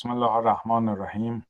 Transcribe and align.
بسم 0.00 0.10
الله 0.10 0.32
الرحمن 0.32 0.88
الرحیم. 0.88 1.46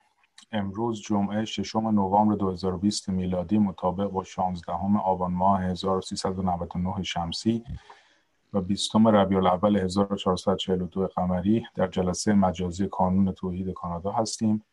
امروز 0.52 1.00
جمعه 1.00 1.44
ششم 1.44 1.88
نوامبر 1.88 2.34
2020 2.34 3.08
میلادی 3.08 3.58
مطابق 3.58 4.10
با 4.10 4.24
16 4.24 4.72
آبان 5.04 5.32
ماه 5.32 5.62
1399 5.62 7.02
شمسی 7.02 7.64
و 8.52 8.60
20 8.60 8.96
ربیع 8.96 9.38
الاول 9.38 9.76
1442 9.76 11.06
قمری 11.06 11.66
در 11.74 11.86
جلسه 11.86 12.32
مجازی 12.32 12.88
کانون 12.88 13.32
توحید 13.32 13.70
کانادا 13.70 14.12
هستیم. 14.12 14.64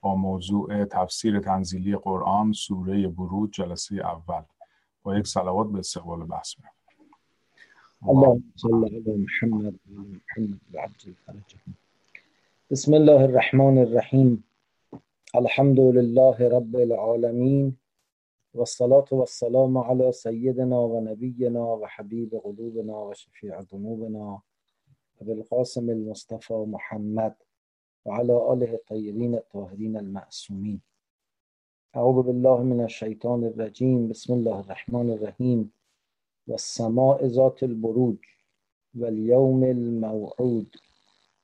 با 0.00 0.14
موضوع 0.14 0.84
تفسیر 0.84 1.40
تنزیلی 1.40 1.96
قرآن 1.96 2.52
سوره 2.52 3.08
برود 3.08 3.52
جلسه 3.52 3.96
اول. 3.96 4.42
با 5.02 5.18
یک 5.18 5.26
صلوات 5.26 5.68
به 5.68 5.78
استقبال 5.78 6.24
بحث 6.24 6.54
میرم 6.58 6.72
اللهم 8.08 8.52
صل 8.56 8.84
علی 8.84 9.26
محمد 9.42 9.74
و 9.74 9.92
محمد 9.92 10.60
و 10.72 10.78
بسم 12.74 12.94
الله 12.94 13.24
الرحمن 13.24 13.78
الرحیم 13.78 14.44
الحمد 15.40 15.80
لله 15.80 16.48
رب 16.52 16.76
العالمین 16.76 17.76
والصلاة 18.54 19.04
والسلام 19.12 19.78
على 19.78 20.12
سيدنا 20.12 20.80
و 20.92 21.00
نبینا 21.00 21.66
و 21.76 21.86
حبیب 21.86 22.34
قلوبنا 22.44 23.06
و 23.08 23.14
شفیع 23.14 23.60
ذنوبنا 23.60 24.42
و 25.20 25.24
بالقاسم 25.24 25.88
المصطفى 25.88 26.54
محمد 26.54 27.36
و 28.04 28.10
على 28.12 28.32
آله 28.32 28.70
الطیبین 28.70 29.34
الطاهرین 29.34 29.96
المعصومین 29.96 30.80
اعوذ 31.94 32.24
بالله 32.26 32.62
من 32.62 32.80
الشیطان 32.80 33.44
الرجیم 33.44 34.08
بسم 34.08 34.32
الله 34.32 34.56
الرحمن 34.56 35.10
الرحیم 35.10 35.72
والسماء 36.46 37.26
ذات 37.26 37.62
البروج 37.62 38.18
واليوم 38.94 39.62
الموعود 39.62 40.83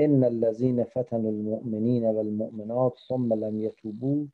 ان 0.00 0.24
الذين 0.24 0.84
فتنوا 0.84 1.30
المؤمنين 1.30 2.04
والمؤمنات 2.04 2.98
ثم 3.08 3.32
لم 3.32 3.60
يتوبوا 3.60 4.26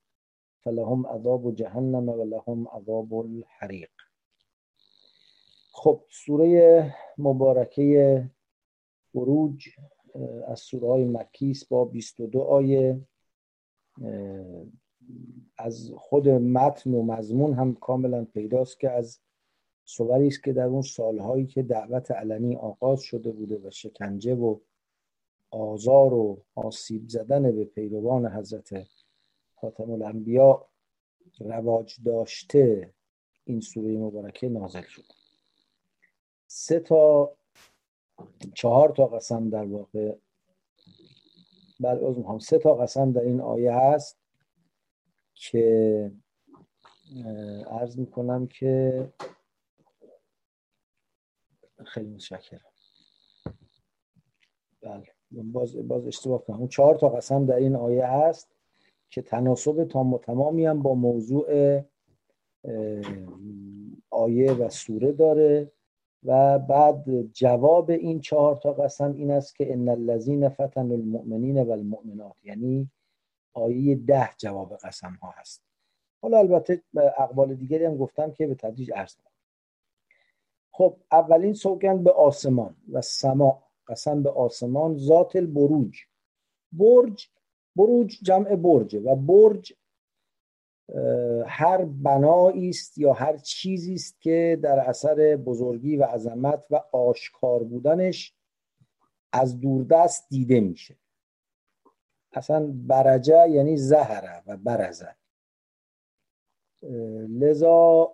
فلهم 0.64 1.06
عذاب 1.06 1.54
جهنم 1.54 2.08
و 2.08 2.24
لهم 2.24 2.68
عذاب 2.68 3.14
الحریق 3.14 3.90
خب 5.72 6.00
سوره 6.10 6.94
مبارکه 7.18 8.30
بروج 9.14 9.68
از 10.46 10.60
سوره 10.60 10.88
های 10.88 11.04
مکیس 11.04 11.64
با 11.64 11.84
22 11.84 12.40
آیه. 12.42 13.00
از 15.58 15.92
خود 15.96 16.28
متن 16.28 16.94
و 16.94 17.02
مضمون 17.02 17.54
هم 17.54 17.74
کاملا 17.74 18.24
پیداست 18.24 18.80
که 18.80 18.90
از 18.90 19.20
صوری 19.84 20.26
است 20.26 20.42
که 20.42 20.52
در 20.52 20.66
اون 20.66 20.82
سالهایی 20.82 21.46
که 21.46 21.62
دعوت 21.62 22.10
علنی 22.10 22.56
آغاز 22.56 23.00
شده 23.00 23.32
بوده 23.32 23.60
و 23.64 23.70
شکنجه 23.70 24.34
و 24.34 24.58
آزار 25.50 26.14
و 26.14 26.44
آسیب 26.54 27.08
زدن 27.08 27.56
به 27.56 27.64
پیروان 27.64 28.26
حضرت 28.26 28.86
خاتم 29.54 29.90
الانبیا 29.90 30.68
رواج 31.38 31.96
داشته 32.04 32.94
این 33.44 33.60
سوره 33.60 33.98
مبارکه 33.98 34.48
نازل 34.48 34.82
شد. 34.82 35.04
سه 36.46 36.80
تا 36.80 37.32
چهار 38.54 38.88
تا 38.88 39.06
قسم 39.06 39.50
در 39.50 39.64
واقع 39.64 40.16
بل 41.80 42.04
از 42.04 42.18
هم 42.18 42.38
سه 42.38 42.58
تا 42.58 42.74
قسم 42.74 43.12
در 43.12 43.20
این 43.20 43.40
آیه 43.40 43.72
هست 43.72 44.18
که 45.34 46.12
عرض 47.70 47.98
می‌کنم 47.98 48.46
که 48.46 49.12
خیلی 51.86 52.08
متشکرم. 52.08 52.60
بله. 54.80 55.15
باز 55.30 55.88
باز 55.88 56.06
اشتباه 56.06 56.44
کنم. 56.44 56.58
اون 56.58 56.68
چهار 56.68 56.94
تا 56.94 57.08
قسم 57.08 57.46
در 57.46 57.56
این 57.56 57.76
آیه 57.76 58.06
هست 58.06 58.48
که 59.10 59.22
تناسب 59.22 59.84
تام 59.84 60.14
و 60.14 60.18
تمامی 60.18 60.66
هم 60.66 60.82
با 60.82 60.94
موضوع 60.94 61.80
آیه 64.10 64.52
و 64.52 64.68
سوره 64.68 65.12
داره 65.12 65.72
و 66.24 66.58
بعد 66.58 67.22
جواب 67.32 67.90
این 67.90 68.20
چهار 68.20 68.56
تا 68.56 68.72
قسم 68.72 69.12
این 69.12 69.30
است 69.30 69.56
که 69.56 69.72
ان 69.72 69.88
الذین 69.88 70.48
فتن 70.48 70.92
المؤمنین 70.92 71.62
و 71.62 71.70
المؤمنات 71.70 72.44
یعنی 72.44 72.90
آیه 73.52 73.94
ده 73.94 74.30
جواب 74.38 74.76
قسم 74.76 75.18
ها 75.22 75.34
هست. 75.36 75.62
حالا 76.22 76.38
البته 76.38 76.82
اقوال 77.18 77.54
دیگری 77.54 77.84
هم 77.84 77.96
گفتم 77.96 78.32
که 78.32 78.46
به 78.46 78.54
تدریج 78.54 78.92
عرض 78.92 79.14
خب 80.70 80.96
اولین 81.12 81.54
سوگند 81.54 82.04
به 82.04 82.12
آسمان 82.12 82.76
و 82.92 83.00
سما. 83.00 83.65
قسم 83.88 84.22
به 84.22 84.30
آسمان 84.30 84.98
ذات 84.98 85.36
البروج. 85.36 85.98
برج 86.72 87.28
بروج 87.76 88.18
جمع 88.22 88.56
برجه 88.56 89.00
و 89.00 89.16
برج 89.16 89.72
هر 91.46 91.84
بنایی 91.84 92.68
است 92.68 92.98
یا 92.98 93.12
هر 93.12 93.36
چیزی 93.36 93.94
است 93.94 94.20
که 94.20 94.58
در 94.62 94.78
اثر 94.78 95.36
بزرگی 95.36 95.96
و 95.96 96.04
عظمت 96.04 96.66
و 96.70 96.82
آشکار 96.92 97.64
بودنش 97.64 98.34
از 99.32 99.60
دوردست 99.60 100.28
دیده 100.28 100.60
میشه. 100.60 100.96
اصلا 102.32 102.72
برجه 102.72 103.48
یعنی 103.48 103.76
زهره 103.76 104.42
و 104.46 104.56
برزه. 104.56 105.16
لذا 107.28 108.12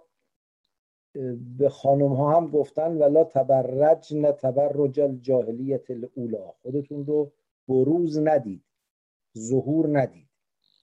به 1.59 1.69
خانم 1.69 2.13
ها 2.13 2.37
هم 2.37 2.51
گفتن 2.51 2.99
ولا 2.99 3.25
تبرج 3.25 4.15
نه 4.15 4.33
تبرج 4.33 5.01
الجاهلیت 5.01 5.91
الاولا 5.91 6.53
خودتون 6.63 7.07
رو 7.07 7.33
بروز 7.69 8.19
ندید 8.19 8.65
ظهور 9.39 10.01
ندید. 10.01 10.29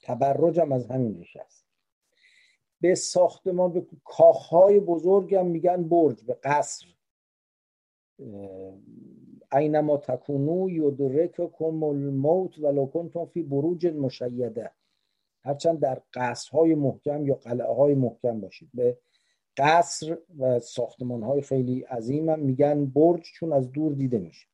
تبرج 0.04 0.60
هم 0.60 0.72
از 0.72 0.88
همین 0.88 1.26
است 1.42 1.66
به 2.82 2.96
ساختمان 2.96 3.74
به 3.74 3.86
کاخهای 4.04 4.80
بزرگ 4.80 5.36
هم 5.36 5.46
میگن 5.46 5.84
برج 5.90 6.24
به 6.24 6.38
قصر. 6.44 6.86
اینما 9.52 9.98
تکونو 9.98 10.70
یدرککم 10.70 11.84
الموت 11.84 12.60
ولو 12.60 12.86
کنتم 12.86 13.26
فی 13.26 13.44
بروج 13.44 13.88
مشیده. 13.88 14.72
هرچند 15.44 15.80
در 15.80 16.02
قصرهای 16.14 16.76
محکم 16.76 17.26
یا 17.26 17.36
قلعه 17.36 17.74
های 17.74 17.96
محکم 17.96 18.42
باشید. 18.42 18.70
به 18.74 18.98
قصر 19.60 20.18
و 20.40 20.60
ساختمان 20.60 21.24
های 21.24 21.42
خیلی 21.42 21.82
عظیم 21.82 22.30
هم 22.30 22.40
میگن 22.40 22.86
برج 22.86 23.32
چون 23.34 23.54
از 23.54 23.72
دور 23.72 23.94
دیده 23.94 24.20
میشه. 24.20 24.48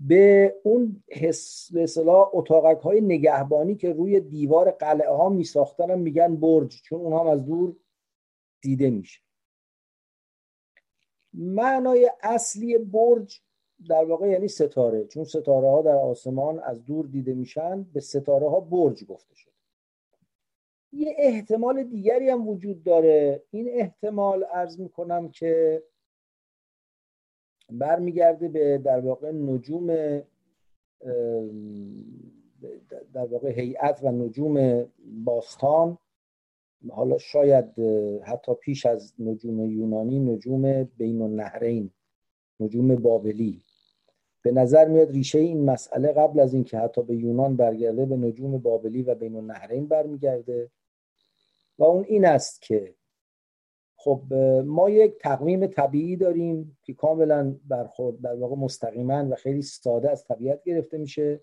به 0.00 0.54
اون 0.62 1.02
حس 1.08 1.72
به 1.72 1.82
اصطلاح 1.82 2.30
اتاقک 2.32 2.82
های 2.82 3.00
نگهبانی 3.00 3.76
که 3.76 3.92
روی 3.92 4.20
دیوار 4.20 4.70
قلعه 4.70 5.10
ها 5.10 5.28
می 5.28 5.44
ساختن 5.44 5.98
میگن 5.98 6.36
برج 6.36 6.82
چون 6.82 7.00
اونها 7.00 7.20
هم 7.20 7.26
از 7.26 7.44
دور 7.44 7.76
دیده 8.60 8.90
میشه. 8.90 9.20
معنای 11.34 12.10
اصلی 12.22 12.78
برج 12.78 13.40
در 13.88 14.04
واقع 14.04 14.28
یعنی 14.28 14.48
ستاره 14.48 15.04
چون 15.04 15.24
ستاره 15.24 15.68
ها 15.68 15.82
در 15.82 15.94
آسمان 15.94 16.58
از 16.58 16.84
دور 16.84 17.06
دیده 17.06 17.34
میشن 17.34 17.82
به 17.82 18.00
ستاره 18.00 18.48
ها 18.48 18.60
برج 18.60 19.04
گفته 19.04 19.34
شد 19.34 19.50
یه 20.92 21.14
احتمال 21.18 21.82
دیگری 21.82 22.28
هم 22.28 22.48
وجود 22.48 22.82
داره. 22.82 23.42
این 23.50 23.68
احتمال 23.70 24.46
ارز 24.52 24.80
می‌کنم 24.80 25.28
که 25.28 25.82
برمیگرده 27.70 28.48
به 28.48 28.78
در 28.78 29.00
واقع 29.00 29.30
نجوم 29.30 29.86
در 33.12 33.26
واقع 33.26 33.50
هیئت 33.50 34.00
و 34.02 34.10
نجوم 34.10 34.86
باستان. 35.24 35.98
حالا 36.90 37.18
شاید 37.18 37.78
حتی 38.22 38.54
پیش 38.54 38.86
از 38.86 39.14
نجوم 39.18 39.64
یونانی 39.64 40.18
نجوم 40.18 40.84
بین 40.84 41.22
النهرین 41.22 41.90
نجوم 42.60 42.96
بابلی. 42.96 43.62
به 44.42 44.52
نظر 44.52 44.88
میاد 44.88 45.10
ریشه 45.10 45.38
این 45.38 45.64
مسئله 45.64 46.12
قبل 46.12 46.40
از 46.40 46.54
اینکه 46.54 46.78
حتی 46.78 47.02
به 47.02 47.16
یونان 47.16 47.56
برگرده 47.56 48.06
به 48.06 48.16
نجوم 48.16 48.58
بابلی 48.58 49.02
و 49.02 49.14
بین 49.14 49.36
النهرین 49.36 49.86
برمیگرده. 49.86 50.70
و 51.80 51.84
اون 51.84 52.04
این 52.04 52.24
است 52.24 52.62
که 52.62 52.94
خب 53.96 54.34
ما 54.64 54.90
یک 54.90 55.18
تقویم 55.18 55.66
طبیعی 55.66 56.16
داریم 56.16 56.78
که 56.82 56.94
کاملا 56.94 57.56
برخورد 57.68 58.20
در 58.20 58.34
واقع 58.34 58.56
مستقیما 58.56 59.28
و 59.30 59.34
خیلی 59.34 59.62
ساده 59.62 60.10
از 60.10 60.24
طبیعت 60.24 60.64
گرفته 60.64 60.98
میشه 60.98 61.40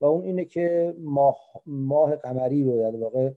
و 0.00 0.04
اون 0.04 0.24
اینه 0.24 0.44
که 0.44 0.94
ماه, 0.98 1.38
ماه 1.66 2.16
قمری 2.16 2.64
رو 2.64 2.78
در 2.78 2.96
واقع 2.96 3.30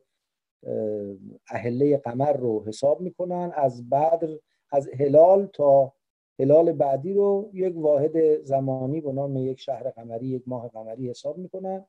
اهله 1.50 1.98
قمر 1.98 2.34
رو 2.34 2.66
حساب 2.66 3.02
می‌کنن. 3.02 3.52
از 3.56 3.90
بدر 3.90 4.38
از 4.72 4.90
هلال 5.00 5.46
تا 5.46 5.94
هلال 6.40 6.72
بعدی 6.72 7.14
رو 7.14 7.50
یک 7.54 7.78
واحد 7.78 8.44
زمانی 8.44 9.02
به 9.02 9.12
نام 9.12 9.38
یک 9.38 9.60
شهر 9.60 9.90
قمری 9.90 10.28
یک 10.28 10.44
ماه 10.48 10.70
قمری 10.70 11.10
حساب 11.10 11.38
می‌کنن 11.38 11.86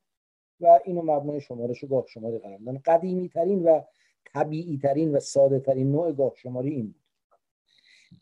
و 0.61 0.81
اینو 0.85 1.03
مبنای 1.03 1.41
شمارش 1.41 1.85
و 1.85 1.87
گاه 1.87 2.05
شماری 2.09 2.39
قرار 2.39 2.59
قدیمی 2.85 3.29
ترین 3.29 3.63
و 3.63 3.81
طبیعی 4.35 4.79
ترین 4.79 5.17
و 5.17 5.21
ساده 5.21 5.61
ترین 5.61 5.93
نوع 5.93 6.13
گاه 6.13 6.33
شماری 6.35 6.71
این 6.71 6.87
بود. 6.87 7.03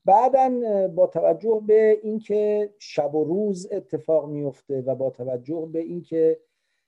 بعدا 0.05 0.89
با 0.89 1.07
توجه 1.07 1.63
به 1.67 2.01
اینکه 2.03 2.75
شب 2.79 3.15
و 3.15 3.25
روز 3.25 3.69
اتفاق 3.73 4.29
میفته 4.29 4.81
و 4.81 4.95
با 4.95 5.11
توجه 5.11 5.69
به 5.73 5.79
اینکه 5.79 6.41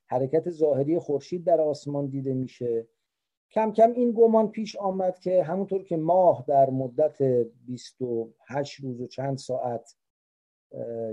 حرکت 0.06 0.50
ظاهری 0.50 0.98
خورشید 0.98 1.44
در 1.44 1.60
آسمان 1.60 2.06
دیده 2.06 2.34
میشه 2.34 2.86
کم 3.50 3.72
کم 3.72 3.92
این 3.92 4.12
گمان 4.12 4.50
پیش 4.50 4.76
آمد 4.76 5.18
که 5.18 5.42
همونطور 5.42 5.82
که 5.82 5.96
ماه 5.96 6.44
در 6.48 6.70
مدت 6.70 7.22
28 7.66 8.80
روز 8.80 9.00
و 9.00 9.06
چند 9.06 9.38
ساعت 9.38 9.96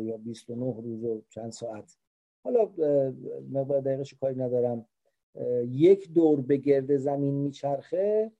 یا 0.01 0.17
29 0.17 0.75
روز 0.81 1.03
و 1.03 1.21
چند 1.29 1.51
ساعت 1.51 1.97
حالا 2.43 2.65
مقدار 3.51 3.81
دقیقش 3.81 4.13
کاری 4.13 4.39
ندارم. 4.39 4.85
یک 5.67 6.13
دور 6.13 6.41
به 6.41 6.57
گرد 6.57 6.97
زمین 6.97 7.33
میچرخه 7.33 8.31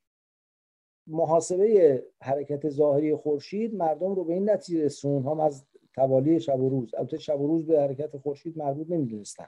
محاسبه 1.08 2.04
حرکت 2.22 2.70
ظاهری 2.70 3.16
خورشید 3.16 3.76
مردم 3.76 4.16
رو 4.16 4.24
به 4.24 4.34
این 4.34 4.50
نتیجه 4.50 4.86
رسون. 4.86 5.24
هم 5.24 5.40
از 5.40 5.66
توالی 5.96 6.40
شب 6.40 6.60
و 6.60 6.70
روز. 6.70 6.94
البته 6.96 7.18
شب 7.18 7.42
و 7.42 7.48
روز 7.48 7.66
به 7.66 7.82
حرکت 7.82 8.18
خورشید 8.18 8.58
مربوط 8.58 8.90
نمی‌دونستن. 8.90 9.48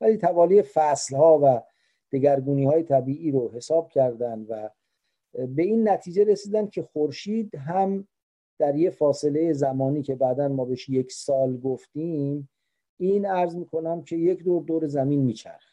ولی 0.00 0.16
توالی 0.16 0.62
فصل 0.62 1.16
ها 1.16 1.40
و 1.42 1.62
دگرگونی 2.12 2.64
های 2.64 2.82
طبیعی 2.82 3.30
رو 3.30 3.50
حساب 3.52 3.88
کردن 3.88 4.46
و 4.48 4.68
به 5.32 5.62
این 5.62 5.88
نتیجه 5.88 6.24
رسیدن 6.24 6.66
که 6.66 6.82
خورشید 6.82 7.54
هم 7.54 8.08
در 8.58 8.76
یه 8.76 8.90
فاصله 8.90 9.52
زمانی 9.52 10.02
که 10.02 10.14
بعدا 10.14 10.48
ما 10.48 10.64
بهش 10.64 10.88
یک 10.88 11.12
سال 11.12 11.56
گفتیم 11.56 12.48
این 12.98 13.26
عرض 13.26 13.56
می‌کنم 13.56 14.02
که 14.02 14.16
یک 14.16 14.44
دور 14.44 14.62
دور 14.62 14.86
زمین 14.86 15.20
میچرخ 15.20 15.67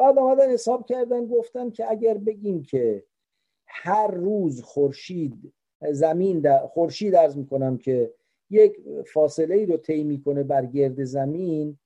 بعد 0.00 0.18
آمدن 0.18 0.50
حساب 0.50 0.86
کردن 0.86 1.26
گفتن 1.26 1.70
که 1.70 1.90
اگر 1.90 2.18
بگیم 2.18 2.62
که 2.62 3.04
هر 3.66 4.10
روز 4.10 4.62
خورشید 4.62 5.52
زمین 5.90 6.40
در 6.40 6.66
خورشید 6.66 7.16
عرض 7.16 7.36
می‌کنم 7.36 7.78
که 7.78 8.14
یک 8.50 8.76
فاصله 9.12 9.54
ای 9.54 9.66
رو 9.66 9.76
طی 9.76 10.04
می‌کنه 10.04 10.42
بر 10.42 10.66
گرد 10.66 11.04
زمین 11.04 11.78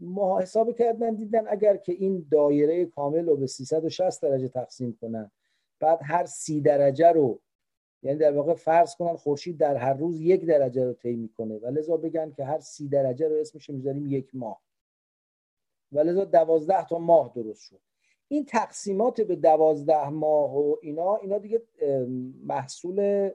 ما 0.00 0.40
حساب 0.40 0.76
کردن 0.76 1.14
دیدن 1.14 1.44
اگر 1.48 1.76
که 1.76 1.92
این 1.92 2.26
دایره 2.30 2.86
کامل 2.86 3.26
رو 3.26 3.36
به 3.36 3.46
360 3.46 4.22
درجه 4.22 4.48
تقسیم 4.48 4.98
کنن 5.00 5.30
بعد 5.80 5.98
هر 6.02 6.24
سی 6.24 6.60
درجه 6.60 7.12
رو 7.12 7.40
یعنی 8.02 8.18
در 8.18 8.32
واقع 8.32 8.54
فرض 8.54 8.94
کنن 8.94 9.16
خورشید 9.16 9.58
در 9.58 9.76
هر 9.76 9.94
روز 9.94 10.20
یک 10.20 10.46
درجه 10.46 10.84
رو 10.84 10.92
طی 10.92 11.16
می‌کنه. 11.16 11.58
و 11.58 11.66
لذا 11.66 11.96
بگن 11.96 12.32
که 12.36 12.44
هر 12.44 12.58
سی 12.58 12.88
درجه 12.88 13.28
رو 13.28 13.36
اسمش 13.36 13.70
می‌ذاریم 13.70 14.06
یک 14.06 14.30
ماه. 14.34 14.63
و 15.94 16.00
لذا 16.00 16.24
دوازده 16.24 16.86
تا 16.86 16.98
ماه 16.98 17.32
درست 17.34 17.60
شد. 17.60 17.80
این 18.28 18.44
تقسیمات 18.44 19.20
به 19.20 19.36
دوازده 19.36 20.08
ماه 20.08 20.56
و 20.56 20.76
اینا 20.82 21.16
اینا 21.16 21.38
دیگه 21.38 21.62
محصول 22.44 23.30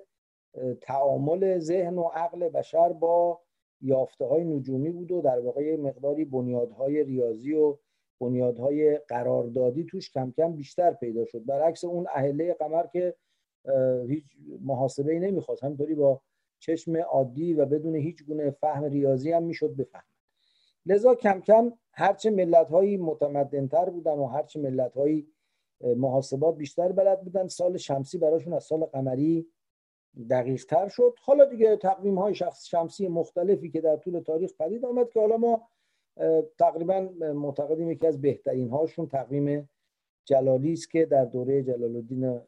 تعامل 0.82 1.60
ذهن 1.60 1.98
و 1.98 2.04
عقل 2.04 2.50
بشر 2.50 2.94
با 2.94 3.42
یافته 3.82 4.26
های 4.26 4.44
نجومی 4.44 4.92
بود 4.92 5.12
و 5.12 5.22
در 5.22 5.40
واقع 5.40 5.76
مقداری 5.76 6.26
بنیادهای 6.26 7.04
ریاضی 7.04 7.54
و 7.54 7.78
بنیادهای 8.22 8.98
قراردادی 8.98 9.84
توش 9.84 10.12
کم 10.12 10.34
کم 10.38 10.54
بیشتر 10.54 10.94
پیدا 10.94 11.26
شد. 11.26 11.46
برعکس 11.46 11.84
اون 11.84 12.08
اهله 12.14 12.54
قمر 12.54 12.88
که 12.88 13.16
هیچ 14.08 14.24
محاسبه 14.62 15.12
ای 15.12 15.20
نمی‌خواست. 15.20 15.64
همینطوری 15.64 15.96
با 15.96 16.22
چشم 16.60 16.98
عادی 16.98 17.54
و 17.54 17.66
بدون 17.66 17.96
هیچ 17.96 18.26
گونه 18.26 18.52
فهم 18.52 18.84
ریاضی 18.84 19.32
هم 19.32 19.44
می‌شد 19.44 19.76
بفهم 19.76 20.09
لذا 20.86 21.16
کم 21.16 21.42
کم 21.42 21.72
هرچه 21.92 22.30
ملت 22.30 22.70
هایی 22.70 22.98
متمدنتر 22.98 23.90
بودن 23.90 24.12
و 24.12 24.26
هرچه 24.26 24.60
ملت 24.60 24.94
هایی 24.94 25.28
محاسبات 25.82 26.58
بیشتر 26.58 26.92
بلد 26.92 27.22
بودن 27.22 27.48
سال 27.48 27.78
شمسی 27.78 28.18
براشون 28.18 28.54
از 28.54 28.64
سال 28.64 28.86
قمری 28.86 29.48
دقیق 30.30 30.66
تر 30.66 30.88
شد. 30.88 31.16
حالا 31.22 31.46
دیگه 31.46 31.78
تقویم 31.78 32.20
های 32.20 32.36
شخص 32.36 32.66
شمسی 32.66 33.08
مختلفی 33.08 33.70
که 33.70 33.82
در 33.82 33.98
طول 33.98 34.20
تاریخ 34.20 34.54
پدید 34.60 34.86
آمد 34.86 35.10
که 35.10 35.20
حالا 35.20 35.38
ما 35.38 35.70
تقریبا 36.60 37.10
معتقدیم 37.20 37.92
یکی 37.92 38.08
از 38.08 38.22
بهترین 38.22 38.70
هاشون 38.70 39.08
تقویم 39.08 39.70
جلالی 40.26 40.74
است 40.74 40.92
که 40.92 41.06
در 41.06 41.26
دوره 41.26 41.64
جلال 41.64 41.96
الدین 41.96 42.42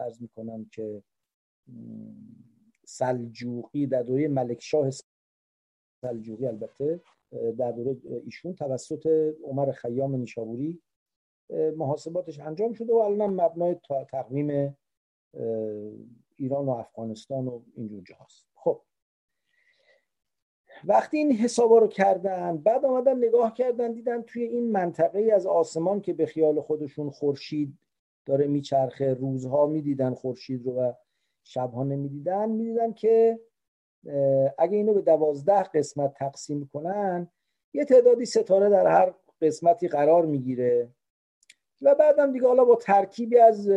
ارز 0.00 0.22
می‌کنم 0.22 0.66
که 0.72 1.02
سلجوقی 2.84 3.86
در 3.86 4.02
دوره 4.02 4.28
ملکشاه 4.28 4.90
سلجوقی 6.00 6.46
البته 6.46 7.00
در 7.58 7.72
دوره 7.72 7.96
ایشون 8.24 8.54
توسط 8.54 9.34
عمر 9.44 9.72
خیام 9.72 10.16
نیشابوری 10.16 10.82
محاسباتش 11.50 12.40
انجام 12.40 12.72
شده 12.72 12.92
و 12.92 12.96
الان 12.96 13.30
مبنای 13.40 13.76
تقویم 14.10 14.76
ایران 16.36 16.66
و 16.66 16.70
افغانستان 16.70 17.48
و 17.48 17.62
اینجور 17.76 18.02
جاست 18.02 18.46
خب. 18.54 18.82
وقتی 20.84 21.16
این 21.16 21.32
حسابا 21.32 21.78
رو 21.78 21.86
کردن 21.86 22.56
بعد 22.56 22.84
آمدن 22.84 23.18
نگاه 23.18 23.54
کردن 23.54 23.92
دیدن 23.92 24.22
توی 24.22 24.42
این 24.42 24.72
منطقه 24.72 25.30
از 25.34 25.46
آسمان 25.46 26.00
که 26.00 26.12
به 26.12 26.26
خیال 26.26 26.60
خودشون 26.60 27.10
خورشید 27.10 27.78
داره 28.26 28.46
میچرخه 28.46 29.14
روزها 29.14 29.66
می‌دیدن 29.66 30.14
خورشید 30.14 30.66
رو 30.66 30.72
و 30.72 30.92
شبها 31.44 31.84
نمی‌دیدن 31.84 32.50
می‌دیدن 32.50 32.92
که 32.92 33.40
اگه 34.58 34.76
اینو 34.76 34.94
به 34.94 35.00
دوازده 35.00 35.62
قسمت 35.62 36.14
تقسیم 36.14 36.70
کنن 36.72 37.28
یه 37.74 37.84
تعدادی 37.84 38.24
ستاره 38.24 38.70
در 38.70 38.86
هر 38.86 39.14
قسمتی 39.40 39.88
قرار 39.88 40.26
می‌گیره. 40.26 40.88
و 41.82 41.94
بعدم 41.94 42.32
دیگه 42.32 42.46
حالا 42.46 42.64
با 42.64 42.76
ترکیبی 42.76 43.38
از 43.38 43.68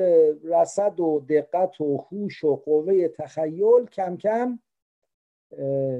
رصد 0.43 0.99
و 0.99 1.25
دقت 1.29 1.81
و 1.81 1.97
خوش 1.97 2.43
و 2.43 2.55
قوه 2.55 3.07
تخیل 3.07 3.85
کم 3.85 4.17
کم 4.17 4.59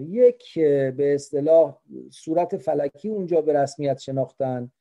یک 0.08 0.60
به 0.60 1.14
اصطلاح 1.16 1.82
صورت 2.12 2.58
فلکی 2.58 3.10
اونجا 3.10 3.42
به 3.42 3.54
رسمیت 3.54 4.00
شناختن. 4.00 4.72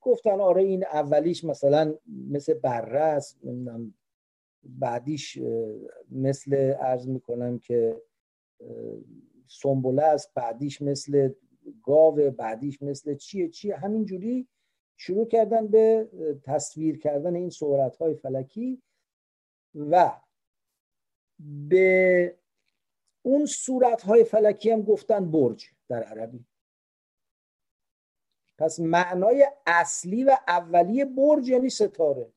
گفتن 0.00 0.40
آره 0.40 0.62
این 0.62 0.84
اولیش 0.84 1.44
مثلا 1.44 1.94
مثل 2.30 2.54
بره 2.54 3.00
است 3.00 3.40
بعدیش 4.64 5.38
مثل 6.10 6.74
ارز 6.80 7.08
می‌کنم 7.08 7.58
که 7.58 8.02
سنبوله 9.46 10.02
است 10.02 10.34
بعدیش 10.34 10.82
مثل 10.82 11.32
گاو 11.82 12.30
بعدیش 12.30 12.82
مثل 12.82 13.14
چیه؟ 13.14 13.48
چیه؟ 13.48 13.76
همینجوری 13.76 14.48
شروع 14.96 15.28
کردن 15.28 15.66
به 15.66 16.08
تصویر 16.44 16.98
کردن 16.98 17.34
این 17.34 17.50
صورت 17.50 17.96
های 17.96 18.14
فلکی 18.14 18.82
و 19.74 20.12
به 21.68 22.36
اون 23.22 23.46
صورت 23.46 24.02
های 24.02 24.24
فلکی 24.24 24.70
هم 24.70 24.82
گفتن 24.82 25.30
برج 25.30 25.66
در 25.88 26.02
عربی. 26.02 26.46
پس 28.58 28.80
معنای 28.80 29.46
اصلی 29.66 30.24
و 30.24 30.36
اولیه 30.48 31.04
برج 31.04 31.48
یعنی 31.48 31.70
ستاره. 31.70 32.32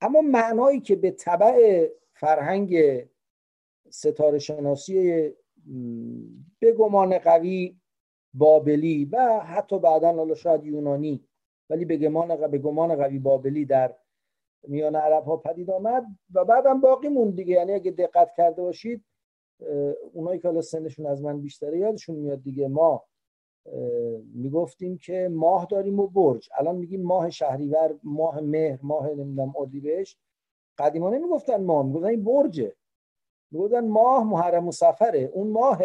اما 0.00 0.20
معنایی 0.20 0.80
که 0.80 0.96
به 0.96 1.10
طبع 1.10 1.86
فرهنگ 2.12 2.76
ستاره 3.90 4.38
شناسی 4.38 5.30
به 6.58 6.72
گمان 6.72 7.18
قوی 7.18 7.76
بابلی 8.34 9.04
و 9.04 9.40
حتی 9.40 9.78
بعدا 9.78 10.12
حالا 10.12 10.34
شاید 10.34 10.64
یونانی 10.64 11.28
ولی 11.70 11.84
به 11.84 11.96
گمان 11.96 12.50
به 12.50 12.58
گمان 12.58 12.96
قوی 12.96 13.18
بابلی 13.18 13.64
در 13.64 13.94
میان 14.68 14.96
عرب 14.96 15.24
ها 15.24 15.36
پدید 15.36 15.70
آمد 15.70 16.04
و 16.34 16.44
بعدم 16.44 16.80
باقی 16.80 17.08
مون 17.08 17.30
دیگه. 17.30 17.54
یعنی 17.54 17.72
اگه 17.72 17.90
دقت 17.90 18.32
کرده 18.36 18.62
باشید 18.62 19.04
اونایی 20.12 20.40
که 20.40 20.48
حالا 20.48 20.60
سنشون 20.60 21.06
از 21.06 21.22
من 21.22 21.40
بیشتره 21.40 21.78
یادشون 21.78 22.16
میاد 22.16 22.42
دیگه. 22.42 22.68
ما 22.68 23.04
می‌گفتیم 24.34 24.98
که 24.98 25.28
ماه 25.32 25.66
داریم 25.70 26.00
و 26.00 26.06
برج. 26.06 26.48
الان 26.58 26.76
میگیم 26.76 27.02
ماه 27.02 27.30
شهریور 27.30 27.94
ماه 28.02 28.40
مهر 28.40 28.78
ماه 28.82 29.10
نمی‌دونم 29.10 29.52
اردیبهشت. 29.56 30.18
قدیما 30.78 31.10
نمی‌گفتن 31.10 31.64
ماه 31.64 31.86
می‌گفتن 31.86 32.06
این 32.06 32.24
برجه. 32.24 32.76
می‌گفتن 33.56 33.88
ماه 33.88 34.24
محرم 34.24 34.68
و 34.68 34.72
سفره. 34.72 35.30
اون 35.32 35.48
ماه 35.48 35.78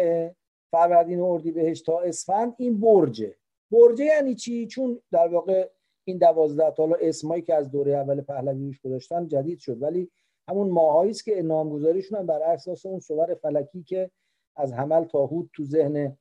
فروردین 0.70 1.20
و 1.20 1.24
اردیبهشت 1.24 1.86
تا 1.86 2.00
اسفند 2.00 2.54
این 2.58 2.80
برجه. 2.80 3.34
برجه 3.70 4.04
یعنی 4.04 4.34
چی؟ 4.34 4.66
چون 4.66 5.00
در 5.10 5.28
واقع 5.28 5.68
این 6.04 6.18
دوازده 6.18 6.70
تا 6.70 6.88
اسمایی 7.00 7.42
که 7.42 7.54
از 7.54 7.70
دوره 7.70 7.92
اول 7.92 8.20
پهلوی 8.20 8.66
روش 8.66 8.80
گذاشتن 8.80 9.28
جدید 9.28 9.58
شد. 9.58 9.82
ولی 9.82 10.10
همون 10.48 10.70
ماهایی 10.70 11.10
است 11.10 11.24
که 11.24 11.42
نامگذاریشون 11.42 12.18
هم 12.18 12.26
بر 12.26 12.42
اساس 12.42 12.86
اون 12.86 13.00
صور 13.00 13.34
فلکی 13.34 13.82
که 13.82 14.10
از 14.56 14.72
حمل 14.72 15.04
تا 15.04 15.26
هود 15.26 15.50
تو 15.52 15.64
ذهن 15.64 16.18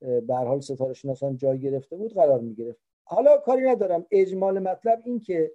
به 0.00 0.34
حال 0.34 0.60
ستاره 0.60 0.92
شناسان 0.92 1.36
جای 1.36 1.60
گرفته 1.60 1.96
بود 1.96 2.14
قرار 2.14 2.40
می 2.40 2.54
گرفت 2.54 2.80
حالا 3.04 3.36
کاری 3.36 3.62
ندارم. 3.62 4.06
اجمال 4.10 4.58
مطلب 4.58 5.02
این 5.04 5.20
که 5.20 5.52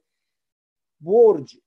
برج 1.02 1.58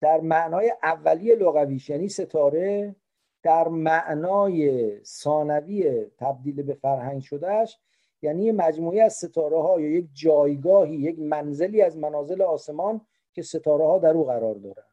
در 0.00 0.20
معنای 0.20 0.72
اولیه 0.82 1.34
لغویش 1.34 1.90
یعنی 1.90 2.08
ستاره 2.08 2.96
در 3.42 3.68
معنای 3.68 4.90
ثانوی 5.04 6.06
تبدیل 6.18 6.62
به 6.62 6.74
فرهنگ 6.74 7.22
شدهش 7.22 7.78
یعنی 8.22 8.52
مجموعی 8.52 9.00
از 9.00 9.14
ستاره 9.14 9.62
ها 9.62 9.80
یا 9.80 9.90
یک 9.90 10.08
جایگاهی 10.12 10.96
یک 10.96 11.18
منزلی 11.18 11.82
از 11.82 11.98
منازل 11.98 12.42
آسمان 12.42 13.00
که 13.32 13.42
ستاره 13.42 13.84
ها 13.84 13.98
در 13.98 14.10
او 14.10 14.24
قرار 14.24 14.54
دارن. 14.54 14.84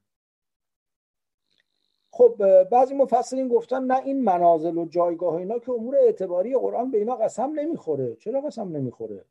خب 2.12 2.64
بعضی 2.64 2.96
مفسرین 2.96 3.48
گفتن 3.48 3.84
نه 3.84 3.98
این 4.04 4.24
منازل 4.24 4.78
و 4.78 4.86
جایگاه 4.86 5.36
اینا 5.36 5.60
که 5.60 5.72
امور 5.72 5.96
اعتباری 5.96 6.56
قرآن 6.56 6.92
به 6.92 6.98
اینا 6.98 7.16
قسم 7.16 7.52
نمی‌خوره. 7.60 8.16
چرا 8.16 8.42
قسم 8.42 8.78
نمی‌خوره؟ 8.78 9.26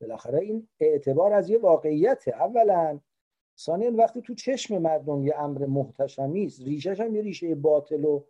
بالاخره 0.00 0.38
این 0.38 0.68
اعتبار 0.80 1.32
از 1.32 1.50
یه 1.50 1.58
واقعیته. 1.58 2.34
اولا 2.34 3.00
ثانیا 3.64 3.92
وقتی 3.96 4.22
تو 4.22 4.34
چشم 4.34 4.78
مردم 4.78 5.26
یه 5.26 5.40
امر 5.40 5.66
محتشمی 5.66 6.44
است 6.44 6.62
ریشش 6.62 7.00
هم 7.00 7.16
یه 7.16 7.22
ریشه 7.22 7.54
باطل 7.54 8.04
و 8.04 8.24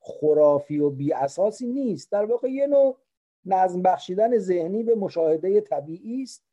خرافی 0.00 0.78
و 0.78 0.90
بی 0.90 1.12
اساسی 1.12 1.66
نیست. 1.66 2.12
در 2.12 2.24
واقع 2.24 2.48
یه 2.48 2.66
نوع 2.66 2.96
نظم 3.44 3.82
بخشیدن 3.82 4.38
ذهنی 4.38 4.82
به 4.82 4.94
مشاهده 4.94 5.60
طبیعی 5.60 6.22
است. 6.22 6.44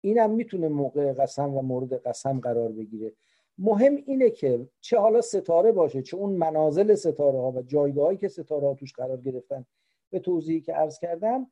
اینم 0.00 0.30
می‌تونه 0.30 0.68
موقع 0.68 1.12
قسم 1.12 1.54
و 1.54 1.62
مورد 1.62 1.92
قسم 1.92 2.40
قرار 2.40 2.72
بگیره. 2.72 3.12
مهم 3.58 3.96
اینه 3.96 4.30
که 4.30 4.68
چه 4.80 4.98
حالا 4.98 5.20
ستاره 5.20 5.72
باشه 5.72 6.02
چه 6.02 6.16
اون 6.16 6.32
منازل 6.32 6.94
ستاره 6.94 7.38
ها 7.38 7.50
و 7.52 7.62
جایگاهی 7.62 8.16
که 8.16 8.28
ستاره 8.28 8.66
ها 8.66 8.74
توش 8.74 8.92
قرار 8.92 9.20
گرفتن. 9.20 9.66
به 10.10 10.18
توضیحی 10.18 10.60
که 10.60 10.72
عرض 10.72 10.98
کردم 10.98 11.50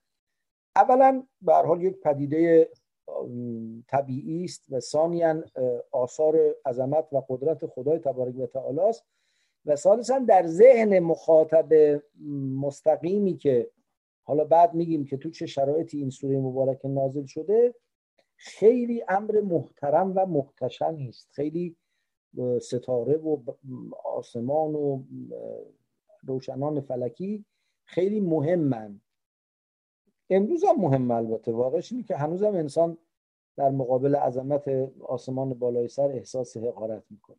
اولا 0.77 1.27
به 1.43 1.55
حال 1.55 1.83
یک 1.83 2.01
پدیده 2.01 2.71
طبیعی 3.89 4.45
است 4.45 4.65
و 4.71 4.81
ثانیا 4.81 5.43
آثار 5.91 6.55
عظمت 6.67 7.13
و 7.13 7.23
قدرت 7.29 7.67
خدای 7.67 7.99
تبارک 7.99 8.39
و 8.39 8.47
تعالی 8.47 8.81
است. 8.81 9.05
و 9.67 9.77
ثالثا 9.77 10.19
در 10.19 10.47
ذهن 10.47 10.99
مخاطب 10.99 12.03
مستقیمی 12.61 13.37
که 13.37 13.71
حالا 14.23 14.45
بعد 14.45 14.75
میگیم 14.75 15.05
که 15.05 15.17
تو 15.17 15.31
چه 15.31 15.47
شرایطی 15.47 15.99
این 15.99 16.11
سوره 16.11 16.39
مبارک 16.39 16.85
نازل 16.85 17.27
شده 17.27 17.75
خیلی 18.37 19.05
امر 19.09 19.41
محترم 19.41 20.13
و 20.17 20.27
محتشمی 20.27 21.09
است 21.09 21.29
خیلی 21.33 21.77
ستاره 22.61 23.17
و 23.17 23.39
آسمان 24.05 24.75
و 24.75 25.03
روشنان 26.23 26.81
فلکی 26.81 27.45
خیلی 27.85 28.21
مهمن. 28.21 29.01
امروز 30.37 30.65
هم 30.65 30.81
مهم 30.81 31.11
البته. 31.11 31.53
واقعش 31.53 31.93
اینه 31.93 32.05
که 32.05 32.17
هنوز 32.17 32.43
هم 32.43 32.55
انسان 32.55 32.99
در 33.57 33.71
مقابل 33.71 34.17
عظمت 34.17 34.69
آسمان 35.01 35.55
بالای 35.55 35.89
سر 35.89 36.09
احساس 36.09 36.57
حقارت 36.57 37.03
می‌کنه. 37.11 37.37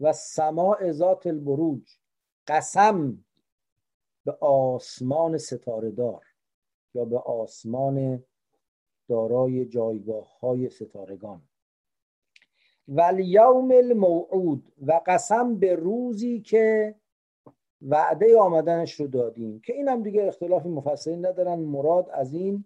و 0.00 0.12
سماع 0.12 0.92
ذات 0.92 1.26
البروج 1.26 1.98
قسم 2.46 3.24
به 4.24 4.32
آسمان 4.40 5.38
ستاره 5.38 5.90
دار 5.90 6.24
یا 6.94 7.04
به 7.04 7.18
آسمان 7.18 8.24
دارای 9.08 9.66
جایگاه 9.66 10.38
های 10.40 10.70
ستارگان. 10.70 11.42
و 12.88 13.12
یوم 13.18 13.70
الموعود 13.70 14.72
و 14.86 15.00
قسم 15.06 15.58
به 15.58 15.74
روزی 15.74 16.40
که 16.40 16.94
وعده 17.82 18.38
آمدنش 18.38 19.00
رو 19.00 19.06
دادیم 19.06 19.60
که 19.60 19.72
این 19.72 19.88
هم 19.88 20.02
دیگه 20.02 20.24
اختلافی 20.24 20.68
مفسرین 20.68 21.26
ندارن. 21.26 21.58
مراد 21.58 22.10
از 22.12 22.32
این 22.32 22.64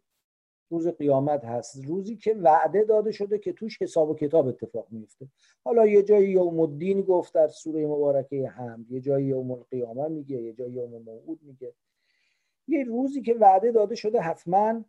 روز 0.71 0.89
قیامت 0.89 1.45
هست. 1.45 1.85
روزی 1.85 2.17
که 2.17 2.35
وعده 2.35 2.85
داده 2.85 3.13
شده 3.13 3.39
که 3.39 3.53
توش 3.53 3.83
حساب 3.83 4.11
و 4.11 4.15
کتاب 4.15 4.47
اتفاق 4.47 4.87
میفته. 4.91 5.29
حالا 5.65 5.87
یه 5.87 6.03
جایی 6.03 6.31
یوم 6.31 6.61
الدین 6.61 7.03
گفت 7.03 7.35
در 7.35 7.49
سوره 7.49 7.87
مبارکه 7.87 8.49
هم 8.49 8.87
یه 8.91 9.01
جایی 9.01 9.27
یوم 9.27 9.51
القیامه 9.51 10.09
میگه 10.09 10.43
یه 10.43 10.53
جایی 10.53 10.73
یوم 10.73 11.03
موعود 11.03 11.41
میگه. 11.43 11.75
یه 12.69 12.85
روزی 12.85 13.23
که 13.23 13.35
وعده 13.35 13.73
داده 13.73 13.95
شده 13.95 14.21
حتما 14.21 14.85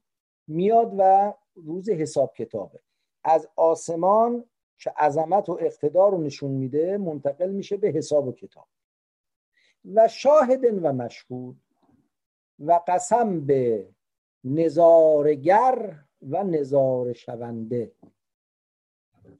میاد 0.48 0.94
و 0.98 1.34
روز 1.56 1.90
حساب 1.90 2.34
کتابه. 2.34 2.80
از 3.24 3.48
آسمان 3.56 4.46
که 4.78 4.90
عظمت 4.90 5.50
و 5.50 5.58
اقتدار 5.62 6.12
رو 6.12 6.22
نشون 6.22 6.52
میده 6.52 6.98
منتقل 6.98 7.50
میشه 7.50 7.78
به 7.78 7.88
حساب 7.88 8.28
و 8.28 8.32
کتاب. 8.32 8.68
و 9.86 10.08
شاهد 10.08 10.64
و 10.64 10.94
مشهود 10.94 11.58
و 12.60 12.82
قسم 12.88 13.46
به 13.46 13.90
نظارگر 14.44 16.00
و 16.22 16.44
نظار 16.44 17.14
شونده. 17.14 17.92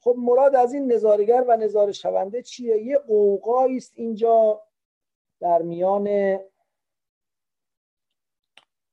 خب 0.00 0.14
مراد 0.18 0.54
از 0.54 0.74
این 0.74 0.92
نظارگر 0.92 1.44
و 1.48 1.56
نظار 1.56 1.92
شونده 1.92 2.42
چیه؟ 2.42 2.82
یه 2.82 2.98
قوقایی 2.98 3.76
است 3.76 3.92
اینجا 3.94 4.62
در 5.40 5.62
میان 5.62 6.38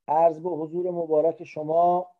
عرض 0.07 0.39
به 0.39 0.49
حضور 0.49 0.91
مبارک 0.91 1.43
شما 1.43 2.11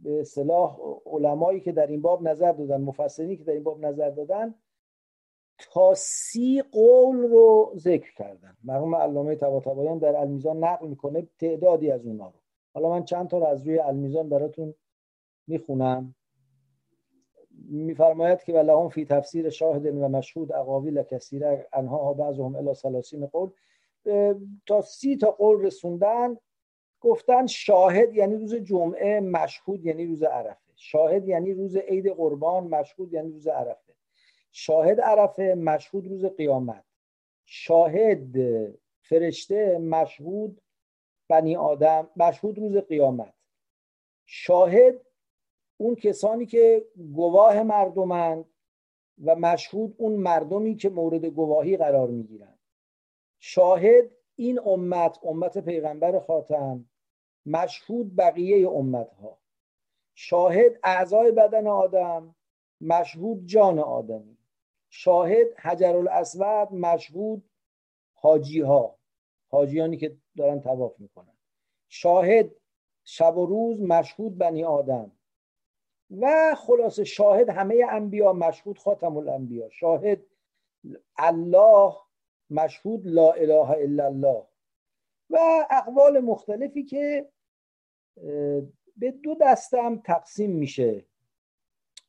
به 0.00 0.20
اصطلاح 0.20 0.78
علمایی 1.06 1.60
که 1.60 1.72
در 1.72 1.86
این 1.86 2.02
باب 2.02 2.28
نظر 2.28 2.52
دادن 2.52 2.80
مفسرینی 2.80 3.36
که 3.36 3.44
در 3.44 3.52
این 3.52 3.62
باب 3.62 3.80
نظر 3.80 4.10
دادن 4.10 4.54
تا 5.58 5.94
سی 5.96 6.62
قول 6.72 7.16
رو 7.16 7.72
ذکر 7.76 8.14
کردن. 8.14 8.56
مرحوم 8.64 8.94
علامه 8.94 9.34
طباطبایان 9.34 9.98
در 9.98 10.16
المیزان 10.16 10.64
نقل 10.64 10.86
می‌کنه 10.86 11.28
تعدادی 11.38 11.90
از 11.90 12.06
اونها 12.06 12.26
رو. 12.26 12.40
حالا 12.74 12.88
من 12.90 13.04
چند 13.04 13.28
تا 13.28 13.38
رو 13.38 13.44
از 13.44 13.66
روی 13.66 13.78
المیزان 13.78 14.28
براتون 14.28 14.74
می‌خونم. 15.46 16.14
میفرماید 17.68 18.42
که 18.42 18.52
ولهم 18.52 18.88
فی 18.88 19.04
تفسیر 19.04 19.50
شاهد 19.50 19.86
و 19.86 20.08
مشهود 20.08 20.52
اقاویل 20.52 21.02
کثیره 21.02 21.68
انها 21.72 22.12
بعضهم 22.14 22.56
الی 22.56 22.74
سلاسین 22.74 23.26
قول 23.26 23.50
تا 24.66 24.80
سی 24.82 25.16
تا 25.16 25.30
قول 25.30 25.62
رسوندن 25.62 26.36
گفتن 27.00 27.46
شاهد 27.46 28.14
یعنی 28.14 28.36
روز 28.36 28.54
جمعه 28.54 29.20
مشهود 29.20 29.86
یعنی 29.86 30.06
روز 30.06 30.22
عرفه. 30.22 30.72
شاهد 30.76 31.28
یعنی 31.28 31.54
روز 31.54 31.76
عید 31.76 32.08
قربان 32.08 32.64
مشهود 32.64 33.12
یعنی 33.12 33.32
روز 33.32 33.46
عرفه. 33.46 33.83
شاهد 34.56 35.00
عرفه 35.00 35.54
مشهود 35.58 36.06
روز 36.06 36.24
قیامت. 36.24 36.84
شاهد 37.44 38.36
فرشته 39.00 39.78
مشهود 39.78 40.60
بنی 41.28 41.56
آدم 41.56 42.10
مشهود 42.16 42.58
روز 42.58 42.76
قیامت. 42.76 43.34
شاهد 44.26 45.00
اون 45.76 45.94
کسانی 45.94 46.46
که 46.46 46.86
گواه 47.12 47.62
مردمند 47.62 48.44
و 49.24 49.36
مشهود 49.36 49.94
اون 49.98 50.12
مردمی 50.12 50.76
که 50.76 50.88
مورد 50.88 51.24
گواهی 51.24 51.76
قرار 51.76 52.08
می‌گیرند 52.08 52.58
شاهد 53.40 54.10
این 54.36 54.60
امت 54.66 55.18
امت 55.22 55.58
پیغمبر 55.58 56.18
خاتم 56.18 56.90
مشهود 57.46 58.16
بقیه 58.16 58.68
امت 58.68 59.12
ها 59.12 59.38
شاهد 60.14 60.78
اعضای 60.84 61.32
بدن 61.32 61.66
آدم 61.66 62.34
مشهود 62.80 63.46
جان 63.46 63.78
آدمی. 63.78 64.38
شاهد 64.96 65.46
حجر 65.58 65.96
الاسود 65.96 66.72
مشهود 66.72 67.50
حاجی 68.14 68.60
ها 68.60 68.98
حاجیانی 69.50 69.96
که 69.96 70.16
دارن 70.36 70.60
تواف 70.60 71.00
می‌کنن. 71.00 71.36
شاهد 71.88 72.50
شب 73.04 73.36
و 73.36 73.46
روز 73.46 73.80
مشهود 73.80 74.38
بنی 74.38 74.64
آدم. 74.64 75.12
و 76.10 76.54
خلاص 76.58 77.00
شاهد 77.00 77.48
همه 77.48 77.86
انبیا 77.90 78.32
مشهود 78.32 78.78
خاتم 78.78 79.16
الانبیا. 79.16 79.68
شاهد 79.68 80.26
الله 81.18 81.94
مشهود 82.50 83.06
لا 83.06 83.32
اله 83.32 83.70
الا 83.70 84.06
الله. 84.06 84.46
و 85.30 85.66
اقوال 85.70 86.20
مختلفی 86.20 86.84
که 86.84 87.28
به 88.96 89.10
دو 89.22 89.36
دسته 89.40 89.96
تقسیم 90.04 90.50
میشه. 90.50 91.04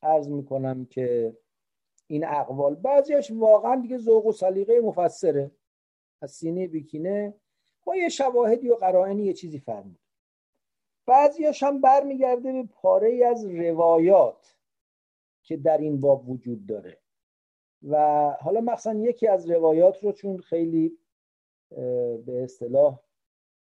عرض 0.01 0.29
می‌کنم 0.29 0.85
که 0.85 1.37
این 2.07 2.25
اقوال. 2.25 2.75
بعضیش 2.75 3.31
واقعا 3.31 3.81
دیگه 3.81 3.97
ذوق 3.97 4.25
و 4.25 4.31
سلیقه 4.31 4.79
مفسره. 4.79 5.51
از 6.21 6.31
سینه 6.31 6.67
بیکینه. 6.67 7.33
با 7.83 7.95
یه 7.95 8.09
شواهدی 8.09 8.69
و 8.69 8.75
قرائنی 8.75 9.23
یه 9.23 9.33
چیزی 9.33 9.59
فرمود 9.59 9.99
بعضیش 11.05 11.63
هم 11.63 11.81
برمیگرده 11.81 12.51
به 12.53 12.63
پاره 12.63 13.25
از 13.25 13.45
روایات 13.45 14.57
که 15.43 15.57
در 15.57 15.77
این 15.77 16.01
باب 16.01 16.29
وجود 16.29 16.65
داره. 16.65 16.97
و 17.83 18.29
حالا 18.41 18.61
مثلا 18.61 18.99
یکی 18.99 19.27
از 19.27 19.49
روایات 19.49 20.03
رو 20.03 20.11
چون 20.11 20.37
خیلی 20.37 20.97
به 22.25 22.43
اصطلاح 22.43 22.99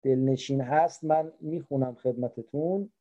دلنشین 0.01 0.61
هست 0.61 1.03
من 1.03 1.33
می‌خونم 1.39 1.95
خدمتتون. 1.95 2.91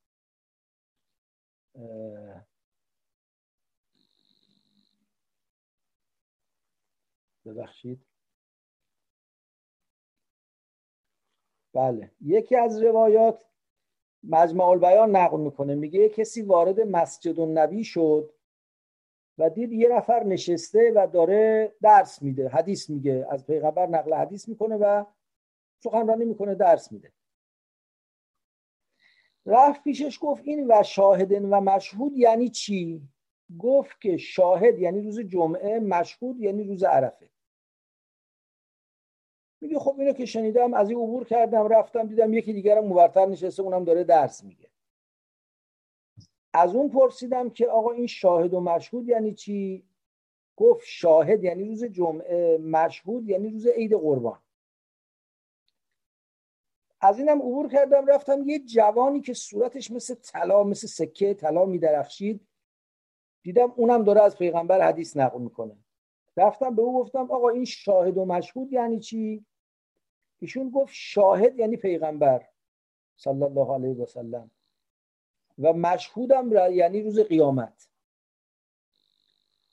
ببخشید. 7.46 8.06
بله. 11.75 12.11
یکی 12.20 12.56
از 12.56 12.82
روایات 12.82 13.44
مجمع 14.22 14.64
البیان 14.64 15.16
نقل 15.16 15.40
می‌کنه. 15.40 15.75
میگه 15.75 16.08
کسی 16.08 16.42
وارد 16.42 16.80
مسجد 16.80 17.40
النبی 17.40 17.84
شد 17.84 18.34
و 19.38 19.50
دید 19.50 19.72
یه 19.72 19.88
نفر 19.88 20.25
نشسته 20.25 20.92
و 20.96 21.06
داره 21.12 21.75
درس 21.82 22.22
میده. 22.22 22.49
حدیث 22.49 22.90
میگه. 22.90 23.26
از 23.30 23.46
پیغمبر 23.46 23.87
نقل 23.87 24.14
حدیث 24.14 24.49
می‌کنه 24.49 24.76
و 24.76 25.04
سخنرانی 25.82 26.25
می‌کنه 26.25 26.54
درس 26.54 26.92
میده. 26.92 27.12
رفت 29.46 29.82
پیشش 29.82 30.18
گفت 30.22 30.42
این 30.44 30.66
و 30.70 30.82
شاهدن 30.82 31.44
و 31.44 31.61
مشهود 31.61 32.12
یعنی 32.16 32.49
چی؟ 32.49 33.08
گفت 33.59 34.00
که 34.00 34.16
شاهد 34.16 34.78
یعنی 34.78 35.00
روز 35.00 35.21
جمعه 35.21 35.78
مشهود 35.78 36.40
یعنی 36.40 36.64
روز 36.64 36.82
عرفه. 36.82 37.30
میگه 39.61 39.78
خب 39.78 39.94
اینو 39.99 40.12
که 40.12 40.26
شنیدم 40.26 40.75
از 40.75 40.90
این 40.90 40.99
عبور 40.99 41.25
کردم 41.25 41.68
رفتم 41.68 42.06
دیدم 42.06 42.32
یکی 42.32 42.52
دیگرم 42.52 42.85
مورتر 42.85 43.26
نشسته 43.26 43.62
اونم 43.62 43.85
داره 43.85 44.04
درس 44.04 44.44
میگه. 44.44 44.71
از 46.52 46.75
اون 46.75 46.88
پرسیدم 46.88 47.50
که 47.50 47.66
آقا 47.66 47.92
این 47.92 48.06
شاهد 48.06 48.54
و 48.54 48.61
مشهود 48.61 49.09
یعنی 49.09 49.35
چی؟ 49.35 49.87
گفت 50.56 50.85
شاهد 50.87 51.44
یعنی 51.44 51.64
روز 51.64 51.85
جمعه 51.85 52.59
مشهود 52.59 53.28
یعنی 53.28 53.50
روز 53.50 53.66
عید 53.66 53.94
قربان. 53.94 54.42
از 57.00 57.18
اینم 57.18 57.38
عبور 57.38 57.68
کردم 57.68 58.06
رفتم 58.06 58.49
یه 58.49 58.59
جوانی 58.59 59.21
که 59.21 59.35
صورتش 59.35 59.90
مثل 59.90 60.14
طلا 60.14 60.64
مثل 60.64 60.87
سکه 60.87 61.35
طلا 61.35 61.64
میدرخشید. 61.64 62.47
دیدم 63.42 63.72
اونم 63.76 64.04
داره 64.04 64.22
از 64.22 64.38
پیغمبر 64.38 64.88
حدیث 64.88 65.16
نقل 65.16 65.40
می‌کنه. 65.40 65.76
رفتم 66.37 66.75
به 66.75 66.82
او 66.82 67.00
گفتم 67.00 67.30
آقا 67.30 67.49
این 67.49 67.64
شاهد 67.64 68.18
و 68.18 68.25
مشهود 68.25 68.72
یعنی 68.72 69.00
چی؟ 69.00 69.44
ایشون 70.38 70.70
گفت 70.70 70.92
شاهد 70.94 71.58
یعنی 71.58 71.76
پیغمبر 71.76 72.49
صلی 73.16 73.42
الله 73.42 73.75
علیه 73.75 73.94
و 73.94 74.06
سلم. 74.06 74.50
و 75.58 75.72
مشهودم 75.72 76.72
یعنی 76.72 77.02
روز 77.02 77.18
قیامت. 77.18 77.88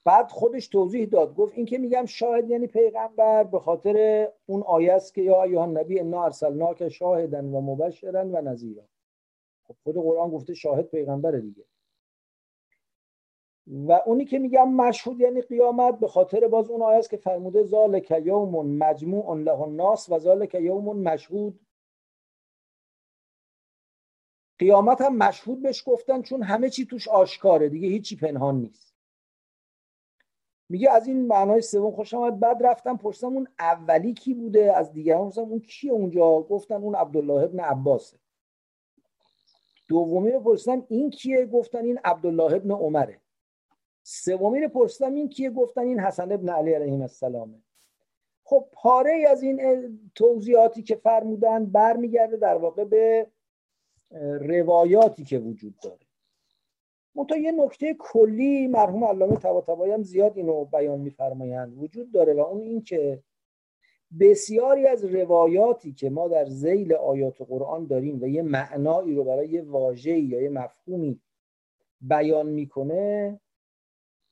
بعد 0.05 0.31
خودش 0.31 0.67
توضیح 0.67 1.05
داد 1.05 1.35
گفت 1.35 1.53
این 1.57 1.65
که 1.65 1.77
میگم 1.77 2.05
شاهد 2.05 2.49
یعنی 2.49 2.67
پیغمبر 2.67 3.43
به 3.43 3.59
خاطر 3.59 4.27
اون 4.45 4.63
آیه 4.63 4.93
است 4.93 5.13
که 5.13 5.21
یا 5.21 5.43
ایها 5.43 5.63
النبی 5.63 5.99
انا 5.99 6.23
ارسلناک 6.23 6.89
شاهدا 6.89 7.43
و 7.43 7.61
مبشرا 7.61 8.25
و 8.25 8.41
نذیرا. 8.41 8.83
خب 9.67 9.75
خود 9.83 9.95
قرآن 9.95 10.29
گفته 10.29 10.53
شاهد 10.53 10.85
پیغمبر 10.85 11.31
دیگه. 11.31 11.63
و 13.69 13.91
اونی 14.05 14.25
که 14.25 14.39
میگم 14.39 14.73
مشهود 14.73 15.19
یعنی 15.19 15.41
قیامت 15.41 15.99
به 15.99 16.07
خاطر 16.07 16.47
باز 16.47 16.69
اون 16.69 16.81
آیه 16.81 16.97
است 16.97 17.09
که 17.09 17.17
فرموده 17.17 17.63
ذالک 17.63 18.11
یوم 18.25 18.65
مجموع 18.65 19.35
له 19.35 19.61
الناس 19.61 20.09
و 20.09 20.19
ذالک 20.19 20.55
یوم 20.55 20.99
مشهود. 20.99 21.59
قیامت 24.59 25.01
هم 25.01 25.15
مشهود 25.15 25.61
بهش 25.61 25.83
گفتن 25.85 26.21
چون 26.21 26.43
همه 26.43 26.69
چی 26.69 26.85
توش 26.85 27.07
آشکاره 27.07 27.69
دیگه 27.69 27.87
هیچی 27.87 28.15
پنهان 28.15 28.55
نیست. 28.55 28.95
میگه 30.69 30.91
از 30.91 31.07
این 31.07 31.27
معنای 31.27 31.61
سوم 31.61 31.91
خوشم 31.91 32.17
آمد 32.17 32.39
بعد 32.39 32.65
رفتم 32.65 32.97
پرسیدم 32.97 33.33
اون 33.33 33.47
اولی 33.59 34.13
کی 34.13 34.33
بوده؟ 34.33 34.77
از 34.77 34.93
دیگران 34.93 35.25
پرسیدم 35.25 35.49
اون 35.49 35.59
کیه 35.59 35.91
اونجا؟ 35.91 36.41
گفتن 36.41 36.75
اون 36.75 36.95
عبدالله 36.95 37.43
ابن 37.43 37.59
عباسه. 37.59 38.17
دومی 39.87 40.31
رو 40.31 40.39
پرسیدم 40.39 40.85
این 40.89 41.09
کیه؟ 41.09 41.45
گفتن 41.45 41.85
این 41.85 41.99
عبدالله 42.03 42.53
ابن 42.53 42.71
عمره. 42.71 43.21
سومی 44.11 44.61
رو 44.61 44.69
پرسیدم 44.69 45.13
این 45.13 45.29
کیه؟ 45.29 45.49
گفتن 45.49 45.81
این 45.81 45.99
حسن 45.99 46.31
ابن 46.31 46.49
علی 46.49 46.73
علیه 46.73 47.01
السلامه. 47.01 47.61
خب 48.43 48.67
پاره 48.71 49.11
ای 49.11 49.25
از 49.25 49.43
این 49.43 49.59
توضیحاتی 50.15 50.83
که 50.83 50.95
فرمودن 50.95 51.65
برمیگرده 51.65 52.37
در 52.37 52.55
واقع 52.55 52.83
به 52.83 53.27
روایاتی 54.39 55.23
که 55.23 55.37
وجود 55.37 55.75
داره. 55.83 55.99
منتها 57.15 57.37
یه 57.37 57.51
نکته 57.51 57.95
کلی 57.99 58.67
مرحوم 58.67 59.03
علامه 59.03 59.35
طباطبایی 59.35 59.93
هم 59.93 60.03
زیاد 60.03 60.37
اینو 60.37 60.65
بیان 60.65 60.99
میفرمایند. 60.99 61.83
وجود 61.83 62.11
داره 62.11 62.33
و 62.33 62.39
اون 62.39 62.61
این 62.61 62.83
که 62.83 63.23
بسیاری 64.19 64.87
از 64.87 65.05
روایاتی 65.05 65.93
که 65.93 66.09
ما 66.09 66.27
در 66.27 66.45
زیل 66.45 66.93
آیات 66.93 67.41
قرآن 67.41 67.87
داریم 67.87 68.21
و 68.21 68.27
یه 68.27 68.41
معنایی 68.41 69.15
رو 69.15 69.23
برای 69.23 69.49
یه 69.49 69.61
واژه‌ای 69.61 70.21
یا 70.21 70.41
یه 70.41 70.49
مفهومی 70.49 71.21
بیان 72.01 72.49
می‌کنه 72.49 73.39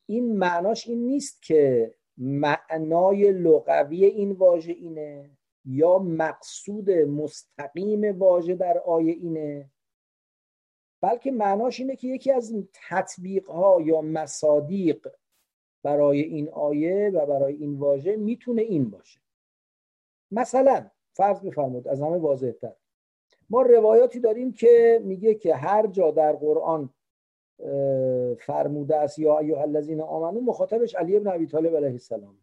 این 0.09 0.37
معناش 0.37 0.87
این 0.87 1.05
نیست 1.05 1.41
که 1.41 1.93
معنای 2.17 3.31
لغوی 3.31 4.05
این 4.05 4.31
واژه 4.31 4.73
اینه 4.73 5.37
یا 5.65 5.99
مقصود 5.99 6.91
مستقیم 6.91 8.19
واژه 8.19 8.55
در 8.55 8.77
آیه 8.77 9.13
اینه 9.13 9.71
بلکه 11.01 11.31
معناش 11.31 11.79
اینه 11.79 11.95
که 11.95 12.07
یکی 12.07 12.31
از 12.31 12.53
تطبیق 12.73 13.49
ها 13.49 13.81
یا 13.81 14.01
مصادیق 14.01 15.07
برای 15.83 16.21
این 16.21 16.49
آیه 16.49 17.09
و 17.13 17.25
برای 17.25 17.53
این 17.53 17.79
واژه 17.79 18.15
می‌تونه 18.15 18.61
این 18.61 18.89
باشه. 18.89 19.19
مثلا 20.31 20.89
فرض 21.13 21.41
بفرمایید 21.41 21.87
از 21.87 22.01
همه 22.01 22.17
واضح 22.17 22.51
تر 22.51 22.75
ما 23.49 23.61
روایاتی 23.61 24.19
داریم 24.19 24.51
که 24.51 25.01
میگه 25.03 25.35
که 25.35 25.55
هر 25.55 25.87
جا 25.87 26.11
در 26.11 26.33
قرآن 26.33 26.93
فرموده 28.39 28.95
است 28.95 29.19
یا 29.19 29.39
ایها 29.39 29.61
الذین 29.61 30.01
آمنو 30.01 30.41
مخاطبش 30.41 30.95
علی 30.95 31.17
ابن 31.17 31.27
ابی 31.27 31.47
طالب 31.47 31.75
علیه 31.75 31.91
السلام. 31.91 32.37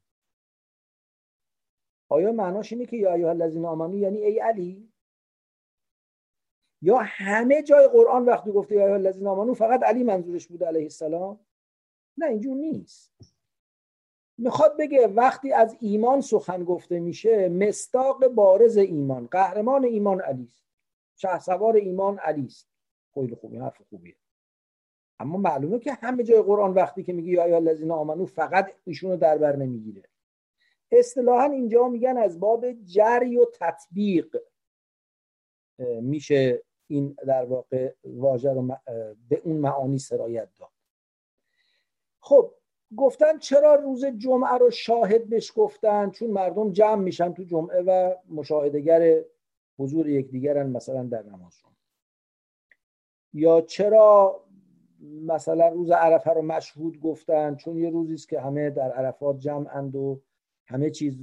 آیا 2.09 2.33
معناش 2.33 2.73
اینه 2.73 2.87
که 2.87 2.97
یا 2.97 3.15
ایها 3.15 3.31
الذین 3.31 3.65
آمنو 3.65 3.99
یعنی 3.99 4.19
ای 4.19 4.39
علی؟ 4.39 4.93
یا 6.83 6.99
همه 7.03 7.63
جای 7.63 7.89
قرآن 7.89 8.25
وقتی 8.25 8.53
گفته 8.53 8.75
یا 8.75 8.85
ایها 8.85 8.95
الذین 8.95 9.27
آمنو 9.27 9.55
فقط 9.55 9.83
علی 9.83 10.05
منظورش 10.05 10.47
بوده 10.47 10.67
علیه 10.67 10.83
السلام؟ 10.83 11.41
نه 12.19 12.27
اینجور 12.27 12.57
نیست. 12.57 13.13
می‌خواد 14.39 14.77
بگه 14.79 15.07
وقتی 15.07 15.53
از 15.53 15.77
ایمان 15.81 16.21
سخن 16.21 16.65
گفته 16.65 17.01
میشه 17.01 17.49
مستاق 17.49 18.27
بارز 18.27 18.77
ایمان 18.77 19.27
قهرمان 19.27 19.85
ایمان 19.85 20.21
علی 20.21 20.45
است. 20.45 20.65
شهسوار 21.17 21.77
ایمان 21.77 22.19
علی 22.19 22.47
است. 22.47 22.69
خیلی 23.15 23.35
خوبی 23.35 23.57
حرف 23.57 23.83
خوبیه. 23.91 24.17
اما 25.19 25.39
معلومه 25.39 25.79
که 25.79 25.93
همه 25.93 26.23
جای 26.25 26.43
قرآن 26.43 26.75
وقتی 26.75 27.03
که 27.03 27.13
میگه 27.13 27.33
یا 27.33 27.45
ایها 27.45 27.57
الذین 27.57 27.91
آمنو 27.91 28.27
فقط 28.27 28.73
ایشونو 28.85 29.17
در 29.17 29.39
بر 29.39 29.57
نمی‌گیره. 29.57 30.03
اصطلاحا 30.93 31.45
اینجا 31.45 31.89
میگن 31.89 32.17
از 32.17 32.41
باب 32.41 32.73
جری 32.73 33.37
و 33.37 33.47
تطبیق. 33.55 34.37
میشه 36.01 36.63
این 36.87 37.17
در 37.27 37.45
واقع 37.45 37.93
واژه 38.05 38.53
رو 38.53 38.77
به 39.29 39.41
اون 39.45 39.57
معانی 39.57 39.99
سرایت 39.99 40.49
داد. 40.59 40.71
خب 42.21 42.55
گفتن 42.97 43.39
چرا 43.39 43.75
روز 43.75 44.05
جمعه 44.05 44.59
رو 44.59 44.71
شاهد 44.71 45.29
بهش 45.29 45.53
گفتن؟ 45.57 46.11
چون 46.11 46.31
مردم 46.31 46.73
جمع 46.73 47.03
میشن 47.03 47.33
تو 47.33 47.43
جمعه 47.43 47.83
و 47.83 48.15
مشاهدگر 48.29 49.25
حضور 49.79 50.09
یکدیگرن 50.09 50.71
مثلا 50.71 51.03
در 51.03 51.23
نماز 51.23 51.61
یا 53.33 53.61
چرا 53.61 54.44
مثلا 55.05 55.69
روز 55.69 55.91
عرفه 55.91 56.31
رو 56.31 56.43
مشهود 56.43 57.01
گفتن 57.01 57.57
چون 57.57 57.79
یه 57.79 57.91
روزی 57.91 58.15
است 58.15 58.29
که 58.29 58.41
همه 58.41 58.71
در 58.71 58.93
عرفات 58.93 59.39
جمعند 59.39 59.97
و 59.97 60.21
همه 60.67 60.91
چیز 60.91 61.19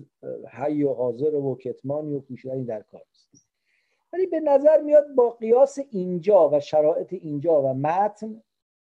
حی 0.52 0.84
و 0.84 0.94
حاضر 0.94 1.36
و 1.36 1.56
کتمانی 1.56 2.16
و 2.16 2.20
پوشیدنی 2.20 2.64
در 2.64 2.82
کار 2.82 3.02
است. 3.10 3.48
ولی 4.14 4.26
به 4.26 4.40
نظر 4.40 4.82
میاد 4.82 5.06
با 5.16 5.30
قیاس 5.30 5.80
اینجا 5.92 6.50
و 6.50 6.60
شرایط 6.60 7.14
اینجا 7.14 7.62
و 7.62 7.74
متن 7.74 8.44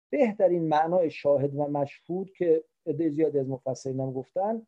بهترین 0.10 0.68
معنای 0.68 1.10
شاهد 1.10 1.56
و 1.56 1.68
مشهود 1.68 2.32
که 2.32 2.64
عده 2.86 3.10
زیاد 3.10 3.38
از 3.38 3.50
مفسرین 3.50 4.12
گفتن 4.12 4.68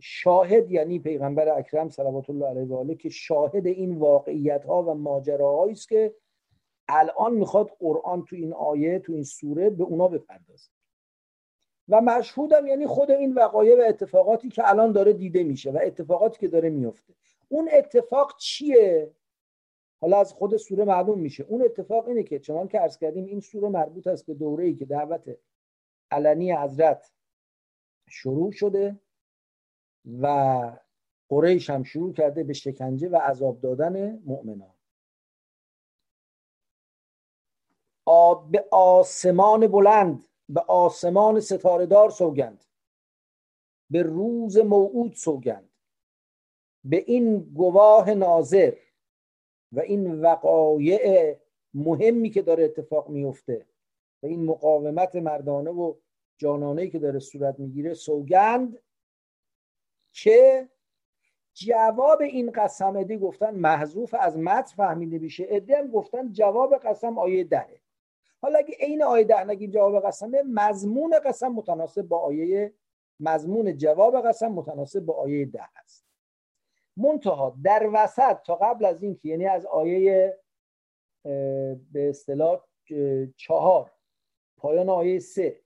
شاهد 0.00 0.70
یعنی 0.70 0.98
پیغمبر 0.98 1.58
اکرم 1.58 1.88
صلوات 1.88 2.30
الله 2.30 2.46
علیه 2.46 2.64
و 2.64 2.76
آله 2.76 2.94
که 2.94 3.08
شاهد 3.08 3.66
این 3.66 3.98
واقعیت 3.98 4.64
ها 4.64 4.82
و 4.82 4.94
ماجراهایی 4.94 5.72
است 5.72 5.88
که 5.88 6.14
الان 6.88 7.34
می‌خواد 7.34 7.70
قرآن 7.78 8.24
تو 8.24 8.36
این 8.36 8.52
آیه 8.52 8.98
تو 8.98 9.12
این 9.12 9.24
سوره 9.24 9.70
به 9.70 9.84
اونا 9.84 10.08
بپردازه. 10.08 10.70
و 11.88 12.00
مشهودم 12.00 12.66
یعنی 12.66 12.86
خود 12.86 13.10
این 13.10 13.34
وقایع 13.34 13.78
و 13.78 13.88
اتفاقاتی 13.88 14.48
که 14.48 14.68
الان 14.68 14.92
داره 14.92 15.12
دیده 15.12 15.44
میشه 15.44 15.70
و 15.70 15.78
اتفاقاتی 15.82 16.40
که 16.40 16.48
داره 16.48 16.70
میفته. 16.70 17.14
اون 17.48 17.68
اتفاق 17.72 18.36
چیه؟ 18.36 19.14
حالا 20.00 20.20
از 20.20 20.32
خود 20.32 20.56
سوره 20.56 20.84
معلوم 20.84 21.18
میشه. 21.18 21.44
اون 21.44 21.62
اتفاق 21.62 22.08
اینه 22.08 22.22
که 22.22 22.38
چنان 22.38 22.68
که 22.68 22.78
عرض 22.78 22.98
کردیم 22.98 23.24
این 23.24 23.40
سوره 23.40 23.68
مربوط 23.68 24.06
است 24.06 24.26
به 24.26 24.34
دوره 24.34 24.64
ای 24.64 24.74
که 24.74 24.84
دعوت 24.84 25.38
علنی 26.10 26.52
حضرت 26.52 27.12
شروع 28.08 28.52
شده 28.52 29.00
و 30.20 30.72
قریش 31.28 31.70
هم 31.70 31.82
شروع 31.82 32.12
کرده 32.12 32.44
به 32.44 32.52
شکنجه 32.52 33.08
و 33.08 33.16
عذاب 33.16 33.60
دادن 33.60 34.22
مؤمنان. 34.24 34.77
به 38.50 38.68
آسمان 38.70 39.66
بلند 39.66 40.24
به 40.48 40.60
آسمان 40.60 41.40
ستارهدار 41.40 42.10
سوگند 42.10 42.64
به 43.90 44.02
روز 44.02 44.58
موعود 44.58 45.14
سوگند 45.14 45.70
به 46.84 46.96
این 46.96 47.38
گواه 47.38 48.14
ناظر 48.14 48.74
و 49.72 49.80
این 49.80 50.20
وقایع 50.20 51.36
مهمی 51.74 52.30
که 52.30 52.42
داره 52.42 52.64
اتفاق 52.64 53.08
میفته 53.08 53.66
و 54.22 54.26
این 54.26 54.44
مقاومت 54.44 55.16
مردانه 55.16 55.70
و 55.70 55.94
جانانه 56.38 56.88
که 56.88 56.98
داره 56.98 57.18
صورت 57.18 57.60
می‌گیره 57.60 57.94
سوگند 57.94 58.78
که 60.12 60.68
جواب 61.54 62.20
این 62.22 62.50
قسم 62.50 62.96
ادی 62.96 63.18
گفتن 63.18 63.54
محذوف 63.54 64.14
از 64.20 64.36
متن 64.36 64.76
فهمیده 64.76 65.18
میشه. 65.18 65.46
ادی 65.48 65.72
هم 65.72 65.86
گفتن 65.86 66.32
جواب 66.32 66.74
قسم 66.74 67.18
آیه 67.18 67.44
دهه. 67.44 67.80
حالا 68.42 68.58
اگه 68.58 68.74
عین 68.80 69.02
آیه 69.02 69.24
ده 69.24 69.44
نگیم 69.44 69.70
جواب 69.70 70.06
قسمه 70.06 70.42
مضمون 70.42 71.18
قسم 71.24 71.48
متناسب 71.48 72.02
با 72.02 72.18
آیه 72.18 72.74
مضمون 73.20 73.76
جواب 73.76 74.26
قسم 74.28 74.48
متناسب 74.48 75.00
با 75.00 75.14
آیه 75.14 75.44
ده 75.44 75.68
هست. 75.74 76.04
منتها 76.96 77.56
در 77.64 77.90
وسط 77.92 78.36
تا 78.46 78.56
قبل 78.56 78.84
از 78.84 79.02
این 79.02 79.16
که 79.16 79.28
یعنی 79.28 79.46
از 79.46 79.66
آیه 79.66 80.38
به 81.92 82.08
اصطلاح 82.08 82.64
چهار 83.36 83.92
پایان 84.56 84.88
آیه 84.88 85.18
سه 85.18 85.60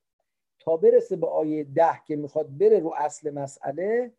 تا 0.58 0.76
برسه 0.76 1.16
به 1.16 1.26
آیه 1.26 1.64
ده 1.64 2.00
که 2.06 2.16
می‌خواد 2.16 2.58
بره 2.58 2.78
رو 2.78 2.94
اصل 2.96 3.30
مسئله 3.30 4.12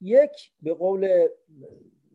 یک 0.00 0.52
به 0.62 0.74
قول 0.74 1.28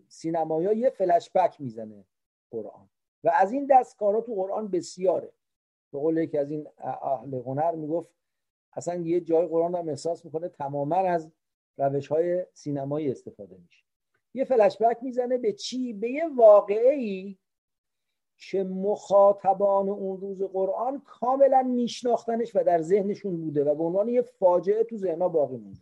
سینمایا 0.08 0.74
یه 0.74 0.90
فلشبک 0.90 1.62
می‌زنه 1.62 2.06
قرآن. 2.52 2.90
و 3.24 3.32
از 3.36 3.52
این 3.52 3.68
دستکارا 3.70 4.22
تو 4.22 4.36
قرآن 4.36 4.68
بسیاره. 4.68 5.34
به 5.92 6.00
قول 6.00 6.18
یکی 6.18 6.38
از 6.38 6.52
این 6.52 6.68
اهل 6.78 7.34
هنر 7.34 7.76
می‌گفت 7.76 8.10
اصلا 8.74 8.96
یه 8.96 9.22
جای 9.22 9.48
قرآن 9.48 9.76
هم 9.76 9.90
احساس 9.90 10.26
می‌کنه 10.26 10.50
تماما 10.50 10.96
از 10.96 11.32
روش 11.78 12.08
های 12.08 12.46
سینمایی 12.54 13.12
استفاده 13.12 13.58
میشه. 13.58 13.86
یه 14.34 14.46
فلشبک 14.46 14.98
می‌زنه 15.02 15.38
به 15.38 15.54
چی؟ 15.54 15.94
به 15.94 16.12
یه 16.12 16.28
واقعه 16.36 16.94
ای 16.94 17.38
که 18.38 18.64
مخاطبان 18.64 19.90
اون 19.90 20.22
روز 20.22 20.44
قرآن 20.44 21.02
کاملا 21.06 21.64
میشناختنش 21.64 22.56
و 22.56 22.64
در 22.64 22.82
ذهنشون 22.82 23.42
بوده 23.42 23.64
و 23.64 23.76
به 23.76 23.84
عنوان 23.84 24.10
یه 24.10 24.22
فاجعه 24.22 24.84
تو 24.84 24.98
ذهنها 24.98 25.30
باقی 25.30 25.58
مونده. 25.58 25.80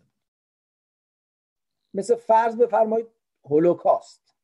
مثل 1.93 2.15
فرض 2.15 2.58
بفرمایید 2.58 3.08
هولوکاست 3.43 4.36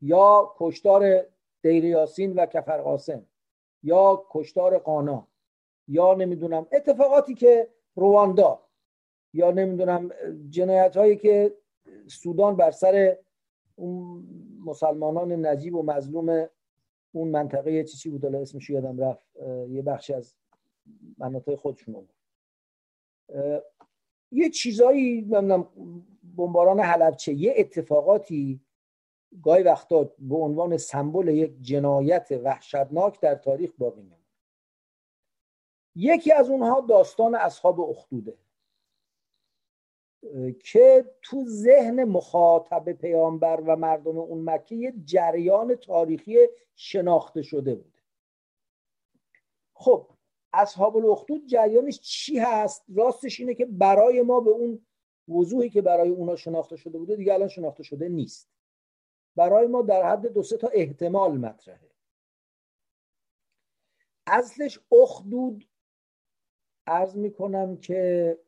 یا 0.00 0.54
کشتار 0.56 1.26
دیر 1.62 1.84
یاسین 1.84 2.32
و 2.32 2.46
کفر 2.46 2.82
قاسم. 2.82 3.26
یا 3.82 4.26
کشتار 4.30 4.78
قانا 4.78 5.26
یا 5.88 6.14
نمی‌دونم 6.14 6.66
اتفاقاتی 6.72 7.34
که 7.34 7.68
رواندا 7.94 8.60
یا 9.32 9.50
نمی‌دونم 9.50 10.10
جنایت 10.50 10.96
هایی 10.96 11.16
که 11.16 11.56
سودان 12.06 12.56
بر 12.56 12.70
سر 12.70 13.16
اون 13.76 14.26
مسلمانان 14.64 15.46
نجیب 15.46 15.74
و 15.74 15.82
مظلوم 15.82 16.48
اون 17.12 17.28
منطقه 17.28 17.84
چی 17.84 17.96
چی 17.96 18.10
بود؟ 18.10 18.26
الان 18.26 18.42
اسمش 18.42 18.70
یادم 18.70 18.98
رفت. 18.98 19.26
یه 19.68 19.82
بخشی 19.82 20.14
از 20.14 20.34
مناطق 21.18 21.54
خودشون 21.54 21.94
بود. 21.94 22.12
یه 24.32 24.50
چیزایی 24.50 25.22
نمی‌دونم 25.22 25.68
بمباران 26.36 26.80
حلبچه 26.80 27.32
یه 27.32 27.54
اتفاقاتی 27.56 28.60
گاهی 29.42 29.62
وقتا 29.62 30.12
به 30.18 30.36
عنوان 30.36 30.76
سمبل 30.76 31.28
یک 31.28 31.60
جنایت 31.60 32.28
وحشتناک 32.44 33.20
در 33.20 33.34
تاریخ 33.34 33.72
باقی 33.78 34.00
میمونه. 34.00 34.18
یکی 35.94 36.32
از 36.32 36.50
اونها 36.50 36.80
داستان 36.80 37.34
اصحاب 37.34 37.80
اخدوده 37.80 38.38
که 40.64 41.14
تو 41.22 41.44
ذهن 41.44 42.04
مخاطب 42.04 42.92
پیامبر 42.92 43.60
و 43.66 43.76
مردم 43.76 44.18
اون 44.18 44.50
مکه 44.50 44.74
یه 44.74 44.94
جریان 45.04 45.74
تاریخی 45.74 46.36
شناخته 46.74 47.42
شده 47.42 47.74
بوده 47.74 47.98
خب 49.74 50.06
اصحاب 50.52 50.96
الاخدود 50.96 51.46
جریانش 51.46 52.00
چی 52.00 52.38
هست؟ 52.38 52.84
راستش 52.96 53.40
اینه 53.40 53.54
که 53.54 53.66
برای 53.66 54.22
ما 54.22 54.40
به 54.40 54.50
اون 54.50 54.86
وضوحی 55.28 55.70
که 55.70 55.82
برای 55.82 56.10
اونا 56.10 56.36
شناخته 56.36 56.76
شده 56.76 56.98
بوده 56.98 57.16
دیگه 57.16 57.34
الان 57.34 57.48
شناخته 57.48 57.82
شده 57.82 58.08
نیست. 58.08 58.50
برای 59.38 59.66
ما 59.66 59.82
در 59.82 60.10
حد 60.10 60.26
دو 60.26 60.42
سه 60.42 60.56
تا 60.56 60.68
احتمال 60.68 61.38
مطرحه. 61.38 61.90
اصلش 64.26 64.78
اخدود 64.92 65.68
ارز 66.86 67.16
می‌کنم 67.16 67.76
که 67.76 68.38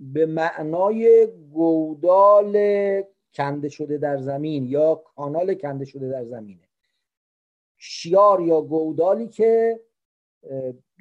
به 0.00 0.26
معنای 0.26 1.26
گودال 1.52 2.52
کنده 3.34 3.68
شده 3.68 3.98
در 3.98 4.18
زمین 4.18 4.66
یا 4.66 4.94
کانال 4.94 5.54
کنده 5.54 5.84
شده 5.84 6.08
در 6.08 6.24
زمینه. 6.24 6.68
شیار 7.76 8.40
یا 8.40 8.60
گودالی 8.60 9.28
که 9.28 9.80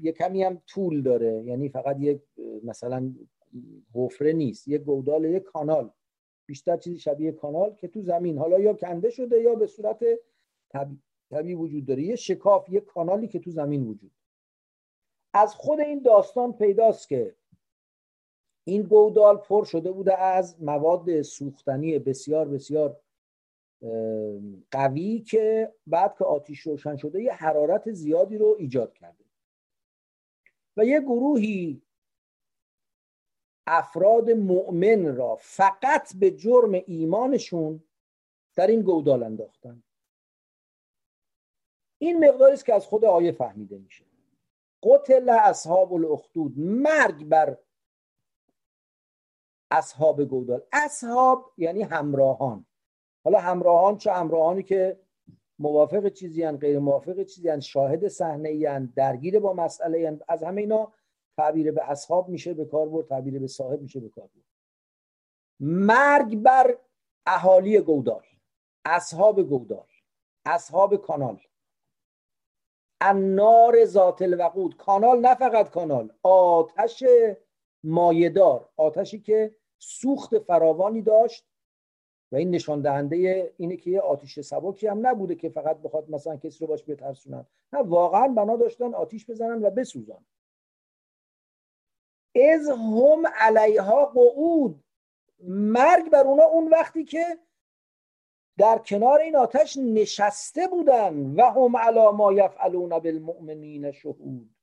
یه 0.02 0.12
کمی 0.12 0.44
هم 0.44 0.62
طول 0.68 1.02
داره. 1.02 1.44
یعنی 1.44 1.70
فقط 1.70 1.98
یک 2.00 2.22
مثلا 2.64 3.14
حفره 3.94 4.34
نیست. 4.34 4.68
یک 4.68 4.82
گودال 4.82 5.26
یک 5.26 5.44
کانال. 5.44 5.92
بیشتر 6.46 6.78
چیزی 6.78 7.00
شبیه 7.00 7.32
کانال 7.32 7.76
که 7.76 7.88
تو 7.88 8.02
زمین. 8.02 8.38
حالا 8.38 8.60
یا 8.60 8.74
کنده 8.74 9.10
شده 9.10 9.42
یا 9.42 9.56
به 9.56 9.68
صورت 9.68 10.06
طبیعی 11.30 11.56
وجود 11.56 11.86
داره. 11.86 12.04
یه 12.04 12.16
شکاف 12.16 12.70
یه 12.70 12.80
کانالی 12.80 13.28
که 13.28 13.40
تو 13.40 13.52
زمین 13.52 13.88
وجود 13.88 14.12
از 15.34 15.56
خود 15.56 15.80
این 15.80 16.02
داستان 16.02 16.54
پیداست 16.54 17.10
که 17.10 17.36
این 18.68 18.82
گودال 18.82 19.38
پر 19.38 19.64
شده 19.64 19.92
بوده 19.92 20.22
از 20.22 20.62
مواد 20.62 21.22
سوختنی 21.22 22.00
بسیار 22.00 22.48
بسیار 22.48 23.00
قوی 24.72 25.20
که 25.20 25.74
بعد 25.88 26.18
که 26.18 26.26
آتیش 26.26 26.60
روشن 26.60 26.96
شده 26.96 27.24
یه 27.24 27.34
حرارت 27.34 27.92
زیادی 27.92 28.38
رو 28.38 28.56
ایجاد 28.60 28.94
کرده. 28.94 29.26
و 30.78 30.86
یه 30.86 31.02
گروهی 31.02 31.82
افراد 33.68 34.32
مؤمن 34.32 35.16
را 35.16 35.36
فقط 35.36 36.16
به 36.16 36.32
جرم 36.32 36.72
ایمانشون 36.88 37.84
در 38.56 38.68
این 38.68 38.82
گودال 38.82 39.24
انداختن. 39.24 39.84
این 41.98 42.26
مقداری 42.26 42.54
است 42.54 42.66
که 42.66 42.74
از 42.74 42.86
خود 42.86 43.06
آیه 43.06 43.32
فهمیده 43.32 43.78
میشه. 43.78 44.06
قتل 44.84 45.30
اصحاب 45.30 45.94
الاخدود 45.94 46.60
مرگ 46.60 47.26
بر 47.26 47.58
اصحاب 49.72 50.24
گودال. 50.24 50.62
اصحاب 50.72 51.54
یعنی 51.58 51.82
همراهان. 51.82 52.66
حالا 53.24 53.40
همراهان 53.40 53.98
چه؟ 53.98 54.12
همراهانی 54.12 54.64
که 54.64 55.00
موافق 55.60 56.10
چیزی 56.10 56.44
هن 56.44 56.58
غیر 56.58 56.80
موافق 56.80 57.24
چیزی 57.24 57.50
هن 57.50 57.60
شاهد 57.60 58.08
صحنه 58.08 58.80
درگیر 58.96 59.40
با 59.40 59.54
مسئله 59.54 60.08
هن. 60.08 60.20
از 60.28 60.44
همه 60.44 60.62
اینا 60.62 60.94
تعبیر 61.38 61.72
به 61.72 61.92
اصحاب 61.92 62.30
میشه 62.30 62.54
به 62.54 62.66
کار 62.66 62.90
برد 62.90 63.08
تعبیر 63.08 63.40
به 63.40 63.48
صاحب 63.48 63.82
میشه 63.82 64.00
به 64.00 64.10
کار 64.10 64.28
برد. 64.36 64.46
مرگ 65.60 66.36
بر 66.36 66.78
اهالی 67.26 67.80
گودال 67.80 68.24
اصحاب 68.86 69.42
گودال 69.42 69.88
اصحاب 70.46 70.96
کانال. 70.96 71.42
النار 73.02 73.86
ذات 73.86 74.22
الوقود. 74.22 74.78
کانال 74.78 75.20
نه 75.20 75.36
فقط 75.36 75.70
کانال 75.70 76.14
آتش 76.24 77.04
مایدار 77.84 78.70
آتشی 78.78 79.20
که 79.20 79.56
سوخت 79.80 80.40
فراوانی 80.40 81.02
داشت. 81.02 81.46
و 82.32 82.36
این 82.36 82.50
نشان 82.50 82.82
دهنده 82.82 83.54
اینه 83.58 83.78
که 83.78 83.92
یه 83.92 84.00
آتیش 84.00 84.40
سبکی 84.40 84.88
هم 84.88 85.08
نبوده 85.08 85.36
که 85.36 85.50
فقط 85.50 85.78
بخواد 85.78 86.10
مثلا 86.10 86.38
کسی 86.38 86.60
رو 86.60 86.68
باش 86.68 86.84
بترسونن. 86.88 87.46
نه 87.74 87.80
واقعا 87.80 88.28
بنا 88.28 88.56
داشتن 88.56 88.94
آتیش 88.94 89.30
بزنن 89.30 89.66
و 89.66 89.70
بسوزن. 89.70 90.26
از 92.36 92.70
هم 92.70 93.28
علیها 93.36 94.06
قعود. 94.06 94.84
مرگ 95.48 96.10
بر 96.10 96.24
اونا 96.24 96.44
اون 96.44 96.68
وقتی 96.68 97.06
که 97.06 97.40
در 98.58 98.78
کنار 98.78 99.20
این 99.20 99.36
آتش 99.36 99.78
نشسته 99.78 100.68
بودن 100.68 101.36
و 101.36 101.44
هم 101.44 101.78
علا 101.78 102.12
ما 102.12 102.34
یفعلون 102.34 103.00
بالمؤمنین 103.00 103.92
شهود. 103.92 104.56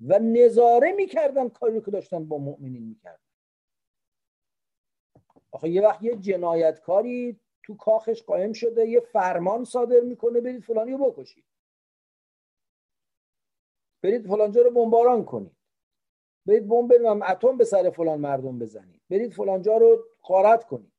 و 0.00 0.18
نظاره 0.18 0.92
می‌کردن 0.92 1.48
کاری 1.48 1.80
که 1.80 1.90
داشتن 1.90 2.28
با 2.28 2.38
مؤمنین 2.38 2.82
می‌کردن. 2.82 3.18
آخه 5.52 5.68
یه 5.68 5.82
وقت 5.82 6.02
یه 6.02 6.16
جنایتکاری 6.16 7.40
تو 7.62 7.76
کاخش 7.76 8.22
قایم 8.22 8.52
شده 8.52 8.88
یه 8.88 9.00
فرمان 9.00 9.64
صادر 9.64 10.00
می‌کنه 10.00 10.40
برید 10.40 10.62
فلانی 10.62 10.92
رو 10.92 11.10
بکشید. 11.10 11.44
برید 14.02 14.26
فلانجا 14.26 14.62
رو 14.62 14.70
بمباران 14.70 15.24
کنید. 15.24 15.61
برید 16.46 16.68
بمب 16.68 16.92
اتم 17.28 17.56
به 17.56 17.64
سر 17.64 17.90
فلان 17.90 18.20
مردم 18.20 18.58
بزنید. 18.58 19.00
برید 19.10 19.32
فلانجا 19.32 19.76
رو 19.76 20.04
قارت 20.22 20.64
کنید. 20.64 20.92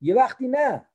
یه 0.00 0.14
وقتی 0.14 0.48
نه. 0.48 0.88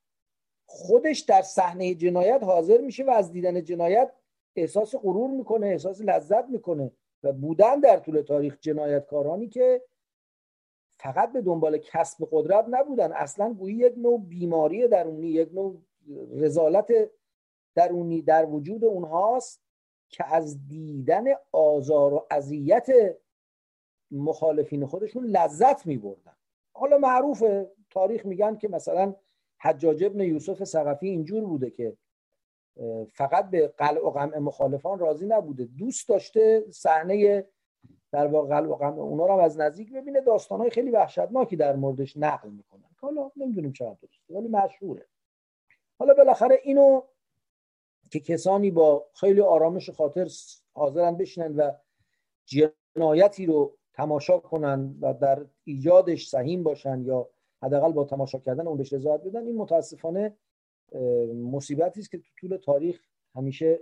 خودش 0.65 1.19
در 1.19 1.41
صحنه 1.41 1.95
جنایت 1.95 2.43
حاضر 2.43 2.77
میشه 2.77 3.03
و 3.03 3.09
از 3.09 3.31
دیدن 3.31 3.63
جنایت 3.63 4.13
احساس 4.55 4.95
غرور 4.95 5.29
می‌کنه 5.29 5.67
احساس 5.67 6.01
لذت 6.01 6.49
می‌کنه 6.49 6.91
و 7.23 7.33
بودن 7.33 7.79
در 7.79 7.97
طول 7.97 8.21
تاریخ 8.21 8.57
جنایتکارانی 8.61 9.47
که 9.47 9.81
فقط 10.99 11.31
به 11.31 11.41
دنبال 11.41 11.77
کسب 11.77 12.27
قدرت 12.31 12.65
نبودن. 12.69 13.11
اصلا 13.11 13.53
گویی 13.53 13.75
یک 13.75 13.93
نوع 13.97 14.21
بیماری 14.21 14.87
درونی 14.87 15.27
یک 15.27 15.53
نوع 15.53 15.81
رزالت 16.31 16.93
درونی 17.75 18.21
در 18.21 18.45
وجود 18.45 18.85
اونهاست 18.85 19.62
که 20.13 20.33
از 20.33 20.67
دیدن 20.67 21.23
آزار 21.51 22.13
و 22.13 22.27
اذیت 22.31 22.87
مخالفین 24.11 24.85
خودشون 24.85 25.25
لذت 25.25 25.85
می 25.85 25.97
بردن 25.97 26.35
حالا 26.75 26.97
معروف 26.97 27.43
تاریخ 27.89 28.25
میگن 28.25 28.57
که 28.57 28.67
مثلا 28.67 29.15
حجاج 29.59 30.03
ابن 30.03 30.19
یوسف 30.19 30.63
سقفی 30.63 31.09
اینجور 31.09 31.45
بوده 31.45 31.69
که 31.69 31.97
فقط 33.11 33.49
به 33.49 33.67
قلع 33.67 34.05
و 34.05 34.09
قمع 34.09 34.37
مخالفان 34.37 34.99
راضی 34.99 35.25
نبوده. 35.25 35.65
دوست 35.65 36.09
داشته 36.09 36.65
صحنه 36.71 37.47
در 38.11 38.27
واقع 38.27 38.47
قلع 38.47 38.67
و 38.67 38.75
قمع 38.75 38.99
اونا 38.99 39.25
رو 39.25 39.33
از 39.33 39.59
نزدیک 39.59 39.93
ببینه. 39.93 40.21
داستانهای 40.21 40.69
خیلی 40.69 40.91
وحشتناکی 40.91 41.55
در 41.55 41.75
موردش 41.75 42.17
نقل 42.17 42.49
می‌کنن. 42.49 42.89
حالا 43.01 43.31
نمی‌دونیم 43.35 43.73
چقدر 43.73 43.97
درسته 44.01 44.33
ولی 44.33 44.47
مشهوره. 44.47 45.05
حالا 45.99 46.13
بالاخره 46.13 46.59
اینو 46.63 47.01
که 48.13 48.19
کسانی 48.19 48.71
با 48.71 49.05
خیلی 49.13 49.41
آرامش 49.41 49.89
خاطر 49.89 50.29
حاضرن 50.73 51.17
بشینن 51.17 51.55
و 51.55 51.71
جنایتی 52.45 53.45
رو 53.45 53.77
تماشا 53.93 54.39
کنن 54.39 54.95
و 55.01 55.13
در 55.13 55.45
ایجادش 55.63 56.27
سهیم 56.27 56.63
باشن 56.63 57.01
یا 57.01 57.29
حداقل 57.63 57.91
با 57.91 58.03
تماشا 58.03 58.39
کردن 58.39 58.67
اون 58.67 58.77
بهش 58.77 58.93
رضایت 58.93 59.21
بدن 59.21 59.45
این 59.45 59.57
متاسفانه 59.57 60.37
مصیبتی 61.35 61.99
است 61.99 62.11
که 62.11 62.17
تو 62.17 62.23
طول 62.39 62.57
تاریخ 62.57 63.01
همیشه 63.35 63.79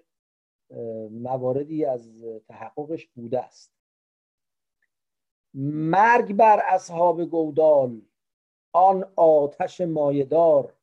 مواردی 1.12 1.86
از 1.86 2.12
تحققش 2.48 3.08
بوده 3.08 3.40
است. 3.40 3.74
مرگ 5.54 6.34
بر 6.34 6.62
اصحاب 6.68 7.26
گودال 7.26 8.02
آن 8.74 9.12
آتش 9.16 9.82
مایدار 9.82 10.74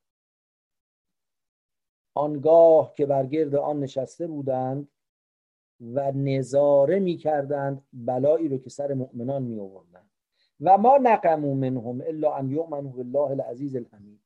آنگاه 2.18 2.94
که 2.94 3.06
بر 3.06 3.26
گرد 3.26 3.54
آن 3.54 3.80
نشسته 3.80 4.26
بودند 4.26 4.88
و 5.80 6.12
نظاره 6.12 6.98
می 6.98 7.16
کردند 7.16 7.88
بلایی 7.92 8.48
رو 8.48 8.58
که 8.58 8.70
سر 8.70 8.94
مؤمنان 8.94 9.42
می 9.42 9.60
آوردند 9.60 10.10
و 10.60 10.78
ما 10.78 10.98
نقمو 11.02 11.54
منهم 11.54 12.00
الا 12.00 12.34
ان 12.34 12.50
یؤمنوا 12.50 12.90
بالله 12.90 13.30
العزیز 13.30 13.76
الحمید. 13.76 14.20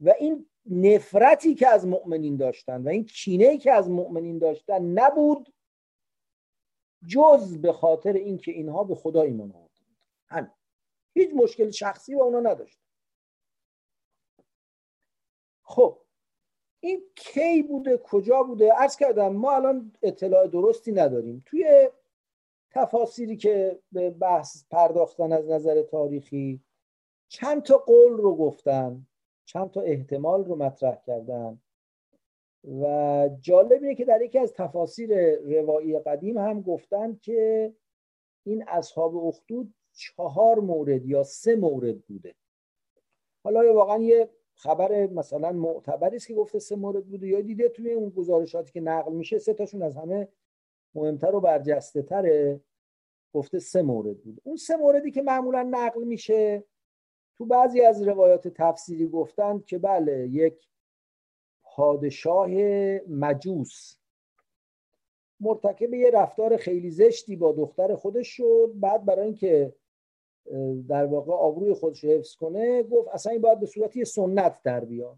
و 0.00 0.14
این 0.18 0.46
نفرتی 0.66 1.54
که 1.54 1.68
از 1.68 1.86
مؤمنین 1.86 2.36
داشتن 2.36 2.82
و 2.82 2.88
این 2.88 3.04
کینه 3.04 3.58
که 3.58 3.72
از 3.72 3.90
مؤمنین 3.90 4.38
داشتن 4.38 4.82
نبود 4.82 5.54
جز 7.06 7.58
به 7.58 7.72
خاطر 7.72 8.12
اینکه 8.12 8.52
اینها 8.52 8.84
به 8.84 8.94
خدا 8.94 9.22
ایمان 9.22 9.52
آوردند. 9.52 9.96
همین. 10.28 10.50
هیچ 11.14 11.30
مشکل 11.34 11.70
شخصی 11.70 12.14
با 12.14 12.24
اونا 12.24 12.40
نداشت 12.40 12.80
خب 15.62 16.05
این 16.86 17.02
کی 17.14 17.62
بوده 17.62 17.96
کجا 17.96 18.42
بوده؟ 18.42 18.80
ارز 18.80 18.96
کردم 18.96 19.28
ما 19.28 19.52
الان 19.52 19.92
اطلاع 20.02 20.46
درستی 20.46 20.92
نداریم. 20.92 21.42
توی 21.46 21.88
تفاصیلی 22.70 23.36
که 23.36 23.78
به 23.92 24.10
بحث 24.10 24.64
پرداختن 24.70 25.32
از 25.32 25.48
نظر 25.50 25.82
تاریخی 25.82 26.60
چند 27.28 27.62
تا 27.62 27.78
قول 27.78 28.12
رو 28.12 28.36
گفتن 28.36 29.06
چند 29.44 29.70
تا 29.70 29.80
احتمال 29.80 30.44
رو 30.44 30.56
مطرح 30.56 30.98
کردن 31.06 31.60
و 32.82 33.30
جالب 33.40 33.82
اینه 33.82 33.94
که 33.94 34.04
در 34.04 34.22
یکی 34.22 34.38
از 34.38 34.52
تفاسیر 34.52 35.34
روایی 35.34 35.98
قدیم 35.98 36.38
هم 36.38 36.62
گفتن 36.62 37.18
که 37.22 37.72
این 38.46 38.64
اصحاب 38.68 39.16
اخدود 39.16 39.74
چهار 39.92 40.60
مورد 40.60 41.06
یا 41.06 41.22
سه 41.22 41.56
مورد 41.56 42.00
بوده. 42.00 42.34
حالا 43.44 43.74
واقعا 43.74 43.98
یه 43.98 44.30
خبر 44.56 45.06
مثلا 45.06 45.52
معتبری 45.52 46.16
است 46.16 46.26
که 46.26 46.34
گفته 46.34 46.58
سه 46.58 46.76
مورد 46.76 47.06
بوده. 47.06 47.26
یا 47.26 47.40
دیده 47.40 47.68
توی 47.68 47.92
اون 47.92 48.10
گزارشاتی 48.10 48.72
که 48.72 48.80
نقل 48.80 49.12
میشه 49.12 49.38
سه 49.38 49.54
تاشون 49.54 49.82
از 49.82 49.96
همه 49.96 50.28
مهمتر 50.94 51.34
و 51.34 51.40
برجسته 51.40 52.02
تره. 52.02 52.60
گفته 53.32 53.58
سه 53.58 53.82
مورد 53.82 54.22
بود 54.22 54.40
اون 54.44 54.56
سه 54.56 54.76
موردی 54.76 55.10
که 55.10 55.22
معمولا 55.22 55.62
نقل 55.70 56.04
میشه 56.04 56.64
تو 57.36 57.46
بعضی 57.46 57.80
از 57.80 58.02
روایات 58.02 58.48
تفسیری 58.48 59.08
گفتند 59.08 59.64
که 59.64 59.78
بله 59.78 60.28
یک 60.28 60.68
پادشاه 61.62 62.50
مجوس 63.08 63.96
مرتکب 65.40 65.94
یه 65.94 66.10
رفتار 66.10 66.56
خیلی 66.56 66.90
زشتی 66.90 67.36
با 67.36 67.52
دختر 67.52 67.94
خودش 67.94 68.28
شد. 68.28 68.72
بعد 68.74 69.04
برای 69.04 69.24
اینکه 69.24 69.74
در 70.88 71.06
واقع 71.06 71.32
آبروی 71.32 71.74
خودش 71.74 72.04
رو 72.04 72.10
حفظ 72.10 72.34
کنه 72.34 72.82
گفت 72.82 73.08
اصلا 73.08 73.32
این 73.32 73.40
باید 73.40 73.60
به 73.60 73.66
صورت 73.66 74.04
سنت 74.04 74.62
در 74.62 74.84
بیاد. 74.84 75.16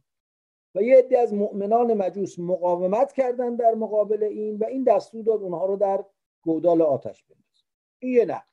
و 0.75 0.83
یه 0.83 0.99
عده 0.99 1.19
از 1.19 1.35
مؤمنان 1.35 1.95
مجوس 1.95 2.39
مقاومت 2.39 3.13
کردن 3.13 3.57
در 3.57 3.75
مقابل 3.75 4.23
این 4.23 4.57
و 4.57 4.65
این 4.65 4.85
دستور 4.85 5.25
داد 5.25 5.43
اونها 5.43 5.67
رو 5.67 5.77
در 5.77 6.05
گودال 6.43 6.83
آتش 6.83 7.25
بندازن. 7.25 7.67
این 7.99 8.13
یه 8.13 8.25
نقل. 8.25 8.47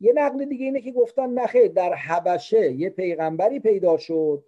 یه 0.00 0.12
نقل 0.12 0.44
دیگه 0.44 0.64
اینه 0.64 0.80
که 0.80 0.92
گفتن 0.92 1.30
نخیر 1.30 1.68
در 1.68 1.94
حبشه 1.94 2.72
یه 2.72 2.90
پیغمبری 2.90 3.60
پیدا 3.60 3.96
شد 3.96 4.44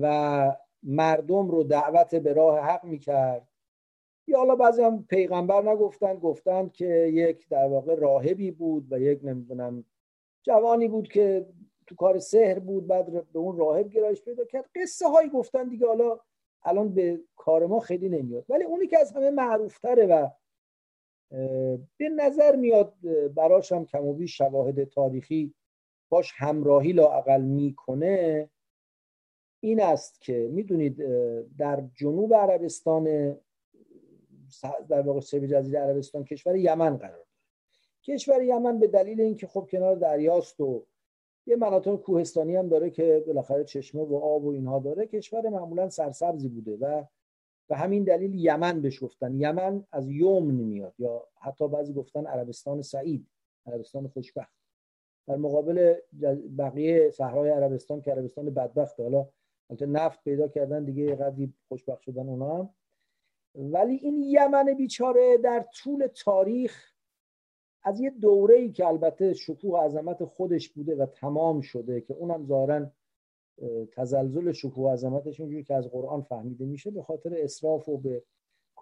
و 0.00 0.56
مردم 0.82 1.50
رو 1.50 1.62
دعوت 1.62 2.14
به 2.14 2.32
راه 2.32 2.60
حق 2.60 2.84
می‌کرد. 2.84 3.48
یا 4.26 4.38
حالا 4.38 4.56
بعضی 4.56 4.82
هم 4.82 5.04
پیغمبر 5.04 5.62
نگفتن 5.72 6.14
گفتن 6.14 6.68
که 6.68 6.86
یک 7.14 7.48
در 7.48 7.68
واقع 7.68 7.94
راهبی 7.94 8.50
بود 8.50 8.92
و 8.92 9.00
یک 9.00 9.20
نمی‌دونم 9.22 9.84
جوانی 10.42 10.88
بود 10.88 11.08
که 11.08 11.46
تو 11.86 11.94
کار 11.94 12.18
سحر 12.18 12.58
بود 12.58 12.86
بعد 12.86 13.32
به 13.32 13.38
اون 13.38 13.56
راهب 13.56 13.88
گرایش 13.88 14.22
پیدا 14.22 14.44
کرد. 14.44 14.70
قصه 14.74 15.08
هایی 15.08 15.28
گفتن 15.28 15.68
دیگه 15.68 15.86
حالا 15.86 16.18
الان 16.62 16.94
به 16.94 17.20
کار 17.36 17.66
ما 17.66 17.80
خیلی 17.80 18.08
نمیاد. 18.08 18.44
ولی 18.48 18.64
اونی 18.64 18.86
که 18.86 18.98
از 18.98 19.12
همه 19.12 19.30
معروفتره 19.30 20.06
و 20.06 20.28
به 21.96 22.08
نظر 22.16 22.56
میاد 22.56 22.94
براش 23.34 23.72
هم 23.72 23.84
کم 23.84 24.04
و 24.04 24.12
بیش 24.12 24.38
شواهد 24.38 24.84
تاریخی 24.84 25.54
باش 26.08 26.32
همراهی 26.36 26.92
لاقل 26.92 27.42
می‌کنه 27.42 28.50
این 29.60 29.82
است 29.82 30.20
که 30.20 30.48
می‌دونید 30.52 30.96
در 31.58 31.84
جنوب 31.94 32.34
عربستان 32.34 33.36
در 34.88 35.00
واقع 35.00 35.20
سوی 35.20 35.48
جزیره 35.48 35.78
عربستان 35.78 36.24
کشور 36.24 36.56
یمن 36.56 36.96
قرار 36.96 37.10
داره. 37.10 37.26
کشور 38.02 38.42
یمن 38.42 38.78
به 38.78 38.86
دلیل 38.86 39.20
اینکه 39.20 39.46
خب 39.46 39.68
کنار 39.70 39.96
دریاست 39.96 40.60
و 40.60 40.86
یه 41.46 41.56
مناطق 41.56 41.96
کوهستانی 41.96 42.56
هم 42.56 42.68
داره 42.68 42.90
که 42.90 43.24
بالاخره 43.26 43.64
چشمه 43.64 44.02
و 44.02 44.16
آب 44.16 44.44
و 44.44 44.50
اینها 44.50 44.78
داره 44.78 45.06
کشور 45.06 45.48
معمولا 45.48 45.88
سرسبزی 45.88 46.48
بوده 46.48 46.76
و 46.76 47.04
به 47.68 47.76
همین 47.76 48.04
دلیل 48.04 48.34
یمن 48.34 48.80
بهش 48.80 49.02
گفتن. 49.02 49.34
یمن 49.34 49.84
از 49.92 50.10
یوم 50.10 50.50
نمیاد 50.50 50.94
یا 50.98 51.26
حتی 51.40 51.68
بعضی 51.68 51.92
گفتن 51.92 52.26
عربستان 52.26 52.82
سعید 52.82 53.26
عربستان 53.66 54.08
خوشبخت. 54.08 54.56
در 55.26 55.36
مقابل 55.36 55.94
بقیه 56.58 57.10
صحرای 57.10 57.50
عربستان 57.50 58.00
که 58.00 58.10
عربستان 58.12 58.50
بدبخت 58.50 59.00
حالا 59.00 59.28
البته 59.70 59.86
نفت 59.86 60.24
پیدا 60.24 60.48
کردن 60.48 60.84
دیگه 60.84 61.14
قدری 61.14 61.54
خوشبخت 61.68 62.00
شدن 62.00 62.28
اونا 62.28 62.56
هم. 62.56 62.70
ولی 63.56 63.94
این 63.94 64.22
یمن 64.22 64.74
بیچاره 64.74 65.38
در 65.38 65.66
طول 65.74 66.06
تاریخ 66.06 66.92
از 67.82 68.00
یه 68.00 68.10
دوره 68.10 68.54
ای 68.54 68.72
که 68.72 68.86
البته 68.86 69.34
شکوه 69.34 69.70
و 69.70 69.76
عظمت 69.76 70.24
خودش 70.24 70.68
بوده 70.68 70.96
و 70.96 71.06
تمام 71.06 71.60
شده 71.60 72.00
که 72.00 72.14
اونم 72.14 72.46
ظاهرا 72.46 72.86
تزلزل 73.92 74.52
شکوه 74.52 74.84
و 74.84 74.92
عظمتش 74.92 75.40
اینجوری 75.40 75.64
که 75.64 75.74
از 75.74 75.88
قرآن 75.88 76.22
فهمیده 76.22 76.64
میشه 76.64 76.90
به 76.90 77.02
خاطر 77.02 77.34
اسراف 77.36 77.88
و 77.88 77.98
به 77.98 78.22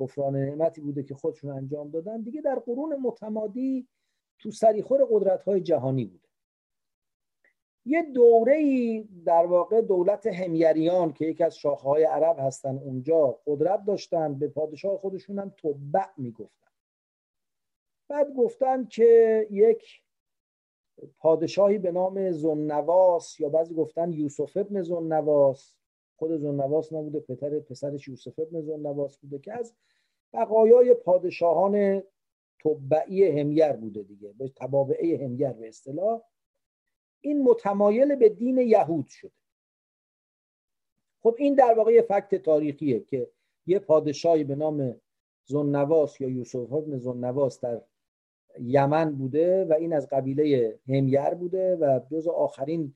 کفران 0.01 0.37
نعمتی 0.37 0.81
بوده 0.81 1.03
که 1.03 1.15
خودشون 1.15 1.51
انجام 1.51 1.91
دادن. 1.91 2.21
دیگه 2.21 2.41
در 2.41 2.59
قرون 2.59 2.97
متمادی 3.03 3.89
تو 4.39 4.51
سریخور 4.51 5.07
قدرت 5.11 5.43
های 5.43 5.61
جهانی 5.61 6.05
بوده 6.05 6.24
یه 7.87 8.03
دوره 8.03 8.55
ای 8.55 9.09
در 9.27 9.47
واقع 9.47 9.81
دولت 9.81 10.27
همیریان 10.27 11.13
که 11.13 11.25
یکی 11.25 11.45
از 11.45 11.57
شاخهای 11.57 12.05
عرب 12.05 12.37
هستن 12.39 12.79
اونجا 12.79 13.39
قدرت 13.47 13.85
داشتن 13.85 14.39
به 14.39 14.49
پادشاه 14.49 14.97
خودشون 14.97 15.39
هم 15.39 15.55
تبع 15.63 16.07
می‌گفتن. 16.17 16.71
بعد 18.09 18.35
گفتن 18.35 18.85
که 18.85 19.47
یک 19.51 20.03
پادشاهی 21.19 21.79
به 21.79 21.93
نام 21.93 22.31
زنواس 22.31 23.41
یا 23.41 23.49
بعضی 23.49 23.75
گفتن 23.75 24.13
یوسف 24.13 24.57
ابن 24.57 24.83
زنواس 24.83 25.75
خود 26.17 26.37
زنواس 26.37 26.93
نبوده 26.93 27.21
پتر 27.21 27.61
پسرش 27.61 28.09
یوسف 28.09 28.39
ابن 28.39 28.61
زنواس 28.61 29.19
بوده 29.19 29.39
که 29.39 29.53
از 29.53 29.75
بقایای 30.33 30.95
پادشاهان 30.95 32.03
تبعی 32.65 33.41
همیر 33.41 33.73
بوده 33.73 34.03
دیگه 34.03 34.33
به 34.39 34.49
تبابعه 34.49 35.25
همیر 35.25 35.53
به 35.53 35.69
اصطلاح. 35.69 36.23
این 37.25 37.43
متمایل 37.43 38.15
به 38.15 38.29
دین 38.29 38.59
یهود 38.59 39.07
شده. 39.07 39.33
خب 41.23 41.35
این 41.39 41.55
در 41.55 41.75
واقع 41.77 41.93
یه 41.93 42.03
فکت 42.03 42.35
تاریخیه 42.35 43.01
که 43.01 43.31
یه 43.67 43.79
پادشاهی 43.79 44.45
به 44.45 44.55
نام 44.55 45.01
زنواس 45.45 46.21
یا 46.21 46.29
یوسف 46.29 46.73
ابن 46.73 46.99
زنواس 46.99 47.61
در 47.61 47.83
یمن 48.61 49.15
بوده 49.15 49.65
و 49.65 49.73
این 49.73 49.93
از 49.93 50.09
قبیله 50.09 50.79
همیر 50.89 51.35
بوده 51.35 51.77
و 51.77 52.01
جز 52.11 52.29
آخرین 52.29 52.95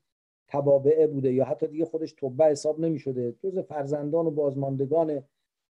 تبابعه 0.48 1.06
بوده 1.06 1.32
یا 1.32 1.44
حتی 1.44 1.66
دیگه 1.66 1.84
خودش 1.84 2.12
تبع 2.12 2.50
حساب 2.50 2.80
نمی 2.80 2.98
شده 2.98 3.32
جز 3.42 3.58
فرزندان 3.58 4.26
و 4.26 4.30
بازماندگان 4.30 5.24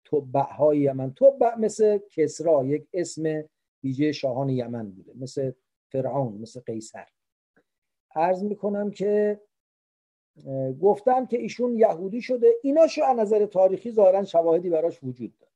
تبع 0.04 0.52
های 0.52 0.78
یمن. 0.78 1.14
تبع 1.14 1.58
مثل 1.58 1.98
کسرا 1.98 2.64
یک 2.64 2.88
اسم 2.92 3.44
ویژه 3.84 4.12
شاهان 4.12 4.48
یمن 4.48 4.90
بوده 4.90 5.12
مثل 5.14 5.52
فرعون 5.92 6.32
مثل 6.32 6.60
قیصر. 6.60 7.06
عرض 8.14 8.42
می‌کنم 8.42 8.90
که 8.90 9.40
گفتم 10.82 11.26
که 11.26 11.38
ایشون 11.38 11.76
یهودی 11.76 12.22
شده 12.22 12.54
ایناشو 12.62 13.04
از 13.04 13.18
نظر 13.18 13.46
تاریخی 13.46 13.92
ظاهرا 13.92 14.24
شواهدی 14.24 14.70
براش 14.70 14.98
وجود 15.02 15.38
داره. 15.38 15.52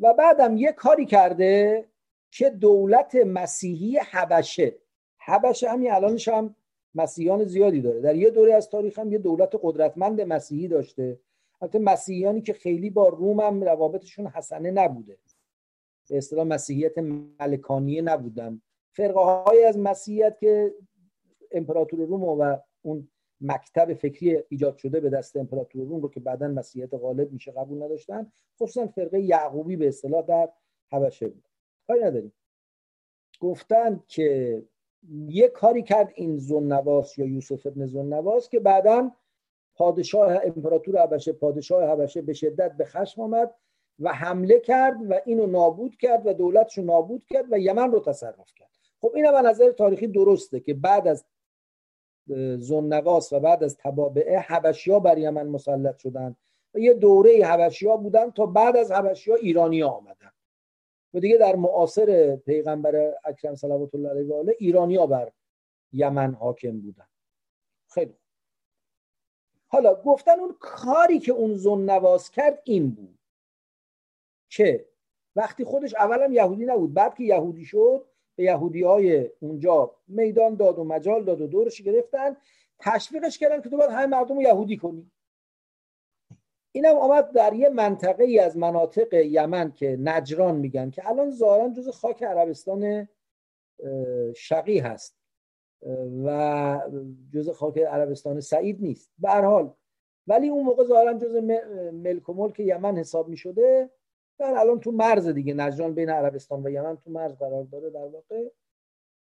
و 0.00 0.14
بعدم 0.14 0.56
یه 0.56 0.72
کاری 0.72 1.06
کرده 1.06 1.84
که 2.30 2.50
دولت 2.50 3.14
مسیحی 3.14 3.98
حبشه. 3.98 4.74
حبشه 5.18 5.68
همین 5.68 5.92
الانش 5.92 6.28
هم 6.28 6.54
مسیحیان 6.94 7.44
زیادی 7.44 7.80
داره. 7.80 8.00
در 8.00 8.16
یه 8.16 8.30
دوره 8.30 8.54
از 8.54 8.70
تاریخ 8.70 8.98
هم 8.98 9.12
یه 9.12 9.18
دولت 9.18 9.54
قدرتمند 9.62 10.20
مسیحی 10.20 10.68
داشته. 10.68 11.20
البته 11.60 11.78
مسیحیانی 11.78 12.42
که 12.42 12.52
خیلی 12.52 12.90
با 12.90 13.08
روم 13.08 13.40
هم 13.40 13.64
روابطشون 13.64 14.26
حسنه 14.26 14.70
نبوده. 14.70 15.18
به 16.10 16.16
اصطلاح 16.16 16.46
مسیحیت 16.46 16.98
ملکانیه 16.98 18.02
نبودن. 18.02 18.60
فرقه 18.92 19.20
های 19.20 19.64
از 19.64 19.78
مسیحیت 19.78 20.38
که 20.38 20.74
امپراتور 21.52 22.00
روم 22.00 22.22
و 22.22 22.56
اون 22.82 23.08
مکتب 23.40 23.94
فکری 23.94 24.42
ایجاد 24.48 24.76
شده 24.76 25.00
به 25.00 25.10
دست 25.10 25.36
امپراتور 25.36 25.86
روم 25.86 26.00
رو 26.00 26.10
که 26.10 26.20
بعدا 26.20 26.48
مسیحیت 26.48 26.94
غالب 26.94 27.32
میشه 27.32 27.52
قبول 27.52 27.82
نداشتن 27.82 28.32
خصوصا 28.60 28.86
فرقه 28.86 29.20
یعقوبی 29.20 29.76
به 29.76 29.88
اصطلاح 29.88 30.22
در 30.22 30.48
حبشه 30.90 31.28
بود. 31.28 31.48
کاری 31.86 32.04
نداریم. 32.04 32.32
گفتن 33.40 34.02
که 34.08 34.62
یه 35.28 35.48
کاری 35.48 35.82
کرد 35.82 36.12
این 36.14 36.38
زنواس 36.38 37.18
یا 37.18 37.26
یوسف 37.26 37.66
ابن 37.66 37.86
زنواس 37.86 38.48
که 38.48 38.60
بعدا 38.60 39.12
پادشاه 39.74 40.32
امپراتور 40.44 41.02
حبشه 41.02 41.32
پادشاه 41.32 41.90
حبشه 41.90 42.22
به 42.22 42.32
شدت 42.32 42.76
به 42.76 42.84
خشم 42.84 43.22
آمد 43.22 43.54
و 43.98 44.12
حمله 44.12 44.60
کرد 44.60 45.10
و 45.10 45.20
اینو 45.26 45.46
نابود 45.46 45.96
کرد 45.96 46.26
و 46.26 46.32
دولتشو 46.32 46.82
نابود 46.82 47.26
کرد 47.26 47.44
و 47.50 47.58
یمن 47.58 47.92
رو 47.92 48.00
تصرف 48.00 48.54
کرد. 48.56 48.70
خب 49.00 49.12
این 49.14 49.32
به 49.32 49.42
نظر 49.42 49.70
تاریخی 49.70 50.06
درسته 50.06 50.60
که 50.60 50.74
بعد 50.74 51.08
از 51.08 51.24
زنواس 52.58 53.32
و 53.32 53.40
بعد 53.40 53.64
از 53.64 53.76
تبابعه 53.76 54.38
حبشیا 54.38 55.00
بر 55.00 55.18
یمن 55.18 55.46
مسلط 55.46 55.98
شدن 55.98 56.36
و 56.74 56.78
یه 56.78 56.94
دوره 56.94 57.44
حبشیا 57.46 57.96
بودن 57.96 58.30
تا 58.30 58.46
بعد 58.46 58.76
از 58.76 58.92
حبشیا 58.92 59.34
ایرانی 59.34 59.82
آمدن 59.82 60.30
و 61.14 61.20
دیگه 61.20 61.36
در 61.36 61.56
معاصر 61.56 62.36
پیغمبر 62.36 63.14
اکرم 63.24 63.54
صلوات 63.54 63.94
الله 63.94 64.08
علیه 64.08 64.26
و 64.26 64.34
آله 64.34 64.56
ایرانیا 64.58 65.06
بر 65.06 65.32
یمن 65.92 66.34
حاکم 66.34 66.80
بودن 66.80 67.06
خیلی 67.88 68.14
حالا 69.66 69.94
گفتن 69.94 70.40
اون 70.40 70.56
کاری 70.60 71.18
که 71.18 71.32
اون 71.32 71.54
زن 71.54 71.78
نواز 71.78 72.30
کرد 72.30 72.62
این 72.64 72.90
بود 72.90 73.18
که 74.48 74.88
وقتی 75.36 75.64
خودش 75.64 75.94
اولم 75.94 76.32
یهودی 76.32 76.64
نبود 76.64 76.94
بعد 76.94 77.14
که 77.14 77.24
یهودی 77.24 77.64
شد 77.64 78.06
به 78.38 78.44
یهودی 78.44 78.82
های 78.82 79.30
اونجا 79.40 79.94
میدان 80.08 80.54
داد 80.54 80.78
و 80.78 80.84
مجال 80.84 81.24
داد 81.24 81.40
و 81.40 81.46
دورش 81.46 81.82
گرفتن. 81.82 82.36
تشویقش 82.78 83.38
کردن 83.38 83.60
که 83.60 83.68
تو 83.68 83.76
باید 83.76 83.90
همه 83.90 84.06
مردم 84.06 84.34
رو 84.34 84.42
یهودی 84.42 84.76
کنی. 84.76 85.10
اینم 86.72 86.96
آمد 86.96 87.32
در 87.32 87.52
یه 87.52 87.68
منطقه 87.68 88.24
ای 88.24 88.38
از 88.38 88.56
مناطق 88.56 89.14
یمن 89.14 89.72
که 89.72 89.96
نجران 90.00 90.56
میگن 90.56 90.90
که 90.90 91.08
الان 91.08 91.30
ظاهرا 91.30 91.68
جز 91.68 91.88
خاک 91.88 92.22
عربستان 92.22 93.08
شقی 94.36 94.78
هست. 94.78 95.18
و 96.24 96.80
جز 97.34 97.50
خاک 97.50 97.78
عربستان 97.78 98.40
سعید 98.40 98.82
نیست. 98.82 99.10
به 99.18 99.30
حال 99.30 99.74
ولی 100.26 100.48
اون 100.48 100.64
موقع 100.64 100.84
ظاهرا 100.84 101.14
جز 101.14 101.34
ملک 101.92 102.28
و 102.28 102.32
ملک 102.32 102.60
یمن 102.60 102.98
حساب 102.98 103.28
می 103.28 103.36
شده 103.36 103.90
الان 104.40 104.80
تو 104.80 104.90
مرز 104.90 105.28
دیگه 105.28 105.54
نجران 105.54 105.94
بین 105.94 106.10
عربستان 106.10 106.66
و 106.66 106.70
یمن 106.70 106.96
تو 106.96 107.10
مرز 107.10 107.36
قرار 107.36 107.64
داره 107.64 107.90
در 107.90 108.04
واقع. 108.04 108.48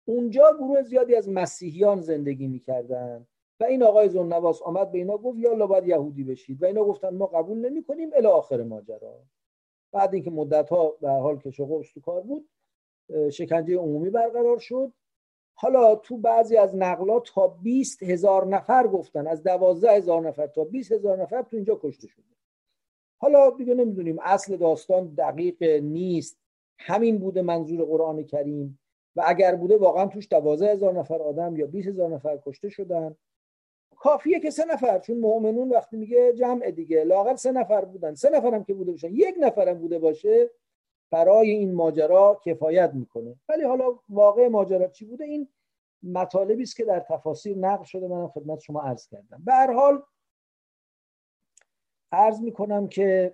اونجا 0.06 0.52
گروه 0.60 0.82
زیادی 0.82 1.16
از 1.16 1.30
مسیحیان 1.30 2.02
زندگی 2.02 2.48
می‌کردن 2.48 3.28
و 3.60 3.64
این 3.64 3.84
آقای 3.84 4.10
زنواس 4.10 4.62
آمد 4.62 4.92
به 4.92 4.98
اینا 4.98 5.18
گفت 5.18 5.40
یا 5.40 5.68
باید 5.68 5.88
یهودی 5.88 6.24
بشید. 6.24 6.64
و 6.64 6.66
اینا 6.66 6.84
گفتن 6.84 7.10
ما 7.10 7.26
قبول 7.26 7.58
نمی 7.58 7.84
کنیم 7.84 8.10
الی 8.14 8.28
آخر 8.28 8.64
ماجرا. 8.64 9.20
بعد 9.92 10.14
اینکه 10.14 10.32
مدت 10.32 10.70
ها 10.70 10.90
به 11.02 11.10
حال 11.10 11.38
که 11.38 11.52
شغل 11.52 11.84
تو 11.84 12.02
کار 12.02 12.22
بود 12.22 12.50
شکنجه 13.32 13.78
عمومی 13.78 14.10
برقرار 14.10 14.60
شد. 14.60 14.94
حالا 15.58 15.96
تو 15.96 16.18
بعضی 16.18 16.58
از 16.58 16.76
نقلات 16.76 17.32
تا 17.34 17.48
20 17.48 18.04
هزار 18.04 18.46
نفر 18.46 18.88
گفتن 18.88 19.28
از 19.28 19.44
12 19.44 19.92
هزار 19.92 20.22
نفر 20.22 20.48
تا 20.48 20.64
20 20.64 20.92
هزار 20.92 21.22
نفر 21.22 21.42
تو 21.42 21.56
اینجا 21.56 21.80
کشته 21.82 22.08
شده. 22.08 22.35
حالا 23.18 23.50
دیگه 23.50 23.74
نمی‌دونیم 23.74 24.20
اصل 24.22 24.58
داستان 24.58 25.14
دقیق 25.18 25.64
نیست. 25.64 26.38
همین 26.80 27.18
بوده 27.18 27.42
منظور 27.42 27.86
قرآن 27.86 28.24
کریم. 28.24 28.80
و 29.16 29.24
اگر 29.26 29.56
بوده 29.56 29.78
واقعا 29.78 30.08
توش 30.08 30.28
دوازه 30.32 30.68
هزار 30.68 30.94
نفر 30.94 31.22
آدم 31.22 31.56
یا 31.56 31.68
20 31.68 31.88
هزار 31.88 32.10
نفر 32.10 32.40
کشته 32.46 32.70
شدن. 32.70 33.16
کافیه 33.98 34.40
که 34.40 34.50
سه 34.50 34.66
نفر 34.66 35.00
چون 35.00 35.18
مؤمنون 35.18 35.70
وقتی 35.70 35.98
میگه 35.98 36.34
جمع 36.34 36.72
دیگه. 36.72 37.04
لاغر 37.04 37.36
سه 37.36 37.52
نفر 37.52 37.86
بودن. 37.86 38.16
سه 38.16 38.30
نفرم 38.30 38.64
که 38.64 38.74
بوده 38.74 38.92
باشن. 38.92 39.14
یک 39.14 39.36
نفرم 39.40 39.80
بوده 39.80 40.00
باشه 40.00 40.50
برای 41.12 41.50
این 41.50 41.74
ماجرا 41.74 42.42
کفایت 42.46 42.92
می‌کنه. 42.94 43.36
ولی 43.50 43.64
حالا 43.64 44.00
واقع 44.10 44.48
ماجرا 44.48 44.88
چی 44.88 45.06
بوده؟ 45.06 45.24
این 45.24 45.48
مطالبی 46.04 46.64
است 46.64 46.76
که 46.76 46.86
در 46.86 47.00
تفاسیر 47.00 47.58
نقل 47.58 47.84
شده. 47.84 48.08
منم 48.08 48.28
خدمت 48.28 48.60
شما 48.60 48.82
عرض 48.82 49.08
کردم. 49.08 49.42
به 49.46 49.54
هر 49.54 49.74
حال 49.74 50.04
عرض 52.16 52.42
می‌کنم 52.42 52.88
که 52.88 53.34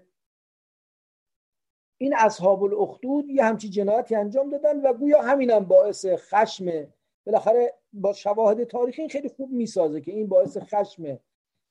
این 1.98 2.16
اصحاب 2.18 2.64
الاخدود 2.64 3.30
یه 3.30 3.44
همچی 3.44 3.70
جنایتی 3.70 4.16
انجام 4.16 4.50
دادن 4.50 4.82
و 4.82 4.94
گویا 4.94 5.22
همینم 5.22 5.66
باعث 5.66 6.06
خشم 6.06 6.88
بالاخره 7.26 7.74
با 7.94 8.14
شواهد 8.14 8.64
تاریخی 8.64 9.10
خیلی 9.10 9.30
خوب 9.30 9.52
می‌سازه 9.52 10.02
که 10.02 10.12
این 10.12 10.28
باعث 10.28 10.58
خشم 10.58 11.20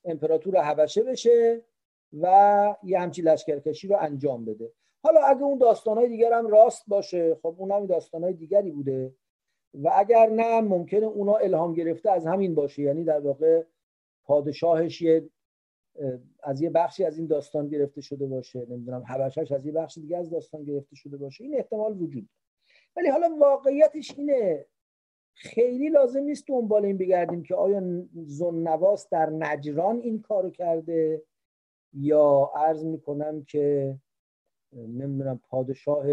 امپراتور 0.04 0.62
حبشه 0.62 1.02
بشه 1.02 1.62
و 2.20 2.76
یه 2.82 3.00
همچی 3.00 3.22
لشکرکشی 3.22 3.88
رو 3.88 3.96
انجام 4.00 4.44
بده. 4.44 4.72
حالا 5.02 5.20
اگه 5.20 5.42
اون 5.42 5.58
داستانهای 5.58 6.08
دیگر 6.08 6.32
هم 6.32 6.46
راست 6.46 6.84
باشه 6.88 7.34
خب 7.34 7.54
اون 7.58 7.70
هم 7.70 7.86
داستانهای 7.86 8.32
دیگری 8.32 8.70
بوده 8.70 9.14
و 9.74 9.90
اگر 9.94 10.28
نه 10.28 10.60
ممکنه 10.60 11.06
اونا 11.06 11.36
الهام 11.36 11.74
گرفته 11.74 12.10
از 12.10 12.26
همین 12.26 12.54
باشه. 12.54 12.82
یعنی 12.82 13.04
در 13.04 13.20
واقع 13.20 13.64
پادشاهش 14.24 15.02
یه 15.02 15.30
از 16.42 16.60
یه 16.62 16.70
بخشی 16.70 17.04
از 17.04 17.18
این 17.18 17.26
داستان 17.26 17.68
گرفته 17.68 18.00
شده 18.00 18.26
باشه 18.26 18.66
نمی‌دونم 18.68 19.02
حبشش 19.02 19.52
از 19.52 19.66
یه 19.66 19.72
بخش 19.72 19.98
دیگه 19.98 20.16
از 20.16 20.30
داستان 20.30 20.64
گرفته 20.64 20.96
شده 20.96 21.16
باشه 21.16 21.44
این 21.44 21.54
احتمال 21.56 22.02
وجود 22.02 22.28
ولی 22.96 23.08
حالا 23.08 23.36
واقعیتش 23.40 24.18
اینه 24.18 24.66
خیلی 25.34 25.88
لازم 25.88 26.20
نیست 26.20 26.44
دنبال 26.48 26.84
این 26.84 26.98
بگردیم 26.98 27.42
که 27.42 27.54
آیا 27.54 28.06
زنواس 28.14 29.08
در 29.08 29.30
نجران 29.30 30.00
این 30.00 30.22
کارو 30.22 30.50
کرده 30.50 31.22
یا 31.92 32.52
عرض 32.54 32.84
می‌کنم 32.84 33.44
که 33.44 33.96
نمی‌دونم 34.72 35.40
پادشاه 35.48 36.06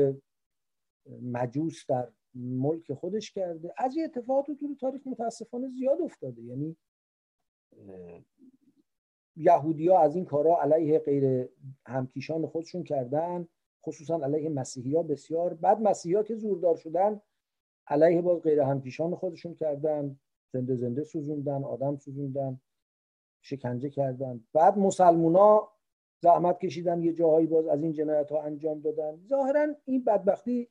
مجوس 1.22 1.86
در 1.88 2.08
ملک 2.36 2.94
خودش 2.94 3.32
کرده. 3.32 3.74
از 3.78 3.96
این 3.96 4.06
اتفاقات 4.06 4.52
تو 4.52 4.76
تاریخ 4.76 5.08
متاسفانه 5.08 5.70
زیاد 5.70 6.02
افتاده. 6.02 6.42
یعنی 6.42 6.78
یهودی 9.38 9.88
ها 9.88 10.00
از 10.00 10.16
این 10.16 10.26
کارا 10.26 10.62
علیه 10.62 11.00
غیر 11.00 11.50
همکیشان 11.86 12.48
خودشون 12.48 12.84
کردن 12.84 13.48
خصوصا 13.86 14.16
علیه 14.16 14.50
مسیحی 14.50 14.96
ها 14.96 15.04
بسیار. 15.04 15.54
بعد 15.54 15.82
مسیحی 15.82 16.16
ها 16.16 16.24
که 16.24 16.36
زوردار 16.36 16.76
شدن 16.76 17.22
علیه 17.88 18.22
باز 18.22 18.42
غیر 18.42 18.60
همکیشان 18.60 19.16
خودشون 19.16 19.56
کردن. 19.56 20.20
زنده 20.54 20.76
زنده 20.76 21.04
سوزوندن 21.04 21.64
آدم 21.64 21.98
سوزوندن 21.98 22.62
شکنجه 23.42 23.90
کردن. 23.90 24.48
بعد 24.54 24.78
مسلمونا 24.78 25.70
زحمت 26.22 26.60
کشیدن 26.60 27.04
یه 27.04 27.14
جاهایی 27.14 27.48
باز 27.48 27.68
از 27.68 27.84
این 27.84 27.92
جنایت 27.92 28.32
ها 28.32 28.42
انجام 28.42 28.80
دادن. 28.80 29.20
ظاهرا 29.28 29.68
این 29.86 30.04
بدبختی 30.04 30.70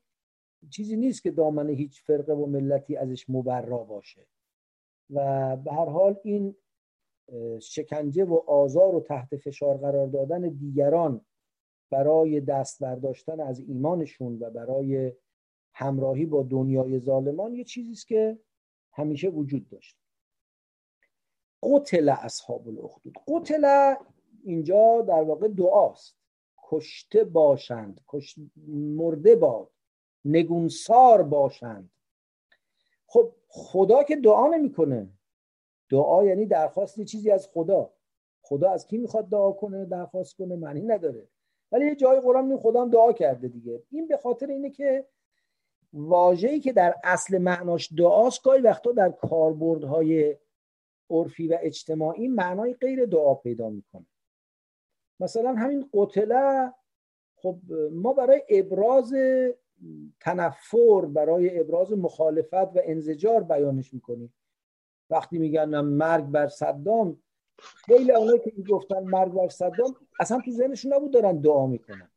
چیزی 0.70 0.96
نیست 0.96 1.22
که 1.22 1.30
دامن 1.30 1.68
هیچ 1.68 2.02
فرقه 2.02 2.32
و 2.32 2.46
ملتی 2.46 2.96
ازش 2.96 3.30
مبرا 3.30 3.78
باشه. 3.78 4.26
و 5.10 5.56
به 5.56 5.72
هر 5.72 5.88
حال 5.88 6.16
این 6.24 6.56
شکنجه 7.60 8.24
و 8.24 8.34
آزار 8.34 8.94
و 8.94 9.00
تحت 9.00 9.36
فشار 9.36 9.76
قرار 9.76 10.06
دادن 10.06 10.40
دیگران 10.40 11.20
برای 11.90 12.40
دست 12.40 12.82
برداشتن 12.82 13.40
از 13.40 13.60
ایمانشون 13.60 14.38
و 14.38 14.50
برای 14.50 15.12
همراهی 15.72 16.26
با 16.26 16.42
دنیای 16.42 17.00
ظالمان 17.00 17.54
یه 17.54 17.64
چیزی 17.64 17.92
است 17.92 18.06
که 18.06 18.38
همیشه 18.92 19.28
وجود 19.28 19.68
داشت. 19.68 19.96
قتل 21.62 22.08
اصحاب 22.08 22.68
الاخدود. 22.68 23.18
قتل 23.28 23.94
اینجا 24.44 25.02
در 25.02 25.22
واقع 25.22 25.48
دعاست. 25.48 26.16
کشته 26.62 27.24
باشند 27.24 28.00
کش... 28.08 28.34
مرده 28.68 29.36
باد 29.36 29.70
نگونسار 30.24 31.22
باشند. 31.22 31.90
خب 33.06 33.32
خدا 33.48 34.02
که 34.02 34.16
دعا 34.16 34.48
نمی‌کنه. 34.48 35.08
دعا 35.90 36.24
یعنی 36.24 36.46
درخواست 36.46 37.00
چیزی 37.00 37.30
از 37.30 37.48
خدا. 37.52 37.90
خدا 38.42 38.70
از 38.70 38.86
کی 38.86 38.98
می‌خواد 38.98 39.28
دعا 39.28 39.52
کنه 39.52 39.84
درخواست 39.84 40.36
کنه؟ 40.36 40.56
معنی 40.56 40.80
نداره. 40.80 41.28
ولی 41.72 41.86
یه 41.86 41.94
جای 41.94 42.20
قرآن 42.20 42.50
این 42.50 42.58
خدا 42.58 42.82
هم 42.82 42.90
دعا 42.90 43.12
کرده 43.12 43.48
دیگه. 43.48 43.82
این 43.90 44.08
به 44.08 44.16
خاطر 44.16 44.46
اینه 44.46 44.70
که 44.70 45.06
واژه‌ای 45.92 46.60
که 46.60 46.72
در 46.72 46.94
اصل 47.04 47.38
معناش 47.38 47.92
دعاست 47.98 48.42
گاهی 48.42 48.60
وقتا 48.60 48.92
در 48.92 49.10
کاربردهای 49.10 50.36
عرفی 51.10 51.48
و 51.48 51.58
اجتماعی 51.60 52.28
معنای 52.28 52.74
غیر 52.74 53.06
دعا 53.06 53.34
پیدا 53.34 53.70
می‌کنه. 53.70 54.06
مثلا 55.20 55.54
همین 55.54 55.90
قتله 55.94 56.72
خب 57.36 57.58
ما 57.92 58.12
برای 58.12 58.42
ابراز 58.48 59.14
تنفر 60.20 61.06
برای 61.06 61.60
ابراز 61.60 61.92
مخالفت 61.92 62.54
و 62.54 62.80
انزجار 62.84 63.42
بیانش 63.42 63.94
می‌کنیم. 63.94 64.34
وقتی 65.10 65.38
میگن 65.38 65.80
مرگ 65.80 66.24
بر 66.24 66.48
صدام 66.48 67.22
خیلی 67.58 68.12
اونایی 68.12 68.38
که 68.38 68.52
می‌گفتن 68.56 68.98
مرگ 68.98 69.32
بر 69.32 69.48
صدام 69.48 69.96
اصلا 70.20 70.40
تو 70.40 70.50
ذهنشون 70.50 70.94
نبود 70.94 71.10
دارن 71.10 71.40
دعا 71.40 71.66
می‌کنن. 71.66 72.10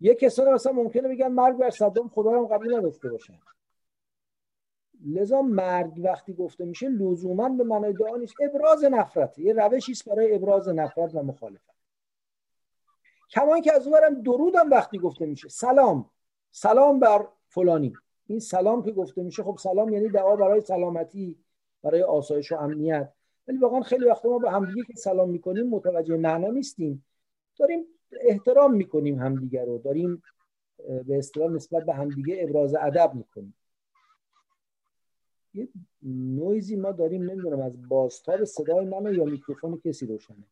یه 0.00 0.14
کسانی 0.14 0.50
مثلا 0.50 0.72
ممکنه 0.72 1.08
بگن 1.08 1.28
مرگ 1.28 1.56
بر 1.56 1.70
صدام 1.70 2.08
خدا 2.08 2.30
هم 2.30 2.46
قبول 2.46 2.76
نداشته 2.76 3.08
باشن. 3.08 3.40
لذا 5.06 5.42
مرگ 5.42 6.00
وقتی 6.04 6.34
گفته 6.34 6.64
میشه 6.64 6.88
لزوما 6.88 7.48
به 7.48 7.64
معنای 7.64 7.92
دعا 7.92 8.16
نیست. 8.16 8.34
ابراز 8.40 8.84
نفرت. 8.84 9.38
یه 9.38 9.52
روشی 9.52 9.92
است 9.92 10.08
برای 10.08 10.34
ابراز 10.34 10.68
نفرت 10.68 11.14
و 11.14 11.22
مخالفت. 11.22 11.74
کما 13.30 13.60
که 13.60 13.72
از 13.72 13.86
اونورم 13.86 14.22
درود 14.22 14.56
هم 14.56 14.70
وقتی 14.70 14.98
گفته 14.98 15.26
میشه. 15.26 15.48
سلام. 15.48 16.10
سلام 16.50 17.00
بر 17.00 17.28
فلانی. 17.48 17.92
این 18.26 18.40
سلام 18.40 18.82
که 18.82 18.92
گفته 18.92 19.22
میشه 19.22 19.42
خب 19.42 19.58
سلام 19.60 19.92
یعنی 19.92 20.08
دعا 20.08 20.36
برای 20.36 20.60
سلامتی. 20.60 21.38
برای 21.82 22.02
آسایش 22.02 22.52
و 22.52 22.56
امنیت. 22.56 23.12
ولی 23.48 23.58
واقعا 23.58 23.80
خیلی 23.80 24.04
وقت 24.04 24.26
ما 24.26 24.38
به 24.38 24.50
همدیگه 24.50 24.84
که 24.84 24.94
سلام 24.94 25.30
می‌کنیم 25.30 25.68
متوجه 25.68 26.16
معنا 26.16 26.48
نیستیم. 26.48 27.04
داریم 27.56 27.84
احترام 28.20 28.74
می‌کنیم 28.74 29.18
همدیگه 29.18 29.64
رو. 29.64 29.78
داریم 29.78 30.22
به 31.06 31.18
اصطلاح 31.18 31.50
نسبت 31.52 31.84
به 31.86 31.94
همدیگه 31.94 32.36
ابراز 32.40 32.74
ادب 32.74 33.14
می‌کنیم. 33.14 33.54
یه 35.54 35.68
نویزی 36.02 36.76
ما 36.76 36.92
داریم 36.92 37.30
نمی‌دونم 37.30 37.60
از 37.60 37.88
بازتاب 37.88 38.44
صدای 38.44 38.84
منو 38.84 39.14
یا 39.14 39.24
میکروفون 39.24 39.80
کسی 39.84 40.06
روشنه. 40.06 40.44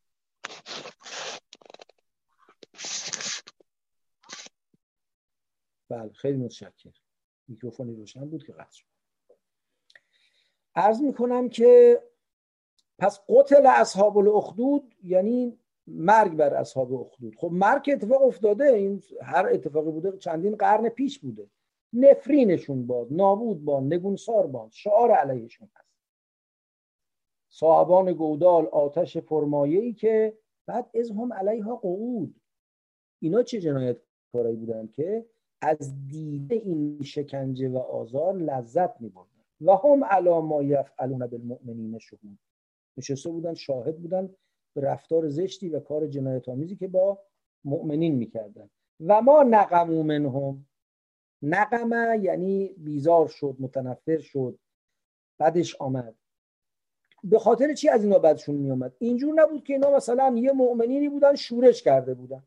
بله 5.89 6.12
خیلی 6.12 6.39
متشکر 6.39 6.93
میکروفونی 7.49 7.97
روشن 7.97 8.24
بود 8.31 8.47
که 8.47 8.53
قطع 8.53 8.72
شد. 8.72 8.98
عرض 10.79 11.01
می‌کنم 11.01 11.49
که 11.49 12.03
پس 12.99 13.20
قتل 13.29 13.66
اصحاب 13.66 14.18
الاخدود 14.18 14.95
یعنی 15.05 15.59
مرگ 15.87 16.37
بر 16.37 16.55
اصحاب 16.55 16.95
اخدود 16.95 17.37
خب 17.37 17.51
مرگ 17.53 17.91
اتفاق 17.93 18.22
افتاده 18.22 18.64
این 18.64 19.03
هر 19.22 19.47
اتفاقی 19.47 19.91
بوده 19.91 20.18
چندین 20.18 20.57
قرن 20.57 20.89
پیش 20.89 21.18
بوده. 21.18 21.47
نفرینشون 21.93 22.87
باد 22.87 23.07
نابود 23.11 23.64
باد 23.64 23.83
نگونسار 23.83 24.47
باد 24.47 24.70
شعار 24.72 25.11
علیهشون 25.11 25.68
هست. 25.74 25.89
صاحبان 27.49 28.12
گودال 28.12 28.66
آتش 28.66 29.16
فرمایه 29.16 29.81
ای 29.81 29.93
که 29.93 30.39
بعد 30.66 30.91
از 31.01 31.11
هم 31.11 31.33
علیها 31.33 31.76
قعود. 31.76 32.41
اینا 33.20 33.43
چه 33.43 33.61
جنایت 33.61 33.97
کارایی 34.33 34.57
بودن 34.57 34.87
که 34.87 35.26
از 35.61 36.07
دیده 36.07 36.55
این 36.55 37.03
شکنجه 37.03 37.68
و 37.68 37.79
آزار 37.79 38.35
لذت 38.35 39.01
می 39.01 39.09
بردن 39.09 39.38
و 39.61 39.77
هم 39.77 40.05
علا 40.05 40.41
ما 40.41 40.63
یفعلون 40.63 41.27
بالمؤمنین 41.27 41.99
شهود. 41.99 42.39
نشسته 42.97 43.31
بودن 43.31 43.55
شاهد 43.55 43.99
بودن 43.99 44.35
به 44.75 44.81
رفتار 44.81 45.29
زشتی 45.29 45.69
و 45.69 45.81
کار 45.81 46.07
جنایت 46.07 46.49
آمیزی 46.49 46.77
که 46.77 46.89
با 46.89 47.19
مؤمنین 47.65 48.15
می‌کردن. 48.15 48.71
و 49.07 49.23
ما 49.23 49.43
نقمو 49.43 50.03
منهم. 50.03 50.67
نقمه 51.43 52.19
یعنی 52.23 52.75
بیزار 52.79 53.29
شد 53.29 53.57
متنفر 53.59 54.19
شد. 54.19 54.59
بدش 55.41 55.77
آمد. 55.81 56.15
به 57.25 57.39
خاطر 57.39 57.75
چی 57.75 57.89
از 57.89 58.05
اینا 58.05 58.19
بدشون 58.19 58.55
میامد 58.55 58.95
اینجور 58.99 59.35
نبود 59.35 59.65
که 59.65 59.73
اینا 59.73 59.97
مثلا 59.97 60.35
یه 60.37 60.53
مؤمنینی 60.53 61.09
بودن 61.09 61.35
شورش 61.35 61.83
کرده 61.83 62.15
بودن. 62.15 62.43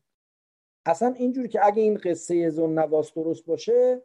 اصلا 0.86 1.08
اینجور 1.08 1.46
که 1.46 1.66
اگه 1.66 1.82
این 1.82 1.94
قصه 1.94 2.50
زن 2.50 2.78
نواس 2.78 3.14
درست 3.14 3.46
باشه 3.46 4.02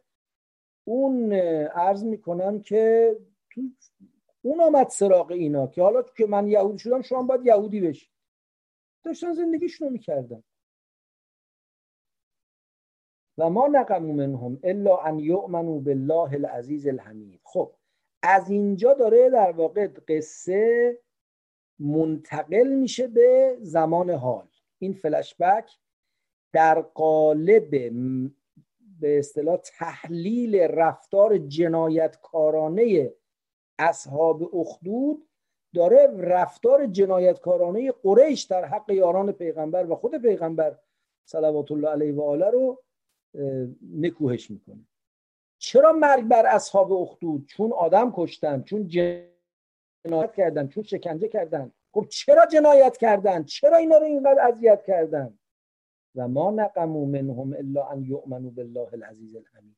اون 0.88 1.34
عرض 1.34 2.04
می‌کنم 2.04 2.62
که 2.62 3.16
تو 3.50 3.62
اون 4.42 4.62
آمد 4.62 4.90
سراغ 4.90 5.32
اینا 5.32 5.68
که 5.68 5.82
حالا 5.82 6.02
که 6.04 6.26
من 6.26 6.48
یهودی 6.48 6.80
شدم 6.80 7.02
شما 7.02 7.24
باید 7.24 7.46
یهودی 7.46 7.82
بشی. 7.82 8.10
داشتن 9.04 9.34
زندگیشون 9.34 9.88
رو 9.88 9.94
می‌کردن. 9.94 10.44
و 13.38 13.50
ما 13.50 13.68
نقمو 13.68 14.14
منهم 14.14 14.60
الا 14.64 14.98
ان 14.98 15.20
یؤمنوا 15.20 15.80
بالله 15.80 16.34
العزیز 16.34 16.88
الحمید. 16.88 17.42
خب 17.44 17.74
از 18.24 18.50
اینجا 18.50 18.94
داره 18.94 19.30
در 19.30 19.52
واقع 19.52 19.88
قصه 19.88 21.00
منتقل 21.80 22.68
میشه 22.68 23.08
به 23.08 23.58
زمان 23.62 24.10
حال. 24.10 24.48
این 24.80 24.94
فلشبک 24.94 25.72
در 26.54 26.82
قالب 26.82 27.76
به 29.00 29.20
اصطلاح 29.20 29.58
تحلیل 29.58 30.56
رفتار 30.56 31.38
جنایتکارانه 31.38 33.14
اصحاب 33.80 34.56
اخدود 34.56 35.28
داره 35.76 36.08
رفتار 36.18 36.86
جنایتکارانه 36.86 37.92
قریش 37.92 38.44
در 38.44 38.66
حق 38.66 38.90
یاران 38.90 39.32
پیغمبر 39.32 39.92
و 39.92 39.96
خود 39.96 40.18
پیغمبر 40.22 40.78
صلوات 41.26 41.72
الله 41.72 41.90
علیه 41.90 42.14
و 42.14 42.22
آله 42.22 42.50
رو 42.50 42.84
نکوهش 43.96 44.52
می‌کنه. 44.52 44.88
چرا 45.60 45.94
مرگ 45.94 46.28
بر 46.28 46.46
اصحاب 46.46 46.94
اخدود؟ 46.94 47.46
چون 47.46 47.72
آدم 47.72 48.14
کشتن 48.16 48.64
چون 48.64 48.88
جنایت 48.88 50.34
کردن 50.38 50.68
چون 50.68 50.84
شکنجه 50.84 51.28
کردن. 51.28 51.72
خب 51.94 52.06
چرا 52.10 52.46
جنایت 52.46 52.98
کردن؟ 52.98 53.44
چرا 53.44 53.78
اینا 53.78 53.98
رو 53.98 54.06
اینقدر 54.06 54.48
اذیت 54.48 54.84
کردن؟ 54.84 55.40
و 56.18 56.28
ما 56.28 56.52
نقمو 56.52 57.06
منهم 57.06 57.54
الا 57.54 57.88
ان 57.88 58.04
یؤمنوا 58.04 58.50
بالله 58.50 58.94
العزیز 58.94 59.36
الحمید 59.36 59.78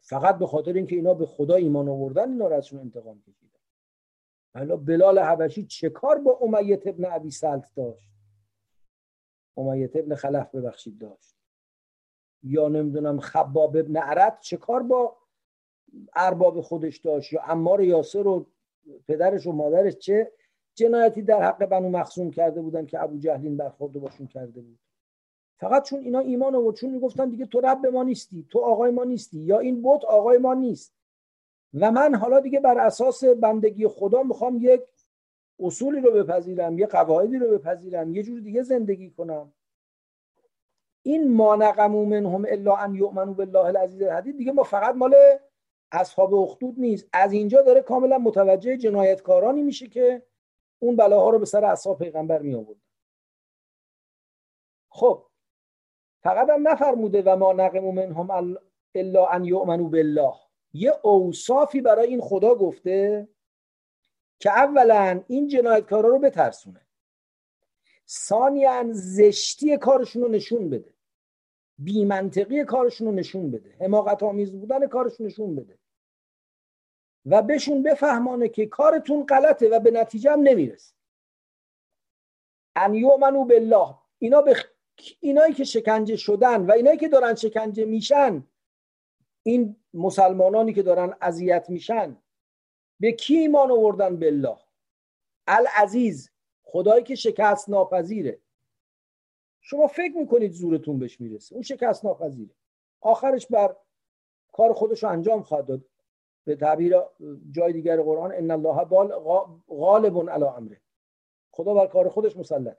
فقط 0.00 0.38
به 0.38 0.46
خاطر 0.46 0.72
اینکه 0.72 0.96
اینا 0.96 1.14
به 1.14 1.26
خدا 1.26 1.54
ایمان 1.54 1.88
آوردن 1.88 2.30
اینا 2.30 2.48
رو 2.48 2.56
ازشون 2.56 2.80
انتقام 2.80 3.22
کشیدن. 3.22 3.58
حالا 4.54 4.76
بلال 4.76 5.18
حبشی 5.18 5.66
چه 5.66 5.90
کار 5.90 6.18
با 6.18 6.38
امیت 6.42 6.86
ابن 6.86 7.04
ابی 7.04 7.30
سلط 7.30 7.74
داشت؟ 7.74 8.10
امیت 9.56 9.96
ابن 9.96 10.14
خلف 10.14 10.54
ببخشید 10.54 10.98
داشت. 10.98 11.36
یا 12.42 12.68
نمی‌دونم 12.68 13.20
خباب 13.20 13.76
ابن 13.76 13.96
عرد 13.96 14.38
چه 14.40 14.56
کار 14.56 14.82
با 14.82 15.16
ارباب 16.16 16.60
خودش 16.60 16.98
داشت؟ 16.98 17.32
یا 17.32 17.42
امار 17.42 17.82
یاسر 17.82 18.26
و 18.26 18.46
پدرش 19.08 19.46
و 19.46 19.52
مادرش 19.52 19.96
چه 19.96 20.32
جنایتی 20.74 21.22
در 21.22 21.42
حق 21.42 21.66
بنو 21.66 21.88
مخصوم 21.88 22.30
کرده 22.30 22.60
بودن 22.60 22.86
که 22.86 23.02
ابو 23.02 23.18
جهلین 23.18 23.56
برخورده 23.56 23.98
باشون 23.98 24.26
کرده 24.26 24.60
بود؟ 24.60 24.78
فقط 25.62 25.84
چون 25.84 26.00
اینا 26.00 26.18
ایمان 26.18 26.54
آورد 26.54 26.76
چون 26.76 26.90
می‌گفتن 26.90 27.28
دیگه 27.28 27.46
تو 27.46 27.60
رب 27.60 27.86
ما 27.86 28.02
نیستی 28.02 28.46
تو 28.50 28.58
آقای 28.58 28.90
ما 28.90 29.04
نیستی 29.04 29.38
یا 29.38 29.58
این 29.58 29.82
بت 29.82 30.04
آقای 30.04 30.38
ما 30.38 30.54
نیست. 30.54 30.94
و 31.74 31.90
من 31.90 32.14
حالا 32.14 32.40
دیگه 32.40 32.60
بر 32.60 32.78
اساس 32.78 33.24
بندگی 33.24 33.88
خدا 33.88 34.22
می‌خوام 34.22 34.58
یک 34.60 34.82
اصولی 35.60 36.00
رو 36.00 36.12
بپذیرم 36.12 36.78
یه 36.78 36.86
قواعدی 36.86 37.38
رو 37.38 37.58
بپذیرم 37.58 38.14
یه 38.14 38.22
جور 38.22 38.40
دیگه 38.40 38.62
زندگی 38.62 39.10
کنم. 39.10 39.52
این 41.02 41.32
ما 41.32 41.56
نقمو 41.56 42.04
منهم 42.04 42.46
الا 42.48 42.76
ان 42.76 42.94
یؤمنوا 42.94 43.34
بالله 43.34 43.64
العزیز 43.64 44.02
الحدید. 44.02 44.38
دیگه 44.38 44.52
ما 44.52 44.62
فقط 44.62 44.94
مال 44.94 45.14
اصحاب 45.92 46.34
اخدود 46.34 46.74
نیست. 46.78 47.08
از 47.12 47.32
اینجا 47.32 47.62
داره 47.62 47.82
کاملا 47.82 48.18
متوجه 48.18 48.76
جنایتکارانی 48.76 49.62
میشه 49.62 49.88
که 49.88 50.22
اون 50.78 50.96
بلاها 50.96 51.30
رو 51.30 51.38
به 51.38 51.46
سر 51.46 51.64
اصحاب 51.64 51.98
پیغمبر 51.98 52.42
می 52.42 52.54
آورد 52.54 52.78
خب 54.90 55.31
فقط 56.22 56.50
هم 56.50 56.68
نفرموده 56.68 57.22
و 57.22 57.36
ما 57.36 57.52
نقمو 57.52 57.92
منهم 57.92 58.56
الا 58.94 59.26
ان 59.26 59.44
یؤمنوا 59.44 59.88
بالله. 59.88 60.34
یه 60.72 60.92
اوصافی 61.02 61.80
برای 61.80 62.08
این 62.08 62.20
خدا 62.20 62.54
گفته 62.54 63.28
که 64.38 64.50
اولا 64.50 65.24
این 65.28 65.48
جنایتکارا 65.48 66.08
رو 66.08 66.18
بترسونه. 66.18 66.80
ثانیا 68.08 68.84
زشتی 68.92 69.76
کارشون 69.76 70.22
رو 70.22 70.28
نشون 70.28 70.70
بده. 70.70 70.94
بیمنطقی 71.78 72.64
کارشون 72.64 73.06
رو 73.06 73.12
نشون 73.12 73.50
بده. 73.50 73.76
حماقت 73.80 74.22
آمیز 74.22 74.52
بودن 74.52 74.86
کارشون 74.86 75.26
نشون 75.26 75.56
بده. 75.56 75.78
و 77.26 77.42
بهشون 77.42 77.82
بفهمانه 77.82 78.48
که 78.48 78.66
کارتون 78.66 79.26
غلطه 79.26 79.68
و 79.68 79.80
به 79.80 79.90
نتیجه 79.90 80.32
هم 80.32 80.40
نمی‌رسه. 80.40 80.94
ان 82.76 82.94
یؤمنوا 82.94 83.44
بالله. 83.44 83.94
اینا 84.18 84.42
به 84.42 84.56
اینایی 85.20 85.54
که 85.54 85.64
شکنجه 85.64 86.16
شدن 86.16 86.66
و 86.66 86.72
اینایی 86.72 86.98
که 86.98 87.08
دارن 87.08 87.34
شکنجه 87.34 87.84
میشن 87.84 88.44
این 89.42 89.76
مسلمانانی 89.94 90.72
که 90.72 90.82
دارن 90.82 91.14
اذیت 91.20 91.70
میشن 91.70 92.16
به 93.00 93.12
کی 93.12 93.36
ایمان 93.36 93.70
آوردن 93.70 94.16
بالله؟ 94.16 94.56
العزیز 95.46 96.30
خدایی 96.62 97.02
که 97.04 97.14
شکست 97.14 97.68
ناپذیره. 97.68 98.38
شما 99.60 99.86
فکر 99.86 100.16
می‌کنید 100.16 100.52
زورتون 100.52 100.98
بهش 100.98 101.20
می‌رسه. 101.20 101.54
اون 101.54 101.62
شکست 101.62 102.04
ناپذیره. 102.04 102.54
آخرش 103.00 103.46
بر 103.46 103.76
کار 104.52 104.72
خودش 104.72 105.02
رو 105.02 105.08
انجام 105.08 105.42
خواهد 105.42 105.66
داد. 105.66 105.84
به 106.44 106.56
تعبیر 106.56 106.96
جای 107.50 107.72
دیگر 107.72 108.02
قرآن 108.02 108.32
ان 108.32 108.50
الله 108.50 108.84
غالب 109.68 110.30
علی 110.30 110.44
امره. 110.44 110.80
خدا 111.50 111.74
بر 111.74 111.86
کار 111.86 112.08
خودش 112.08 112.36
مسلط. 112.36 112.76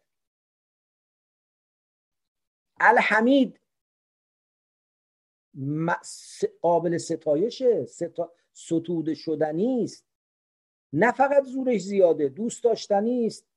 الحمید. 2.80 3.59
قابل 6.61 6.97
ستایشه. 6.97 7.86
ستا... 7.86 8.32
ستوده 8.53 9.13
شدنی 9.13 9.84
است. 9.84 10.05
نه 10.93 11.11
فقط 11.11 11.43
زورش 11.43 11.82
زیاده 11.82 12.30
دوست 12.30 12.63
داشتنی 12.63 13.26
است. 13.26 13.47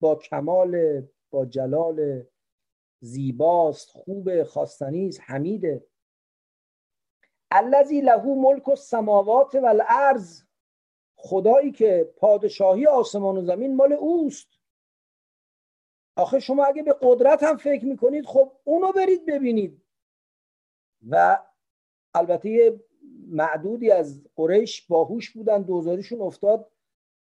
با 0.00 0.14
کمال 0.14 1.02
با 1.30 1.46
جلال 1.46 2.24
زیباست 3.00 3.90
خوب 3.90 4.42
خواستنی 4.42 5.08
است 5.08 5.20
حمیده. 5.22 5.86
الذی 7.50 8.00
له 8.00 8.24
ملک 8.24 8.68
السماوات 8.68 9.54
والارض. 9.54 10.42
خدایی 11.16 11.72
که 11.72 12.14
پادشاهی 12.16 12.86
آسمان 12.86 13.36
و 13.36 13.44
زمین 13.44 13.76
مال 13.76 13.92
اوست. 13.92 14.48
آخه 16.16 16.40
شما 16.40 16.64
اگه 16.64 16.82
به 16.82 16.96
قدرت 17.02 17.42
هم 17.42 17.56
فکر 17.56 17.84
می‌کنید 17.84 18.26
خب 18.26 18.52
اونو 18.64 18.92
برید 18.92 19.26
ببینید. 19.26 19.82
و 21.10 21.38
البته 22.14 22.80
معدودی 23.28 23.90
از 23.90 24.24
قریش 24.36 24.86
باهوش 24.86 25.30
بودن 25.30 25.62
دوزاریشون 25.62 26.20
افتاد 26.20 26.70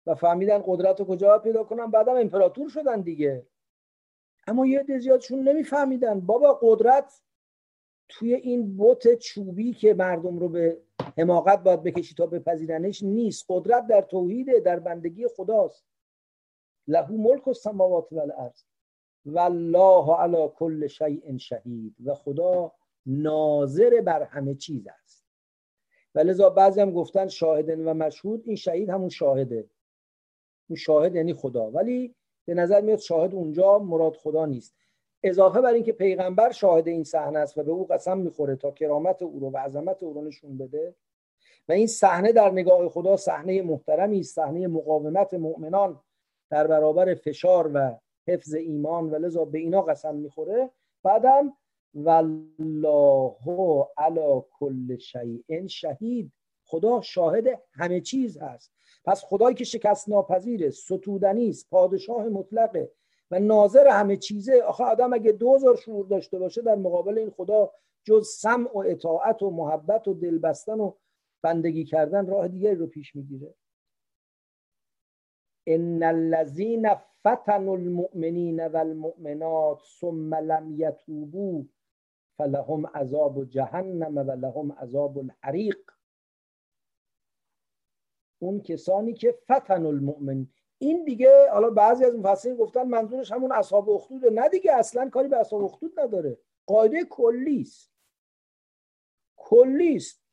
و 0.06 0.16
فهمیدن 0.16 0.64
قدرت 0.66 1.00
رو 1.00 1.06
کجا 1.06 1.40
پیدا 1.40 1.64
کنن. 1.64 1.92
بعدم 1.92 2.16
امپراتور 2.16 2.70
شدن 2.70 3.02
دیگه. 3.02 3.48
اما 4.48 4.66
یه 4.66 4.80
عده 4.80 5.00
زیادشون 5.00 5.48
نمیفهمیدن. 5.48 6.20
بابا 6.20 6.60
قدرت 6.62 7.22
توی 8.10 8.34
این 8.34 8.78
بوت 8.78 9.16
چوبی 9.16 9.74
که 9.74 9.94
مردم 9.94 10.40
رو 10.40 10.50
به 10.50 10.82
حماقت 11.18 11.64
باید 11.64 11.84
بکشی 11.84 12.16
تا 12.16 12.26
بپذیرنش 12.26 13.04
نیست. 13.04 13.46
قدرت 13.50 13.88
در 13.88 14.02
توحیده 14.02 14.60
در 14.60 14.80
بندگی 14.80 15.28
خداست. 15.28 15.86
له 16.88 17.12
ملک 17.12 17.48
السماوات 17.48 18.14
والارض 18.14 18.64
والله 19.26 20.16
علی 20.16 20.50
کل 20.56 20.88
شیء 20.88 21.38
شهید. 21.38 21.96
و 22.06 22.14
خدا 22.16 22.72
ناظر 23.06 24.02
بر 24.02 24.24
همه 24.24 24.56
چیز 24.56 24.88
است. 24.88 25.26
و 26.16 26.20
لذا 26.20 26.50
بعضی 26.50 26.82
هم 26.82 26.92
گفتن 26.92 27.28
شاهدن 27.28 27.88
و 27.88 27.94
مشهود 27.94 28.44
این 28.46 28.56
شهید 28.56 28.90
همون 28.90 29.10
شاهده. 29.10 29.70
اون 30.70 30.78
شاهد 30.78 31.16
یعنی 31.16 31.34
خدا. 31.34 31.72
ولی 31.72 32.16
به 32.46 32.54
نظر 32.54 32.82
میاد 32.82 33.00
شاهد 33.00 33.36
اونجا 33.36 33.80
مراد 33.80 34.16
خدا 34.16 34.46
نیست. 34.46 34.76
اضافه 35.24 35.62
بر 35.62 35.74
اینکه 35.74 35.92
پیغمبر 35.92 36.52
شاهد 36.52 36.88
این 36.88 37.04
صحنه 37.04 37.40
است 37.40 37.58
و 37.58 37.64
به 37.64 37.72
او 37.72 37.88
قسم 37.88 38.18
می‌خوره 38.18 38.56
تا 38.56 38.72
کرامت 38.72 39.22
او 39.22 39.40
رو 39.40 39.50
و 39.50 39.58
عظمت 39.58 40.04
او 40.04 40.14
رو 40.14 40.22
نشون 40.22 40.58
بده. 40.58 40.96
و 41.70 41.72
این 41.72 41.88
صحنه 41.88 42.32
در 42.32 42.52
نگاه 42.52 42.90
خدا 42.90 43.18
صحنه 43.18 43.62
محترمی 43.62 44.20
است 44.20 44.36
صحنه 44.36 44.68
مقاومت 44.68 45.34
مؤمنان 45.34 46.02
در 46.50 46.68
برابر 46.68 47.16
فشار 47.16 47.72
و 47.74 47.98
حفظ 48.28 48.54
ایمان 48.54 49.10
و 49.10 49.16
لذا 49.16 49.46
به 49.46 49.58
اینا 49.58 49.82
قسم 49.82 50.16
می‌خوره. 50.16 50.72
بعدم 51.04 51.54
والله 51.94 53.36
علی 53.98 54.42
کل 54.52 54.98
شیء 54.98 55.68
شهید. 55.68 56.32
خدا 56.68 57.02
شاهد 57.02 57.62
همه 57.74 58.02
چیز 58.02 58.38
هست. 58.38 58.74
پس 59.06 59.24
خدایی 59.24 59.56
که 59.56 59.64
شکست 59.64 60.10
ناپذیره 60.10 60.70
ستودنی 60.70 61.54
پادشاه 61.72 62.24
مطلقه 62.30 62.92
و 63.32 63.40
ناظر 63.40 63.88
همه 63.88 64.18
چیزه. 64.18 64.62
آخه 64.62 64.84
آدم 64.84 65.14
اگه 65.14 65.32
دوزار 65.32 65.76
شعور 65.76 66.06
داشته 66.06 66.40
باشه 66.40 66.62
در 66.62 66.76
مقابل 66.76 67.18
این 67.18 67.30
خدا 67.30 67.72
جز 68.04 68.28
سمع 68.28 68.72
و 68.74 68.78
اطاعت 68.78 69.44
و 69.44 69.50
محبت 69.50 70.08
و 70.08 70.14
دلبستن 70.14 70.80
و 70.80 70.94
بندگی 71.42 71.86
کردن 71.86 72.28
راه 72.28 72.48
دیگری 72.48 72.76
رو 72.76 72.88
پیش 72.88 73.16
می‌گیره. 73.16 73.54
ان 75.68 76.04
الذين 76.04 76.90
فتنوا 77.28 77.76
المؤمنین 77.76 78.68
والمؤمنات 78.68 79.82
ثم 80.00 80.36
لم 80.36 80.76
يتوبوا 80.78 81.64
فلهم 82.38 82.88
عذاب 82.88 83.46
جهنم 83.46 84.18
و 84.18 84.32
لهم 84.32 84.72
عذاب 84.72 85.18
الحریق. 85.18 85.92
اون 88.40 88.62
کسانی 88.62 89.14
که 89.14 89.38
فتن 89.52 89.86
المؤمن 89.86 90.48
این 90.78 91.04
دیگه 91.04 91.52
حالا 91.52 91.70
بعضی 91.70 92.06
از 92.06 92.16
مفسرین 92.16 92.56
گفتن 92.56 92.84
منظورش 92.88 93.32
همون 93.32 93.52
اصحاب 93.52 93.90
اخدود 93.90 94.26
نه 94.26 94.50
دیگه 94.50 94.74
اصلا 94.74 95.10
کاری 95.10 95.28
به 95.28 95.38
اصحاب 95.38 95.64
اخدود 95.64 96.00
نداره. 96.00 96.38
قاعده 96.66 97.04
کلی 97.04 97.62
است. 97.62 97.92
کلی 99.36 99.96
است. 99.96 100.26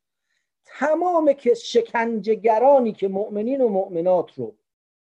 تمام 0.65 1.33
که 1.33 1.53
شکنجهگرانی 1.53 2.93
که 2.93 3.07
مؤمنین 3.07 3.61
و 3.61 3.67
مؤمنات 3.67 4.33
رو 4.33 4.55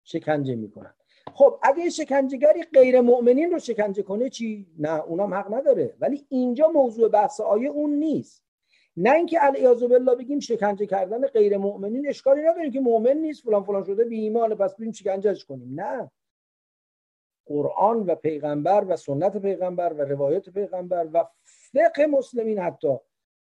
شکنجه 0.04 0.56
می‌کنن. 0.56 0.94
خب 1.32 1.60
اگه 1.64 1.90
شکنجهگری 1.90 2.64
غیر 2.64 3.02
مؤمنین 3.02 3.52
رو 3.52 3.60
شکنجه 3.60 4.04
کنه 4.04 4.30
چی؟ 4.30 4.68
نه 4.78 5.04
اونم 5.04 5.34
حق 5.34 5.54
نداره. 5.54 5.96
ولی 6.00 6.26
اینجا 6.30 6.68
موضوع 6.68 7.10
بحث 7.10 7.42
آیه 7.42 7.70
اون 7.70 7.90
نیست. 7.90 8.44
نه 8.98 9.12
اینکه 9.12 9.40
علیاذ 9.40 9.84
بالله 9.84 10.16
بگیم 10.16 10.40
شکنجه 10.40 10.86
کردن 10.86 11.28
غیر 11.28 11.58
مؤمنین 11.58 12.10
اشکالی 12.10 12.42
نداره 12.42 12.72
که 12.72 12.80
مؤمن 12.80 13.18
نیست 13.18 13.44
فلان 13.44 13.64
فلان 13.64 13.84
شده 13.84 14.04
بی 14.04 14.20
ایمان 14.20 14.56
پس 14.56 14.76
بریم 14.76 14.92
شکنجهش 14.92 15.46
کنیم. 15.46 15.82
نه. 15.82 16.12
قرآن 17.46 18.00
و 18.00 18.16
پیغمبر 18.16 18.86
و 18.88 18.96
سنت 18.96 19.38
پیغمبر 19.38 19.94
و 19.94 20.02
روایت 20.02 20.50
پیغمبر 20.50 21.08
و 21.14 21.26
فقه 21.44 22.06
مسلمین 22.06 22.60
حتی. 22.60 22.98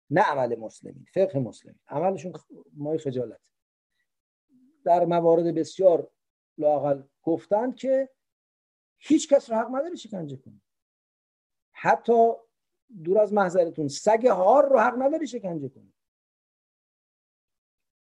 نه 0.10 0.22
عمل 0.22 0.56
مسلمین 0.60 1.06
فقه 1.14 1.40
مسلمین. 1.40 1.80
عملشون 1.88 2.34
مای 2.74 2.98
خجالت. 2.98 3.52
در 4.86 5.06
موارد 5.06 5.56
بسیار 5.56 6.10
لاقل 6.58 7.04
گفتن 7.24 7.72
که 7.72 8.10
هیچ 8.98 9.34
کس 9.34 9.50
رو 9.50 9.56
حق 9.56 9.68
نداره 9.76 9.96
شکنجه 9.96 10.38
کنه. 10.38 10.62
حتی 11.72 12.34
دور 13.04 13.20
از 13.20 13.34
محضرتون 13.34 13.88
سگ 13.88 14.28
هار 14.28 14.70
رو 14.70 14.80
حق 14.80 15.02
نداری 15.02 15.28
شکنجه 15.28 15.70
کنی 15.70 15.94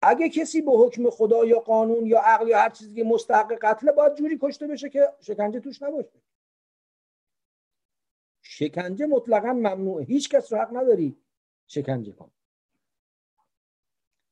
اگه 0.02 0.28
کسی 0.28 0.62
به 0.62 0.70
حکم 0.70 1.10
خدا 1.10 1.44
یا 1.44 1.58
قانون 1.58 2.06
یا 2.06 2.20
عقل 2.20 2.48
یا 2.48 2.58
هر 2.58 2.70
چیزی 2.70 2.94
که 2.94 3.04
مستحق 3.04 3.58
قتله 3.62 3.92
باید 3.92 4.14
جوری 4.14 4.38
کشته 4.42 4.66
بشه 4.66 4.90
که 4.90 5.12
شکنجه 5.20 5.60
توش 5.60 5.82
نباشه. 5.82 6.22
شکنجه 8.42 9.06
مطلقا 9.06 9.52
ممنوعه. 9.52 10.04
هیچ 10.04 10.28
کس 10.28 10.52
رو 10.52 10.58
حق 10.58 10.76
نداری 10.76 11.16
شکنجه 11.66 12.12
کن 12.12 12.30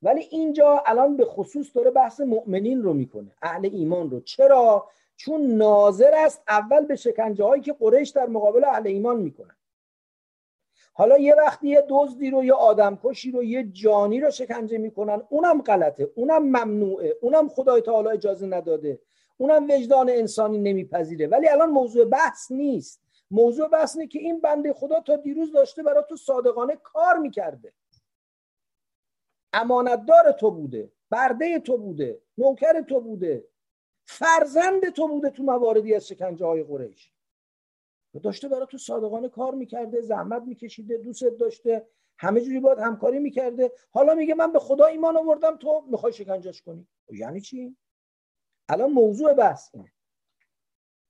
ولی 0.02 0.20
اینجا 0.30 0.82
الان 0.86 1.16
به 1.16 1.24
خصوص 1.24 1.76
داره 1.76 1.90
بحث 1.90 2.20
مؤمنین 2.20 2.82
رو 2.82 2.92
می‌کنه 2.92 3.30
اهل 3.42 3.68
ایمان 3.72 4.10
رو. 4.10 4.20
چرا؟ 4.20 4.88
چون 5.16 5.40
ناظر 5.40 6.14
است 6.14 6.42
اول 6.48 6.84
به 6.84 6.96
شکنجه 6.96 7.44
هایی 7.44 7.62
که 7.62 7.72
قریش 7.72 8.10
در 8.10 8.26
مقابل 8.26 8.64
اهل 8.64 8.86
ایمان 8.86 9.16
می‌کنن. 9.16 9.56
حالا 10.92 11.18
یه 11.18 11.34
وقتی 11.34 11.68
یه 11.68 11.84
دزدی 11.88 12.30
رو 12.30 12.44
یه 12.44 12.52
آدمکشی 12.52 13.30
رو 13.30 13.44
یه 13.44 13.64
جانی 13.64 14.20
رو 14.20 14.30
شکنجه 14.30 14.78
می‌کنن 14.78 15.22
اونم 15.28 15.62
غلطه 15.62 16.10
اونم 16.14 16.42
ممنوعه 16.42 17.16
اونم 17.20 17.48
خدای 17.48 17.80
تعالی 17.80 18.08
اجازه 18.08 18.46
نداده 18.46 19.00
اونم 19.36 19.64
وجدان 19.70 20.10
انسانی 20.10 20.58
نمیپذیره. 20.58 21.26
ولی 21.26 21.48
الان 21.48 21.70
موضوع 21.70 22.04
بحث 22.04 22.50
نیست. 22.52 23.00
موضوع 23.30 23.68
بحث 23.68 23.96
اینه 23.96 24.08
که 24.08 24.18
این 24.18 24.40
بنده 24.40 24.72
خدا 24.72 25.00
تا 25.00 25.16
دیروز 25.16 25.52
داشته 25.52 25.82
برای 25.82 26.04
تو 26.08 26.16
صادقانه 26.16 26.76
کار 26.76 27.18
می‌کرده. 27.18 27.72
امانتدار 29.52 30.32
تو 30.32 30.50
بوده 30.50 30.92
برده 31.10 31.58
تو 31.58 31.78
بوده 31.78 32.22
نوکر 32.38 32.80
تو 32.80 33.00
بوده 33.00 33.48
فرزند 34.04 34.88
تو 34.88 35.08
بوده 35.08 35.30
تو 35.30 35.42
مواردی 35.42 35.94
از 35.94 36.08
شکنجه 36.08 36.46
های 36.46 36.62
قریش. 36.62 37.12
داشته 38.22 38.48
برای 38.48 38.66
تو 38.70 38.78
صادقانه 38.78 39.28
کار 39.28 39.54
می‌کرده 39.54 40.00
زحمت 40.00 40.42
میکشیده 40.42 40.96
دوست 40.98 41.24
داشته 41.24 41.86
همه 42.18 42.40
جوری 42.40 42.60
باید 42.60 42.78
همکاری 42.78 43.18
می‌کرده. 43.18 43.72
حالا 43.90 44.14
میگه 44.14 44.34
من 44.34 44.52
به 44.52 44.58
خدا 44.58 44.86
ایمان 44.86 45.16
آوردم 45.16 45.56
تو 45.56 45.84
می‌خوای 45.86 46.12
شکنجهش 46.12 46.62
کنی. 46.62 46.88
یعنی 47.08 47.40
چی؟ 47.40 47.76
الان 48.68 48.92
موضوع 48.92 49.32
بحث 49.32 49.74
اینه. 49.74 49.92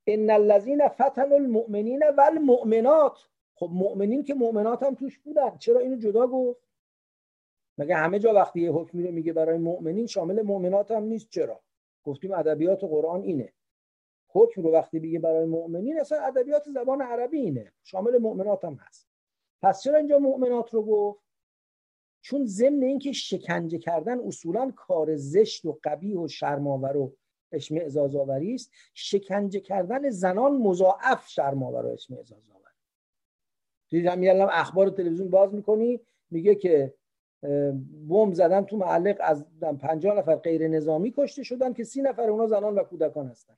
ان 0.07 0.31
الذين 0.31 0.89
فتنوا 0.89 1.37
المؤمنین 1.37 2.03
والمؤمنات. 2.09 3.19
خب 3.55 3.71
مؤمنین 3.73 4.25
که 4.25 4.35
مؤمنات 4.35 4.83
هم 4.83 4.95
توش 4.95 5.19
بودن. 5.19 5.59
چرا 5.59 5.81
اینو 5.81 5.97
جدا 5.97 6.27
گفت؟ 6.27 6.70
مگه 7.81 7.97
همه 7.97 8.19
جا 8.19 8.33
وقتی 8.33 8.61
یه 8.61 8.73
حکمی 8.73 9.03
رو 9.03 9.13
میگه 9.13 9.33
برای 9.33 9.59
مؤمنین 9.59 10.07
شامل 10.07 10.43
مؤمنات 10.43 10.91
هم 10.91 11.03
نیست؟ 11.03 11.29
چرا؟ 11.31 11.61
گفتیم 12.05 12.33
ادبیات 12.33 12.85
قرآن 12.85 13.23
اینه. 13.23 13.53
حکم 14.29 14.63
رو 14.63 14.73
وقتی 14.73 15.01
بگه 15.01 15.19
برای 15.19 15.45
مؤمنین 15.45 16.01
اصلا 16.01 16.21
ادبیات 16.21 16.71
زبان 16.71 17.03
عربی 17.03 17.39
اینه. 17.39 17.73
شامل 17.83 18.19
مؤمنات 18.19 18.65
هم 18.65 18.75
هست. 18.75 19.09
پس 19.63 19.83
چرا 19.83 19.99
اینجا 19.99 20.19
مؤمنات 20.19 20.75
رو 20.75 20.83
گفت؟ 20.83 21.21
چون 22.21 22.47
ضمن 22.47 22.83
اینکه 22.83 23.13
شکنجه 23.13 23.79
کردن 23.79 24.21
اصولا 24.21 24.73
کار 24.77 25.17
زشت 25.17 25.65
و 25.65 25.79
قبیح 25.85 26.19
و 26.19 26.29
شرماور 26.29 26.97
و 26.97 27.17
اشمعزاز 27.53 28.17
آوری 28.17 28.55
است. 28.55 28.73
شکنجه 28.95 29.61
کردن 29.61 30.11
زنان 30.11 30.57
مضاعف 30.57 31.29
شرماور 31.29 31.87
و 31.87 31.89
اشمعزاز 31.89 32.51
آور 32.51 32.71
دیدم 33.89 34.23
یه 34.23 34.47
اخبار 34.51 34.91
تلویزیون 34.91 35.31
باز 35.31 35.55
می‌کنی 35.55 36.01
میگه 36.31 36.55
که 36.55 36.95
بمب 38.09 38.35
زدن 38.35 38.65
تو 38.65 38.77
معلق 38.77 39.17
از 39.21 39.45
50 39.81 40.19
نفر 40.19 40.37
غیر 40.37 40.69
نظامی 40.69 41.15
کشته 41.17 41.43
شدن 41.43 41.73
که 41.73 41.85
سی 41.85 42.03
نفر 42.03 42.31
اونا 42.31 42.47
زنان 42.47 42.75
و 42.75 42.83
کودکان 42.83 43.27
هستن. 43.27 43.57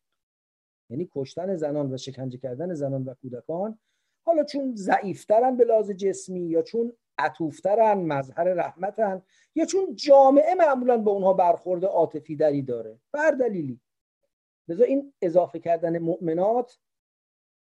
یعنی 0.90 1.08
کشتن 1.14 1.56
زنان 1.56 1.94
و 1.94 1.96
شکنجه 1.96 2.38
کردن 2.38 2.74
زنان 2.74 3.04
و 3.04 3.14
کودکان. 3.14 3.78
حالا 4.24 4.44
چون 4.44 4.74
ضعیفترن 4.76 5.56
به 5.56 5.64
لحاظ 5.64 5.90
جسمی 5.90 6.40
یا 6.40 6.62
چون 6.62 6.92
عطوفترن 7.18 7.98
مظهر 7.98 8.44
رحمتن 8.44 9.22
یا 9.54 9.64
چون 9.64 9.94
جامعه 9.94 10.54
معمولا 10.54 10.96
به 10.98 11.10
اونها 11.10 11.32
برخورد 11.32 11.84
عاطفی 11.84 12.36
دری 12.36 12.62
داره. 12.62 12.98
بر 13.12 13.30
دلیلی. 13.30 13.80
لذا 14.68 14.84
این 14.84 15.12
اضافه 15.22 15.58
کردن 15.58 15.98
مؤمنات 15.98 16.78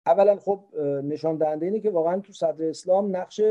اولا 0.06 0.36
خب 0.36 0.76
نشان 1.04 1.38
دهنده 1.38 1.66
اینه 1.66 1.80
که 1.80 1.90
واقعا 1.90 2.20
تو 2.20 2.34
صدر 2.34 2.70
اسلام 2.70 3.16
نقش 3.16 3.42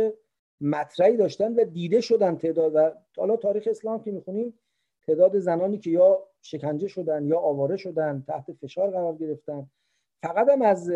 مطرحی 0.65 1.17
داشتن 1.17 1.55
و 1.55 1.65
دیده 1.65 2.01
شدن 2.01 2.37
تعداد 2.37 2.73
و 2.75 2.91
حالا 3.17 3.37
تاریخ 3.37 3.69
اسلام 3.71 4.03
که 4.03 4.12
می‌خونیم 4.12 4.59
تعداد 5.07 5.39
زنانی 5.39 5.79
که 5.79 5.91
یا 5.91 6.29
شکنجه 6.43 6.89
شدن 6.89 7.27
یا 7.27 7.39
آواره 7.39 7.77
شدن 7.77 8.25
تحت 8.27 8.53
فشار 8.53 8.91
قرار 8.91 9.17
گرفتن. 9.17 9.71
فقط 10.23 10.49
هم 10.49 10.62
از 10.62 10.93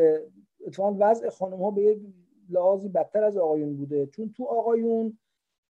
اتفاقا 0.66 0.96
وضع 1.00 1.28
خانم 1.28 1.62
ها 1.62 1.70
به 1.70 1.82
یک 1.82 1.98
لحاظی 2.50 2.88
بدتر 2.88 3.24
از 3.24 3.36
آقایون 3.36 3.76
بوده. 3.76 4.06
چون 4.06 4.32
تو 4.36 4.44
آقایون 4.44 5.18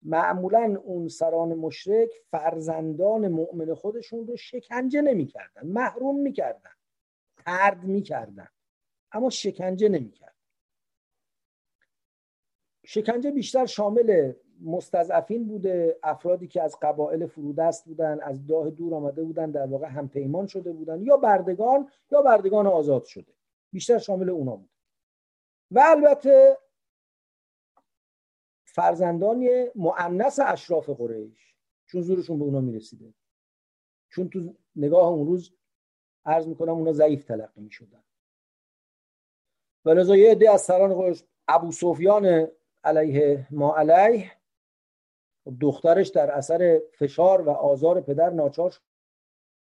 معمولا 0.02 0.80
اون 0.84 1.08
سران 1.08 1.54
مشرک 1.54 2.10
فرزندان 2.30 3.28
مؤمن 3.28 3.74
خودشون 3.74 4.26
رو 4.26 4.36
شکنجه 4.36 5.02
نمی‌کردن 5.02 5.66
محروم 5.66 6.20
می‌کردن 6.20 6.70
ترد 7.46 7.84
می‌کردن 7.84 8.48
اما 9.12 9.30
شکنجه 9.30 9.88
نمی‌کردن. 9.88 10.29
شکنجه 12.84 13.30
بیشتر 13.30 13.66
شامل 13.66 14.32
مستضعفین 14.62 15.48
بوده 15.48 15.98
افرادی 16.02 16.46
که 16.46 16.62
از 16.62 16.76
قبایل 16.82 17.26
فرودست 17.26 17.84
بودن 17.84 18.20
از 18.20 18.46
داه 18.46 18.70
دور 18.70 18.94
آمده 18.94 19.22
بودن 19.22 19.50
در 19.50 19.66
واقع 19.66 19.86
هم 19.86 20.08
پیمان 20.08 20.46
شده 20.46 20.72
بودن 20.72 21.02
یا 21.02 21.16
بردگان 21.16 21.90
یا 22.10 22.22
بردگان 22.22 22.66
آزاد 22.66 23.04
شده. 23.04 23.32
بیشتر 23.72 23.98
شامل 23.98 24.30
اونا 24.30 24.56
بود. 24.56 24.70
و 25.70 25.82
البته 25.86 26.58
فرزندان 28.64 29.48
معنس 29.74 30.38
اشراف 30.38 30.90
قریش 30.90 31.54
چون 31.86 32.00
زورشون 32.00 32.38
به 32.38 32.44
اونا 32.44 32.60
می‌رسیده. 32.60 33.14
چون 34.08 34.28
تو 34.28 34.54
نگاه 34.76 35.08
اون 35.08 35.26
روز 35.26 35.52
عرض 36.24 36.46
می‌کنم 36.48 36.72
اونا 36.72 36.92
ضعیف 36.92 37.24
تلقی 37.24 37.60
می‌شدن. 37.60 38.04
و 39.84 39.90
لذا 39.90 40.16
یه 40.16 40.30
عده 40.30 40.50
از 40.50 40.60
سران 40.60 40.94
قریش 40.94 41.24
ابو 41.48 41.72
سفیان 41.72 42.48
علیه 42.84 43.46
ما 43.50 43.76
علیه. 43.76 44.32
دخترش 45.60 46.08
در 46.08 46.30
اثر 46.30 46.80
فشار 46.98 47.40
و 47.40 47.50
آزار 47.50 48.00
پدر 48.00 48.30
ناچار 48.30 48.70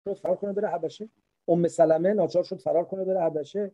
شد 0.06 0.14
فرار 0.14 0.36
کنه 0.36 0.54
بره 0.54 0.68
حبشه. 0.68 1.10
ام 1.48 1.68
سلمه 1.68 2.14
ناچار 2.14 2.44
شد 2.44 2.60
فرار 2.60 2.86
کنه 2.86 3.06
بره 3.06 3.22
حبشه. 3.22 3.72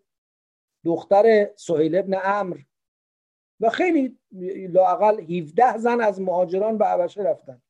دختر 0.86 1.54
سهیل 1.56 1.96
ابن 1.96 2.20
امر 2.24 2.58
و 3.60 3.70
خیلی 3.70 4.20
لاقل 4.72 5.20
17 5.20 5.78
زن 5.78 6.02
از 6.02 6.22
مهاجران 6.22 6.78
به 6.78 6.86
حبشه 6.86 7.22
رفتن. 7.22 7.62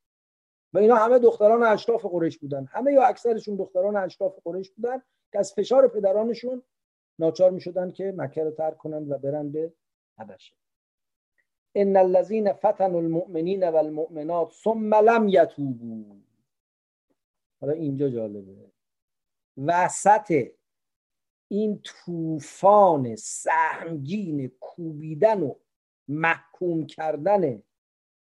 و 0.74 0.78
اینا 0.78 0.96
همه 0.96 1.20
دختران 1.20 1.64
اشراف 1.64 2.06
قریش 2.06 2.38
بودن. 2.38 2.66
همه 2.66 2.94
یا 2.94 3.04
اکثرشون 3.04 3.56
دختران 3.56 3.96
اشراف 3.96 4.40
قریش 4.44 4.72
بودن 4.72 5.02
که 5.32 5.40
از 5.40 5.54
فشار 5.54 5.88
پدرانشون 5.88 6.64
ناچار 7.20 7.52
می 7.52 7.62
شدن 7.62 7.92
که 7.92 8.14
مکه 8.18 8.44
رو 8.44 8.52
ترک 8.52 8.78
کنند 8.78 9.12
و 9.12 9.18
برن 9.18 9.52
به 9.52 9.74
حبشه. 10.20 10.54
ان 11.76 11.98
الذين 11.98 12.54
فتنوا 12.54 13.00
المؤمنین 13.00 13.70
و 13.70 13.76
المؤمنات 13.76 14.52
ثم 14.52 14.96
لم 14.96 15.28
یتوبوا 15.28 16.16
حالا 17.62 17.74
اینجا 17.74 18.10
جالبه. 18.10 18.72
وسط 19.58 20.48
این 21.48 21.82
طوفان 21.84 23.16
سهمگین 23.16 24.48
کوبیدن 24.60 25.44
و 25.44 25.56
محکوم 26.08 26.86
کردن 26.86 27.64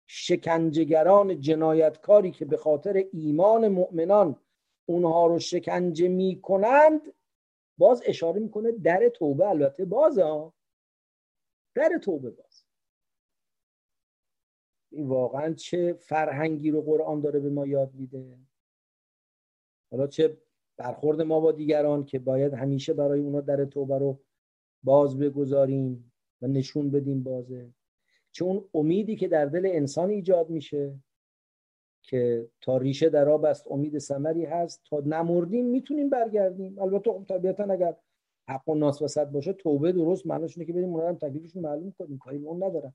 شکنجهگران 0.07 1.41
جنایتکاری 1.41 2.31
که 2.31 2.45
به 2.45 2.57
خاطر 2.57 3.05
ایمان 3.13 3.69
مؤمنان 3.69 4.37
اونها 4.87 5.27
رو 5.27 5.39
شکنجه 5.39 6.09
می‌کنند 6.09 7.01
باز 7.79 8.03
اشاره 8.07 8.41
می‌کنه 8.41 8.73
در 8.73 9.09
توبه. 9.09 9.49
البته 9.49 9.85
بازه 9.85 10.53
در 11.75 11.99
توبه 12.03 12.31
باز. 12.31 12.68
واقعا 14.93 15.55
چه 15.55 15.93
فرهنگی 15.93 16.71
رو 16.71 16.83
قرآن 16.83 17.21
داره 17.21 17.41
به 17.41 17.51
ما 17.51 17.67
یاد 17.67 17.95
میده؟ 17.95 18.39
حالا 19.91 20.07
چه 20.07 20.37
برخورد 20.77 21.23
ما 21.23 21.41
با 21.41 21.53
دیگران 21.53 22.05
که 22.05 22.19
باید 22.19 22.55
همیشه 22.55 22.95
برای 22.95 23.21
اونا 23.21 23.41
در 23.41 23.65
توبه 23.65 23.99
رو 23.99 24.21
باز 24.83 25.19
بگذاریم 25.19 26.13
و 26.43 26.47
نشون 26.47 26.91
بدیم 26.91 27.23
بازه. 27.23 27.71
چه 28.33 28.45
اون 28.45 28.65
امیدی 28.75 29.17
که 29.17 29.29
در 29.29 29.47
دل 29.47 29.67
انسان 29.67 30.11
ایجاد 30.11 30.51
میشه 30.51 30.95
که 32.03 32.49
تا 32.61 32.77
ریشه 32.77 33.09
در 33.09 33.29
آب 33.29 33.45
است 33.45 33.67
امید 33.71 33.99
سمری 33.99 34.45
هست 34.45 34.83
تا 34.91 35.03
نمردیم 35.07 35.67
می‌تونیم 35.67 36.11
برگردیم. 36.11 36.79
البته 36.79 37.13
خب 37.13 37.25
طبیعتا 37.29 37.65
اگر 37.65 37.97
حق 38.49 38.69
و 38.69 38.75
ناس 38.75 39.03
وسط 39.03 39.27
باشه 39.27 39.53
توبه 39.53 39.93
درست 39.93 40.27
معناش 40.27 40.59
اینه 40.59 40.67
که 40.67 40.73
بریم 40.73 40.89
اونها 40.89 41.09
هم 41.09 41.17
تکلیفشون 41.17 41.63
معلوم 41.63 41.95
کنیم 41.99 42.19
کاری 42.19 42.37
اون 42.37 42.63
ندارم. 42.63 42.95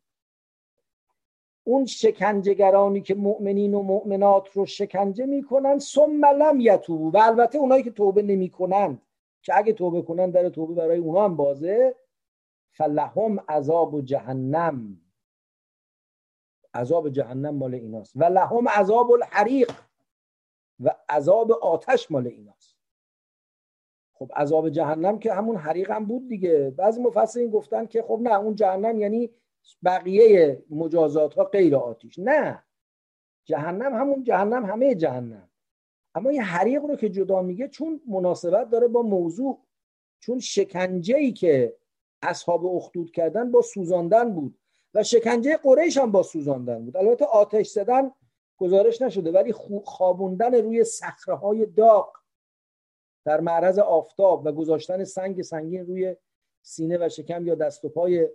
اون 1.64 1.86
شکنجهگرانی 1.86 3.02
که 3.02 3.16
مؤمنین 3.16 3.74
و 3.74 3.82
مؤمنات 3.82 4.52
رو 4.52 4.66
شکنجه 4.66 5.26
می‌کنن 5.26 5.80
ثم 5.80 6.26
لم 6.26 6.60
یتوبوا. 6.60 7.12
و 7.12 7.18
البته 7.18 7.58
اونایی 7.58 7.84
که 7.84 7.92
توبه 7.92 8.22
نمی‌کنند 8.22 9.02
که 9.42 9.58
اگه 9.58 9.74
توبه 9.74 10.02
کنن 10.02 10.30
در 10.32 10.50
توبه 10.50 10.74
برای 10.74 10.98
اونها 10.98 11.26
هم 11.26 11.36
بازه. 11.36 11.96
فلهم 12.72 13.40
عذاب 13.40 14.02
جهنم. 14.02 15.02
عذاب 16.74 17.10
جهنم 17.10 17.56
مال 17.56 17.74
ایناست. 17.74 18.14
و 18.16 18.24
لهم 18.24 18.68
عذاب 18.68 19.12
الحریق. 19.12 19.72
و 20.80 20.96
عذاب 21.10 21.52
آتش 21.52 22.12
مال 22.12 22.28
ایناست. 22.28 22.78
خب 24.14 24.32
عذاب 24.36 24.70
جهنم 24.70 25.20
که 25.20 25.34
همون 25.34 25.56
حریق 25.56 25.92
هم 25.92 26.06
بود 26.06 26.28
دیگه. 26.28 26.74
بعضی 26.78 27.02
مفسرین 27.02 27.50
گفتن 27.50 27.86
که 27.86 28.02
خب 28.02 28.20
نه 28.24 28.40
اون 28.40 28.56
جهنم 28.56 29.00
یعنی 29.00 29.30
بقیه 29.86 30.64
مجازات 30.70 31.34
ها 31.34 31.44
غیر 31.44 31.76
آتیش. 31.76 32.20
نه. 32.20 32.64
جهنم 33.46 33.94
همون 33.94 34.24
جهنم 34.24 34.66
همه 34.66 34.96
جهنم. 34.96 35.50
اما 36.16 36.30
این 36.30 36.42
حریق 36.42 36.84
رو 36.86 36.96
که 36.96 37.10
جدا 37.10 37.42
میگه 37.42 37.68
چون 37.68 38.02
مناسبت 38.08 38.70
داره 38.70 38.88
با 38.88 39.02
موضوع 39.02 39.66
چون 40.20 40.40
شکنجه 40.40 41.18
ای 41.18 41.34
که 41.34 41.78
اصحاب 42.22 42.66
اخدود 42.66 43.12
کردن 43.12 43.52
با 43.52 43.62
سوزاندن 43.62 44.34
بود 44.34 44.60
و 44.94 45.04
شکنجه 45.04 45.58
قریش 45.58 45.98
هم 45.98 46.12
با 46.12 46.24
سوزاندن 46.24 46.86
بود. 46.86 46.98
البته 46.98 47.26
آتش 47.26 47.68
زدن 47.68 48.12
گزارش 48.58 49.02
نشده 49.02 49.32
ولی 49.32 49.54
خوابوندن 49.86 50.56
روی 50.56 50.84
صخره 50.84 51.36
های 51.36 51.66
داغ 51.66 52.14
در 53.26 53.40
معرض 53.40 53.80
آفتاب 53.80 54.46
و 54.46 54.52
گذاشتن 54.52 55.04
سنگ 55.04 55.42
سنگین 55.42 55.86
روی 55.86 56.16
سینه 56.62 57.06
و 57.06 57.10
شکم 57.10 57.48
یا 57.48 57.56
دست 57.56 57.86
و 57.86 57.90
پای 57.90 58.30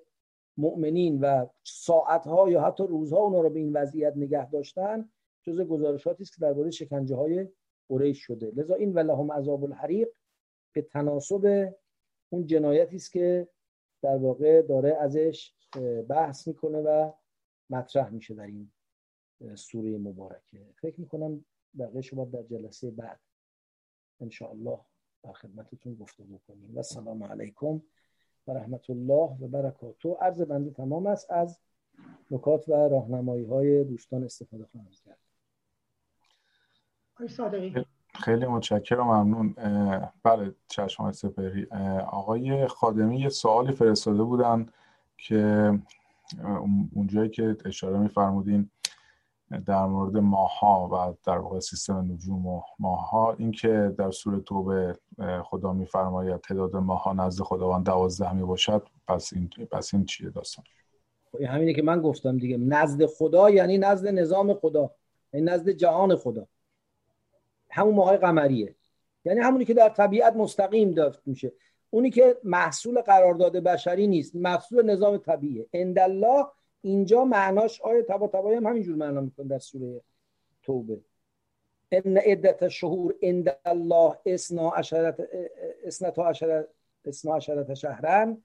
مؤمنین 0.59 1.20
و 1.20 1.46
ساعتها 1.62 2.50
یا 2.50 2.62
حتی 2.62 2.86
روزها 2.86 3.18
اونا 3.18 3.40
رو 3.40 3.50
به 3.50 3.61
این 3.61 3.72
وضعیت 3.72 4.12
نگه 4.16 4.50
داشتن 4.50 5.11
جز 5.42 5.61
گزارشاتی 5.61 6.22
است 6.22 6.34
که 6.34 6.40
درباره 6.40 6.70
شکنجه 6.70 7.16
های 7.16 7.48
قریش 7.88 8.18
شده. 8.18 8.50
لذا 8.50 8.74
این 8.74 8.94
ولهم 8.94 9.32
عذاب 9.32 9.64
الحریق 9.64 10.09
به 10.72 10.82
تناسب 10.82 11.74
اون 12.28 12.46
جنایتی 12.46 12.96
است 12.96 13.12
که 13.12 13.48
در 14.02 14.16
واقع 14.16 14.62
داره 14.62 14.96
ازش 15.00 15.54
بحث 16.09 16.48
می‌کنه 16.48 16.78
و 16.78 17.12
مطرح 17.70 18.11
میشه 18.11 18.34
در 18.34 18.46
این 18.46 18.70
سوره 19.54 19.98
مبارکه. 19.98 20.66
فکر 20.80 21.00
می‌کنم 21.00 21.44
بقیه 21.78 22.00
شما 22.00 22.24
در 22.24 22.42
جلسه 22.42 22.90
بعد 22.90 23.20
ان 24.20 24.30
الله 24.40 24.78
در 25.22 25.32
خدمتتون 25.32 25.94
گفتگو 25.94 26.38
کنیم. 26.38 26.78
و 26.78 26.82
سلام 26.82 27.24
علیکم 27.24 27.82
و 28.49 28.53
رحمت 28.53 28.90
الله 28.90 29.36
و 29.40 29.49
برکاته. 29.49 30.16
عرض 30.20 30.40
بنده 30.40 30.70
تمام 30.70 31.07
است 31.07 31.30
از 31.30 31.59
نکات 32.30 32.68
و 32.68 32.72
راهنمایی 32.72 33.44
های 33.44 33.84
دوستان 33.84 34.24
استفاده 34.24 34.66
خواهم 34.72 34.86
کرد. 35.05 35.18
خیلی 38.14 38.46
متشکرم 38.46 39.07
ممنون. 39.07 39.55
بله 40.22 40.55
چشم 40.68 41.12
سپری 41.12 41.66
آقای 42.11 42.66
خادمی 42.66 43.20
یه 43.20 43.28
سوالی 43.28 43.72
فرستاده 43.72 44.22
بودن 44.22 44.66
که 45.16 45.72
اونجایی 46.94 47.30
که 47.30 47.57
اشاره 47.64 47.99
میفرمودین 47.99 48.70
در 49.66 49.86
مورد 49.86 50.16
ماها 50.16 50.88
و 50.92 51.14
در 51.26 51.38
واقع 51.38 51.61
سیستم 51.61 52.12
نجوم 52.12 52.46
و 52.46 52.62
ماها 52.78 53.32
اینکه 53.32 53.94
در 53.99 54.11
سوره 54.11 54.40
توبه 54.40 54.99
خدا 55.44 55.72
میفرماید 55.72 56.40
تعداد 56.40 56.76
ماها 56.76 57.12
نزد 57.12 57.42
خداوند 57.42 57.86
دوازده 57.86 58.32
می 58.32 58.42
باشد 58.42 58.86
پس 59.09 59.32
این 59.32 59.51
پس 59.70 59.94
این 59.94 60.05
چیه 60.05 60.30
داستان؟ 60.30 60.64
خب، 61.32 61.42
همینه 61.42 61.74
که 61.74 61.82
من 61.82 62.01
گفتم 62.01 62.38
دیگه. 62.38 62.57
نزد 62.57 63.07
خدا 63.07 63.51
یعنی 63.51 63.78
نزد 63.78 64.07
نظام 64.07 64.55
خدا 64.55 64.90
یعنی 65.32 65.46
نزد 65.46 65.70
جهان 65.70 66.16
خدا. 66.16 66.46
همون 67.70 67.94
ماهای 67.94 68.16
قمریه. 68.16 68.74
یعنی 69.24 69.40
همونی 69.40 69.64
که 69.64 69.74
در 69.74 69.88
طبیعت 69.88 70.36
مستقیم 70.36 70.90
دافت 70.90 71.22
میشه. 71.26 71.53
اونی 71.90 72.11
که 72.11 72.36
محصول 72.44 73.01
قرارداد 73.01 73.57
بشری 73.57 74.07
نیست 74.07 74.36
محصول 74.36 74.82
نظام 74.90 75.16
طبیعیه. 75.16 75.66
الله 75.96 76.44
اینجا 76.80 77.24
معناش 77.24 77.80
آیه 77.80 78.02
تبا 78.02 78.28
تبایی 78.28 78.56
هم 78.56 78.66
همینجور 78.66 78.96
معنا 78.96 79.20
می‌کنه 79.20 79.48
در 79.48 79.58
سوره 79.58 80.00
توبه؟ 80.62 81.00
ان 81.92 82.16
عدت 82.16 82.68
شهور 82.68 83.14
عند 83.22 83.56
الله 83.64 84.18
اسنا 84.26 84.70
عشرت 84.70 85.28
اسنتا 85.84 86.28
عشرت 86.28 86.68
اسنا 87.04 87.36
عشرت 87.36 87.74
شهرن. 87.74 88.42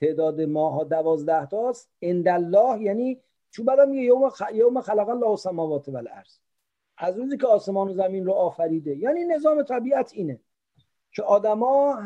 تعداد 0.00 0.40
ماه 0.40 0.84
دوازده 0.84 1.46
تاست. 1.46 1.90
عند 2.02 2.28
الله 2.28 2.82
یعنی 2.82 3.20
چون 3.50 3.66
بعد 3.66 3.80
میگه 3.80 4.02
یوم, 4.02 4.28
خ... 4.28 4.42
یوم 4.54 4.80
خلق 4.80 5.08
الله 5.08 5.28
السماوات 5.28 5.88
و 5.88 5.96
الارض 5.96 6.38
از 6.98 7.18
روزی 7.18 7.36
که 7.36 7.46
آسمان 7.46 7.88
و 7.88 7.94
زمین 7.94 8.26
رو 8.26 8.32
آفریده. 8.32 8.96
یعنی 8.96 9.24
نظام 9.24 9.62
طبیعت 9.62 10.12
اینه 10.14 10.40
که 11.12 11.22
آدما 11.22 12.02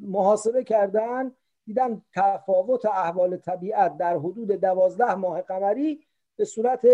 محاسبه 0.00 0.64
کردن 0.64 1.32
دیدن 1.64 2.02
تفاوت 2.14 2.86
احوال 2.86 3.36
طبیعت 3.36 3.96
در 3.96 4.16
حدود 4.16 4.52
دوازده 4.52 5.14
ماه 5.14 5.42
قمری 5.42 6.00
به 6.36 6.44
صورت 6.44 6.88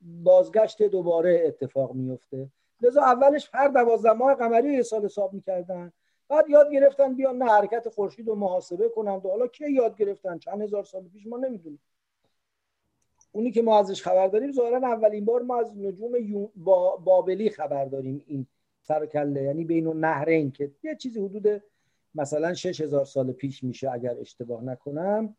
بازگشت 0.00 0.82
دوباره 0.82 1.42
اتفاق 1.46 1.92
میفته. 1.92 2.48
لذا 2.80 3.02
اولش 3.02 3.50
هر 3.52 3.68
دوازده 3.68 4.12
ماه 4.12 4.34
قمری 4.34 4.72
یه 4.72 4.82
سال 4.82 5.04
حساب 5.04 5.32
می‌کردن. 5.32 5.92
بعد 6.28 6.50
یاد 6.50 6.72
گرفتن 6.72 7.14
بیان 7.14 7.38
نه 7.38 7.44
حرکت 7.44 7.88
خورشید 7.88 8.28
رو 8.28 8.34
محاسبه 8.34 8.88
کنند 8.88 9.26
و 9.26 9.30
حالا 9.30 9.46
کی 9.46 9.72
یاد 9.72 9.96
گرفتن؟ 9.96 10.38
چند 10.38 10.62
هزار 10.62 10.84
سال 10.84 11.08
پیش 11.08 11.26
ما 11.26 11.36
نمی‌دونیم. 11.36 11.80
اونی 13.32 13.50
که 13.50 13.62
ما 13.62 13.78
ازش 13.78 14.02
خبر 14.02 14.28
داریم 14.28 14.52
ظاهرا 14.52 14.76
اولین 14.76 15.24
بار 15.24 15.42
ما 15.42 15.60
از 15.60 15.78
نجوم 15.78 16.12
بابلی 17.04 17.50
خبر 17.50 17.84
داریم 17.84 18.24
این 18.26 18.46
سر 18.82 19.06
کله. 19.06 19.42
یعنی 19.42 19.64
بین 19.64 19.88
نهرین 19.88 20.50
که 20.50 20.70
یه 20.82 20.96
چیزی 20.96 21.20
حدود 21.20 21.62
مثلا 22.16 22.54
6000 22.54 23.04
سال 23.04 23.32
پیش 23.32 23.64
میشه 23.64 23.90
اگر 23.90 24.16
اشتباه 24.20 24.64
نکنم 24.64 25.36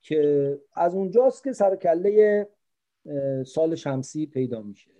که 0.00 0.60
از 0.74 0.94
اونجاست 0.94 1.44
که 1.44 1.52
سر 1.52 1.76
کله 1.76 2.48
سال 3.46 3.74
شمسی 3.74 4.26
پیدا 4.26 4.62
میشه. 4.62 4.90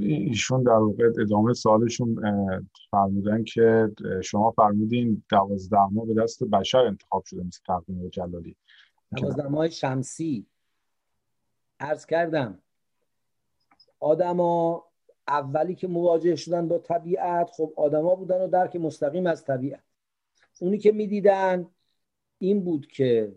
ایشون 0.00 0.62
در 0.62 0.72
واقع 0.72 1.10
ادامه 1.20 1.52
سالشون 1.52 2.16
فرمودن 2.90 3.44
که 3.44 3.92
شما 4.24 4.50
فرمودین 4.50 5.24
دوازده 5.30 5.86
ماه 5.92 6.06
به 6.06 6.22
دست 6.22 6.44
بشر 6.44 6.78
انتخاب 6.78 7.24
شده 7.24 7.42
مثل 7.42 7.60
تقویم 7.66 8.08
جلالی. 8.08 8.56
دوازده 9.16 9.48
ماه 9.48 9.68
شمسی. 9.68 10.46
عرض 11.80 12.06
کردم 12.06 12.58
آدما 14.00 14.84
اولی 15.28 15.74
که 15.74 15.88
مواجه 15.88 16.36
شدن 16.36 16.68
با 16.68 16.78
طبیعت 16.78 17.50
خب 17.50 17.72
آدما 17.76 18.14
بودن 18.14 18.40
و 18.40 18.48
درک 18.48 18.76
مستقیم 18.76 19.26
از 19.26 19.44
طبیعت. 19.44 19.82
اونی 20.60 20.78
که 20.78 20.92
می‌دیدن 20.92 21.66
این 22.38 22.64
بود 22.64 22.86
که 22.86 23.32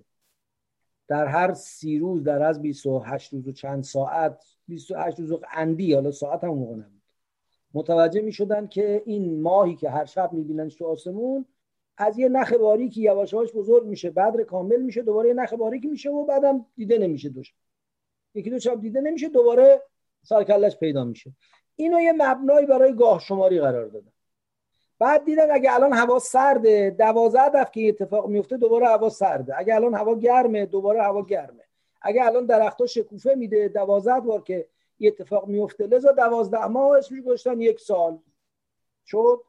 در 1.07 1.25
هر 1.25 1.53
سی 1.53 1.99
روز 1.99 2.23
در 2.23 2.43
از 2.43 2.61
28 2.61 3.33
روز 3.33 3.47
و 3.47 3.51
چند 3.51 3.83
ساعت 3.83 4.43
28 4.67 5.19
روز 5.19 5.31
و 5.31 5.41
اندی 5.53 5.93
حالا 5.93 6.11
ساعت 6.11 6.43
هم 6.43 6.49
موقع 6.49 6.75
نبود. 6.75 7.01
متوجه 7.73 8.21
می 8.21 8.31
شدن 8.31 8.67
که 8.67 9.03
این 9.05 9.41
ماهی 9.41 9.75
که 9.75 9.89
هر 9.89 10.05
شب 10.05 10.33
می‌بینن 10.33 10.69
تو 10.69 10.85
آسمون 10.85 11.45
از 11.97 12.19
یه 12.19 12.29
نخ 12.29 12.53
باریکی 12.53 13.01
یواش 13.01 13.33
بزرگ 13.33 13.85
میشه. 13.85 14.09
بدر 14.09 14.43
کامل 14.43 14.81
میشه 14.81 15.01
دوباره 15.01 15.27
یه 15.27 15.33
نخ 15.33 15.53
باریکی 15.53 15.87
میشه 15.87 16.09
و 16.09 16.25
بعدم 16.25 16.65
دیده 16.75 16.97
نمیشه 16.97 17.29
دوش 17.29 17.53
یکی 18.33 18.49
دو 18.49 18.59
شب 18.59 18.81
دیده 18.81 19.01
نمیشه 19.01 19.29
دوباره 19.29 19.81
سرکلش 20.23 20.77
پیدا 20.77 21.03
میشه. 21.05 21.31
اینو 21.77 22.01
یه 22.01 22.13
مبنایی 22.17 22.65
برای 22.65 22.93
گاه 22.95 23.19
شماری 23.19 23.59
قرار 23.59 23.85
دادن. 23.85 24.11
بعد 24.99 25.25
دیدن 25.25 25.51
اگه 25.51 25.73
الان 25.75 25.93
هوا 25.93 26.19
سرده 26.19 26.89
دوازده 26.89 27.49
دفعه 27.49 27.71
که 27.71 27.89
اتفاق 27.89 28.27
میفته 28.27 28.57
دوباره 28.57 28.87
هوا 28.87 29.09
سرده. 29.09 29.59
اگه 29.59 29.75
الان 29.75 29.93
هوا 29.93 30.15
گرمه 30.15 30.65
دوباره 30.65 31.03
هوا 31.03 31.21
گرمه. 31.21 31.63
اگه 32.01 32.25
الان 32.25 32.45
درختها 32.45 32.87
شکوفه 32.87 33.35
میده 33.35 33.67
دوازده 33.67 34.19
بار 34.19 34.41
که 34.41 34.67
یه 34.99 35.07
اتفاق 35.09 35.47
میفته. 35.47 35.87
لذا 35.87 36.11
دوازده 36.11 36.65
ماه 36.65 36.97
اسمش 36.97 37.21
گذاشتن 37.21 37.61
یک 37.61 37.79
سال. 37.79 38.19
شد؟ 39.05 39.41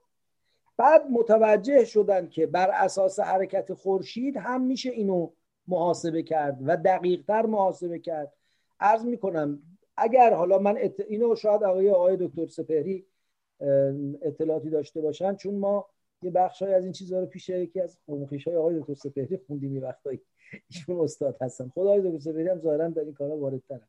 بعد 0.76 1.10
متوجه 1.10 1.84
شدن 1.84 2.28
که 2.28 2.46
بر 2.46 2.70
اساس 2.70 3.20
حرکت 3.20 3.74
خورشید 3.74 4.36
هم 4.36 4.60
میشه 4.60 4.90
اینو 4.90 5.30
محاسبه 5.68 6.22
کرد 6.22 6.58
و 6.66 6.76
دقیقتر 6.76 7.46
محاسبه 7.46 7.98
کرد. 7.98 8.32
عرض 8.80 9.04
می‌کنم 9.04 9.62
اگر 9.98 10.34
حالا 10.34 10.58
من 10.58 10.78
اینو 11.08 11.36
شاید 11.36 11.64
آقای 11.64 11.90
آقای 11.90 12.16
دکتر 12.20 12.46
سپهری 12.46 13.06
اطلاعاتی 14.22 14.70
داشته 14.70 15.00
باشن 15.00 15.34
چون 15.34 15.54
ما 15.54 15.86
یه 16.22 16.30
بخشای 16.30 16.74
از 16.74 16.84
این 16.84 16.92
چیزها 16.92 17.20
رو 17.20 17.26
پیش 17.26 17.48
یکی 17.48 17.80
از 17.80 17.98
آموزش 18.08 18.48
های 18.48 18.56
آقای 18.56 18.80
دکتر 18.80 18.94
سپهری 18.94 19.36
خوندیم 19.36 19.74
یه 19.74 19.80
وقتایی 19.80 20.20
ایشون 20.68 21.00
استاد 21.00 21.36
هستن. 21.40 21.68
خدا 21.68 21.82
آقای 21.82 22.00
دکتر 22.00 22.18
سپهری 22.18 22.48
هم 22.48 22.58
ظاهرا 22.58 22.88
در 22.88 23.02
این 23.02 23.14
کارا 23.14 23.36
واردترن. 23.36 23.88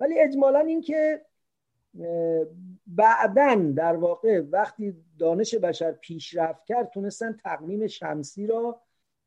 ولی 0.00 0.20
اجمالا 0.20 0.58
این 0.58 0.80
که 0.80 1.22
بعدا 2.86 3.72
در 3.76 3.96
واقع 3.96 4.40
وقتی 4.50 4.96
دانش 5.18 5.54
بشر 5.54 5.92
پیشرفت 5.92 6.64
کرد 6.64 6.90
تونستن 6.90 7.32
تقویم 7.32 7.86
شمسی 7.86 8.46
را 8.46 8.80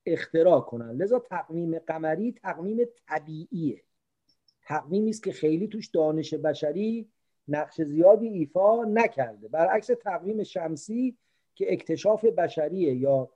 اختراع 0.05 0.61
کنن. 0.61 0.91
لذا 0.91 1.19
تقویم 1.19 1.79
قمری 1.79 2.31
تقویم 2.31 2.77
طبیعیه. 3.07 3.83
تقویمی 4.71 5.09
است 5.09 5.23
که 5.23 5.31
خیلی 5.31 5.67
توش 5.67 5.87
دانش 5.87 6.33
بشری 6.33 7.09
نقش 7.47 7.81
زیادی 7.81 8.27
ایفا 8.27 8.83
نکرده. 8.83 9.47
برعکس 9.47 9.87
تقویم 9.87 10.43
شمسی 10.43 11.17
که 11.55 11.73
اکتشاف 11.73 12.25
بشریه 12.25 12.95
یا 12.95 13.29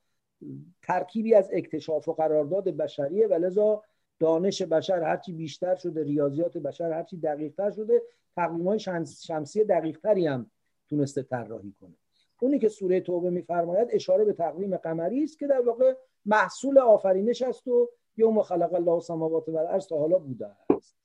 ترکیبی 0.82 1.34
از 1.34 1.50
اکتشاف 1.54 2.08
و 2.08 2.14
قرارداد 2.14 2.70
بشریه 2.70 3.28
و 3.28 3.80
دانش 4.20 4.62
بشر 4.62 5.04
هرچی 5.04 5.34
بیشتر 5.34 5.76
شده 5.76 6.04
ریاضیات 6.04 6.58
بشر 6.58 6.92
هرچی 6.92 7.18
دقیقتر 7.18 7.72
شده 7.72 8.02
تقویم 8.36 8.68
های 8.68 8.80
شمسی 9.28 9.64
دقیقتری 9.64 10.28
هم 10.28 10.52
تونسته 10.90 11.24
طراحی 11.24 11.74
کنه. 11.82 11.96
اونی 12.42 12.60
که 12.60 12.70
سوره 12.70 13.02
توبه 13.02 13.30
میفرماید 13.30 13.88
اشاره 13.92 14.26
به 14.26 14.34
تقویم 14.34 14.78
قمری 14.78 15.24
است 15.24 15.40
که 15.40 15.48
در 15.48 15.62
واقع 15.62 15.94
محصول 16.26 16.80
آفرینش 16.80 17.42
است 17.42 17.68
و 17.68 17.90
یوم 18.18 18.42
خلق 18.42 18.74
الله 18.74 18.92
السماوات 18.92 19.50
و 19.50 19.58
الارض 19.58 19.92
حالا 19.92 20.20
بوده 20.20 20.48
است. 20.48 21.05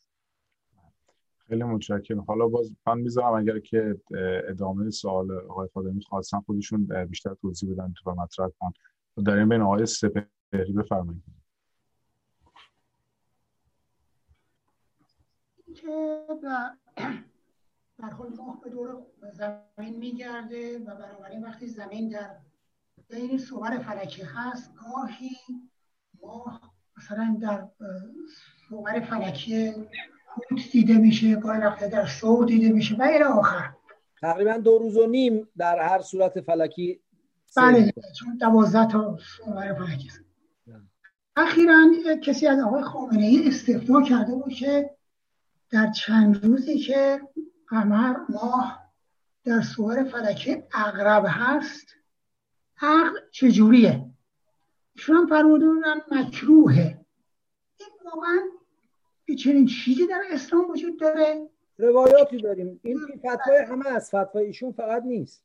خیلی 1.50 1.64
متشکرم. 1.64 2.20
حالا 2.20 2.48
باز 2.48 2.72
من 2.86 2.98
می‌ذارم 2.98 3.34
اگر 3.34 3.58
که 3.58 4.00
ادامه 4.48 4.90
سوال 4.90 5.32
آقای 5.32 5.68
خادمی 5.74 6.02
خواستن 6.02 6.40
خودشون 6.40 7.06
بیشتر 7.06 7.34
توضیح 7.34 7.72
بدن 7.72 7.92
تو 7.92 8.14
مطرح 8.14 8.48
کن. 8.58 8.72
در 9.24 9.36
این 9.36 9.48
بین 9.48 9.60
آقای 9.60 9.86
سپهری 9.86 10.72
بفرمایید. 10.76 11.22
در 17.98 18.10
حال 18.10 18.28
ماه 18.38 18.60
به 18.64 18.70
دور 18.70 19.02
زمین 19.32 19.98
میگرده 19.98 20.78
و 20.78 20.84
بنابراین 20.84 21.44
وقتی 21.44 21.66
زمین 21.66 22.08
در 22.08 22.36
بین 23.08 23.38
صور 23.38 23.78
فلکی 23.78 24.22
هست 24.22 24.74
گاهی 24.74 25.36
ماه 26.22 26.74
مثلا 26.96 27.38
در 27.42 27.68
صور 28.68 29.00
فلکی 29.00 29.72
دیده 30.72 30.94
میشه 30.94 31.36
گاهی 31.36 31.60
وقتا 31.60 31.86
در 31.86 32.06
شو 32.06 32.44
دیده 32.48 32.68
میشه 32.68 32.96
و 32.96 33.02
الى 33.02 33.24
آخر. 33.24 33.70
تقریبا 34.20 34.56
دو 34.56 34.78
روز 34.78 34.96
و 34.96 35.06
نیم 35.06 35.48
در 35.56 35.78
هر 35.78 36.00
صورت 36.00 36.40
فلکی 36.40 37.00
بله 37.56 37.92
چون 38.18 38.36
دوازده 38.36 38.88
تا 38.88 39.18
صور 39.20 39.74
فلکی 39.74 40.08
هست. 40.08 40.20
اخیرا 41.36 41.84
کسی 42.22 42.46
از 42.46 42.60
آقای 42.60 42.82
خامنه 42.82 43.26
ای 43.26 43.48
استفدا 43.48 44.02
کرده 44.02 44.34
بود 44.34 44.52
که 44.52 44.90
در 45.70 45.90
چند 45.90 46.44
روزی 46.44 46.78
که 46.78 47.20
قمر 47.68 48.16
ماه 48.28 48.80
در 49.44 49.60
صور 49.60 50.04
فلکی 50.04 50.62
اقرب 50.74 51.24
هست 51.28 51.86
عقل 52.82 53.18
چجوریه؟ 53.30 54.06
ایشون 54.94 55.16
هم 55.16 55.26
فرمودن 55.26 55.80
مکروهه. 56.10 57.00
این 57.76 57.88
واقعا 58.04 58.40
چنین 59.36 59.66
چیزی 59.66 60.06
در 60.06 60.22
اسلام 60.30 60.70
وجود 60.70 61.00
داره؟ 61.00 61.48
روایاتی 61.78 62.36
داریم. 62.36 62.80
این 62.82 62.98
فتوای 63.18 63.58
همه 63.68 63.88
از 63.88 64.08
فتوای 64.08 64.46
ایشون 64.46 64.72
فقط 64.72 65.02
نیست. 65.02 65.44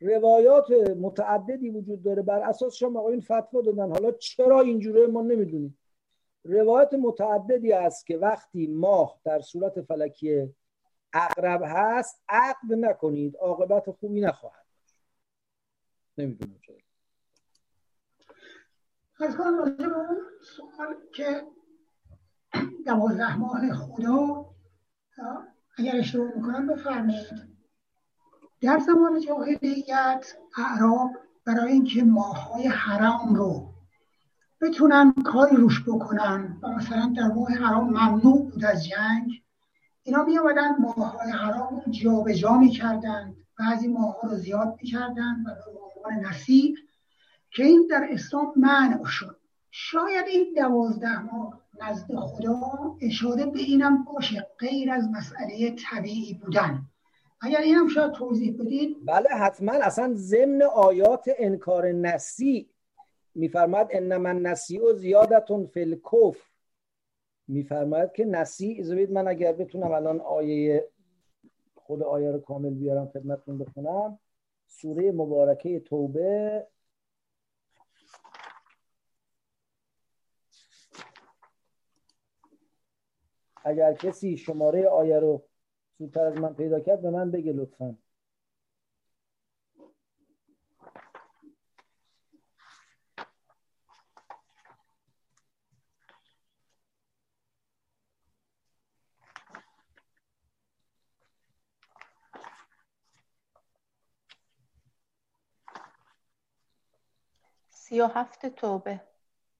روایات 0.00 0.70
متعددی 1.00 1.70
وجود 1.70 2.02
داره. 2.02 2.22
بر 2.22 2.40
اساس 2.40 2.74
شما 2.74 3.08
این 3.08 3.20
فتوا 3.20 3.60
دادن. 3.60 3.90
حالا 3.90 4.12
چرا 4.12 4.60
اینجوره 4.60 5.06
ما 5.06 5.22
نمی‌دونیم. 5.22 5.78
روایت 6.44 6.94
متعددی 6.94 7.72
است 7.72 8.06
که 8.06 8.16
وقتی 8.16 8.66
ماه 8.66 9.20
در 9.24 9.40
صورت 9.40 9.80
فلکی 9.80 10.54
اقرب 11.12 11.62
هست 11.64 12.22
عقد 12.28 12.72
نکنید. 12.72 13.36
عاقبت 13.36 13.90
خوبی 13.90 14.20
نخواهد 14.20 14.66
نمی‌دونم 16.18 16.58
چرا. 16.66 16.76
از 19.20 19.36
کنم 19.36 19.76
سوال 20.42 20.96
که 21.14 21.42
دوازده 22.86 23.36
ماه 23.36 23.72
خدا 23.72 24.46
اگر 25.78 25.96
اشتباه 25.96 26.32
می‌کنم 26.36 26.66
بفرمایید. 26.66 27.26
در 28.60 28.78
زمان 28.78 29.20
جاهلیت 29.20 30.36
اعراب 30.56 31.10
برای 31.44 31.72
اینکه 31.72 32.04
ماهای 32.04 32.66
حرام 32.66 33.34
رو 33.34 33.72
بتونن 34.60 35.12
کاری 35.12 35.56
روش 35.56 35.82
بکنن 35.88 36.58
و 36.62 36.68
مثلا 36.68 37.12
در 37.16 37.28
ماه 37.28 37.52
حرام 37.52 37.88
ممنوع 37.88 38.50
بود 38.50 38.64
از 38.64 38.86
جنگ 38.86 39.30
اینا 40.02 40.24
می 40.24 40.38
آمدن 40.38 40.76
ماهای 40.78 41.30
حرام 41.30 41.82
رو 41.86 41.92
جابجا 41.92 42.58
می‌کردند. 42.58 43.36
بعضی 43.58 43.88
ماه 43.88 44.16
رو 44.22 44.36
زیاد 44.36 44.78
می‌کردند 44.82 45.46
و 45.46 45.50
به 45.54 45.80
عنوان 45.96 46.26
نصیب 46.26 46.76
که 47.50 47.64
این 47.64 47.86
در 47.90 48.08
اسلام 48.10 48.52
منع 48.56 49.04
شد. 49.04 49.36
شاید 49.70 50.26
این 50.26 50.54
دوازده 50.56 51.18
ماه 51.18 51.60
نزد 51.82 52.14
خدا 52.14 52.60
اشاره 53.02 53.46
به 53.46 53.58
اینم 53.58 54.04
باشه 54.04 54.46
غیر 54.58 54.90
از 54.90 55.08
مسئله 55.12 55.74
طبیعی 55.90 56.34
بودن. 56.34 56.82
اگر 57.40 57.60
اینم 57.60 57.88
شاید 57.88 58.12
توضیح 58.12 58.56
بدید. 58.60 58.96
بله 59.06 59.28
حتما. 59.28 59.72
اصلا 59.72 60.12
ضمن 60.14 60.62
آیات 60.62 61.30
انکار 61.38 61.92
نسی 61.92 62.68
میفرماد 63.34 63.88
انما 63.90 64.32
نسی 64.32 64.78
و 64.78 64.92
زیادتون 64.94 65.70
الکفر. 65.76 66.50
میفرماید 67.48 68.12
که 68.12 68.24
نسی 68.24 68.80
ازوید 68.80 69.12
من 69.12 69.28
اگر 69.28 69.52
بتونم 69.52 69.92
الان 69.92 70.20
آیه 70.20 70.88
خود 71.74 72.02
آیه 72.02 72.30
رو 72.30 72.38
کامل 72.38 72.74
بیارم 72.74 73.06
خدمتتون 73.06 73.58
بخونم 73.58 74.18
سوره 74.66 75.12
مبارکه 75.12 75.80
توبه 75.80 76.66
اگر 83.66 83.94
کسی 83.94 84.36
شماره 84.36 84.88
آیه 84.88 85.18
رو 85.18 85.44
زودتر 85.98 86.24
از 86.24 86.36
من 86.36 86.54
پیدا 86.54 86.80
کرد 86.80 87.02
به 87.02 87.10
من 87.10 87.30
بگه 87.30 87.52
لطفا. 87.52 87.96
سی 107.68 108.00
و 108.00 108.06
هفت 108.06 108.46
توبه. 108.46 109.00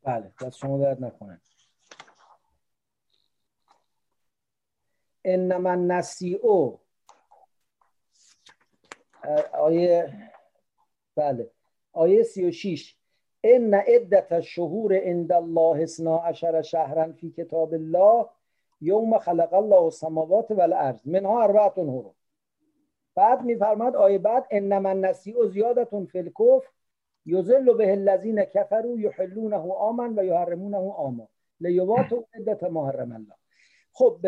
بله 0.03 0.33
دست 0.41 0.57
شما 0.57 0.79
درد 0.79 1.05
نکنه. 1.05 1.41
انما 5.27 5.74
نسیعو 5.74 6.77
آیه 9.53 10.12
بله. 11.16 11.51
آیه 11.93 12.22
سی 12.22 12.45
و 12.45 12.51
شیش. 12.51 12.97
ان 13.45 13.74
عدت 13.74 14.41
شهور 14.41 14.95
عند 14.97 15.33
الله 15.33 15.83
اثنا 15.83 16.16
عشر 16.16 16.62
شهرا 16.62 17.12
فی 17.12 17.31
کتاب 17.31 17.74
الله 17.74 18.27
یوم 18.81 19.18
خلق 19.18 19.55
الله 19.55 19.83
السماوات 19.83 20.51
والارض. 20.51 21.01
منها 21.05 21.43
اربعه 21.43 21.72
حرم 21.77 22.14
بعد 23.14 23.45
میفرماد 23.45 23.97
آیه 23.97 24.18
بعد 24.18 24.47
انما 24.51 24.89
النسیء 24.91 25.47
زیادتون 25.47 26.07
فی 26.07 26.18
الکفر. 26.18 26.70
یذل 27.27 27.74
به 27.74 27.93
الذین 27.93 28.45
کفروا 28.45 29.01
یحلونه 29.01 29.72
آمن 29.72 30.18
و 30.18 30.24
یحرمونه 30.24 30.77
آما 30.77 31.29
لیواتوا 31.61 32.24
عدت 32.35 32.64
ما 32.64 32.91
الله. 32.91 33.35
خب 33.93 34.27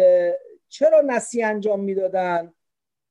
چرا 0.69 1.01
نسی 1.01 1.43
انجام 1.43 1.81
می‌دادن؟ 1.81 2.53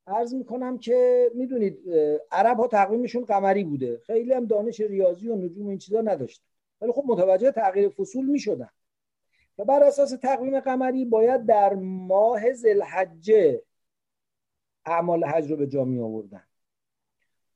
عرض 0.06 0.34
می‌کنم 0.34 0.78
که 0.78 1.30
می‌دونید 1.34 1.90
عرب 2.32 2.56
ها 2.56 2.66
تقویمشون 2.66 3.24
قمری 3.24 3.64
بوده. 3.64 3.98
خیلی 4.06 4.32
هم 4.32 4.46
دانش 4.46 4.80
ریاضی 4.80 5.28
و 5.28 5.36
نجوم 5.36 5.68
این 5.68 5.78
چیزا 5.78 6.00
نداشت 6.00 6.42
ولی 6.80 6.92
خب 6.92 7.04
متوجه 7.06 7.52
تغییر 7.52 7.88
فصول 7.88 8.26
می‌شدن. 8.26 8.70
و 9.58 9.64
بر 9.64 9.82
اساس 9.82 10.10
تقویم 10.10 10.60
قمری 10.60 11.04
باید 11.04 11.46
در 11.46 11.74
ماه 11.74 12.52
زلحجه 12.52 13.62
اعمال 14.86 15.24
حج 15.24 15.50
رو 15.50 15.56
به 15.56 15.66
جا 15.66 15.84
می 15.84 16.00
آوردن 16.00 16.42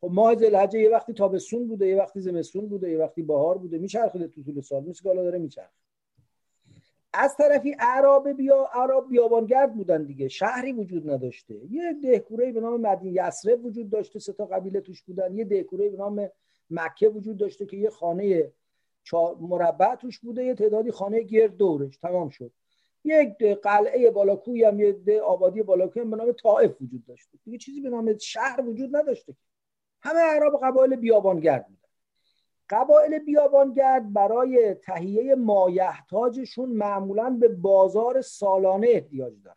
خب 0.01 0.09
ماه 0.13 0.35
زلحجه 0.35 0.81
یه 0.81 0.91
وقتی 0.91 1.13
تابستون 1.13 1.69
بوده 1.69 1.87
یه 1.87 1.97
وقتی 1.97 2.21
زمستون 2.21 2.69
بوده 2.69 2.91
یه 2.91 2.99
وقتی 2.99 3.23
بهار 3.23 3.59
بوده. 3.59 3.79
میچرخیده 3.79 4.29
تو 4.29 4.43
طول 4.43 4.61
سال. 4.61 4.85
مثل 4.85 5.15
داره 5.15 5.39
میچرخه. 5.39 5.73
از 7.15 7.37
طرفی 7.37 7.77
اعراب 7.79 8.33
بیا 8.33 8.71
اعراب 8.75 9.09
بیابانگرد 9.09 9.75
بودن 9.75 10.05
دیگه 10.05 10.29
شهری 10.29 10.73
وجود 10.73 11.11
نداشته. 11.11 11.55
یه 11.71 11.93
دهکوره 12.03 12.53
به 12.53 12.61
نام 12.61 12.81
مدینه 12.81 13.27
یسرب 13.27 13.65
وجود 13.65 13.91
داشته 13.91 14.19
سه 14.19 14.33
تا 14.33 14.47
قبیله 14.47 14.81
توش 14.81 15.03
بودن. 15.03 15.37
یه 15.37 15.45
دهکوره 15.45 15.89
به 15.89 15.97
نام 15.97 16.29
مکه 16.71 17.09
وجود 17.09 17.37
داشته 17.37 17.67
که 17.67 17.77
یه 17.77 17.91
خانه 17.91 18.53
مربع 19.41 19.95
توش 19.95 20.19
بوده 20.19 20.45
یه 20.45 20.55
تعدادی 20.55 20.91
خانه 20.91 21.23
گرد 21.23 21.57
دورش. 21.57 21.97
تمام 21.97 22.29
شد. 22.29 22.53
یک 23.05 23.43
قلعه 23.43 24.11
بالاکوی 24.11 24.65
هم 24.65 24.81
یه 24.81 24.93
ده 24.93 25.21
آبادی 25.21 25.63
بالاکوی 25.63 26.03
هم 26.03 26.11
به 26.11 26.17
نام 26.17 26.33
طائف 26.33 26.83
وجود 26.83 27.05
داشته. 27.05 27.39
دیگه 27.45 27.59
چیزی 27.59 27.81
به 27.81 27.89
نام 27.89 28.19
شهر 28.19 28.61
وجود 28.61 28.97
نداشته. 28.97 29.37
همه 30.03 30.21
اعراب 30.21 30.61
قبایل 30.63 30.97
بیابانگرد 30.97 31.67
بودن. 31.67 31.82
قبایل 32.71 33.19
بیابانگرد 33.19 34.13
برای 34.13 34.75
تهیه 34.75 35.35
مایحتاجشون 35.35 36.69
معمولا 36.69 37.31
به 37.41 37.49
بازار 37.49 38.21
سالانه 38.21 38.87
احتیاج 38.91 39.43
دارن. 39.45 39.57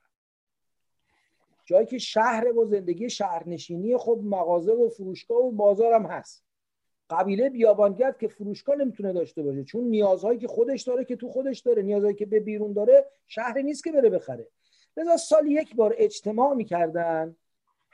جایی 1.66 1.86
که 1.86 1.98
شهر 1.98 2.58
و 2.58 2.66
زندگی 2.66 3.10
شهرنشینی 3.10 3.98
خب 3.98 4.20
مغازه 4.24 4.74
و 4.74 4.90
فروشگاه 4.90 5.38
و 5.38 5.52
بازار 5.52 5.94
هم 5.94 6.06
هست. 6.06 6.46
قبیله 7.10 7.50
بیابانگرد 7.50 8.18
که 8.18 8.28
فروشگاه 8.28 8.76
نمی‌تونه 8.76 9.14
داشته 9.14 9.44
باشه 9.44 9.64
چون 9.64 9.84
نیازهایی 9.84 10.40
که 10.40 10.48
خودش 10.48 10.82
داره 10.82 11.06
که 11.06 11.16
تو 11.16 11.30
خودش 11.30 11.60
داره 11.60 11.82
نیازهایی 11.82 12.16
که 12.16 12.26
به 12.26 12.40
بیرون 12.40 12.74
داره 12.74 13.06
شهری 13.28 13.64
نیست 13.64 13.84
که 13.84 13.92
بره 13.92 14.10
بخره. 14.10 14.48
لذا 14.98 15.18
سال 15.18 15.48
یک 15.48 15.76
بار 15.76 15.96
اجتماع 15.98 16.54
می‌کردن 16.54 17.36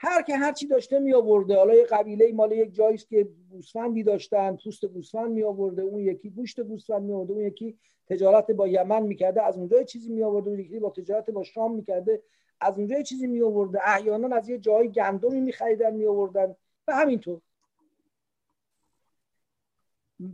هر 0.04 0.22
که 0.22 0.36
هر 0.36 0.52
چی 0.52 0.66
داشته 0.66 0.98
می 0.98 1.14
آورده 1.14 1.56
حالا 1.56 1.74
یه 1.74 1.84
قبیله 1.84 2.32
مال 2.32 2.52
یک 2.52 2.74
جایی 2.74 2.98
که 2.98 3.28
گوسفندی 3.50 4.02
داشتن 4.02 4.56
پوست 4.64 4.84
گوسفند 4.84 5.30
می 5.30 5.42
آورده 5.42 5.82
اون 5.82 6.00
یکی 6.00 6.30
گوشت 6.30 6.60
گوسفند 6.60 7.02
می 7.02 7.12
آورده 7.12 7.32
اون 7.32 7.42
یکی 7.42 7.78
تجارت 8.06 8.50
با 8.50 8.68
یمن 8.68 9.02
می‌کرده 9.02 9.42
از 9.42 9.56
اونجا 9.56 9.82
چیزی 9.82 10.12
می 10.12 10.22
آورده 10.22 10.50
اون 10.50 10.58
یکی 10.58 10.78
با 10.78 10.90
تجارت 10.90 11.30
با 11.30 11.42
شام 11.42 11.74
می‌کرده 11.74 12.22
از 12.60 12.78
اونجا 12.78 13.02
چیزی 13.02 13.26
می 13.26 13.42
آورده 13.42 13.88
احیانا 13.88 14.36
از 14.36 14.48
یه 14.48 14.58
جای 14.58 14.88
گندمی 14.88 15.40
می 15.40 15.52
خریدن 15.52 15.94
می 15.94 16.06
آوردن 16.06 16.56
و 16.88 16.94
همینطور. 16.94 17.40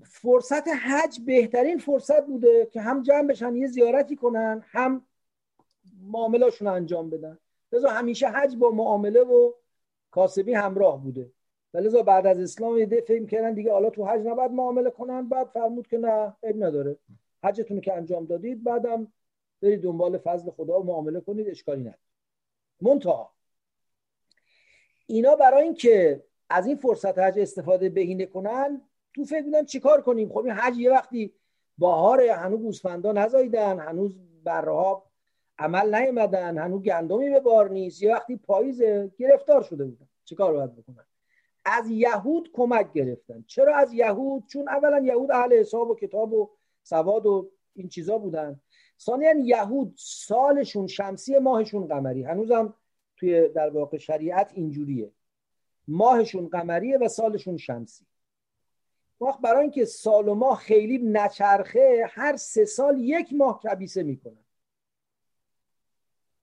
فرصت 0.05 0.69
حج 0.69 1.21
بهترین 1.27 1.79
فرصت 1.79 2.27
بوده 2.27 2.69
که 2.73 2.81
هم 2.81 3.03
جمع 3.03 3.27
بشن 3.27 3.57
یه 3.57 3.67
زیارتی 3.67 4.17
کنن 4.17 4.65
هم 4.67 5.07
معاملاشون 6.03 6.69
انجام 6.69 7.11
بدن. 7.11 7.39
لذا 7.73 7.89
همیشه 7.89 8.29
حج 8.29 8.57
با 8.57 8.71
معامله 8.71 9.21
و 9.21 9.53
کاسبی 10.11 10.55
همراه 10.55 11.03
بوده. 11.03 11.31
و 11.75 11.79
لذا 11.79 12.03
بعد 12.03 12.27
از 12.27 12.41
اسلام 12.41 12.79
یه 12.79 13.05
فهم 13.09 13.27
کردن 13.27 13.55
دیگه 13.55 13.73
حالا 13.73 13.91
تو 13.91 14.05
حج 14.05 14.27
نباید 14.27 14.51
معامله 14.51 14.91
کنن 14.91 15.29
بعد 15.29 15.47
فرمود 15.47 15.87
که 15.87 15.99
نه 15.99 16.37
عیب 16.43 16.65
نداره. 16.65 16.97
حجتون 17.45 17.81
که 17.81 17.95
انجام 17.95 18.25
دادید 18.25 18.65
بعدم 18.65 19.13
برید 19.63 19.83
دنبال 19.83 20.19
فضل 20.19 20.51
خدا 20.51 20.81
و 20.81 20.85
معامله 20.85 21.21
کنید 21.21 21.49
اشکالی 21.49 21.81
نداره. 21.81 21.99
منتها 22.81 23.33
اینا 25.07 25.37
برای 25.37 25.63
اینکه 25.63 26.25
از 26.51 26.67
این 26.67 26.77
فرصت 26.77 27.19
حج 27.19 27.39
استفاده 27.39 27.89
بهینه 27.89 28.27
کنن 28.27 28.83
تو 29.15 29.25
فکر 29.25 29.43
بودن 29.43 29.65
چیکار 29.65 30.03
کنیم؟ 30.03 30.29
خب 30.29 30.39
این 30.39 30.51
حج 30.51 30.79
یه 30.79 30.91
وقتی 30.91 31.33
بهار 31.79 32.23
هنوز 32.23 32.61
گوسفندا 32.61 33.13
نزاییدن 33.13 33.79
هنوز 33.79 34.17
برها 34.45 35.08
عمل 35.59 35.95
نیومدن 35.95 36.59
هنوز 36.59 36.83
گندمی 36.83 37.31
به 37.31 37.41
بار 37.41 37.71
نیست 37.71 38.03
یه 38.03 38.15
وقتی 38.15 38.37
پاییز 38.37 38.83
گرفتار 39.19 39.63
شده 39.63 39.85
بودن. 39.85 40.09
چیکار 40.25 40.53
باید 40.53 40.77
بکنن؟ 40.77 41.05
از 41.65 41.91
یهود 41.91 42.51
کمک 42.53 42.93
گرفتن. 42.93 43.45
چرا 43.47 43.77
از 43.77 43.93
یهود؟ 43.93 44.47
چون 44.47 44.69
اولا 44.69 44.99
یهود 44.99 45.33
اهل 45.33 45.59
حساب 45.59 45.91
و 45.91 45.95
کتاب 45.95 46.33
و 46.33 46.51
سواد 46.83 47.27
و 47.27 47.51
این 47.75 47.89
چیزا 47.89 48.19
بودن. 48.19 48.61
ثانیا 49.01 49.35
یهود 49.39 49.95
سالشون 49.97 50.87
شمسی 50.87 51.39
ماهشون 51.39 51.87
قمری. 51.87 52.23
هنوزم 52.23 52.75
توی 53.17 53.49
در 53.49 53.71
واقع 53.71 53.99
شریعت 53.99 54.51
اینجوریه. 54.55 55.13
ماهشون 55.89 56.49
قمریه 56.49 56.99
و 56.99 57.09
سالشون 57.09 57.57
شمسی. 57.57 58.07
وقت 59.21 59.41
برای 59.41 59.63
اینکه 59.63 59.85
سال 59.85 60.29
و 60.29 60.35
ماه 60.35 60.59
خیلی 60.59 60.99
نچرخه 60.99 62.07
هر 62.09 62.37
سه 62.37 62.65
سال 62.65 62.99
یک 62.99 63.33
ماه 63.33 63.61
کبیسه 63.61 64.03
می‌کنن. 64.03 64.45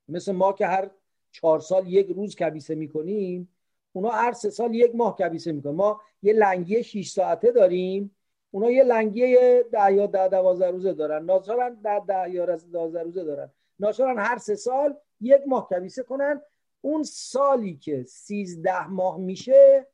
مثل 0.10 0.32
ما 0.32 0.54
که 0.54 0.66
هر 0.68 0.90
چهار 1.32 1.60
سال 1.60 1.88
یک 1.88 2.08
روز 2.08 2.36
کبیسه 2.36 2.76
می‌کنیم 2.76 3.50
اونا 3.94 4.10
هر 4.10 4.32
سه 4.32 4.50
سال 4.50 4.76
یک 4.76 4.96
ماه 4.96 5.18
کبیسه 5.18 5.52
می‌کنن. 5.52 5.74
ما 5.74 6.02
یه 6.22 6.34
لنگی 6.34 6.84
6 6.84 7.10
ساعته 7.10 7.52
داریم 7.52 8.16
اونا 8.52 8.72
یه 8.72 8.84
لنگی 8.84 9.36
ده 9.72 9.94
یا 9.94 10.06
ده 10.06 10.28
دوازده 10.28 10.68
روزه 10.68 10.94
دارن. 10.94 11.26
ناچارن 11.26 11.74
ده 11.74 12.00
ده 12.00 12.30
یا 12.30 12.46
دوازده 12.46 13.04
روزه 13.04 13.24
دارن. 13.24 13.52
ناچارن 13.80 14.20
هر 14.20 14.38
سه 14.38 14.56
سال 14.56 14.96
یک 15.22 15.42
ماه 15.48 15.68
کبیسه 15.70 16.04
کنن. 16.04 16.42
اون 16.82 17.04
سالی 17.04 17.76
که 17.76 18.04
سیزده 18.04 18.88
ماه 18.88 19.18
میشه 19.18 19.88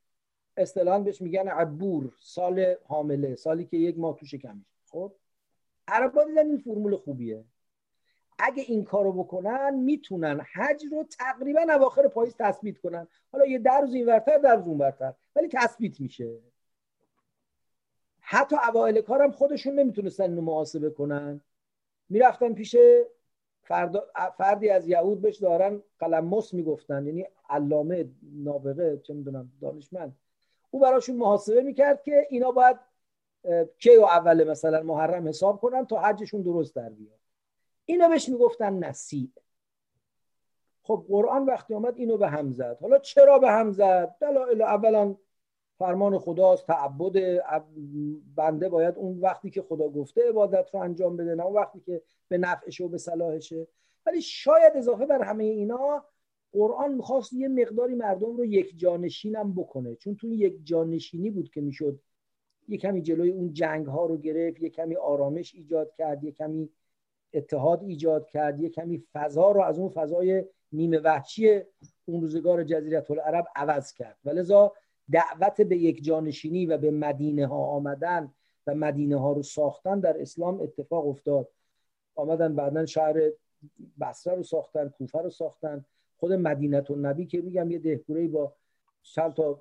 اصطلاحا 0.57 0.99
بهش 0.99 1.21
میگن 1.21 1.47
عبور 1.47 2.13
سال 2.19 2.75
حامله 2.83 3.35
سالی 3.35 3.65
که 3.65 3.77
یک 3.77 3.99
ماه 3.99 4.17
توش 4.17 4.35
کم 4.35 4.55
میشه. 4.55 4.81
خب؟ 4.87 5.11
عربا 5.87 6.23
دیدن 6.23 6.45
این 6.47 6.57
فرمول 6.57 6.95
خوبیه. 6.95 7.43
اگه 8.43 8.63
این 8.67 8.83
کارو 8.83 9.11
بکنن 9.11 9.75
می‌تونن 9.75 10.41
حج 10.53 10.83
رو 10.91 11.05
تقریبا 11.19 11.61
اواخر 11.69 12.07
پاییز 12.07 12.35
تثبیت 12.39 12.77
کنن. 12.77 13.07
حالا 13.31 13.45
یه 13.45 13.59
در 13.59 13.81
روز 13.81 13.93
اینورتر 13.93 14.37
در 14.37 14.55
روز 14.55 14.67
اونورتر 14.67 15.13
ولی 15.35 15.47
تثبیت 15.47 16.01
میشه. 16.01 16.37
حتی 18.19 18.55
اوایل 18.69 19.01
کارم 19.01 19.31
خودشون 19.31 19.79
نمی‌تونستن 19.79 20.23
اینو 20.23 20.41
محاسبه 20.41 20.89
کنن. 20.89 21.41
می‌رفتن 22.09 22.53
پیش 22.53 22.75
فردی 24.37 24.69
از 24.69 24.87
یهود 24.87 25.21
بهش 25.21 25.37
دارن 25.37 25.83
قلموس 25.99 26.53
می‌گفتن. 26.53 27.05
یعنی 27.05 27.27
علامه 27.49 28.09
نابغه 28.23 28.97
چه 28.97 29.13
می‌دونم 29.13 29.51
دانشمند. 29.61 30.17
او 30.71 30.79
براشون 30.79 31.15
محاسبه 31.15 31.61
می‌کرد 31.61 32.03
که 32.03 32.27
اینا 32.29 32.51
باید 32.51 32.77
کی 33.77 33.95
و 33.95 34.03
اول 34.03 34.43
مثلا 34.43 34.83
محرم 34.83 35.27
حساب 35.27 35.61
کنن 35.61 35.85
تا 35.85 35.99
حجشون 35.99 36.41
درست 36.41 36.75
در 36.75 36.89
بیاد. 36.89 37.20
اینا 37.91 38.09
بهش 38.09 38.29
می‌گفتن 38.29 38.73
نسیع 38.73 39.29
خب 40.83 41.05
قرآن 41.07 41.45
وقتی 41.45 41.73
آمد 41.73 41.97
اینو 41.97 42.17
به 42.17 42.27
هم 42.27 42.51
زد. 42.51 42.77
حالا 42.81 42.99
چرا 42.99 43.39
به 43.39 43.51
هم 43.51 43.71
زد؟ 43.71 44.15
دلایل 44.21 44.61
اولا 44.61 45.15
فرمان 45.77 46.19
خداست 46.19 46.67
تعبد 46.67 47.41
بنده 48.35 48.69
باید 48.69 48.95
اون 48.95 49.19
وقتی 49.19 49.49
که 49.49 49.61
خدا 49.61 49.89
گفته 49.89 50.29
عبادت 50.29 50.69
رو 50.73 50.79
انجام 50.79 51.17
بده 51.17 51.35
نه 51.35 51.45
اون 51.45 51.53
وقتی 51.53 51.79
که 51.79 52.01
به 52.27 52.37
نفعشه 52.37 52.83
و 52.83 52.87
به 52.87 52.97
صلاحشه. 52.97 53.67
ولی 54.05 54.21
شاید 54.21 54.73
اضافه 54.75 55.05
بر 55.05 55.21
همه 55.21 55.43
اینا 55.43 56.05
قرآن 56.53 56.93
می‌خواست 56.93 57.33
یه 57.33 57.47
مقداری 57.47 57.95
مردم 57.95 58.37
رو 58.37 58.45
یک 58.45 58.79
جانشینم 58.79 59.53
بکنه. 59.53 59.95
چون 59.95 60.15
تو 60.15 60.27
یک 60.27 60.59
جانشینی 60.63 61.29
بود 61.29 61.49
که 61.49 61.61
می‌شد 61.61 61.99
یه 62.67 62.77
کمی 62.77 63.01
جلوی 63.01 63.29
اون 63.29 63.53
جنگ 63.53 63.85
ها 63.85 64.05
رو 64.05 64.17
گرفت 64.17 64.61
یه 64.61 64.69
کمی 64.69 64.95
آرامش 64.95 65.55
ایجاد 65.55 65.93
کرد 65.93 66.23
یه 66.23 66.31
کمی 66.31 66.69
اتحاد 67.33 67.83
ایجاد 67.83 68.27
کرد 68.27 68.59
یه 68.59 68.69
کمی 68.69 69.03
فضا 69.13 69.51
رو 69.51 69.61
از 69.61 69.79
اون 69.79 69.89
فضای 69.89 70.45
نیمه 70.71 70.99
وحشی 70.99 71.61
اون 72.05 72.21
روزگار 72.21 72.63
جزیره 72.63 73.05
العرب 73.09 73.47
عوض 73.55 73.93
کرد. 73.93 74.17
ولذا 74.25 74.73
دعوت 75.11 75.61
به 75.61 75.77
یک 75.77 76.03
جانشینی 76.03 76.65
و 76.65 76.77
به 76.77 76.91
مدینه 76.91 77.47
ها 77.47 77.65
آمدن 77.65 78.33
و 78.67 78.75
مدینه 78.75 79.19
ها 79.19 79.31
رو 79.31 79.43
ساختن 79.43 79.99
در 79.99 80.21
اسلام 80.21 80.61
اتفاق 80.61 81.07
افتاد. 81.07 81.47
آمدن 82.15 82.55
بعدا 82.55 82.85
شهر 82.85 83.21
بصره 84.01 84.35
رو 84.35 84.43
ساختن 84.43 84.89
کوفه 84.89 85.19
رو 85.19 85.29
ساختن. 85.29 85.85
خود 86.17 86.33
مدینت 86.33 86.91
و 86.91 86.95
نبی 86.95 87.25
که 87.25 87.41
میگم 87.41 87.71
یه 87.71 87.79
دهکوره 87.79 88.27
با 88.27 88.53
چند 89.03 89.33
تا 89.33 89.59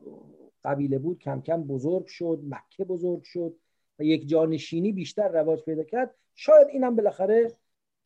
قبیله 0.64 0.98
بود 0.98 1.18
کم 1.18 1.40
کم 1.40 1.62
بزرگ 1.62 2.06
شد 2.06 2.40
مکه 2.48 2.84
بزرگ 2.84 3.22
شد 3.22 3.56
و 3.98 4.02
یک 4.02 4.28
جانشینی 4.28 4.92
بیشتر 4.92 5.28
رواج 5.28 5.62
پیدا 5.62 5.84
کرد. 5.84 6.14
شاید 6.34 6.68
اینم 6.68 6.96
بالاخره 6.96 7.52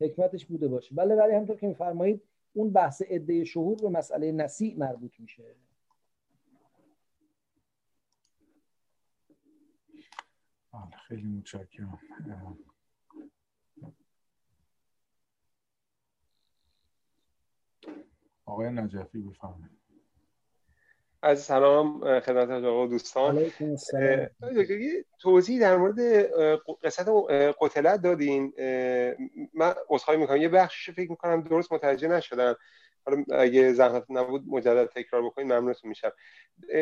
حکمتش 0.01 0.47
بوده 0.47 0.69
باشه. 0.69 0.95
بله 0.95 1.15
ولی 1.15 1.35
همطور 1.35 1.57
که 1.57 1.67
میفرمایید 1.67 2.23
اون 2.53 2.73
بحث 2.73 3.03
عده 3.03 3.45
شهور 3.45 3.77
به 3.77 3.89
مسئله 3.89 4.33
نسیع 4.33 4.79
مربوط 4.79 5.21
میشه. 5.21 5.57
خیلی 11.09 11.27
متشکرم. 11.29 11.99
آقای 18.45 18.71
نجفی 18.71 19.21
بفرمایید. 19.21 19.84
از 21.25 21.41
سلام 21.41 22.21
خدمت 22.21 22.65
آقا 22.65 22.87
دوستان. 22.87 23.51
توضیح 25.21 25.61
در 25.61 25.77
مورد 25.77 25.99
قصت 26.83 27.09
قتلت 27.61 28.03
دادین. 28.03 28.53
من 29.55 29.75
اصخایی 29.91 30.19
می‌کنم. 30.19 30.37
یه 30.37 30.49
بخشش 30.49 30.91
فکر 30.91 31.11
می‌کنم 31.11 31.43
درست 31.43 31.73
متوجه 31.73 32.09
نشدم 32.09 32.57
حالا 33.07 33.25
اگه 33.31 33.73
زحمت 33.73 34.05
نبود 34.09 34.45
مجدد 34.47 34.87
تکرار 34.87 35.23
بکنید 35.23 35.53
ممنونتون 35.53 35.89
میشم. 35.89 36.13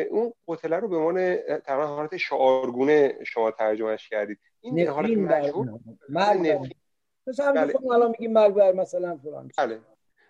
اون 0.09 0.33
قتله 0.47 0.77
رو 0.77 0.87
به 0.87 0.97
عنوان 0.97 1.35
تقریبا 1.59 1.87
حالت 1.87 2.17
شعارگونه 2.17 3.17
شما 3.25 3.51
ترجمهش 3.51 4.09
کردید. 4.09 4.39
این 4.61 4.87
حالت 4.87 5.17
مجهول 5.17 5.79
مرگ 6.09 6.59
مثلا 7.27 7.53
بله. 7.53 7.73
الان 7.91 8.09
میگیم 8.09 8.33
مرگ 8.33 8.53
بر 8.53 8.71
مثلا 8.71 9.17
فلان 9.17 9.51
بله. 9.57 9.79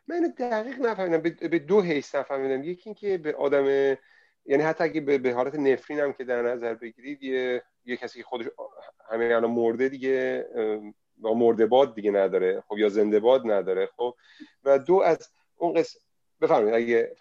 من 0.07 0.33
دقیق 0.37 0.79
نفهمیدم. 0.79 1.49
به 1.49 1.59
دو 1.59 1.81
حیث 1.81 2.15
نفهمیدم. 2.15 2.63
یکی 2.63 2.81
اینکه 2.85 3.17
به 3.17 3.35
آدم 3.35 3.65
یعنی 4.45 4.63
حتی 4.63 4.83
اگه 4.83 5.01
به 5.01 5.33
حالت 5.33 5.55
نفرین 5.55 5.99
هم 5.99 6.13
که 6.13 6.23
در 6.23 6.41
نظر 6.41 6.73
بگیرید 6.73 7.23
یه, 7.23 7.63
یه 7.85 7.97
کسی 7.97 8.19
که 8.19 8.25
خودش 8.25 8.45
همه 9.09 9.25
الان 9.25 9.51
مرده 9.51 9.89
دیگه 9.89 10.47
با 11.17 11.33
مرده 11.33 11.65
باد 11.65 11.95
دیگه 11.95 12.11
نداره. 12.11 12.63
خب 12.67 12.77
یا 12.77 12.89
زنده 12.89 13.19
باد 13.19 13.41
نداره. 13.45 13.89
خب 13.97 14.15
و 14.63 14.79
دو 14.79 14.95
از 14.95 15.29
اون 15.57 15.73
قصه 15.73 15.99
بفرمایید 16.41 16.75
اگه 16.75 17.15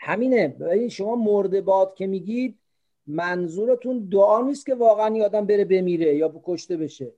همینه. 0.00 0.56
این 0.72 0.88
شما 0.88 1.16
مرده 1.16 1.60
باد 1.60 1.94
که 1.94 2.06
میگید 2.06 2.58
منظورتون 3.06 4.08
دعا 4.12 4.40
نیست 4.40 4.66
که 4.66 4.74
واقعا 4.74 5.24
آدم 5.24 5.46
بره 5.46 5.64
بمیره 5.64 6.14
یا 6.14 6.42
کشته 6.44 6.76
بشه. 6.76 7.12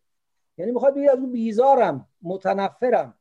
یعنی 0.59 0.73
می‌خواد 0.73 0.95
بگید 0.95 1.11
از 1.11 1.19
اون 1.19 1.33
بیزارم 1.33 2.09
متنفرم. 2.23 3.15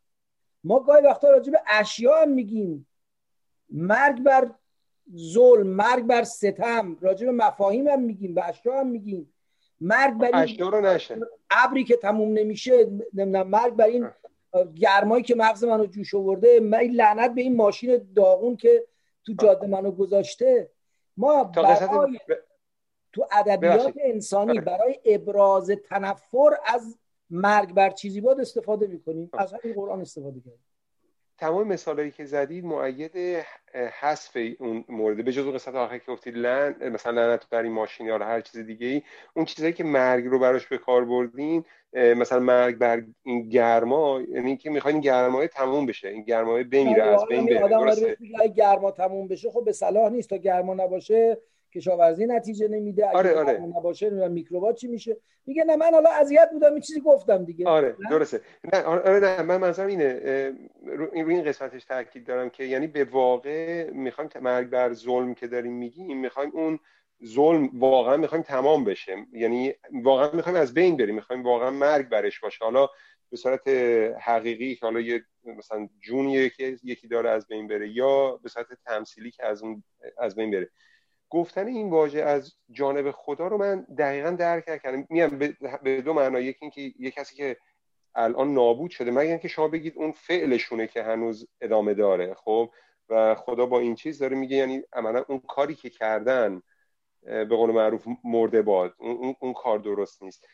ما 0.63 0.79
گاهی 0.79 1.01
وقتا 1.01 1.29
راجع 1.29 1.51
به 1.51 1.61
اشیاء 1.67 2.21
هم 2.21 2.29
میگیم. 2.29 2.87
مرگ 3.69 4.23
بر 4.23 4.51
ظلم 5.15 5.67
مرگ 5.67 6.03
بر 6.03 6.23
ستم 6.23 6.97
راجع 7.01 7.25
به 7.25 7.31
مفاهیم 7.31 7.87
هم 7.87 8.01
میگیم 8.01 8.33
به 8.33 8.47
اشیاء 8.47 8.79
هم 8.79 8.87
میگیم. 8.87 9.33
مرگ 9.81 10.17
بر 10.17 10.41
این 10.41 10.59
رو 10.59 10.81
نشه. 10.81 11.19
ابری 11.49 11.83
که 11.83 11.97
تموم 11.97 12.33
نمیشه 12.33 12.85
نمی‌دونم 13.13 13.47
مرگ 13.47 13.73
بر 13.73 13.85
این 13.85 14.09
گرمایی 14.75 15.23
که 15.23 15.35
مغز 15.35 15.63
منو 15.63 15.85
جوش 15.85 16.15
آورده 16.15 16.59
من 16.59 16.79
لعنت 16.79 17.35
به 17.35 17.41
این 17.41 17.55
ماشین 17.55 18.09
داغون 18.15 18.57
که 18.57 18.87
تو 19.25 19.33
جاده 19.33 19.67
منو 19.67 19.91
گذاشته. 19.91 20.71
ما 21.17 21.43
برای 21.43 22.19
تو 23.13 23.27
ادبیات 23.31 23.93
انسانی 24.01 24.59
برای 24.59 24.99
ابراز 25.05 25.71
تنفر 25.89 26.57
از 26.65 26.97
مرگ 27.29 27.73
بر 27.73 27.89
چیزی 27.89 28.21
بود 28.21 28.39
استفاده 28.39 28.87
می‌کنیم 28.87 29.29
از 29.33 29.53
همین 29.53 29.75
قرآن 29.75 30.01
استفاده 30.01 30.39
کنیم 30.39 30.59
تمام 31.37 31.67
مثالایی 31.67 32.11
که 32.11 32.25
زدید 32.25 32.65
معید 32.65 33.43
حذف 33.99 34.37
اون 34.59 34.85
مورد. 34.89 35.25
به 35.25 35.31
جز 35.31 35.45
اون 35.45 35.53
قسمت 35.53 35.75
آخر 35.75 35.97
که 35.97 36.11
گفتید 36.11 36.37
لن 36.37 36.89
مثلا 36.89 37.11
لعنت 37.11 37.49
بر 37.49 37.63
این 37.63 37.71
ماشین 37.71 38.07
یا 38.07 38.17
هر 38.17 38.41
چیز 38.41 38.59
دیگه 38.65 38.87
ای 38.87 39.01
اون 39.35 39.45
چیزایی 39.45 39.73
که 39.73 39.83
مرگ 39.83 40.25
رو 40.25 40.39
براش 40.39 40.67
به 40.67 40.77
کار 40.77 41.05
بردین 41.05 41.65
مثلا 41.93 42.39
مرگ 42.39 42.77
بر 42.77 43.03
این 43.23 43.49
گرما 43.49 44.21
یعنی 44.29 44.57
که 44.57 44.69
می‌خواین 44.69 44.99
گرمای 44.99 45.47
تموم 45.47 45.85
بشه 45.85 46.07
این 46.07 46.23
گرمای 46.23 46.63
بمیره 46.63 47.03
از 47.03 47.25
بین 47.29 47.45
بره 47.45 47.63
آدم 47.63 48.53
گرما 48.55 48.91
تموم 48.91 49.27
بشه 49.27 49.51
خب 49.51 49.65
به 49.65 49.71
صلاح 49.71 50.09
نیست 50.09 50.29
تا 50.29 50.37
گرما 50.37 50.73
نباشه 50.73 51.37
کشاورزی 51.73 52.25
نتیجه 52.25 52.67
نمیده 52.67 53.07
اگه 53.09 53.17
آره 53.17 53.35
آره. 53.35 53.59
نباشه 53.59 54.27
میکروبات 54.27 54.75
چی 54.75 54.87
میشه. 54.87 55.17
میگه 55.45 55.63
نه 55.63 55.75
من 55.75 55.91
حالا 55.91 56.09
اذیت 56.09 56.49
بودم 56.51 56.71
این 56.71 56.79
چیزی 56.79 57.01
گفتم 57.01 57.45
دیگه. 57.45 57.67
آره 57.67 57.95
نه؟ 57.99 58.09
درسته. 58.09 58.41
نه 58.73 58.83
آره 58.83 59.19
نه 59.19 59.41
من 59.41 59.57
منظورم 59.57 59.87
اینه 59.87 60.19
رو 60.85 61.09
این 61.13 61.43
قسمتش 61.43 61.85
تاکید 61.85 62.25
دارم 62.27 62.49
که 62.49 62.63
یعنی 62.63 62.87
به 62.87 63.03
واقع 63.03 63.89
می‌خوایم 63.89 64.29
مرگ 64.41 64.69
بر 64.69 64.93
ظلم 64.93 65.33
که 65.33 65.47
داریم 65.47 65.73
میگیم 65.73 66.19
می‌خوایم 66.19 66.51
اون 66.53 66.79
ظلم 67.25 67.69
واقعا 67.73 68.17
می‌خوایم 68.17 68.43
تمام 68.43 68.83
بشه. 68.83 69.15
یعنی 69.33 69.73
واقعا 70.03 70.31
می‌خوایم 70.33 70.57
از 70.57 70.73
بین 70.73 70.97
بریم 70.97 71.15
می‌خوایم 71.15 71.43
واقعا 71.43 71.71
مرگ 71.71 72.09
برش 72.09 72.39
باشه. 72.39 72.65
حالا 72.65 72.89
به 73.31 73.37
صورت 73.37 73.67
حقیقی 74.21 74.75
که 74.75 74.85
حالا 74.85 74.99
یه 74.99 75.23
مثلا 75.43 75.89
جون 75.99 76.29
یکی 76.29 76.77
یکی 76.83 77.07
داره 77.07 77.29
از 77.29 77.47
بین 77.47 77.67
بره 77.67 77.89
یا 77.89 78.39
به 78.43 78.49
صورت 78.49 78.67
تمثیلی 78.85 79.31
که 79.31 79.45
از 79.45 79.63
اون 79.63 79.83
از 80.17 80.35
بین 80.35 80.51
بره. 80.51 80.69
گفتن 81.29 81.67
این 81.67 81.89
واژه 81.89 82.21
از 82.21 82.55
جانب 82.71 83.11
خدا 83.11 83.47
رو 83.47 83.57
من 83.57 83.81
دقیقا 83.97 84.29
درک 84.29 84.65
کردم 84.65 85.07
میام 85.09 85.37
به 85.83 86.01
دو 86.01 86.13
معنا 86.13 86.39
یکی 86.39 86.59
اینکه 86.61 86.93
یه 86.99 87.11
کسی 87.11 87.35
که 87.35 87.57
الان 88.15 88.53
نابود 88.53 88.91
شده 88.91 89.11
مگر 89.11 89.29
اینکه 89.29 89.47
شما 89.47 89.67
بگید 89.67 89.93
اون 89.95 90.11
فعلشونه 90.11 90.87
که 90.87 91.03
هنوز 91.03 91.47
ادامه 91.61 91.93
داره 91.93 92.33
خب؟ 92.33 92.71
و 93.09 93.35
خدا 93.35 93.65
با 93.65 93.79
این 93.79 93.95
چیز 93.95 94.19
داره 94.19 94.37
میگه 94.37 94.57
یعنی 94.57 94.83
عملا 94.93 95.23
اون 95.27 95.39
کاری 95.39 95.75
که 95.75 95.89
کردن 95.89 96.61
به 97.21 97.45
قول 97.45 97.71
معروف 97.71 98.07
مرده 98.23 98.61
باد. 98.61 98.93
اون, 98.97 99.35
اون 99.39 99.53
کار 99.53 99.79
درست 99.79 100.23
نیست. 100.23 100.45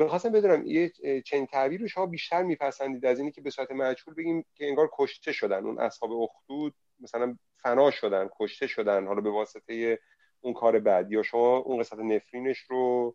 بخواستم 0.00 0.32
بدونم 0.32 0.66
یه 0.66 0.92
چنین 1.24 1.46
تعبیر 1.46 1.80
رو 1.80 1.88
شما 1.88 2.06
بیشتر 2.06 2.42
میپسندید 2.42 3.06
از 3.06 3.18
اینی 3.18 3.30
که 3.30 3.40
به 3.40 3.50
صورت 3.50 3.70
مجهول 3.70 4.14
بگیم 4.14 4.44
که 4.54 4.68
انگار 4.68 4.90
کشته 4.92 5.32
شدن 5.32 5.66
اون 5.66 5.78
اصحاب 5.78 6.12
اخدود 6.12 6.74
مثلا 7.00 7.36
فنا 7.56 7.90
شدن 7.90 8.28
کشته 8.40 8.66
شدن 8.66 9.06
حالا 9.06 9.20
به 9.20 9.30
واسطه 9.30 9.98
اون 10.40 10.54
کار 10.54 10.78
بعد. 10.78 11.12
یا 11.12 11.22
شما 11.22 11.56
اون 11.56 11.80
قسمت 11.80 12.00
نفرینش 12.00 12.58
رو 12.58 13.14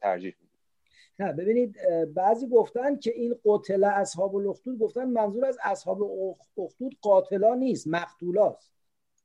ترجیح 0.00 0.34
می‌دید. 0.40 0.58
نه 1.18 1.32
ببینید 1.32 1.76
بعضی 2.14 2.48
گفتن 2.48 2.96
که 2.96 3.10
این 3.10 3.36
قتل 3.44 3.84
اصحاب 3.84 4.36
الاخدود 4.36 4.78
گفتن 4.78 5.04
منظور 5.04 5.44
از 5.44 5.58
اصحاب 5.62 6.02
اخدود 6.58 6.96
قاتلا 7.00 7.54
نیست 7.54 7.86
مقتولاست. 7.88 8.72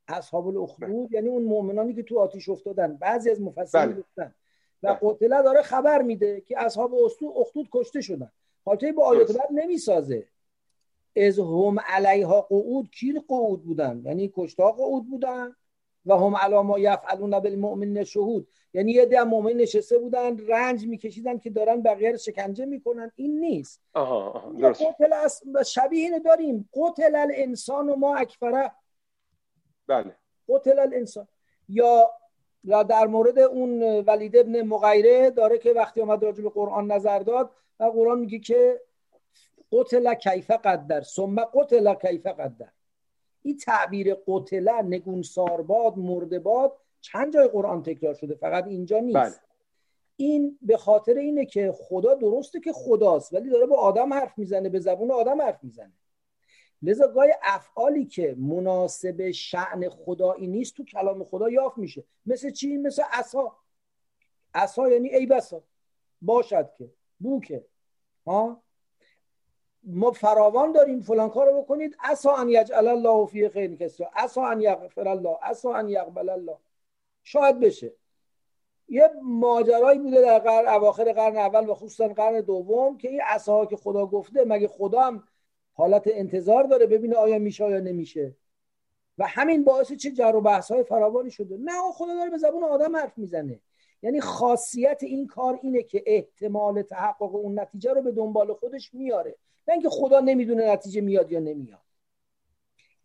اصحاب 0.07 0.47
الاخدود 0.47 1.11
یعنی 1.11 1.29
اون 1.29 1.43
مؤمنانی 1.43 1.93
که 1.93 2.03
تو 2.03 2.19
آتیش 2.19 2.49
افتادن. 2.49 2.97
بعضی 2.97 3.29
از 3.29 3.41
مفسرین 3.41 3.85
بله. 3.85 4.01
گفتن. 4.01 4.35
و 4.83 4.87
بله. 4.87 4.99
قتله 5.01 5.43
داره 5.43 5.61
خبر 5.61 6.01
میده 6.01 6.41
که 6.41 6.59
اصحاب 6.59 6.93
اخدود 7.35 7.69
کشته 7.71 8.01
شدن. 8.01 8.31
حالتی 8.65 8.91
با 8.91 9.05
آیات 9.05 9.37
بعد 9.37 9.47
نمی‌سازه. 9.51 10.27
از 11.15 11.39
هم 11.39 11.79
علیها 11.79 12.41
قعود. 12.41 12.89
کی 12.91 13.21
قعود 13.27 13.63
بودن؟ 13.63 14.01
یعنی 14.05 14.31
کشتا 14.35 14.71
قعود 14.71 15.09
بودن 15.09 15.55
و 16.05 16.17
هم 16.17 16.35
علا 16.35 16.63
ما 16.63 16.79
یفعلون 16.79 17.39
بالمؤمن 17.39 18.03
شهود. 18.03 18.47
یعنی 18.73 18.91
یه 18.91 19.05
ده 19.05 19.23
مؤمن 19.23 19.53
نشسته 19.53 19.97
بودن 19.97 20.37
رنج 20.37 20.87
میکشیدن 20.87 21.37
که 21.37 21.49
دارن 21.49 21.81
بقیه 21.81 22.11
رو 22.11 22.17
شکنجه 22.17 22.65
می‌کنن. 22.65 23.11
این 23.15 23.39
نیست. 23.39 23.81
آها 23.93 24.53
قتل 24.63 25.63
شبیه 25.63 26.03
اینو 26.03 26.19
داریم. 26.19 26.69
قتل 26.73 27.15
الانسان 27.15 27.89
و 27.89 27.95
ما 27.95 28.15
اکفره. 28.15 28.71
بله. 29.87 30.15
قتل 30.49 30.79
الانسان. 30.79 31.27
یا 31.69 32.09
در 32.89 33.07
مورد 33.07 33.39
اون 33.39 33.83
ولید 33.83 34.37
ابن 34.37 34.61
مغیره 34.61 35.29
داره 35.29 35.57
که 35.57 35.73
وقتی 35.73 36.01
آمد 36.01 36.23
راجع 36.23 36.43
به 36.43 36.49
قرآن 36.49 36.91
نظر 36.91 37.19
داد 37.19 37.51
و 37.79 37.83
قرآن 37.83 38.19
میگه 38.19 38.39
که 38.39 38.81
قتل 39.73 40.13
کیف 40.13 40.51
قدر 40.51 41.01
ثم 41.01 41.35
قتل 41.39 41.93
کیف 41.93 42.27
قدر. 42.27 42.71
این 43.41 43.57
تعبیر 43.57 44.15
قتله 44.27 44.81
نگونسارباد 44.81 45.97
مردباد 45.97 46.77
چند 47.01 47.33
جای 47.33 47.47
قرآن 47.47 47.83
تکرار 47.83 48.13
شده؟ 48.13 48.35
فقط 48.35 48.67
اینجا 48.67 48.99
نیست. 48.99 49.17
بله. 49.17 49.33
این 50.15 50.59
به 50.61 50.77
خاطر 50.77 51.13
اینه 51.13 51.45
که 51.45 51.71
خدا 51.71 52.15
درسته 52.15 52.59
که 52.59 52.73
خداست 52.73 53.33
ولی 53.33 53.49
داره 53.49 53.65
با 53.65 53.75
آدم 53.75 54.13
حرف 54.13 54.37
می‌زنه 54.37 54.69
به 54.69 54.79
زبون 54.79 55.11
آدم 55.11 55.41
حرف 55.41 55.63
می‌زنه. 55.63 55.93
لذا 56.81 57.07
گاهی 57.07 57.31
افعالی 57.43 58.05
که 58.05 58.35
مناسب 58.39 59.31
شعن 59.31 59.89
خدایی 59.89 60.47
نیست 60.47 60.75
تو 60.75 60.83
کلام 60.83 61.23
خدا 61.23 61.49
یافت 61.49 61.77
میشه. 61.77 62.03
مثل 62.25 62.49
چی؟ 62.49 62.77
مثل 62.77 63.03
عصا. 63.11 63.55
عصا 64.53 64.89
یعنی 64.89 65.09
ای 65.09 65.25
بسا. 65.25 65.63
باشد 66.21 66.69
که 66.77 66.89
بوکه 67.19 67.65
ها؟ 68.25 68.62
ما 69.83 70.11
فراوان 70.11 70.71
داریم 70.71 71.01
فلان 71.01 71.29
کارو 71.29 71.61
بکنید. 71.61 71.95
عسا 71.99 72.35
ان 72.35 72.49
یجعل 72.49 72.87
الله 72.87 73.25
فی 73.25 73.49
خیر 73.49 73.75
کسا 73.75 74.05
عسا 74.15 74.45
ان 74.45 74.61
یغفر 74.61 75.07
الله. 75.07 75.37
عسا 75.41 75.73
ان 75.73 75.89
یقبل 75.89 76.29
الله. 76.29 76.57
شاید 77.23 77.59
بشه. 77.59 77.93
یه 78.89 79.09
ماجرایی 79.21 79.99
بوده 79.99 80.21
در 80.21 80.39
قرن 80.39 80.67
اواخر 80.67 81.13
قرن 81.13 81.37
اول 81.37 81.69
و 81.69 81.73
خصوصا 81.73 82.07
قرن 82.07 82.41
دوم 82.41 82.97
که 82.97 83.09
این 83.09 83.21
عصاها 83.21 83.65
که 83.65 83.75
خدا 83.75 84.05
گفته 84.05 84.43
مگه 84.45 84.67
خدا 84.67 85.01
هم 85.01 85.23
حالت 85.73 86.03
انتظار 86.05 86.63
داره 86.63 86.85
ببینه 86.85 87.15
آیا 87.15 87.39
میشه 87.39 87.69
یا 87.69 87.79
نمیشه؟ 87.79 88.35
و 89.17 89.27
همین 89.27 89.63
باعث 89.63 89.93
چه 89.93 90.11
جر 90.11 90.35
و 90.35 90.41
بحث 90.41 90.71
های 90.71 90.83
فراوانی 90.83 91.31
شده. 91.31 91.57
نه 91.57 91.71
خدا 91.93 92.13
داره 92.13 92.29
به 92.29 92.37
زبون 92.37 92.63
آدم 92.63 92.95
حرف 92.95 93.17
می‌زنه. 93.17 93.59
یعنی 94.01 94.21
خاصیت 94.21 95.03
این 95.03 95.27
کار 95.27 95.59
اینه 95.61 95.83
که 95.83 96.03
احتمال 96.05 96.81
تحقق 96.81 97.35
اون 97.35 97.59
نتیجه 97.59 97.93
رو 97.93 98.01
به 98.01 98.11
دنبال 98.11 98.53
خودش 98.53 98.93
میاره. 98.93 99.35
نه 99.67 99.73
اینکه 99.73 99.89
خدا 99.89 100.19
نمی‌دونه 100.19 100.71
نتیجه 100.71 101.01
میاد 101.01 101.31
یا 101.31 101.39
نمیاد. 101.39 101.79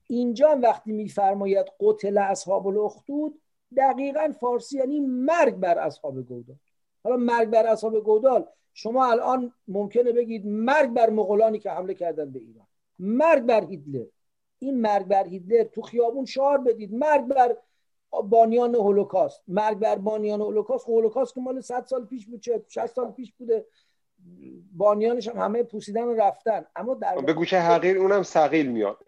اینجا 0.06 0.58
وقتی 0.62 0.92
میفرماید 0.92 1.66
قتل 1.80 2.18
اصحاب 2.18 2.66
الاخدود 2.66 3.40
دقیقا 3.76 4.32
فارسی 4.40 4.78
یعنی 4.78 5.00
مرگ 5.00 5.54
بر 5.54 5.78
اصحاب 5.78 6.22
گودال. 6.22 6.56
حالا 7.04 7.16
مرگ 7.16 7.50
بر 7.50 7.66
اصحاب 7.66 8.00
گودال 8.00 8.46
شما 8.72 9.10
الان 9.10 9.52
ممکنه 9.68 10.12
بگید 10.12 10.46
مرگ 10.46 10.90
بر 10.90 11.10
مغولانی 11.10 11.58
که 11.58 11.70
حمله 11.70 11.94
کردن 11.94 12.32
به 12.32 12.38
ایران. 12.38 12.66
مرگ 12.98 13.42
بر 13.42 13.64
هیتلر. 13.64 14.06
این 14.58 14.80
مرگ 14.80 15.06
بر 15.06 15.26
هیتلر 15.26 15.64
تو 15.64 15.82
خیابون 15.82 16.24
شعار 16.24 16.58
بدید. 16.58 16.94
مرگ 16.94 17.24
بر 17.24 17.56
بانیان 18.10 18.74
هولوکاست. 18.74 19.42
مرگ 19.48 19.78
بر 19.78 19.96
بانیان 19.96 20.40
هولوکاست. 20.40 20.84
خب 20.84 20.90
هولوکاست 20.90 21.34
که 21.34 21.40
مال 21.40 21.60
100 21.60 21.84
سال 21.84 22.06
پیش 22.06 22.26
بود 22.26 22.42
60 22.68 22.86
سال 22.86 23.12
پیش 23.12 23.32
بوده. 23.32 23.66
بانیانش 24.72 25.28
هم 25.28 25.36
همه 25.36 25.62
پوسیدن 25.62 26.02
و 26.04 26.14
رفتن. 26.14 26.64
اما 26.76 26.94
در 26.94 27.20
به 27.20 27.32
گوش 27.32 27.54
حقیر 27.54 27.98
اونم 27.98 28.22
سقیل 28.22 28.66
میاد. 28.66 28.98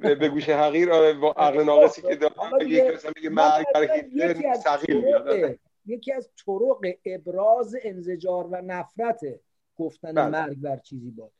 به 0.00 0.28
گوش 0.28 0.48
حقیر 0.48 0.92
آره، 0.92 1.12
با 1.12 1.32
عقل 1.46 1.64
ناقصی 1.64 2.02
که 2.02 2.16
داره 2.16 2.34
یکی 5.86 6.12
از 6.12 6.30
طرق 6.46 6.94
ابراز 7.04 7.76
انزجار 7.82 8.46
و 8.46 8.62
نفرت 8.62 9.20
گفتن 9.76 10.12
بله. 10.12 10.28
مرگ 10.28 10.60
بر 10.60 10.76
چیزی 10.76 11.10
بود. 11.10 11.32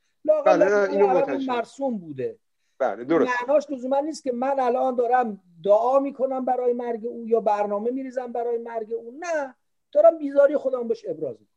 بله 0.47 0.91
اینو 0.91 1.37
مرسوم 1.47 1.99
بوده. 1.99 2.39
بله 2.79 3.05
درست. 3.05 3.33
معناش 3.43 3.71
لزوما 3.71 4.01
نیست 4.01 4.25
که 4.25 4.33
من 4.33 4.61
الان 4.61 4.97
دارم 4.97 5.41
دعا 5.65 5.99
می‌کنم 5.99 6.45
برای 6.45 6.73
مرگ 6.73 7.07
او 7.07 7.29
یا 7.29 7.41
برنامه 7.41 7.91
میریزم 7.91 8.33
برای 8.33 8.59
مرگ 8.59 8.93
او. 8.93 9.19
نه 9.19 9.55
دارم 9.93 10.19
بیزاری 10.19 10.57
خودم 10.57 10.89
بهش 10.89 11.05
ابراز 11.09 11.37
می‌کنم. 11.41 11.57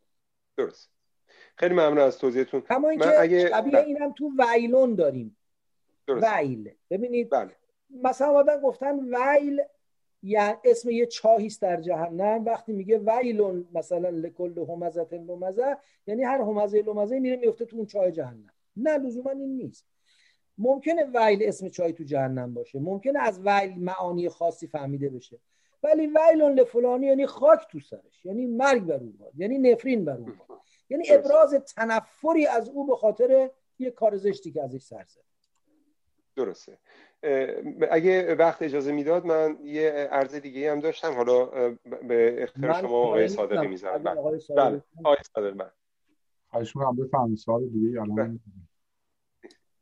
درست. 0.57 0.98
خیلی 1.59 1.73
ممنون 1.73 1.97
از 1.97 2.17
توضیحتون. 2.17 2.63
همون 2.69 2.97
که 2.97 3.19
اگه... 3.19 3.49
شبیه 3.49 3.71
بله. 3.71 3.83
اینم 3.83 4.13
تو 4.13 4.31
ویلون 4.37 4.95
داریم. 4.95 5.37
درست. 6.07 6.27
ویل. 6.27 6.71
ببینید 6.89 7.29
بله. 7.29 7.51
مثلا 8.03 8.27
آدم 8.27 8.61
گفتن 8.61 8.99
ویل 9.15 9.61
یعنی 10.23 10.55
اسم 10.65 10.89
یه 10.89 11.05
چاهیست 11.05 11.61
در 11.61 11.81
جهنم. 11.81 12.45
وقتی 12.45 12.73
میگه 12.73 12.97
ویلون 12.97 13.67
مثلا 13.73 14.09
لکل 14.09 14.65
همزت 14.69 15.13
لمزه 15.13 15.77
یعنی 16.07 16.23
هر 16.23 16.41
همزه 16.41 16.81
لمزه 16.81 17.19
میره 17.19 17.35
میفته 17.35 17.65
تو 17.65 17.77
اون 17.77 17.85
چاه 17.85 18.11
جهنم. 18.11 18.53
نه 18.77 18.97
لزوما 18.97 19.31
این 19.31 19.57
نیست. 19.57 19.85
ممکنه 20.57 21.03
ویل 21.13 21.43
اسم 21.43 21.69
چای 21.69 21.93
تو 21.93 22.03
جهنم 22.03 22.53
باشه. 22.53 22.79
ممکنه 22.79 23.19
از 23.19 23.39
ویل 23.45 23.79
معانی 23.79 24.29
خاصی 24.29 24.67
فهمیده 24.67 25.09
بشه. 25.09 25.39
ولی 25.83 26.07
ویلون 26.07 26.59
لفلانی 26.59 27.05
یعنی 27.07 27.25
خاک 27.25 27.67
تو 27.71 27.79
سرش. 27.79 28.25
یعنی 28.25 28.45
مرگ 28.45 28.83
بر 28.83 28.99
او 28.99 29.11
باد. 29.19 29.33
یعنی 29.37 29.57
نفرین 29.57 30.05
بر 30.05 30.17
او 30.17 30.25
باد. 30.25 30.59
یعنی 30.89 31.03
ابراز 31.09 31.53
تنفری 31.53 32.47
از 32.47 32.69
او 32.69 32.87
به 32.87 32.95
خاطر 32.95 33.51
یه 33.79 33.91
کار 33.91 34.17
زشتی 34.17 34.51
که 34.51 34.63
ازش 34.63 34.81
سر 34.81 35.05
زد. 35.07 35.21
درسته. 36.35 36.77
اگه 37.91 38.35
وقت 38.35 38.61
اجازه 38.61 38.91
می‌داد 38.91 39.25
من 39.25 39.57
یه 39.63 39.89
عرض 39.91 40.35
دیگه 40.35 40.71
هم 40.71 40.79
داشتم. 40.79 41.13
حالا 41.13 41.45
به 42.07 42.43
اختیار 42.43 42.73
شما 42.73 42.97
آقای 42.97 43.27
صادقی 43.27 43.67
می‌ذارم. 43.67 44.03
بله. 44.03 44.19
آقای 44.19 44.39
صادق 44.39 44.73
بله. 45.53 45.71
خواهش 46.49 46.75
می‌کنم. 46.75 46.95
بفهم 46.95 47.35
سوال 47.35 47.67
دیگه 47.67 48.01
الان 48.01 48.15
بله. 48.15 48.39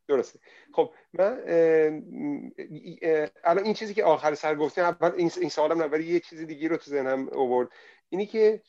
درسته. 0.07 0.39
خب 0.73 0.91
من 1.13 1.43
الان 3.43 3.63
این 3.63 3.73
چیزی 3.73 3.93
که 3.93 4.03
آخر 4.03 4.33
سر 4.33 4.55
گفتیم 4.55 4.83
اول 4.83 5.11
این 5.17 5.49
سوالم 5.49 5.81
نه 5.81 5.85
ولی 5.85 6.03
یه 6.03 6.19
چیزی 6.19 6.45
دیگه 6.45 6.67
رو 6.67 6.77
تو 6.77 6.91
ذهنم 6.91 7.29
آورد. 7.29 7.69
اینی 8.09 8.25
که 8.25 8.61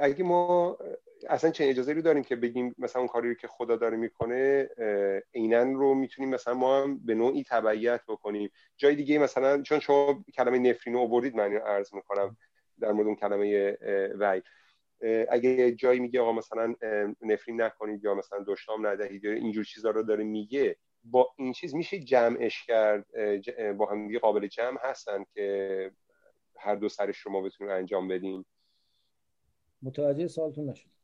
اگه 0.00 0.24
ما 0.24 0.78
اصلا 1.28 1.50
چه 1.50 1.64
اجازه 1.64 1.92
رو 1.92 2.02
داریم 2.02 2.22
که 2.22 2.36
بگیم 2.36 2.74
مثلا 2.78 3.00
اون 3.00 3.08
کاری 3.08 3.28
رو 3.28 3.34
که 3.34 3.48
خدا 3.48 3.76
داره 3.76 3.96
می‌کنه 3.96 4.68
عینا 5.34 5.62
رو 5.62 5.94
می‌تونیم 5.94 6.30
مثلا 6.30 6.54
ما 6.54 6.82
هم 6.82 6.98
به 7.06 7.14
نوعی 7.14 7.44
تبعیت 7.44 8.00
بکنیم. 8.08 8.50
جای 8.76 8.94
دیگه 8.94 9.18
مثلا 9.18 9.62
چون 9.62 9.80
شما 9.80 10.24
کلمه 10.34 10.58
نفرین 10.58 10.96
رو 10.96 11.00
آوردید 11.02 11.36
من 11.36 11.52
عرض 11.52 11.94
می‌کنم 11.94 12.36
در 12.80 12.92
مورد 12.92 13.06
اون 13.06 13.16
کلمه 13.16 13.76
وی. 14.18 14.42
اگه 15.30 15.72
جایی 15.72 16.00
میگه 16.00 16.20
آقا 16.20 16.32
مثلا 16.32 16.74
نفرین 17.22 17.62
نکنید 17.62 18.04
یا 18.04 18.14
مثلا 18.14 18.44
دشنام 18.46 18.86
ندهید 18.86 19.24
یا 19.24 19.32
اینجور 19.32 19.64
چیزا 19.64 19.90
رو 19.90 20.02
داره 20.02 20.24
میگه 20.24 20.76
با 21.04 21.34
این 21.38 21.52
چیز 21.52 21.74
میشه 21.74 21.98
جمعش 21.98 22.66
کرد. 22.66 23.06
با 23.76 23.86
هم 23.86 24.18
قابل 24.18 24.46
جمع 24.46 24.78
هستن 24.82 25.24
که 25.34 25.90
هر 26.58 26.74
دو 26.74 26.88
سرش 26.88 27.18
رو 27.18 27.32
ما 27.32 27.48
انجام 27.60 28.08
بدیم. 28.08 28.46
متوجه 29.82 30.26
سوالتون 30.26 30.70
نشد 30.70 30.95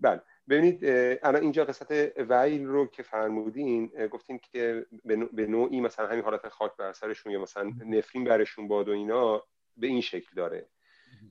بله. 0.00 0.20
ببینید 0.48 0.84
الان 1.22 1.42
اینجا 1.42 1.64
قسمت 1.64 1.90
ویل 2.18 2.66
رو 2.66 2.86
که 2.86 3.02
فرمودین 3.02 3.86
گفتین 4.10 4.38
که 4.38 4.86
به 5.32 5.46
نوعی 5.46 5.80
مثلا 5.80 6.06
همین 6.06 6.24
حالت 6.24 6.48
خاک 6.48 6.76
بر 6.76 6.92
سرشون 6.92 7.32
یا 7.32 7.40
مثلا 7.40 7.72
نفرین 7.86 8.24
برشون 8.24 8.68
باد 8.68 8.88
و 8.88 8.92
اینا 8.92 9.42
به 9.76 9.86
این 9.86 10.00
شکل 10.00 10.30
داره. 10.36 10.66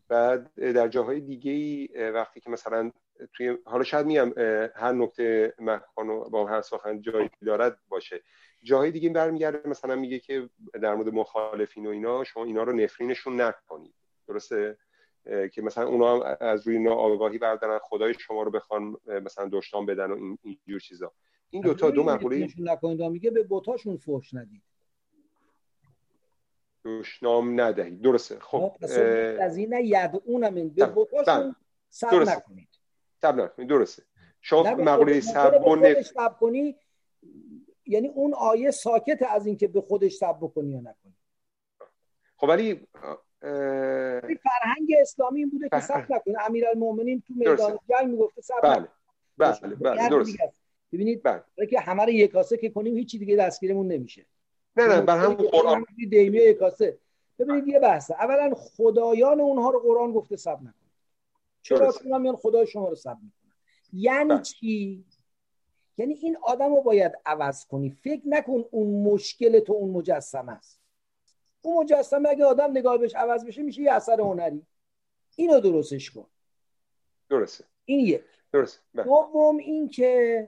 بعد 0.08 0.54
در 0.56 0.88
جاهای 0.88 1.20
دیگه 1.20 1.52
ای 1.52 1.90
وقتی 2.14 2.40
که 2.40 2.50
مثلا 2.50 2.92
توی 3.34 3.58
حالا 3.66 3.84
شاید 3.84 4.06
میم 4.06 4.34
هر 4.76 4.92
نکته 4.92 5.54
مکان 5.60 6.10
و 6.10 6.30
با 6.30 6.48
هر 6.48 6.62
سخن 6.62 7.02
جایی 7.02 7.30
دارد 7.46 7.80
باشه. 7.90 8.24
جاهای 8.64 8.92
دیگه 8.92 9.10
برمیگرده 9.10 9.70
مثلا 9.70 9.96
میگه 9.96 10.20
که 10.20 10.50
در 10.82 10.96
مورد 10.96 11.14
مخالفین 11.14 11.88
و 11.88 11.90
اینا 11.90 12.24
شما 12.24 12.46
اینا 12.46 12.64
رو 12.64 12.74
نفرینشون 12.74 13.42
نکنید. 13.42 13.94
درسته؟ 14.28 14.78
که 15.26 15.62
مثلا 15.62 15.88
اونا 15.88 16.16
هم 16.16 16.38
از 16.40 16.68
روی 16.68 16.88
آگاهی 16.88 17.38
بردارن 17.38 17.80
خدای 17.84 18.14
شما 18.14 18.44
رو 18.44 18.52
بخوان 18.52 18.98
مثلا 19.06 19.50
دشتان 19.52 19.86
بدن 19.86 20.12
و 20.12 20.16
این 20.16 20.38
اینجور 20.44 20.80
چیزا. 20.80 21.14
این 21.50 21.62
دوتا 21.62 21.90
دو 21.90 22.04
مقوله 22.04 22.48
نکنید 22.58 23.02
میگه 23.02 23.32
به 23.32 23.44
بوتاشون 23.44 23.98
فحش 23.98 24.34
ندید. 24.34 24.62
دشنام 26.86 27.62
ندهید. 27.62 28.02
درسته. 28.02 28.40
خب 28.40 28.76
از 29.42 29.58
این 29.58 29.74
یدعون 29.74 30.50
من 30.50 30.70
به 30.70 30.86
بوتاشون 30.86 31.56
سب 31.90 32.14
نکنید. 32.14 32.70
سب 33.22 33.36
نکنید 33.36 33.70
درسته. 33.70 34.04
شما 34.42 34.64
مقوله 34.64 35.20
سب 35.22 35.62
و 36.16 36.30
کنی. 36.40 36.76
یعنی 37.86 38.08
اون 38.08 38.34
آیه 38.34 38.72
ساکت 38.72 39.20
از 39.30 39.48
اینکه 39.48 39.68
به 39.68 39.82
خودش 39.82 40.14
سب 40.14 40.38
بکنی 40.42 40.72
یا 40.72 40.80
نکنی. 40.80 41.16
خب 42.38 42.48
ولی 42.50 42.88
فرهنگ 43.40 44.94
اسلامی 45.02 45.40
این 45.40 45.50
بوده 45.50 45.70
که 45.70 45.80
سب 45.80 46.12
نکنه. 46.12 46.46
امیرالمومنین 46.46 47.24
تو 47.28 47.34
میدان 47.38 47.80
جنگ 47.90 48.08
می‌گفته 48.12 48.42
سب 48.42 48.54
بله. 48.64 48.88
بله 49.38 49.76
بله 49.76 50.10
درست 50.10 50.38
ببینید 50.94 51.24
بله. 51.24 51.44
که 51.70 51.80
همه 51.80 52.04
رو 52.06 52.10
یک 52.10 52.32
کاسه 52.32 52.58
که 52.58 52.70
کنیم 52.70 52.96
هیچی 52.98 53.20
دیگه 53.20 53.36
دستگیرمون 53.36 53.88
نمیشه. 53.88 54.26
نه 54.78 54.88
نه 54.88 55.02
بر 55.02 55.18
هم 55.18 55.34
قرآن. 55.34 55.86
دیمیه 56.10 56.44
یک 56.44 56.58
کاسه. 56.58 56.98
ببینید 57.40 57.68
یه 57.68 57.80
بحثه. 57.80 58.14
اولا 58.14 58.54
خدایان 58.56 59.40
اونها 59.42 59.70
رو 59.70 59.80
قرآن 59.80 60.12
گفته 60.12 60.36
سب 60.36 60.58
نکنه. 60.58 60.74
چرا؟ 61.62 61.94
اونا 62.04 62.18
میان 62.18 62.36
خدای 62.36 62.68
شما 62.68 62.90
رو 62.90 62.96
سب 62.96 63.18
می‌کنن. 63.24 63.56
یعنی 63.94 64.30
بله. 64.30 64.42
چی؟ 64.42 65.06
یعنی 65.98 66.14
این 66.14 66.38
آدم 66.42 66.76
رو 66.76 66.82
باید 66.82 67.12
عوض 67.26 67.66
کنی. 67.66 67.90
فکر 67.90 68.22
نکن 68.26 68.66
اون 68.72 69.04
مشکل 69.14 69.60
تو 69.60 69.74
اون 69.74 69.90
مجسمه 69.90 70.52
است. 70.52 70.79
اون 71.62 71.84
مجسمه 71.84 72.30
اگه 72.30 72.46
آدم 72.46 72.72
نگاه 72.72 72.98
بهش 72.98 73.16
عوض 73.16 73.46
بشه 73.46 73.62
میشه 73.62 73.82
یه 73.82 73.92
اثر 73.92 74.22
هنری. 74.22 74.66
اینو 75.36 75.60
درستش 75.60 76.12
کن. 76.12 76.26
درسته. 77.30 77.64
این 77.86 78.00
یک. 78.00 78.22
درست 78.54 78.82
بله. 78.94 79.06
دوم 79.06 79.58
این 79.58 79.88
که 79.88 80.48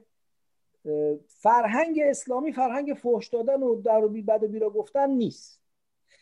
فرهنگ 1.27 1.99
اسلامی 2.03 2.53
فرهنگ 2.53 2.93
فحش 2.93 3.27
دادن 3.27 3.63
و 3.63 3.81
در 3.81 4.03
و 4.03 4.09
بی 4.09 4.21
بد 4.21 4.43
و 4.43 4.47
بیرا 4.47 4.69
گفتن 4.69 5.09
نیست. 5.09 5.61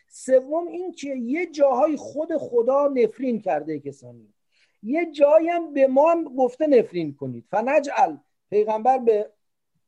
سوم 0.08 0.66
این 0.66 0.92
که 0.92 1.14
یه 1.14 1.46
جاهای 1.46 1.96
خود 1.96 2.36
خدا 2.36 2.88
نفرین 2.88 3.40
کرده 3.40 3.80
کسانی. 3.80 4.34
یه 4.82 5.12
جایی 5.12 5.48
هم 5.48 5.72
به 5.72 5.86
ما 5.86 6.10
هم 6.10 6.24
گفته 6.24 6.66
نفرین 6.66 7.14
کنید. 7.14 7.44
فنجعل 7.50 8.16
پیغمبر 8.50 8.98
به 8.98 9.30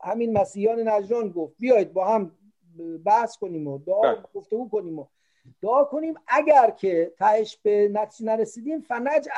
همین 0.00 0.38
مسیحیان 0.38 0.88
نجران 0.88 1.28
گفت 1.28 1.56
بیاید 1.58 1.92
با 1.92 2.08
هم 2.14 2.32
بحث 3.04 3.36
کنیم 3.36 3.66
و 3.66 3.78
دعا 3.78 4.00
بله. 4.00 4.22
گفتگو 4.34 4.68
کنیم 4.68 4.98
و 4.98 5.06
دعا 5.62 5.84
کنیم. 5.84 6.14
اگر 6.28 6.70
که 6.70 7.12
تهش 7.18 7.56
به 7.62 7.88
نتیجه 7.92 8.30
نرسیدیم 8.30 8.80
فنج 8.80 9.28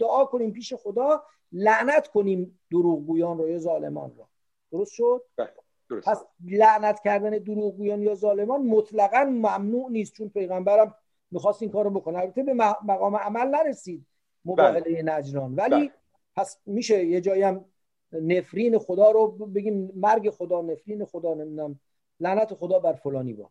دعا 0.00 0.24
کنیم 0.24 0.52
پیش 0.52 0.74
خدا 0.74 1.22
لعنت 1.52 2.08
کنیم 2.08 2.60
دروغگویان 2.70 3.38
رو 3.38 3.48
یا 3.48 3.58
ظالمان 3.58 4.12
رو 4.18 4.26
درست 4.72 4.92
شد؟ 4.92 5.24
بله، 5.36 5.48
درست. 5.90 6.08
پس 6.08 6.24
لعنت 6.44 7.00
کردن 7.00 7.30
دروغگویان 7.30 8.02
یا 8.02 8.14
ظالمان 8.14 8.62
مطلقا 8.62 9.24
ممنوع 9.24 9.90
نیست 9.90 10.12
چون 10.12 10.28
پیغمبرم 10.28 10.94
می‌خواست 11.30 11.62
این 11.62 11.70
کارو 11.70 11.90
بکنه. 11.90 12.18
البته 12.18 12.42
به 12.42 12.54
مقام 12.54 13.16
عمل 13.16 13.48
نرسید 13.48 14.06
مباهله 14.44 14.80
بله. 14.80 15.02
نجران. 15.02 15.54
ولی 15.54 15.90
پس 16.36 16.58
میشه 16.66 17.04
یه 17.04 17.20
جایی 17.20 17.42
هم 17.42 17.64
نفرین 18.12 18.78
خدا 18.78 19.10
رو 19.10 19.28
بگیم 19.28 19.92
مرگ 19.94 20.30
خدا 20.30 20.62
نفرین 20.62 21.04
خدا 21.04 21.34
نمی‌دونم. 21.34 21.80
لعنت 22.20 22.54
خدا 22.54 22.78
بر 22.78 22.92
فلانی 22.92 23.32
با 23.32 23.50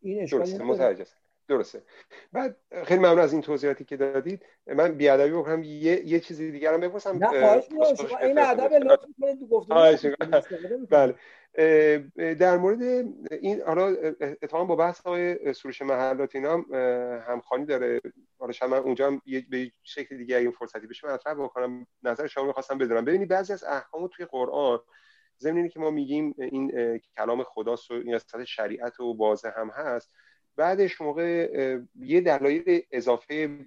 این 0.00 0.24
درسته 0.24 0.62
متوجه 0.62 1.06
درسته. 1.48 1.82
بعد 2.32 2.56
خیلی 2.84 3.00
ممنون 3.00 3.18
از 3.18 3.32
این 3.32 3.42
توضیحاتی 3.42 3.84
که 3.84 3.96
دادید. 3.96 4.42
من 4.66 4.92
بیادبی 4.92 5.32
بکنم 5.32 5.62
یه 5.62 6.06
یه 6.06 6.20
چیزی 6.20 6.50
دیگر 6.52 6.74
هم 6.74 6.80
بپرسم. 6.80 7.24
نه 7.24 7.26
خواهش 7.26 7.64
شما 7.98 8.18
این 8.18 8.38
ادب 8.38 8.72
لطف 8.72 9.04
کنید 9.20 9.48
گفتگو 9.50 10.86
بله. 10.90 11.14
در 12.34 12.56
مورد 12.56 12.82
این 13.32 13.62
حالا 13.62 13.86
اتفاقا 14.20 14.64
با 14.64 14.76
بحث 14.76 15.00
های 15.00 15.54
سروش 15.54 15.82
محلات 15.82 16.34
اینا 16.34 16.52
هم 16.52 16.64
همخوانی 17.28 17.64
داره. 17.64 18.00
حالا 18.38 18.52
شما 18.52 18.68
من 18.68 18.78
اونجا 18.78 19.06
هم 19.06 19.22
به 19.50 19.70
شکل 19.82 20.16
دیگه 20.16 20.36
این 20.36 20.50
فرصتی 20.50 20.86
بشه 20.86 21.08
مطرح 21.08 21.34
بکنم. 21.34 21.86
نظر 22.02 22.26
شما 22.26 22.44
می‌خواستم 22.44 22.78
بدونم. 22.78 23.04
ببینید 23.04 23.28
بعضی 23.28 23.52
از 23.52 23.64
احکام 23.64 24.08
توی 24.08 24.24
قرآن 24.24 24.80
ضمن 25.40 25.68
که 25.68 25.80
ما 25.80 25.90
میگیم 25.90 26.34
این 26.38 26.98
کلام 27.16 27.42
خداست 27.42 27.90
و 27.90 27.94
این 27.94 28.14
قسمت 28.14 28.44
شریعت 28.44 29.00
و 29.00 29.14
بازه 29.14 29.52
هم 29.56 29.70
هست 29.70 30.10
بعدش 30.56 31.00
موقع 31.00 31.48
یه 32.00 32.20
دلایل 32.20 32.82
اضافه 32.90 33.58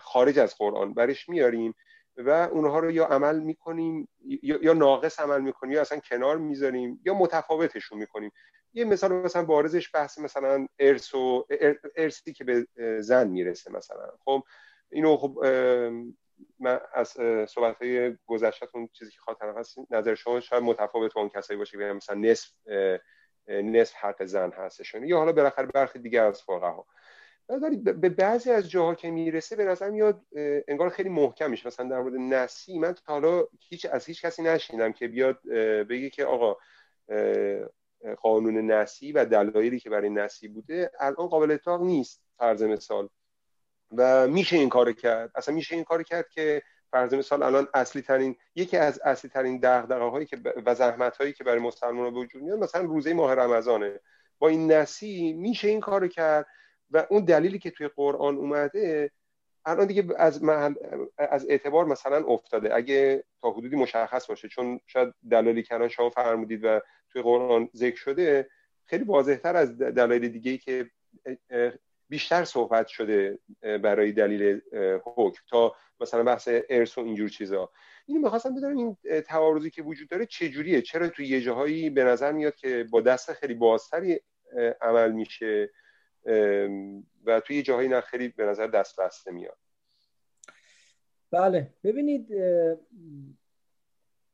خارج 0.00 0.38
از 0.38 0.54
قرآن 0.58 0.94
برش 0.94 1.28
میاریم 1.28 1.74
و 2.16 2.30
اونها 2.30 2.78
رو 2.78 2.90
یا 2.90 3.06
عمل 3.06 3.40
می‌کنیم 3.40 4.08
یا 4.42 4.72
ناقص 4.72 5.20
عمل 5.20 5.40
می‌کنیم 5.40 5.72
یا 5.72 5.80
اصلا 5.80 5.98
کنار 5.98 6.38
می‌ذاریم 6.38 7.00
یا 7.04 7.14
متفاوتشون 7.14 7.98
می‌کنیم. 7.98 8.30
یه 8.74 8.84
مثال 8.84 9.12
مثلا 9.12 9.44
بارزش 9.44 9.90
بحث 9.94 10.18
مثلا 10.18 10.66
ارث 10.78 11.14
و 11.14 11.46
ارثی 11.96 12.32
که 12.32 12.44
به 12.44 12.66
زن 13.00 13.28
می‌رسه 13.28 13.72
مثلا. 13.72 14.10
خب 14.24 14.42
اینو 14.90 15.16
خب 15.16 15.38
من 16.58 16.80
از 16.94 17.08
صحبت 17.48 17.76
های 17.82 18.16
گذشتتون 18.26 18.88
چیزی 18.92 19.10
که 19.10 19.18
خاطرم 19.20 19.58
هست 19.58 19.78
نظر 19.90 20.14
شما 20.14 20.40
شاید 20.40 20.62
متفاوت 20.62 21.14
با 21.14 21.20
اون 21.20 21.30
کسایی 21.30 21.58
باشه 21.58 21.78
که 21.78 21.84
مثلا 21.84 22.16
نصف 22.16 22.50
نصف 23.48 23.94
حق 23.94 24.24
زن 24.24 24.50
هستشون. 24.50 25.04
یا 25.04 25.18
حالا 25.18 25.32
بالاخره 25.32 25.66
برخی 25.66 25.98
دیگر 25.98 26.24
از 26.24 26.42
فقها. 26.42 26.86
به 27.84 28.08
بعضی 28.08 28.50
از 28.50 28.70
جاها 28.70 28.94
که 28.94 29.10
می‌رسه 29.10 29.56
به 29.56 29.64
نظر 29.64 29.90
میاد 29.90 30.22
انگار 30.68 30.88
خیلی 30.88 31.08
محکم 31.08 31.50
میشه 31.50 31.66
مثلا 31.66 31.88
در 31.88 32.00
مورد 32.00 32.14
نسی 32.14 32.78
من 32.78 32.92
تا 32.92 33.12
حالا 33.12 33.44
هیچ 33.60 33.86
از 33.92 34.06
هیچ 34.06 34.24
کسی 34.24 34.42
نشینم 34.42 34.92
که 34.92 35.08
بیاد 35.08 35.42
بگه 35.88 36.10
که 36.10 36.24
آقا 36.24 36.56
قانون 38.20 38.70
نسی 38.70 39.12
و 39.12 39.24
دلایلی 39.24 39.80
که 39.80 39.90
برای 39.90 40.10
نسی 40.10 40.48
بوده 40.48 40.90
الان 41.00 41.26
قابل 41.26 41.50
اطلاق 41.50 41.82
نیست. 41.82 42.22
فرض 42.38 42.62
مثال 42.62 43.08
و 43.96 44.28
میشه 44.28 44.56
این 44.56 44.68
کار 44.68 44.92
کرد. 44.92 45.30
اصلا 45.34 45.54
میشه 45.54 45.74
این 45.74 45.84
کار 45.84 46.02
کرد 46.02 46.28
که 46.28 46.62
فرض 46.90 47.14
مثال 47.14 47.42
الان 47.42 47.68
اصلی 47.74 48.02
ترین 48.02 48.36
یکی 48.54 48.76
از 48.76 49.00
اصلی 49.04 49.30
ترین 49.30 49.60
دغدغه 49.62 50.04
هایی 50.04 50.26
که 50.26 50.36
و 50.66 50.74
زحمت 50.74 51.16
هایی 51.16 51.32
که 51.32 51.44
برای 51.44 51.58
مسلمان 51.58 52.14
به 52.14 52.20
وجود 52.20 52.42
میاد 52.42 52.58
مثلا 52.58 52.82
روزه 52.82 53.14
ماه 53.14 53.34
رمضانه. 53.34 54.00
با 54.38 54.48
این 54.48 54.72
نسی 54.72 55.32
میشه 55.32 55.68
این 55.68 55.80
کارو 55.80 56.08
کرد 56.08 56.46
و 56.90 57.06
اون 57.10 57.24
دلیلی 57.24 57.58
که 57.58 57.70
توی 57.70 57.88
قرآن 57.88 58.36
اومده 58.36 59.10
الان 59.64 59.86
دیگه 59.86 60.04
از 60.16 60.42
از 61.18 61.46
اعتبار 61.48 61.84
مثلا 61.84 62.24
افتاده. 62.24 62.74
اگه 62.74 63.24
تا 63.42 63.50
حدودی 63.50 63.76
مشخص 63.76 64.26
باشه 64.26 64.48
چون 64.48 64.80
شاید 64.86 65.14
دلالی 65.30 65.62
که 65.62 65.88
شما 65.88 66.10
فرمودید 66.10 66.64
و 66.64 66.80
توی 67.10 67.22
قرآن 67.22 67.68
ذکر 67.76 67.96
شده 67.96 68.50
خیلی 68.84 69.04
واضحتر 69.04 69.56
از 69.56 69.78
دلایل 69.78 70.28
دیگه 70.28 70.58
که 70.58 70.90
بیشتر 72.12 72.44
صحبت 72.44 72.86
شده 72.86 73.38
برای 73.60 74.12
دلیل 74.12 74.60
حکم 75.04 75.42
تا 75.50 75.76
مثلا 76.00 76.22
بحث 76.22 76.48
ارث 76.68 76.98
و 76.98 77.00
اینجور 77.00 77.28
چیزا. 77.28 77.70
اینو 78.06 78.22
می‌خواستم 78.22 78.54
بدونم 78.54 78.76
این 78.76 78.96
تعارضی 79.22 79.70
که 79.70 79.82
وجود 79.82 80.08
داره 80.08 80.26
چجوریه؟ 80.26 80.82
چرا 80.82 81.08
توی 81.08 81.26
یه 81.26 81.40
جاهایی 81.40 81.90
به 81.90 82.04
نظر 82.04 82.32
میاد 82.32 82.54
که 82.54 82.86
با 82.90 83.00
دست 83.00 83.32
خیلی 83.32 83.54
بازتری 83.54 84.20
عمل 84.80 85.12
میشه 85.12 85.70
و 87.24 87.40
توی 87.40 87.56
یه 87.56 87.62
جاهایی 87.62 87.88
نه 87.88 88.00
خیلی 88.00 88.28
به 88.28 88.44
نظر 88.44 88.66
دست 88.66 89.00
بسته 89.00 89.30
میاد؟ 89.30 89.58
بله. 91.30 91.74
ببینید 91.84 92.30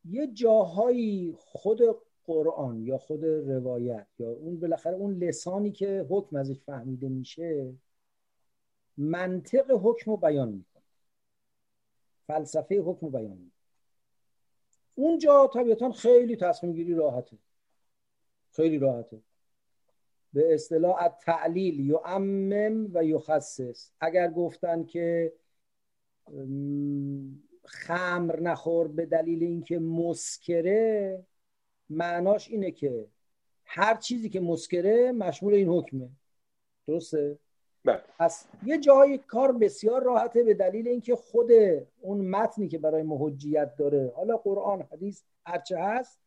یه 0.04 0.26
جاهایی 0.32 1.34
خود 1.36 1.80
قرآن 2.28 2.82
یا 2.82 2.98
خود 2.98 3.24
روایت 3.24 4.06
یا 4.18 4.30
اون 4.30 4.60
بالاخره 4.60 4.96
اون 4.96 5.18
لسانی 5.18 5.72
که 5.72 6.06
حکم 6.10 6.36
ازش 6.36 6.60
فهمیده 6.60 7.08
میشه 7.08 7.74
منطق 8.96 9.70
حکم 9.70 10.10
رو 10.10 10.16
بیان 10.16 10.48
می‌کنه. 10.48 10.82
فلسفه 12.26 12.80
حکم 12.80 13.06
رو 13.06 13.10
بیان 13.10 13.36
می‌کنه. 13.36 13.50
اونجا 14.94 15.50
طبیعتا 15.54 15.92
خیلی 15.92 16.36
تصمیم 16.36 16.72
گیری 16.72 16.94
راحته. 16.94 17.38
خیلی 18.52 18.78
راحته. 18.78 19.20
به 20.32 20.54
اصطلاح 20.54 21.08
تعلیل 21.08 21.90
یعمم 21.90 22.90
و 22.94 23.04
یخصص. 23.04 23.90
اگر 24.00 24.30
گفتن 24.30 24.84
که 24.84 25.32
خمر 27.64 28.40
نخور 28.40 28.88
به 28.88 29.06
دلیل 29.06 29.42
اینکه 29.42 29.78
مسکره 29.78 31.24
معناش 31.90 32.48
اینه 32.48 32.70
که 32.70 33.06
هر 33.64 33.94
چیزی 33.94 34.28
که 34.28 34.40
مسکره 34.40 35.12
مشمول 35.12 35.54
این 35.54 35.68
حکمه. 35.68 36.08
درسته؟ 36.86 37.38
بله. 37.84 38.02
پس 38.18 38.46
یه 38.64 38.78
جای 38.78 39.18
کار 39.18 39.52
بسیار 39.52 40.02
راحته 40.02 40.42
به 40.42 40.54
دلیل 40.54 40.88
اینکه 40.88 41.16
خود 41.16 41.50
اون 42.00 42.20
متنی 42.20 42.68
که 42.68 42.78
برای 42.78 43.02
محجیت 43.02 43.76
داره. 43.76 44.12
حالا 44.16 44.36
قرآن 44.36 44.82
حدیث 44.92 45.22
هرچه 45.46 45.78
هست 45.78 46.18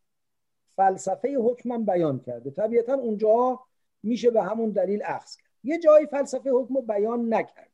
فلسفه 0.75 1.37
حکمم 1.37 1.85
بیان 1.85 2.19
کرده. 2.19 2.51
طبیعتا 2.51 2.93
اونجا 2.93 3.59
میشه 4.03 4.31
به 4.31 4.43
همون 4.43 4.69
دلیل 4.69 5.01
اخذ 5.05 5.35
کرد. 5.35 5.51
یه 5.63 5.79
جایی 5.79 6.05
فلسفه 6.05 6.49
حکم 6.49 6.75
رو 6.75 6.81
بیان 6.81 7.33
نکرد. 7.33 7.71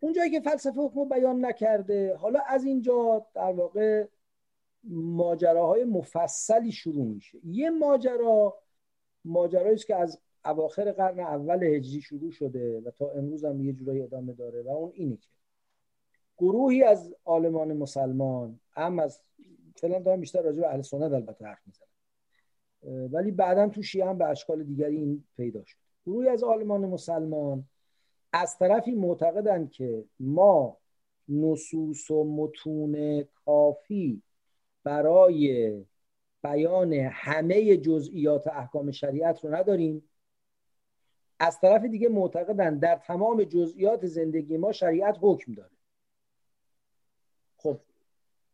اونجایی 0.00 0.30
که 0.30 0.40
فلسفه 0.40 0.80
حکم 0.80 1.08
بیان 1.08 1.44
نکرده 1.44 2.16
حالا 2.16 2.40
از 2.46 2.64
اینجا 2.64 3.26
در 3.34 3.52
واقع 3.52 4.06
ماجراهای 4.90 5.84
مفصلی 5.84 6.72
شروع 6.72 7.06
میشه. 7.06 7.38
یه 7.44 7.70
ماجرا 7.70 8.58
ماجرایی 9.24 9.76
که 9.76 9.96
از 9.96 10.20
اواخر 10.44 10.92
قرن 10.92 11.20
اول 11.20 11.62
هجری 11.62 12.00
شروع 12.00 12.30
شده 12.30 12.80
و 12.80 12.90
تا 12.90 13.10
امروز 13.10 13.44
هم 13.44 13.60
یه 13.60 13.72
جورایی 13.72 14.02
ادامه 14.02 14.32
داره 14.32 14.62
و 14.62 14.68
اون 14.68 14.90
اینه 14.94 15.16
که 15.16 15.28
گروهی 16.38 16.82
از 16.82 17.14
عالمان 17.24 17.72
مسلمان 17.72 18.60
هم 18.70 18.98
از 18.98 19.20
فعلا 19.76 19.98
دارم 19.98 20.20
بیشتر 20.20 20.42
راجع 20.42 20.60
به 20.60 20.68
اهل 20.68 20.82
سنت 20.82 21.12
البته 21.12 21.44
حرف 21.44 21.60
می‌زنم 21.66 21.88
ولی 23.12 23.30
بعدا 23.30 23.68
تو 23.68 23.82
شیعه 23.82 24.08
هم 24.08 24.18
به 24.18 24.24
اشکال 24.24 24.64
دیگری 24.64 24.96
این 24.96 25.24
پیدا 25.36 25.64
شد. 25.64 25.76
گروهی 26.06 26.28
از 26.28 26.42
عالمان 26.42 26.86
مسلمان 26.86 27.64
از 28.32 28.58
طرفی 28.58 28.94
معتقدند 28.94 29.70
که 29.70 30.04
ما 30.20 30.76
نصوص 31.28 32.10
و 32.10 32.24
متون 32.24 33.24
کافی 33.44 34.22
برای 34.84 35.84
بیان 36.42 36.92
همه 36.92 37.76
جزئیات 37.76 38.46
احکام 38.46 38.90
شریعت 38.90 39.44
رو 39.44 39.54
نداریم. 39.54 40.10
از 41.40 41.60
طرف 41.60 41.84
دیگه 41.84 42.08
معتقدن 42.08 42.78
در 42.78 42.96
تمام 42.96 43.44
جزئیات 43.44 44.06
زندگی 44.06 44.56
ما 44.56 44.72
شریعت 44.72 45.18
حکم 45.20 45.52
داره. 45.52 45.70
خب 47.56 47.80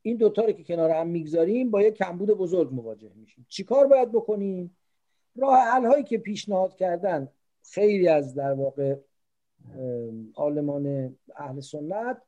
این 0.02 0.16
دوتا 0.16 0.44
رو 0.44 0.52
که 0.52 0.64
کنار 0.64 0.90
هم 0.90 1.06
می‌گذاریم 1.06 1.70
با 1.70 1.82
یک 1.82 1.94
کمبود 1.94 2.30
بزرگ 2.30 2.72
مواجه 2.72 3.12
میشیم. 3.14 3.46
چیکار 3.48 3.86
باید 3.86 4.12
بکنیم؟ 4.12 4.76
راه 5.36 5.58
حل 5.58 5.86
هایی 5.86 6.04
که 6.04 6.18
پیشنهاد 6.18 6.74
کردن 6.74 7.28
خیلی 7.62 8.08
از 8.08 8.34
در 8.34 8.52
واقع 8.52 8.96
عالمان 10.34 11.16
اهل 11.36 11.60
سنت 11.60 12.22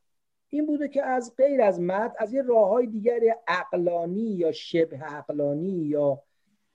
این 0.55 0.66
بوده 0.66 0.89
که 0.89 1.03
از 1.03 1.37
غیر 1.37 1.62
از 1.62 1.81
مد 1.81 2.15
از 2.19 2.33
یه 2.33 2.43
راه 2.43 2.69
های 2.69 2.87
دیگر 2.87 3.20
عقلانی 3.49 4.31
یا 4.31 4.53
شبه 4.53 4.97
عقلانی 4.97 5.73
یا 5.73 6.23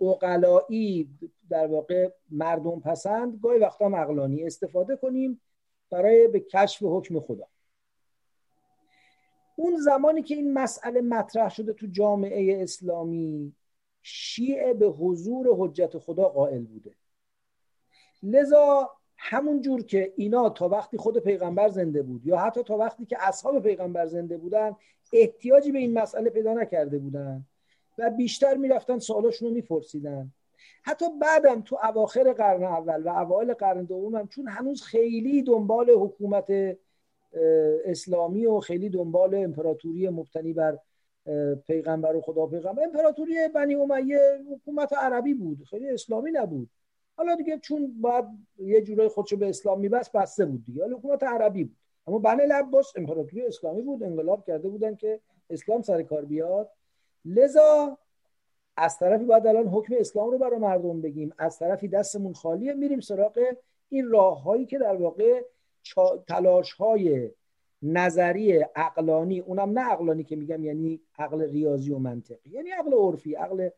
اقلایی 0.02 1.10
در 1.50 1.68
واقع 1.68 2.12
مردم 2.32 2.80
پسند 2.80 3.40
گاهی 3.42 3.60
وقتا 3.60 3.86
هم 3.86 3.96
عقلانی 3.96 4.44
استفاده 4.44 4.96
کنیم 4.96 5.42
برای 5.90 6.28
به 6.28 6.40
کشف 6.40 6.84
حکم 6.84 7.20
خدا. 7.20 7.48
اون 9.56 9.78
زمانی 9.78 10.24
که 10.24 10.36
این 10.36 10.54
مسئله 10.54 11.02
مطرح 11.02 11.50
شده 11.50 11.74
تو 11.74 11.88
جامعه 11.88 12.64
اسلامی 12.64 13.56
شیعه 14.02 14.74
به 14.74 14.88
حضور 14.88 15.48
حجت 15.58 15.98
خدا 15.98 16.30
قائل 16.30 16.64
بوده. 16.64 16.96
لذا 18.24 18.97
همون 19.18 19.62
جور 19.62 19.84
که 19.84 20.14
اینا 20.16 20.50
تا 20.50 20.70
وقتی 20.70 20.98
خود 20.98 21.18
پیغمبر 21.18 21.70
زنده 21.70 22.02
بود 22.02 22.26
یا 22.26 22.38
حتی 22.38 22.64
تا 22.64 22.78
وقتی 22.78 23.06
که 23.06 23.18
اصحاب 23.20 23.60
پیغمبر 23.60 24.06
زنده 24.06 24.38
بودن 24.38 24.76
احتیاجی 25.14 25.72
به 25.72 25.80
این 25.80 25.94
مسئله 25.94 26.30
پیدا 26.30 26.54
نکرده 26.54 27.00
بودن 27.00 27.46
و 27.98 28.10
بیشتر 28.10 28.58
می‌رفتن 28.58 29.00
سوالاشون 29.00 29.48
رو 29.48 29.54
میپرسیدن. 29.54 30.32
حتی 30.84 31.06
بعدم 31.22 31.62
تو 31.62 31.78
اواخر 31.84 32.34
قرن 32.34 32.64
اول 32.64 33.04
و 33.04 33.10
اوایل 33.10 33.54
قرن 33.54 33.84
دوم 33.84 34.16
هم 34.16 34.28
چون 34.28 34.48
هنوز 34.48 34.82
خیلی 34.82 35.44
دنبال 35.44 35.90
حکومت 35.90 36.78
اسلامی 37.86 38.46
و 38.46 38.60
خیلی 38.60 38.90
دنبال 38.90 39.36
امپراتوری 39.36 40.10
مبتنی 40.10 40.54
بر 40.54 40.80
پیغمبر 41.68 42.16
و 42.16 42.22
خدا 42.22 42.46
پیغمبر. 42.46 42.84
امپراتوری 42.84 43.34
بنی 43.56 43.76
امیه 43.76 44.20
حکومت 44.52 44.94
عربی 44.94 45.34
بود 45.34 45.64
خیلی 45.64 45.90
اسلامی 45.90 46.32
نبود. 46.32 46.70
حالا 47.18 47.36
دیگه 47.36 47.58
چون 47.58 48.02
باید 48.02 48.26
یه 48.58 48.82
جورای 48.82 49.08
خودشو 49.08 49.38
به 49.38 49.50
اسلام 49.50 49.80
میبست 49.80 50.12
بسته 50.12 50.46
بود 50.46 50.66
دیگه. 50.66 50.82
حالا 50.82 50.98
حکومت 50.98 51.24
عربی 51.24 51.64
بود. 51.64 51.78
اما 52.08 52.20
بنی 52.20 52.42
العباس 52.42 52.94
امپراتوری 52.96 53.46
اسلامی 53.46 53.82
بود 53.82 54.04
انقلاب 54.04 54.46
کرده 54.46 54.70
بودن 54.70 54.96
که 54.96 55.20
اسلام 55.50 55.82
سر 55.82 56.04
کار 56.04 56.26
بیاد. 56.26 56.72
لذا 57.26 57.98
از 58.78 59.00
طرفی 59.00 59.26
باید 59.26 59.48
الان 59.48 59.68
حکم 59.68 59.94
اسلام 60.00 60.32
رو 60.32 60.38
برای 60.38 60.60
مردم 60.60 61.02
بگیم. 61.02 61.34
از 61.38 61.60
طرفی 61.60 61.88
دستمون 61.88 62.34
خالیه 62.34 62.74
میریم 62.74 63.00
سراغ 63.00 63.40
این 63.90 64.08
راههایی 64.10 64.66
که 64.66 64.78
در 64.78 64.96
واقع 64.96 65.42
تلاش 66.28 66.74
های 66.74 67.32
نظری 67.82 68.60
عقلانی 68.76 69.40
اونم 69.40 69.80
نه 69.80 69.82
عقلانی 69.82 70.24
که 70.24 70.36
میگم 70.36 70.64
یعنی 70.64 71.02
عقل 71.20 71.42
ریاضی 71.42 71.92
و 71.92 71.98
منطقی 71.98 72.50
یعنی 72.50 72.70
عقل 72.70 72.94
عرفی 72.94 73.36
عقل 73.36 73.70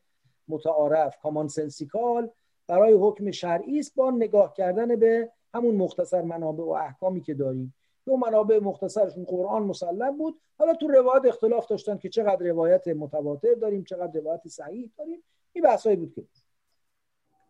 متعارف 0.48 1.18
کامان 1.18 1.48
سنسیکال 1.48 2.30
برای 2.70 2.94
حکم 2.94 3.32
شرعی 3.32 3.80
است 3.80 3.96
با 3.96 4.12
نگاه 4.12 4.54
کردن 4.54 4.96
به 4.96 5.32
همون 5.54 5.76
مختصر 5.76 6.22
منابع 6.22 6.64
و 6.64 6.70
احکامی 6.70 7.22
که 7.22 7.34
داریم. 7.34 7.76
دو 8.06 8.18
منابع 8.18 8.60
مختصرشون 8.60 9.24
قرآن 9.24 9.64
مسلم 9.64 10.18
بود. 10.18 10.40
حالا 10.60 10.74
تو 10.74 10.88
روایت 10.88 11.26
اختلاف 11.26 11.68
داشتن 11.68 11.98
که 11.98 12.10
چقدر 12.10 12.46
روایت 12.46 12.88
متواتر 12.88 13.54
داریم 13.54 13.84
چقدر 13.84 14.20
روایت 14.20 14.48
صحیح 14.48 14.92
داریم. 14.98 15.24
این 15.54 15.64
بحثایی 15.64 15.96
بود 15.96 16.14
که 16.14 16.24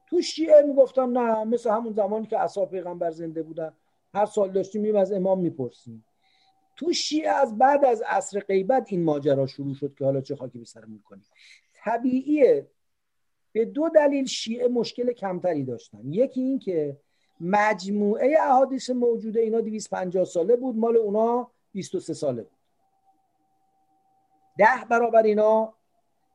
تو 0.10 0.22
شیعه 0.22 0.62
می‌گفتن 0.62 1.10
نه 1.10 1.44
مثل 1.44 1.70
همون 1.70 1.94
زمانی 1.94 2.28
که 2.28 2.40
اصحاب 2.40 2.72
پیغمبر 2.72 3.12
زنده 3.12 3.44
بودن. 3.44 3.74
هر 4.14 4.26
سال 4.26 4.52
داشتیم 4.52 4.82
میم 4.82 4.96
از 4.96 5.12
امام 5.12 5.40
می‌پرسیم. 5.40 6.06
تو 6.76 6.94
شیعه 6.94 7.30
از 7.30 7.58
بعد 7.58 7.86
از 7.86 8.04
عصر 8.08 8.40
غیبت 8.40 8.88
این 8.92 9.04
ماجرا 9.04 9.48
شروع 9.48 9.74
شد 9.74 9.96
که 9.96 10.06
حالا 10.06 10.22
چه 10.22 10.36
خاکی 10.36 10.60
به 10.60 10.66
سرمون 10.66 11.00
کنیم 11.06 11.26
طبیعیه. 11.74 12.68
به 13.52 13.66
دو 13.66 13.90
دلیل 13.90 14.26
شیعه 14.26 14.68
مشکل 14.68 15.14
کمتری 15.14 15.64
داشتن. 15.64 16.14
یکی 16.14 16.42
این 16.42 16.60
که 16.60 16.98
مجموعه 17.42 18.38
احادیث 18.40 18.90
موجوده 18.90 19.40
اینا 19.40 19.62
250 19.62 20.26
ساله 20.26 20.56
بود 20.56 20.76
مال 20.76 20.98
اونا 20.98 21.52
23 21.72 22.14
ساله 22.14 22.42
بود. 22.42 22.60
ده 24.58 24.86
برابر 24.90 25.24
اینا 25.24 25.74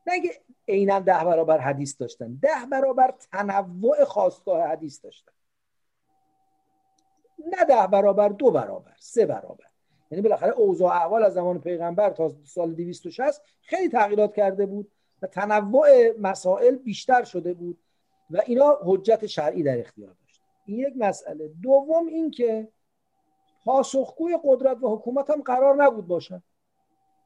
نگه 0.07 0.31
عینا 0.67 0.99
ده 0.99 1.23
برابر 1.23 1.57
حدیث 1.57 1.97
داشتن 1.97 2.39
ده 2.41 2.65
برابر 2.71 3.13
تنوع 3.31 4.03
خواستگاه 4.03 4.67
حدیث 4.67 5.05
داشتن. 5.05 5.31
نه 7.39 7.65
ده 7.65 7.87
برابر 7.87 8.29
دو 8.29 8.51
برابر 8.51 8.95
سه 8.99 9.25
برابر. 9.25 9.65
یعنی 10.11 10.21
بالاخره 10.21 10.51
اوضاع 10.51 10.95
احوال 10.95 11.23
از 11.23 11.33
زمان 11.33 11.61
پیغمبر 11.61 12.09
تا 12.09 12.31
سال 12.43 12.73
260 12.73 13.41
خیلی 13.61 13.89
تغییرات 13.89 14.33
کرده 14.33 14.65
بود. 14.65 14.91
و 15.21 15.27
تنوع 15.27 16.11
مسائل 16.19 16.75
بیشتر 16.75 17.23
شده 17.23 17.53
بود 17.53 17.77
و 18.29 18.41
اینا 18.45 18.79
حجت 18.83 19.25
شرعی 19.25 19.63
در 19.63 19.79
اختیار 19.79 20.15
داشت. 20.21 20.41
این 20.65 20.79
یک 20.79 20.93
مسئله. 20.97 21.47
دوم 21.47 22.07
این 22.07 22.31
که 22.31 22.67
پاسخگوی 23.65 24.39
قدرت 24.43 24.83
و 24.83 24.95
حکومت 24.95 25.29
هم 25.29 25.41
قرار 25.41 25.83
نبود 25.83 26.07
باشن. 26.07 26.43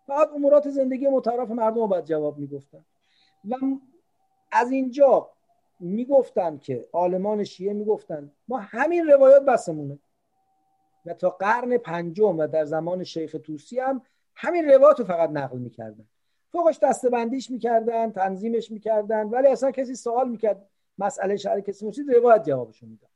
فقط 0.08 0.30
امورات 0.36 0.70
زندگی 0.70 1.08
متعارف 1.08 1.50
مردم 1.50 1.82
رو 1.82 1.88
باید 1.88 2.06
جواب 2.06 2.38
می‌گفتن. 2.38 2.86
و 3.50 3.56
از 4.52 4.72
اینجا 4.72 5.30
می‌گفتن 5.80 6.58
که 6.58 6.88
آلمان 6.92 7.44
شیعه 7.44 7.74
می‌گفتن 7.74 8.32
ما 8.48 8.58
همین 8.58 9.08
روایات 9.08 9.46
بسمونه. 9.46 10.00
و 11.06 11.14
تا 11.14 11.30
قرن 11.30 11.78
پنجم 11.78 12.38
و 12.38 12.48
در 12.48 12.66
زمان 12.66 13.04
شیخ 13.04 13.36
توسی 13.44 13.80
هم 13.80 14.02
همین 14.36 14.66
روایات 14.66 15.00
رو 15.00 15.06
فقط 15.06 15.30
نقل 15.30 15.58
می‌کردن. 15.58 16.06
فوقش 16.52 16.80
دستبندیش 16.80 17.52
می‌کردن 17.52 18.12
تنظیمش 18.12 18.72
می‌کردن 18.72 19.24
ولی 19.26 19.48
اصلا 19.48 19.72
کسی 19.72 19.96
سوال 19.96 20.30
می‌کرد 20.30 20.70
مسئله 20.98 21.36
شرعی 21.38 21.62
کسی 21.62 21.86
مرسید 21.86 22.12
روایت 22.12 22.44
جوابشو 22.44 22.86
می‌داد 22.86 23.10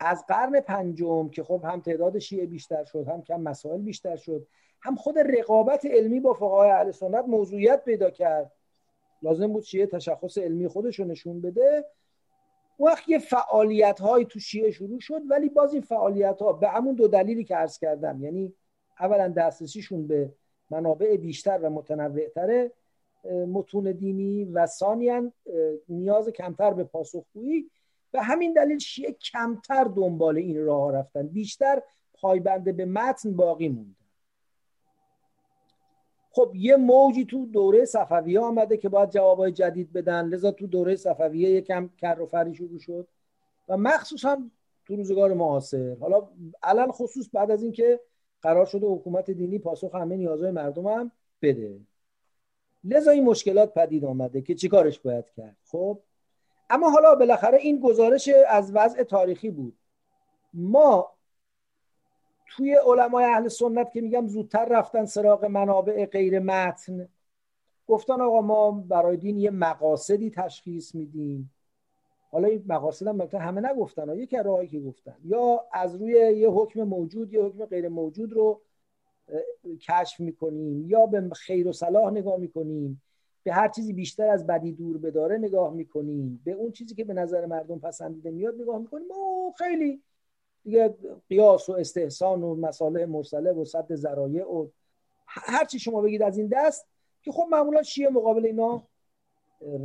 از 0.00 0.26
قرن 0.26 0.60
پنجم 0.60 1.28
که 1.28 1.42
خب 1.42 1.64
هم 1.64 1.80
تعداد 1.80 2.18
شیعه 2.18 2.46
بیشتر 2.46 2.84
شد 2.84 3.08
هم 3.08 3.22
کم 3.22 3.40
مسائل 3.40 3.80
بیشتر 3.80 4.16
شد 4.16 4.46
هم 4.82 4.94
خود 4.94 5.18
رقابت 5.18 5.86
علمی 5.86 6.20
با 6.20 6.32
فقهای 6.32 6.70
اهل 6.70 6.90
سنت 6.90 7.24
موضوعیت 7.28 7.84
پیدا 7.84 8.10
کرد. 8.10 8.52
لازم 9.22 9.52
بود 9.52 9.62
شیعه 9.62 9.86
تشخص 9.86 10.38
علمی 10.38 10.68
خودش 10.68 10.98
رو 10.98 11.04
نشون 11.04 11.40
بده. 11.40 11.84
وقت 12.80 13.08
یه 13.08 13.18
فعالیت 13.18 14.00
های 14.00 14.24
تو 14.24 14.38
شیعه 14.38 14.70
شروع 14.70 15.00
شد 15.00 15.20
ولی 15.30 15.48
باز 15.48 15.72
این 15.72 15.82
فعالیت 15.82 16.42
ها 16.42 16.52
به 16.52 16.68
همون 16.68 16.94
دو 16.94 17.08
دلیلی 17.08 17.44
که 17.44 17.56
عرض 17.56 17.78
کردم 17.78 18.22
یعنی 18.22 18.54
اولا 19.00 19.28
دسترسیشون 19.28 20.06
به 20.06 20.32
منابع 20.70 21.16
بیشتر 21.16 21.58
و 21.58 21.70
متنوعتر 21.70 22.70
متون 23.24 23.92
دینی 23.92 24.44
و 24.44 24.66
ثانیا 24.66 25.32
نیاز 25.88 26.28
کمتر 26.28 26.72
به 26.72 26.84
پاسخگویی 26.84 27.70
به 28.12 28.22
همین 28.22 28.52
دلیل 28.52 28.78
شیعه 28.78 29.12
کمتر 29.12 29.84
دنبال 29.84 30.36
این 30.36 30.64
راه 30.64 30.92
رفتن. 30.92 31.26
بیشتر 31.26 31.82
پایبنده 32.14 32.72
به 32.72 32.84
متن 32.84 33.36
باقی 33.36 33.68
موند. 33.68 33.96
خب 36.32 36.52
یه 36.54 36.76
موجی 36.76 37.24
تو 37.24 37.46
دوره 37.46 37.84
صفویه 37.84 38.40
آمده 38.40 38.76
که 38.76 38.88
باید 38.88 39.10
جوابای 39.10 39.52
جدید 39.52 39.92
بدن. 39.92 40.26
لذا 40.26 40.50
تو 40.50 40.66
دوره 40.66 40.96
صفویه 40.96 41.50
یکم 41.50 41.90
کر 41.98 42.20
و 42.20 42.26
فری 42.26 42.54
شروع 42.54 42.78
شد. 42.78 43.08
و 43.68 43.76
مخصوصا 43.76 44.42
تو 44.86 44.96
روزگار 44.96 45.34
معاصر. 45.34 45.96
حالا 46.00 46.28
الان 46.62 46.92
خصوص 46.92 47.28
بعد 47.32 47.50
از 47.50 47.62
اینکه 47.62 48.00
قرار 48.42 48.66
شده 48.66 48.86
حکومت 48.86 49.30
دینی 49.30 49.58
پاسخ 49.58 49.94
همه 49.94 50.16
نیازهای 50.16 50.50
مردم 50.50 50.86
هم 50.86 51.12
بده. 51.42 51.80
لذا 52.84 53.10
این 53.10 53.24
مشکلات 53.24 53.74
پدید 53.74 54.04
آمده 54.04 54.42
که 54.42 54.54
چیکارش 54.54 54.98
باید 54.98 55.30
کرد؟ 55.30 55.56
خب 55.64 55.98
اما 56.70 56.90
حالا 56.90 57.14
بالاخره 57.14 57.58
این 57.58 57.80
گزارش 57.80 58.30
از 58.48 58.72
وضع 58.74 59.02
تاریخی 59.02 59.50
بود. 59.50 59.76
ما 60.54 61.12
توی 62.46 62.74
علمای 62.74 63.24
اهل 63.24 63.48
سنت 63.48 63.92
که 63.92 64.00
میگم 64.00 64.26
زودتر 64.26 64.64
رفتن 64.64 65.04
سراغ 65.04 65.44
منابع 65.44 66.06
غیر 66.06 66.38
متن 66.38 67.08
گفتن 67.86 68.20
آقا 68.20 68.40
ما 68.40 68.70
برای 68.70 69.16
دین 69.16 69.38
یه 69.38 69.50
مقاصدی 69.50 70.30
تشخیص 70.30 70.94
میدیم. 70.94 71.50
حالا 72.30 72.48
این 72.48 72.64
مقاصد 72.66 73.06
هم 73.06 73.20
همه 73.20 73.70
نگفتن 73.70 74.18
یکی 74.18 74.36
از 74.36 74.46
راهایی 74.46 74.68
که 74.68 74.80
گفتن. 74.80 75.16
یا 75.24 75.64
از 75.72 75.94
روی 75.94 76.12
یه 76.12 76.48
حکم 76.48 76.82
موجود 76.82 77.32
یه 77.32 77.42
حکم 77.42 77.64
غیر 77.64 77.88
موجود 77.88 78.32
رو 78.32 78.60
کشف 79.80 80.20
می‌کنیم 80.20 80.90
یا 80.90 81.06
به 81.06 81.30
خیر 81.34 81.68
و 81.68 81.72
صلاح 81.72 82.10
نگاه 82.10 82.36
می‌کنیم 82.36 83.02
به 83.42 83.52
هر 83.52 83.68
چیزی 83.68 83.92
بیشتر 83.92 84.28
از 84.28 84.46
بدی 84.46 84.72
دور 84.72 84.98
بداره 84.98 85.38
نگاه 85.38 85.74
می‌کنیم 85.74 86.40
به 86.44 86.52
اون 86.52 86.72
چیزی 86.72 86.94
که 86.94 87.04
به 87.04 87.14
نظر 87.14 87.46
مردم 87.46 87.78
پسندیده 87.78 88.30
میاد 88.30 88.54
نگاه 88.60 88.78
می‌کنیم. 88.78 89.10
و 89.10 89.52
خیلی 89.58 90.02
دیگه 90.64 90.94
قیاس 91.28 91.68
و 91.68 91.72
استحسان 91.72 92.42
و 92.42 92.54
مساله 92.54 93.06
مرسله 93.06 93.52
و 93.52 93.64
صد 93.64 93.94
ذرایع 93.94 94.44
و 94.44 94.68
هر 95.26 95.64
چی 95.64 95.78
شما 95.78 96.00
بگید 96.00 96.22
از 96.22 96.38
این 96.38 96.48
دست 96.52 96.86
که 97.22 97.32
خب 97.32 97.46
معمولا 97.50 97.82
شیعه 97.82 98.10
مقابل 98.10 98.46
اینا 98.46 98.82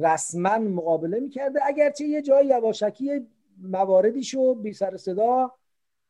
رسما 0.01 0.57
مقابله 0.57 1.19
می‌کرده. 1.19 1.59
اگرچه 1.65 2.05
یه 2.05 2.21
جای 2.21 2.47
یواشکی 2.47 3.27
مواردیشو 3.61 4.55
بی 4.55 4.73
سر 4.73 4.97
صدا 4.97 5.51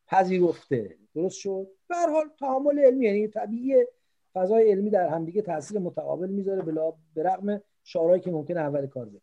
پذیرفته. 0.08 0.98
درست 1.16 1.40
شد؟ 1.40 1.68
به 1.88 1.96
حال 1.96 2.30
تعامل 2.40 2.80
علمی 2.80 3.06
یعنی 3.06 3.28
طبیعی 3.28 3.86
فضای 4.34 4.72
علمی 4.72 4.90
در 4.90 5.08
همدیگه 5.08 5.42
تاثیر 5.42 5.80
متقابل 5.80 6.30
می‌ذاره 6.30 6.62
بلا 6.62 6.94
به 7.14 7.24
رغم 7.24 7.62
شعارهایی 7.84 8.22
که 8.22 8.32
ممکن 8.32 8.58
اول 8.58 8.88
کار 8.88 9.06
بده. 9.06 9.22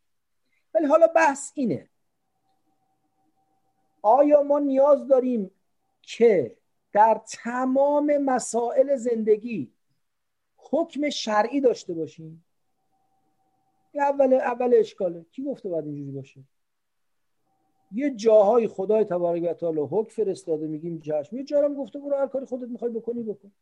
ولی 0.74 0.86
حالا 0.86 1.06
بحث 1.06 1.52
اینه. 1.54 1.88
آیا 4.02 4.42
ما 4.42 4.58
نیاز 4.58 5.08
داریم 5.08 5.50
که 6.02 6.56
در 6.92 7.20
تمام 7.28 8.18
مسائل 8.18 8.96
زندگی 8.96 9.72
حکم 10.56 11.10
شرعی 11.10 11.60
داشته 11.60 11.94
باشیم؟ 11.94 12.44
اول 14.00 14.34
اول 14.34 14.74
اشکاله. 14.74 15.26
کی 15.30 15.44
گفته 15.44 15.68
باید 15.68 15.86
اینجوری 15.86 16.10
باشه؟ 16.10 16.40
یه 17.92 18.10
جاهای 18.10 18.68
خدای 18.68 19.04
تبارک 19.04 19.42
و 19.42 19.54
تعالی 19.54 19.80
حکم 19.80 20.10
فرستاده 20.10 20.66
میگیم 20.66 21.00
چشم 21.00 21.36
یه 21.36 21.44
جارم 21.44 21.74
گفته 21.74 21.98
برو 21.98 22.16
هر 22.16 22.26
کاری 22.26 22.46
خودت 22.46 22.68
می‌خوای 22.68 22.90
بکنی 22.90 23.22
بکن. 23.22 23.52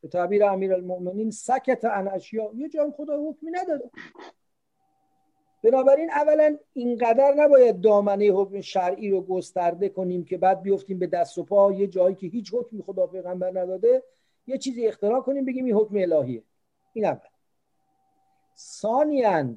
به 0.00 0.08
تعبیر 0.08 0.44
امیر 0.44 0.74
المؤمنین 0.74 1.30
سکت 1.30 1.84
عن 1.84 2.08
اشیا 2.08 2.50
یه 2.54 2.68
جای 2.68 2.90
خدا 2.96 3.30
حکمی 3.30 3.50
نداده 3.50 3.90
بنابراین 5.62 6.10
اولا 6.10 6.56
اینقدر 6.72 7.34
نباید 7.36 7.80
دامنه 7.80 8.26
حکم 8.26 8.60
شرعی 8.60 9.10
رو 9.10 9.22
گسترده 9.22 9.88
کنیم 9.88 10.24
که 10.24 10.38
بعد 10.38 10.62
بیفتیم 10.62 10.98
به 10.98 11.06
دست 11.06 11.38
و 11.38 11.44
پا. 11.44 11.72
یه 11.72 11.86
جایی 11.86 12.14
که 12.14 12.26
هیچ 12.26 12.54
حکمی 12.54 12.82
خدا 12.82 13.06
پیغمبر 13.06 13.50
نداده 13.60 14.02
یه 14.46 14.58
چیزی 14.58 14.86
اختراع 14.86 15.20
کنیم 15.20 15.44
بگیم 15.44 15.64
این 15.64 15.74
حکم 15.74 15.96
الهیه. 15.96 16.42
این 16.92 17.04
اول. 17.04 17.29
ثانیا 18.60 19.54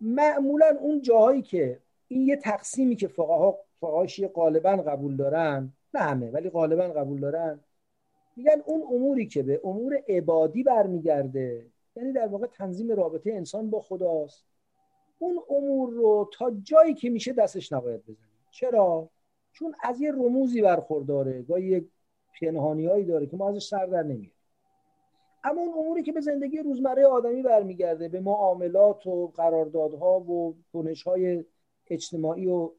معمولا 0.00 0.76
اون 0.80 1.02
جاهایی 1.02 1.42
که 1.42 1.80
این 2.08 2.26
یه 2.26 2.36
تقسیمی 2.36 2.96
که 2.96 3.08
فقها 3.08 3.58
فقهاشی 3.80 4.26
غالبا 4.26 4.76
قبول 4.76 5.16
دارن 5.16 5.72
نه 5.94 6.00
همه 6.00 6.30
ولی 6.30 6.50
غالبا 6.50 6.88
قبول 6.88 7.20
دارن 7.20 7.60
میگن 8.36 8.62
اون 8.66 8.82
اموری 8.82 9.26
که 9.26 9.42
به 9.42 9.60
امور 9.64 10.02
عبادی 10.08 10.62
برمیگرده 10.62 11.66
یعنی 11.96 12.12
در 12.12 12.26
واقع 12.26 12.46
تنظیم 12.46 12.92
رابطه 12.92 13.32
انسان 13.32 13.70
با 13.70 13.80
خداست 13.80 14.44
اون 15.18 15.40
امور 15.50 15.90
رو 15.90 16.30
تا 16.32 16.50
جایی 16.62 16.94
که 16.94 17.10
میشه 17.10 17.32
دستش 17.32 17.72
نباید 17.72 18.02
بزنیم 18.02 18.46
چرا؟ 18.50 19.10
چون 19.52 19.74
از 19.82 20.00
یه 20.00 20.12
رموزی 20.12 20.62
برخورداره 20.62 21.42
گاهی 21.42 21.64
یک 21.64 21.84
پنهانی 22.40 23.04
داره 23.04 23.26
که 23.26 23.36
ما 23.36 23.48
ازش 23.48 23.66
سر 23.66 23.86
در 23.86 24.02
نمیاد 24.02 24.33
اما 25.44 25.60
اون 25.60 25.78
اموری 25.78 26.02
که 26.02 26.12
به 26.12 26.20
زندگی 26.20 26.58
روزمره 26.58 27.06
آدمی 27.06 27.42
برمیگرده 27.42 28.08
به 28.08 28.20
معاملات 28.20 29.06
و 29.06 29.26
قراردادها 29.26 30.20
و 30.20 30.56
کنشهای 30.72 31.44
اجتماعی 31.86 32.46
و 32.46 32.70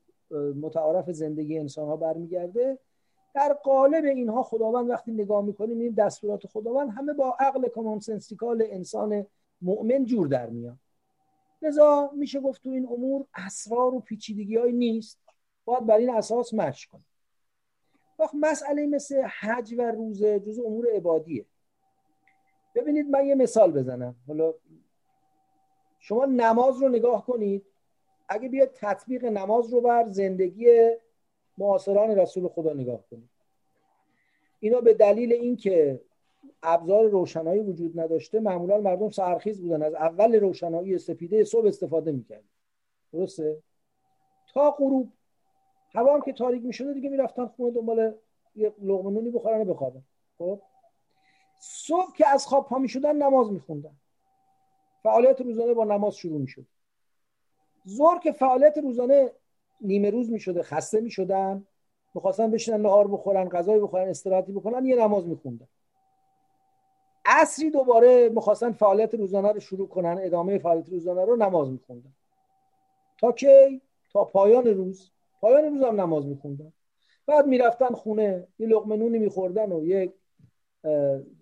متعارف 0.62 1.12
زندگی 1.12 1.60
انسان 1.60 1.88
ها 1.88 1.96
برمیگرده 1.96 2.80
در 3.36 3.54
قالب 3.54 4.06
اینها 4.06 4.44
خداوند 4.44 4.90
وقتی 4.90 5.12
نگاه 5.12 5.46
می‌کنیم 5.46 5.80
این 5.80 5.94
دستورات 5.94 6.48
خداوند 6.48 6.90
همه 6.90 7.14
با 7.14 7.38
عقل 7.40 7.68
کامونسنسیکال 7.68 8.64
انسان 8.70 9.26
مؤمن 9.62 10.06
جور 10.06 10.28
در 10.28 10.50
میاد 10.50 10.78
لذا 11.62 12.12
میشه 12.14 12.40
گفت 12.40 12.64
تو 12.64 12.70
این 12.70 12.86
امور 12.86 13.26
اسرار 13.36 13.96
و 13.96 14.00
پیچیدگی 14.00 14.56
های 14.56 14.72
نیست. 14.72 15.20
باید 15.66 15.86
بر 15.86 15.98
این 15.98 16.10
اساس 16.10 16.54
مشق 16.54 16.90
کنیم. 16.90 17.06
وقت 18.20 18.36
مسئله 18.36 18.86
مثل 18.86 19.22
حج 19.40 19.76
و 19.78 19.82
روزه 19.82 20.40
جز 20.40 20.60
امور 20.60 20.88
عبادیه. 20.96 21.46
ببینید 22.76 23.10
من 23.10 23.26
یه 23.26 23.36
مثال 23.36 23.72
بزنم. 23.72 24.16
حالا 24.28 24.54
شما 26.00 26.26
نماز 26.26 26.82
رو 26.82 26.90
نگاه 26.90 27.26
کنید. 27.26 27.66
اگه 28.30 28.50
بیاد 28.50 28.72
تطبیق 28.74 29.26
نماز 29.26 29.74
رو 29.74 29.82
بر 29.82 30.10
زندگی 30.10 30.92
معاصران 31.58 32.10
رسول 32.10 32.48
خدا 32.48 32.74
نگاه 32.74 33.04
کنید. 33.12 33.30
اینا 34.60 34.82
به 34.82 34.94
دلیل 34.94 35.34
اینکه 35.34 36.02
ابزار 36.64 37.08
روشنایی 37.08 37.62
وجود 37.62 38.00
نداشته 38.00 38.40
معمولا 38.40 38.78
مردم 38.78 39.10
سرخیز 39.10 39.62
بودن. 39.62 39.82
از 39.82 39.94
اول 39.94 40.36
روشنایی 40.36 40.98
سپیده 40.98 41.44
صبح 41.44 41.68
استفاده 41.68 42.12
می‌کرد 42.12 42.44
درسته؟ 43.14 43.58
تا 44.54 44.72
غروب. 44.72 45.12
هوا 45.96 46.14
هم 46.14 46.22
که 46.22 46.34
تاریک 46.34 46.64
می‌شده 46.66 46.94
دیگه 46.94 47.10
می‌رفتن 47.10 47.46
خونه 47.46 47.72
دنبال 47.72 48.14
یه 48.56 48.74
لقمه 48.84 49.32
بخورن 49.32 49.62
و 49.62 49.74
بخوابن. 49.74 50.02
خب؟ 50.38 50.62
صبح 51.60 52.14
که 52.16 52.28
از 52.28 52.48
خواب 52.48 52.68
پا 52.68 52.78
می‌شدن 52.78 53.16
نماز 53.16 53.52
میخوندن. 53.52 53.96
فعالیت 55.04 55.42
روزانه 55.42 55.74
با 55.74 55.84
نماز 55.84 56.16
شروع 56.16 56.40
می‌شد. 56.40 56.66
زور 57.84 58.20
که 58.20 58.32
فعالیت 58.32 58.78
روزانه 58.78 59.32
نیمه 59.82 60.10
روز 60.10 60.32
می‌شده 60.32 60.64
خسته 60.64 61.02
می‌شدن 61.02 61.68
می‌خواستن 62.14 62.52
بشینن 62.52 62.82
نهار 62.82 63.08
بخورن 63.08 63.50
غذای 63.50 63.80
بخورن 63.80 64.10
استراحتی 64.10 64.52
بکنن 64.52 64.86
یه 64.86 64.96
نماز 64.96 65.28
میخوندن. 65.28 65.68
عصری 67.26 67.72
دوباره 67.72 68.30
می‌خواستن 68.30 68.72
فعالیت 68.72 69.14
روزانه 69.14 69.52
رو 69.52 69.60
شروع 69.60 69.88
کنن 69.88 70.20
ادامه 70.22 70.58
فعالیت 70.58 70.90
روزانه 70.90 71.26
رو 71.26 71.36
نماز 71.36 71.72
میخوندن. 71.72 72.14
تا 73.18 73.32
کی؟ 73.32 73.82
تا 74.14 74.26
پایان 74.26 74.68
روز. 74.68 75.12
پایان 75.42 75.74
روز 75.74 75.84
هم 75.84 76.02
نماز 76.02 76.26
میخوندن 76.26 76.74
بعد 77.28 77.48
می‌رفتن 77.48 77.90
خونه 77.90 78.48
یه 78.60 78.68
لقمه 78.68 78.96
نونی 78.96 79.20
میخوردن 79.20 79.72
و 79.72 79.84
یک 79.84 80.14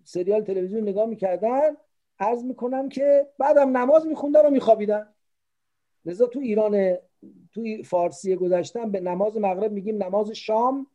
سریال 0.03 0.41
تلویزیون 0.41 0.81
نگاه 0.81 1.05
می‌کردن 1.05 1.77
عرض 2.19 2.43
می‌کنم 2.43 2.89
که 2.89 3.27
بعدم 3.37 3.77
نماز 3.77 4.07
میخوندن 4.07 4.45
و 4.45 4.49
میخوابیدن. 4.49 5.07
لذا 6.05 6.27
تو 6.27 6.39
ایران 6.39 6.97
تو 7.53 7.61
فارسی 7.85 8.35
گذشتن 8.35 8.91
به 8.91 8.99
نماز 8.99 9.37
مغرب 9.37 9.71
میگیم 9.71 10.03
نماز 10.03 10.31
شام 10.31 10.87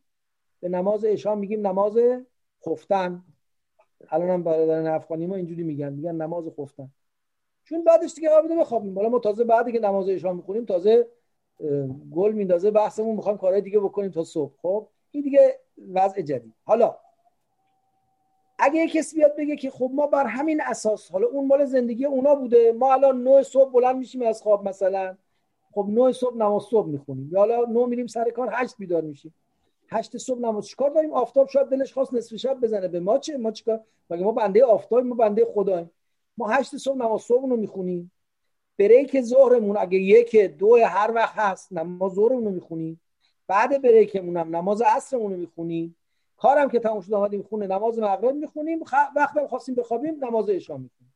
به 0.59 0.69
نماز 0.69 1.05
عشا 1.05 1.35
میگیم 1.35 1.67
نماز 1.67 1.97
خفتن. 2.65 3.23
الان 4.09 4.29
هم 4.29 4.43
برادران 4.43 4.87
افغانی 4.87 5.25
ما 5.25 5.35
اینجوری 5.35 5.63
میگن 5.63 5.93
میگن 5.93 6.15
نماز 6.15 6.49
خفتن. 6.57 6.89
چون 7.63 7.83
بعدش 7.83 8.13
دیگه 8.13 8.29
آبیده 8.29 8.55
بخوابیم. 8.55 8.95
حالا 8.95 9.09
ما 9.09 9.19
تازه 9.19 9.43
بعدی 9.43 9.71
که 9.71 9.79
نماز 9.79 10.09
عشا 10.09 10.33
می‌خونیم 10.33 10.65
تازه 10.65 11.07
گل 12.11 12.31
میندازه 12.31 12.71
بحثمون 12.71 13.15
می‌خوایم 13.15 13.37
کارهای 13.37 13.61
دیگه 13.61 13.79
بکنیم 13.79 14.11
تا 14.11 14.23
صبح. 14.23 14.53
خب 14.61 14.87
این 15.11 15.23
دیگه 15.23 15.59
وضع 15.93 16.21
جدید. 16.21 16.53
حالا 16.63 16.95
اگه 18.59 18.87
کسی 18.87 19.15
بیاد 19.15 19.35
بگه 19.37 19.55
که 19.55 19.69
خب 19.69 19.91
ما 19.93 20.07
بر 20.07 20.25
همین 20.25 20.61
اساس 20.61 21.11
حالا 21.11 21.27
اون 21.27 21.47
مال 21.47 21.65
زندگی 21.65 22.05
اونا 22.05 22.35
بوده 22.35 22.71
ما 22.71 22.93
الان 22.93 23.23
نه 23.23 23.43
صبح 23.43 23.71
بلند 23.71 23.95
میشیم 23.95 24.21
از 24.21 24.41
خواب 24.41 24.67
مثلا. 24.67 25.17
خب 25.71 25.85
نه 25.89 26.11
صبح 26.11 26.37
نماز 26.37 26.63
صبح 26.63 26.87
می‌خونیم. 26.87 27.29
یا 27.31 27.39
حالا 27.39 27.65
نه 27.65 27.85
میریم 27.85 28.07
سر 28.07 28.29
کار 28.29 28.49
هشت 28.51 28.75
بیدار 28.77 29.01
میشیم. 29.01 29.33
هشت 29.89 30.17
صبح 30.17 30.39
نماز 30.39 30.67
چیکار 30.67 30.89
داریم؟ 30.89 31.13
آفتاب 31.13 31.47
شاید 31.47 31.67
دلش 31.67 31.93
خواست 31.93 32.13
نصف 32.13 32.35
شب 32.35 32.59
بزنه. 32.61 32.87
به 32.87 32.99
ما 32.99 33.17
چه؟ 33.17 33.37
ما 33.37 33.51
چیکار؟ 33.51 33.83
مگه 34.09 34.23
ما 34.23 34.31
بنده 34.31 34.65
آفتاب 34.65 35.05
ما 35.05 35.15
بنده 35.15 35.45
خداییم 35.45 35.91
ما 36.37 36.47
هشت 36.47 36.77
صبح 36.77 36.97
نماز 36.97 37.21
صبح 37.21 37.49
رو 37.49 37.57
می‌خونیم. 37.57 38.11
بریک 38.77 39.21
ظهرمون 39.21 39.77
اگه 39.77 39.97
یک 39.97 40.35
دو 40.35 40.75
هر 40.75 41.11
وقت 41.15 41.33
هست 41.35 41.73
نماز 41.73 42.11
ظهرمون 42.11 42.45
رو 42.45 42.51
می‌خونیم. 42.51 43.01
بعد 43.47 43.81
بریکمون 43.81 44.37
هم 44.37 44.55
نماز 44.55 44.81
عصرمون 44.81 45.31
رو 45.31 45.37
می‌خونیم. 45.37 45.95
کارم 46.39 46.69
که 46.69 46.79
تموم 46.79 47.01
شد 47.01 47.13
آمدیم 47.13 47.43
خونه 47.43 47.67
نماز 47.67 47.99
مغرب 47.99 48.35
می‌خونیم 48.35 48.83
خ... 48.83 48.93
وقتم 49.15 49.47
خواستیم 49.47 49.75
بخوابیم 49.75 50.25
نماز 50.25 50.49
عشا 50.49 50.77
می‌خونیم 50.77 51.13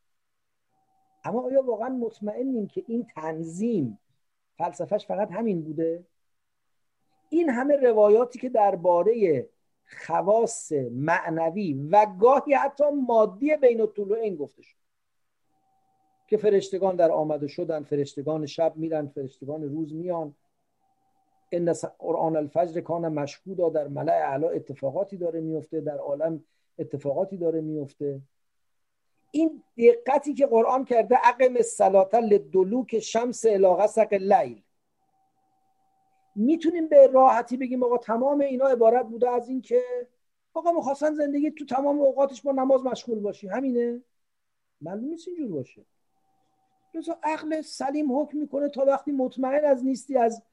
اما 1.24 1.42
آیا 1.42 1.64
واقعا 1.64 1.90
مطمئنیم 1.90 2.68
که 2.68 2.84
این 2.88 3.08
تنظیم 3.16 4.00
فلسفهش 4.58 5.06
فقط 5.06 5.32
همین 5.32 5.62
بوده؟ 5.62 6.06
این 7.30 7.50
همه 7.50 7.76
روایاتی 7.76 8.40
که 8.40 8.50
درباره 8.50 9.50
خواص 10.06 10.72
معنوی 10.92 11.74
و 11.74 12.06
گاهی 12.20 12.54
حتی 12.54 12.84
مادی 13.08 13.56
بین 13.56 13.88
این 14.22 14.36
گفته 14.36 14.62
شد 14.62 14.78
که 16.28 16.38
فرشتگان 16.38 16.96
در 16.96 17.12
آمده 17.12 17.48
شدن 17.48 17.84
فرشتگان 17.84 18.46
شب 18.46 18.74
میرن 18.76 19.08
فرشتگان 19.08 19.64
روز 19.64 19.94
میان. 19.94 20.36
ان 21.54 21.74
قرآن 22.00 22.36
الفجر 22.36 22.82
کان 22.82 23.08
مشهودا 23.08 23.70
در 23.70 23.88
ملع 23.88 24.14
اعلا 24.14 24.50
اتفاقاتی 24.50 25.18
داره 25.18 25.42
میفته 25.42 25.82
در 25.82 25.98
عالم 25.98 26.44
اتفاقاتی 26.80 27.38
داره 27.38 27.62
میفته. 27.62 28.22
این 29.32 29.64
دقتی 29.78 30.34
که 30.34 30.46
قرآن 30.46 30.86
کرده 30.86 31.18
اقم 31.24 31.56
الصلاه 31.56 32.16
لدلوک 32.16 33.00
شمس 33.00 33.46
الی 33.46 33.68
غسق 33.68 34.08
اللیل 34.12 34.64
می‌تونیم 36.36 36.88
به 36.88 37.08
راحتی 37.08 37.58
بگیم 37.58 37.84
آقا 37.84 37.98
تمام 37.98 38.40
اینا 38.40 38.68
عبارت 38.68 39.06
بوده 39.06 39.30
از 39.30 39.50
این 39.50 39.62
که 39.62 39.82
آقا 40.54 40.72
می‌خواستن 40.72 41.14
زندگی 41.14 41.52
تو 41.52 41.66
تمام 41.66 42.00
اوقاتش 42.02 42.42
با 42.42 42.52
نماز 42.52 42.84
مشغول 42.84 43.20
باشی. 43.20 43.48
همینه؟ 43.48 44.02
معلوم 44.82 45.06
نیست 45.06 45.28
اینجور 45.28 45.52
باشه. 45.52 45.86
لذا 46.94 47.18
عقل 47.24 47.62
سلیم 47.62 48.20
حکم 48.20 48.38
می‌کنه 48.38 48.70
تا 48.70 48.86
وقتی 48.86 49.12
مطمئن 49.12 49.66
از 49.66 49.86
نیستی 49.86 50.18
از 50.18 50.44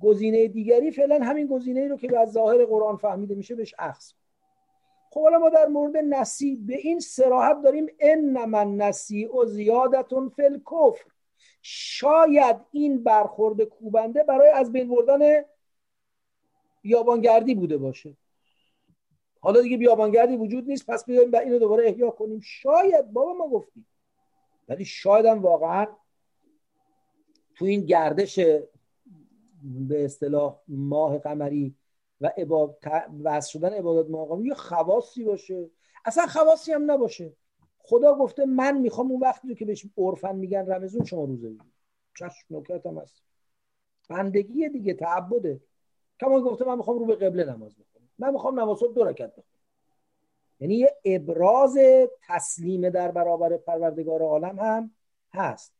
گزینه 0.00 0.48
دیگری 0.48 0.90
فعلا 0.90 1.24
همین 1.24 1.46
گزینه 1.46 1.88
رو 1.88 1.96
که 1.96 2.18
از 2.18 2.32
ظاهر 2.32 2.64
قرآن 2.64 2.96
فهمیده 2.96 3.34
میشه 3.34 3.54
بهش 3.54 3.74
اخذ 3.78 4.12
خب 5.10 5.22
حالا 5.22 5.38
ما 5.38 5.50
در 5.50 5.66
مورد 5.66 5.96
نسی 5.96 6.56
به 6.56 6.76
این 6.76 7.00
سراحت 7.00 7.62
داریم. 7.62 7.86
انما 8.00 8.64
نسی 8.64 9.26
و 9.26 9.44
زیادتون 9.44 10.28
فل 10.28 10.58
کفر 10.58 11.04
شاید 11.62 12.56
این 12.72 13.02
برخورد 13.02 13.62
کوبنده 13.62 14.22
برای 14.22 14.50
از 14.50 14.72
بین 14.72 14.88
بردن 14.88 15.44
بیابانگردی 16.82 17.54
بوده 17.54 17.76
باشه. 17.76 18.16
حالا 19.40 19.60
دیگه 19.60 19.76
بیابانگردی 19.76 20.36
وجود 20.36 20.64
نیست 20.68 20.86
پس 20.90 21.04
بیایم 21.04 21.34
اینو 21.34 21.58
دوباره 21.58 21.88
احیا 21.88 22.10
کنیم. 22.10 22.40
شاید 22.42 23.12
بابا 23.12 23.34
ما 23.34 23.48
گفتیم. 23.48 23.86
ولی 24.68 24.84
شاید 24.84 25.26
هم 25.26 25.42
واقعا 25.42 25.86
تو 27.54 27.64
این 27.64 27.86
گردش 27.86 28.40
به 29.62 30.04
اصطلاح 30.04 30.60
ماه 30.68 31.18
قمری 31.18 31.74
و 32.20 32.32
عباد 32.36 32.78
شدن 33.40 33.72
عبادت 33.72 34.10
مقامی 34.10 34.48
یه 34.48 34.54
خواصی 34.54 35.24
باشه. 35.24 35.70
اصلا 36.04 36.26
خواصی 36.26 36.72
هم 36.72 36.90
نباشه. 36.90 37.32
خدا 37.78 38.14
گفته 38.14 38.44
من 38.44 38.78
می‌خوام 38.78 39.10
اون 39.10 39.20
وقتی 39.20 39.54
که 39.54 39.64
بهش 39.64 39.86
عرفن 39.98 40.36
میگن 40.36 40.66
رمزون 40.66 41.04
شما 41.04 41.24
روزه 41.24 41.48
بگیرید 41.48 41.72
چشم 42.18 42.46
نکرت 42.50 42.86
هم 42.86 42.98
هست 42.98 43.22
بندگی 44.08 44.68
دیگه 44.68 44.94
تعبده. 44.94 45.60
کما 46.20 46.40
گفته 46.40 46.64
من 46.64 46.76
می‌خوام 46.76 46.98
رو 46.98 47.04
به 47.04 47.14
قبله 47.14 47.44
نماز 47.44 47.72
بخونم. 47.74 48.08
من 48.18 48.32
می‌خوام 48.32 48.60
نماز 48.60 48.78
دو 48.94 49.04
رکعت 49.04 49.30
بخونم. 49.30 49.44
یعنی 50.60 50.74
یه 50.74 50.96
ابراز 51.04 51.78
تسلیم 52.28 52.90
در 52.90 53.10
برابر 53.10 53.56
پروردگار 53.56 54.22
عالم 54.22 54.58
هم 54.58 54.90
هست. 55.32 55.77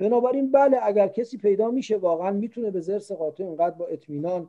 بنابراین 0.00 0.50
بله 0.50 0.78
اگر 0.82 1.08
کسی 1.08 1.36
پیدا 1.36 1.70
میشه 1.70 1.96
واقعا 1.96 2.30
می‌تونه 2.30 2.70
به 2.70 2.80
زرس 2.80 3.12
قاطع 3.12 3.44
اینقدر 3.44 3.74
با 3.76 3.86
اطمینان 3.86 4.48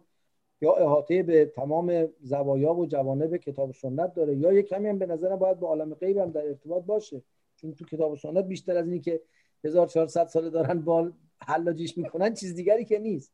یا 0.61 0.73
احاطه 0.73 1.23
به 1.23 1.45
تمام 1.45 2.10
زوایا 2.22 2.73
و 2.73 2.86
جوانب 2.86 3.38
کتاب 3.38 3.69
و 3.69 3.73
سنت 3.73 4.14
داره 4.14 4.36
یا 4.36 4.53
یک 4.53 4.68
کمی 4.68 4.90
هم 4.90 4.99
به 4.99 5.06
نظرم 5.06 5.36
باید 5.36 5.60
با 5.60 5.68
عالم 5.68 5.94
غیب 5.94 6.18
هم 6.18 6.32
در 6.32 6.48
ارتباط 6.48 6.84
باشه. 6.84 7.22
چون 7.56 7.73
تو 7.73 7.86
کتاب 7.86 8.11
و 8.11 8.15
سنت 8.15 8.45
بیشتر 8.45 8.78
از 8.78 8.86
اینی 8.86 8.99
که 8.99 9.22
1400 9.64 10.28
ساله 10.28 10.49
دارن 10.49 10.82
بال 10.82 11.14
حلاجیش 11.41 11.98
می‌کنن 11.98 12.34
چیز 12.34 12.56
دیگری 12.56 12.86
که 12.86 12.99
نیست. 12.99 13.32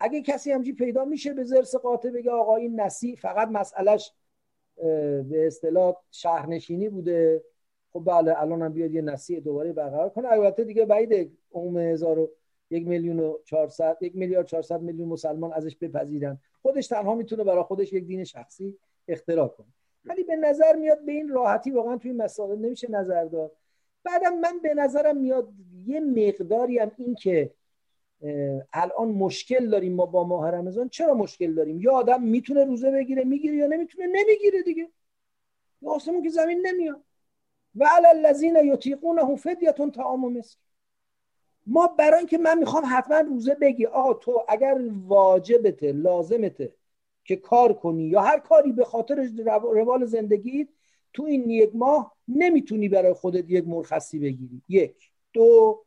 اگه 0.00 0.22
کسی 0.22 0.52
همچی 0.52 0.72
پیدا 0.72 1.04
میشه 1.04 1.32
به 1.32 1.44
زرس 1.44 1.76
قاطع 1.76 2.10
بگه 2.10 2.30
آقا 2.30 2.56
این 2.56 2.80
نسی 2.80 3.16
فقط 3.16 3.48
مسئلهش 3.48 4.12
به 5.30 5.46
اصطلاح 5.46 5.96
شهرنشینی 6.10 6.88
بوده 6.88 7.44
خب 7.92 8.02
بله 8.06 8.40
الان 8.40 8.62
هم 8.62 8.72
بیاد 8.72 8.90
یه 8.90 9.02
نسی 9.02 9.40
دوباره 9.40 9.72
برقرار 9.72 10.08
کنه. 10.08 10.32
البته 10.32 10.64
دیگه 10.64 10.84
بعید 10.84 11.38
عموم 11.52 11.78
هزار 11.78 12.28
یک 12.70 12.86
میلیون 12.86 13.20
و 13.20 13.38
چهارصد 13.44 13.96
یک 14.00 14.16
میلیارد 14.16 14.46
چهارصد 14.46 14.80
میلیون 14.80 15.08
مسلمان 15.08 15.52
ازش 15.52 15.76
بپذیرن. 15.76 16.38
خودش 16.62 16.86
تنها 16.86 17.14
می‌تونه 17.14 17.44
برای 17.44 17.62
خودش 17.62 17.92
یک 17.92 18.04
دین 18.04 18.24
شخصی 18.24 18.78
اختراع 19.08 19.48
کنه. 19.48 19.66
ولی 20.04 20.22
به 20.22 20.36
نظر 20.36 20.76
میاد 20.76 21.04
به 21.04 21.12
این 21.12 21.28
راحتی 21.28 21.70
واقعا 21.70 21.96
توی 21.96 22.12
مسائل 22.12 22.58
نمیشه 22.58 22.90
نظر 22.90 23.24
داد. 23.24 23.52
بعدم 24.04 24.38
من 24.38 24.58
به 24.62 24.74
نظرم 24.74 25.16
میاد 25.16 25.48
یه 25.86 26.00
مقداری 26.00 26.78
هم 26.78 26.90
این 26.96 27.14
که 27.14 27.50
الان 28.72 29.08
مشکل 29.08 29.70
داریم 29.70 29.94
ما 29.94 30.06
با 30.06 30.24
ماه 30.24 30.50
رمضان. 30.50 30.88
چرا 30.88 31.14
مشکل 31.14 31.54
داریم؟ 31.54 31.80
یا 31.80 31.92
آدم 31.92 32.22
می‌تونه 32.22 32.64
روزه 32.64 32.90
بگیره 32.90 33.24
می‌گیره 33.24 33.56
یا 33.56 33.66
نمی‌تونه؟ 33.66 34.06
نمی‌گیره 34.06 34.62
دیگه. 34.62 34.88
آسمون 35.86 36.22
که 36.22 36.28
زمین 36.28 36.66
نمیاد. 36.66 37.00
و 37.76 37.88
علی 37.96 38.06
الذین 38.06 38.56
یطیقونه 38.56 39.36
فدیه 39.36 39.72
طعام 39.72 40.32
مصر 40.32 40.56
ما 41.66 41.86
برای 41.86 42.18
اینکه 42.18 42.38
من 42.38 42.58
می‌خوام 42.58 42.84
حتما 42.90 43.18
روزه 43.18 43.54
بگی 43.54 43.86
آقا 43.86 44.14
تو 44.14 44.44
اگر 44.48 44.80
واجبته 45.06 45.92
لازمته 45.92 46.74
که 47.24 47.36
کار 47.36 47.72
کنی 47.72 48.04
یا 48.04 48.20
هر 48.20 48.38
کاری 48.38 48.72
به 48.72 48.84
خاطر 48.84 49.28
روال 49.62 50.04
زندگی 50.04 50.68
تو 51.12 51.22
این 51.24 51.50
یک 51.50 51.70
ماه 51.74 52.16
نمی‌تونی 52.28 52.88
برای 52.88 53.12
خودت 53.12 53.50
یک 53.50 53.68
مرخصی 53.68 54.18
بگیری. 54.18 54.62
یک. 54.68 55.10
دو 55.32 55.84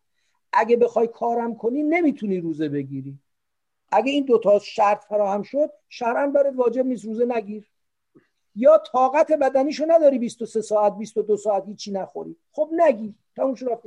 اگه 0.54 0.78
بخوای 0.78 1.08
کارم 1.08 1.56
کنی 1.56 1.84
نمی‌تونی 1.84 2.40
روزه 2.40 2.70
بگیری. 2.70 3.20
اگه 3.92 4.12
این 4.12 4.26
دوتا 4.26 4.60
شرط 4.60 5.04
فراهم 5.06 5.44
شد 5.44 5.70
شرعا 5.90 6.28
برات 6.28 6.56
واجب 6.56 6.86
نیست 6.86 7.06
روزه 7.06 7.26
نگیر. 7.26 7.68
یا 8.56 8.78
طاقت 8.78 9.32
بدنیشو 9.32 9.86
نداری 9.88 10.20
23 10.20 10.62
ساعت 10.62 10.98
22 10.98 11.38
ساعت 11.38 11.66
هیچی 11.66 11.92
نخوری. 11.92 12.36
خب 12.52 12.70
نگیر 12.74 13.14
تموم 13.36 13.56
شد 13.56 13.70
رفت 13.70 13.86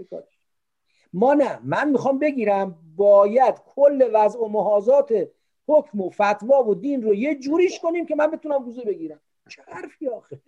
ما 1.13 1.35
نه 1.35 1.61
من 1.65 1.91
می‌خوام 1.91 2.19
بگیرم 2.19 2.79
باید 2.97 3.55
کل 3.55 4.11
وضع 4.15 4.39
و 4.39 4.49
محاضات 4.49 5.29
حکم 5.69 6.01
و 6.01 6.11
فتوا 6.11 6.69
و 6.69 6.75
دین 6.75 7.03
رو 7.03 7.15
یه 7.15 7.35
جوریش 7.35 7.81
کنیم 7.81 8.07
که 8.07 8.15
من 8.15 8.31
بتونم 8.31 8.65
روزه 8.65 8.83
بگیرم. 8.83 9.21
چه 9.49 9.63
حرفی 9.67 10.09
آخه؟ 10.09 10.41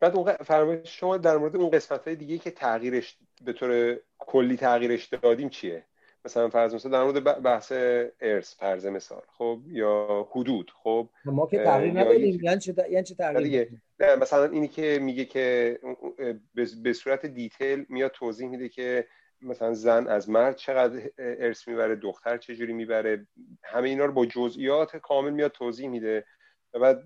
بعد 0.00 0.16
اون 0.16 0.32
فرمایش 0.32 1.00
شما 1.00 1.16
در 1.16 1.36
مورد 1.36 1.56
اون 1.56 1.70
قسمت 1.70 2.04
های 2.04 2.16
دیگه 2.16 2.38
که 2.38 2.50
تغییرش 2.50 3.18
به 3.44 3.52
طور 3.52 4.00
کلی 4.18 4.56
تغییرش 4.56 5.04
دادیم 5.04 5.48
چیه؟ 5.48 5.84
مثلا 6.26 6.48
فرض 6.48 6.74
مثلا 6.74 6.92
در 6.92 7.04
مورد 7.04 7.42
بحث 7.42 7.72
ارث 8.20 8.54
فرض 8.54 8.86
مثال 8.86 9.22
خب؟ 9.38 9.60
یا 9.66 10.28
حدود 10.30 10.70
خب؟ 10.82 11.08
ما 11.24 11.46
که 11.46 11.58
تغییر 11.64 12.00
ندادیم. 12.00 12.40
یعنی 12.42 12.60
چه 12.60 12.74
یعنی 12.90 13.04
چه 13.04 13.14
تغییر 13.14 13.68
نه 14.00 14.16
مثلا 14.16 14.44
اینی 14.44 14.68
که 14.68 14.98
میگه 15.02 15.24
که 15.24 15.78
به 16.82 16.92
صورت 16.92 17.26
دیتیل 17.26 17.86
میاد 17.88 18.10
توضیح 18.10 18.48
میده 18.48 18.68
که 18.68 19.06
مثلا 19.40 19.74
زن 19.74 20.06
از 20.06 20.30
مرد 20.30 20.56
چقدر 20.56 21.10
ارث 21.18 21.68
می‌بره 21.68 21.96
دختر 21.96 22.38
چجوری 22.38 22.72
می‌بره. 22.72 23.26
همه 23.64 23.88
اینا 23.88 24.04
رو 24.04 24.12
با 24.12 24.26
جزئیات 24.26 24.96
کامل 24.96 25.30
میاد 25.30 25.52
توضیح 25.52 25.88
میده. 25.88 26.24
و 26.74 26.78
بعد 26.78 27.02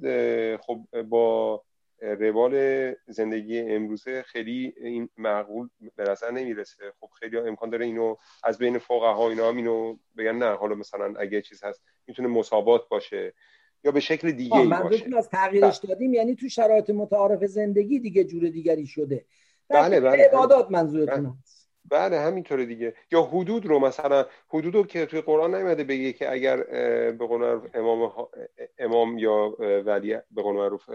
خب 0.57 1.03
با 1.03 1.63
روال 2.01 2.94
زندگی 3.06 3.60
امروزه 3.60 4.22
خیلی 4.22 4.74
این 4.77 5.09
معقول 5.16 5.68
به 5.97 6.05
نظر 6.05 6.31
نمی‌رسه. 6.31 6.93
خب 7.01 7.09
خیلی 7.20 7.36
امکان 7.36 7.70
داره 7.70 7.86
اینو 7.86 8.16
از 8.44 8.59
بین 8.59 8.78
فقها 8.78 9.31
اینا 9.31 9.48
هم 9.48 9.56
اینو 9.56 9.97
بگن 10.18 10.36
نه 10.36 10.55
حالا 10.55 10.74
مثلا 10.74 11.14
اگه 11.18 11.43
چیز 11.43 11.64
هست 11.64 11.82
می‌تونه 12.06 12.28
مساوات 12.28 12.89
باشه 12.89 13.35
یا 13.85 13.93
به 13.93 14.01
شکل 14.01 14.31
دیگه 14.31 14.56
ای 14.56 14.66
باشه. 14.68 15.16
از 15.16 15.28
تغییرش 15.28 15.77
دادیم 15.77 16.14
یعنی 16.14 16.35
تو 16.35 16.48
شرایط 16.48 16.90
متعارف 16.90 17.44
زندگی 17.44 17.98
دیگه 17.98 18.24
جور 18.24 18.48
دیگری 18.48 18.86
شده. 18.86 19.24
بله 19.68 20.01
بله 20.01 20.24
عبادات 20.24 20.70
منظورتون 20.70 21.24
بله. 21.24 21.32
بله 21.85 22.20
همینطوره 22.20 22.66
دیگه. 22.66 22.94
یا 23.12 23.22
حدود 23.22 23.66
رو 23.66 23.78
مثلا 23.78 24.27
حدود 24.48 24.74
رو 24.74 24.86
که 24.86 25.06
توی 25.06 25.20
قرآن 25.20 25.55
نمیده 25.55 25.85
بگه 25.85 26.12
که 26.12 26.32
اگر 26.32 26.56
به 27.12 27.27
قول 27.27 27.60
امام 27.74 28.12
امام 28.78 29.18
یا 29.18 29.56
ولی 29.86 30.16
به 30.31 30.43
قول 30.43 30.56
معروف 30.56 30.90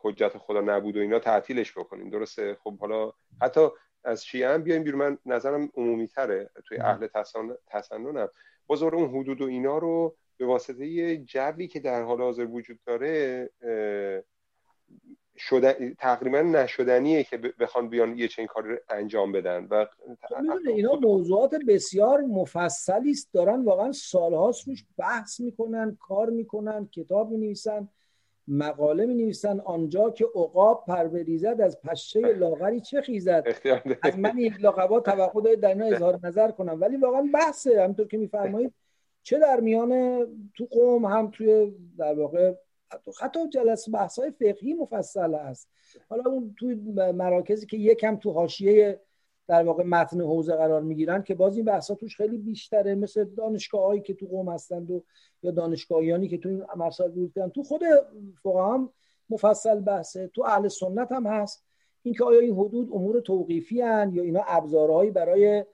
حجت 0.00 0.38
خدا 0.38 0.60
نبود 0.60 0.96
و 0.96 1.00
اینا 1.00 1.18
تعطیلش 1.18 1.78
بکنیم. 1.78 2.10
درسته؟ 2.10 2.56
خب 2.64 2.78
حالا 2.78 3.12
حتی 3.42 3.68
از 4.04 4.24
شیعه 4.24 4.48
هم 4.48 4.62
بیایم 4.62 4.84
بیرون. 4.84 5.00
من 5.00 5.18
نظرم 5.26 5.70
عمومی 5.74 6.08
تره 6.08 6.50
توی 6.64 6.78
اهل 6.78 7.06
تسننم. 7.70 8.28
بازار 8.66 8.94
اون 8.94 9.08
حدود 9.08 9.42
و 9.42 9.46
اینا 9.46 9.78
رو 9.78 10.16
به 10.36 10.46
واسطه 10.46 10.86
یه 10.86 11.16
جوی 11.16 11.68
که 11.68 11.80
در 11.80 12.02
حال 12.02 12.20
حاضر 12.20 12.46
وجود 12.46 12.78
داره 12.86 13.50
شدن... 15.38 15.94
تقریبا 15.98 16.40
نشدنیه 16.40 17.24
که 17.24 17.36
بخوان 17.36 17.88
بیان 17.88 18.18
یه 18.18 18.28
چنین 18.28 18.48
کاری 18.48 18.76
انجام 18.88 19.32
بدن. 19.32 19.66
و 19.70 19.86
خب 20.28 20.68
اینا 20.68 20.94
موضوعات 20.94 21.54
بسیار 21.68 22.20
مفصلی 22.20 23.10
است 23.10 23.32
دارن 23.32 23.64
واقعا 23.64 23.92
سالهاست 23.92 24.68
روش 24.68 24.84
بحث 24.98 25.40
می‌کنن 25.40 25.98
کار 26.00 26.30
می‌کنن 26.30 26.88
کتاب 26.92 27.30
می‌نویسن. 27.30 27.88
مقاله 28.50 29.06
می 29.06 29.14
نویسن 29.14 29.60
آنجا 29.60 30.10
که 30.10 30.26
عقاب 30.34 30.84
پر 30.86 31.08
بریزد 31.08 31.60
از 31.60 31.80
پشه 31.80 32.20
لاغری 32.20 32.80
چه 32.80 33.00
خیزد؟ 33.00 33.44
از 34.02 34.18
من 34.18 34.38
یک 34.38 34.60
لاغبا 34.60 35.00
توقع 35.00 35.40
دارید 35.40 35.60
در 35.60 35.68
اینا 35.68 35.84
اظهار 35.84 36.20
نظر 36.22 36.50
کنم. 36.50 36.80
ولی 36.80 36.96
واقعا 36.96 37.28
بحثه. 37.34 37.84
همطور 37.84 38.06
که 38.06 38.16
میفرمایید 38.16 38.72
چه 39.22 39.38
در 39.38 39.60
میان 39.60 39.90
تو 40.54 40.64
قوم 40.70 41.04
هم 41.04 41.30
توی 41.30 41.72
در 41.98 42.14
واقع 42.14 42.54
حتی 43.20 43.48
جلسه 43.48 43.90
بحث 43.90 44.18
های 44.18 44.30
فقهی 44.30 44.74
مفصل 44.74 45.34
است 45.34 45.68
حالا 46.08 46.22
اون 46.26 46.54
توی 46.58 46.74
مراکزی 47.12 47.66
که 47.66 47.76
یکم 47.76 48.16
تو 48.16 48.32
حاشیه 48.32 49.00
در 49.50 49.64
واقع 49.64 49.84
متن 49.84 50.20
حوزه 50.20 50.56
قرار 50.56 50.82
می‌گیرن 50.82 51.22
که 51.22 51.34
باز 51.34 51.56
این 51.56 51.64
بحثا 51.64 51.94
توش 51.94 52.16
خیلی 52.16 52.38
بیشتره. 52.38 52.94
مثل 52.94 53.24
دانشگاه 53.24 53.84
هایی 53.84 54.00
که 54.00 54.14
تو 54.14 54.26
قوم 54.26 54.48
هستند 54.48 54.90
و 54.90 55.04
یا 55.42 55.50
دانشگاهیانی 55.50 56.28
که 56.28 56.38
تو 56.38 56.48
این 56.48 56.64
مسائل 56.76 57.12
رو 57.14 57.48
تو 57.48 57.62
خود 57.62 57.82
فقها 58.42 58.74
هم 58.74 58.90
مفصل 59.30 59.80
بحثه. 59.80 60.30
تو 60.34 60.42
اهل 60.42 60.68
سنت 60.68 61.12
هم 61.12 61.26
هست. 61.26 61.64
اینکه 62.02 62.24
آیا 62.24 62.40
این 62.40 62.54
حدود 62.54 62.88
امور 62.92 63.20
توقیفی 63.20 63.80
هن 63.80 64.10
یا 64.14 64.22
اینا 64.22 64.42
ابزارهایی 64.46 65.10
برای 65.10 65.64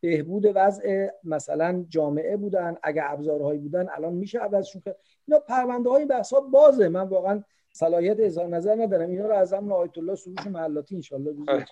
بهبود 0.00 0.52
وضع 0.54 1.08
مثلا 1.24 1.84
جامعه 1.88 2.36
بودن؟ 2.36 2.76
اگه 2.82 3.02
ابزارهایی 3.04 3.58
بودن 3.58 3.86
الان 3.90 4.14
میشه 4.14 4.38
عوضشون 4.38 4.82
کرد؟ 4.84 4.96
اینا 5.28 5.40
پرونده 5.40 5.90
های 5.90 6.06
بحث 6.06 6.32
بازه. 6.52 6.88
من 6.88 7.08
واقعا 7.08 7.42
صلاحیت 7.72 8.16
اظهار 8.20 8.46
نظر 8.48 8.74
ندارم. 8.74 9.10
اینا 9.10 9.26
رو 9.26 9.34
از 9.34 9.52
امن 9.52 9.72
آیت 9.72 9.98
الله 9.98 10.14
سروش 10.14 10.46
محلاتی 10.46 11.00
ان 11.12 11.44
آره. 11.48 11.66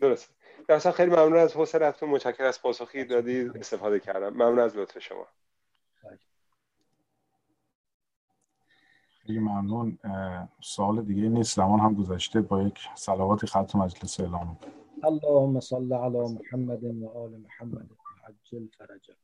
درست 0.00 0.39
درسته 0.70 0.92
خیلی 0.92 1.10
ممنون 1.10 1.36
از 1.36 1.56
حسین 1.56 1.80
رفتون 1.80 2.08
متشکرم 2.08 2.46
از 2.46 2.62
پاسخی 2.62 3.04
دادی 3.04 3.48
استفاده 3.48 4.00
کردم. 4.00 4.28
ممنون 4.28 4.58
از 4.58 4.76
لطف 4.76 4.98
شما. 4.98 5.26
خیلی 9.22 9.38
ممنون. 9.38 9.98
سوال 10.60 11.02
دیگه 11.02 11.28
نیست. 11.28 11.56
زمان 11.56 11.80
هم 11.80 11.94
گذشته. 11.94 12.40
با 12.40 12.62
یک 12.62 12.78
صلوات 12.94 13.46
خط 13.46 13.76
مجلس 13.76 14.20
اعلام. 14.20 14.58
اللهم 15.04 15.60
صل 15.60 15.92
علی 15.92 16.18
محمد 16.18 16.84
و 16.84 17.08
آل 17.08 17.30
محمد. 17.30 17.90
عجل 18.28 18.66
فرجهم. 18.78 19.16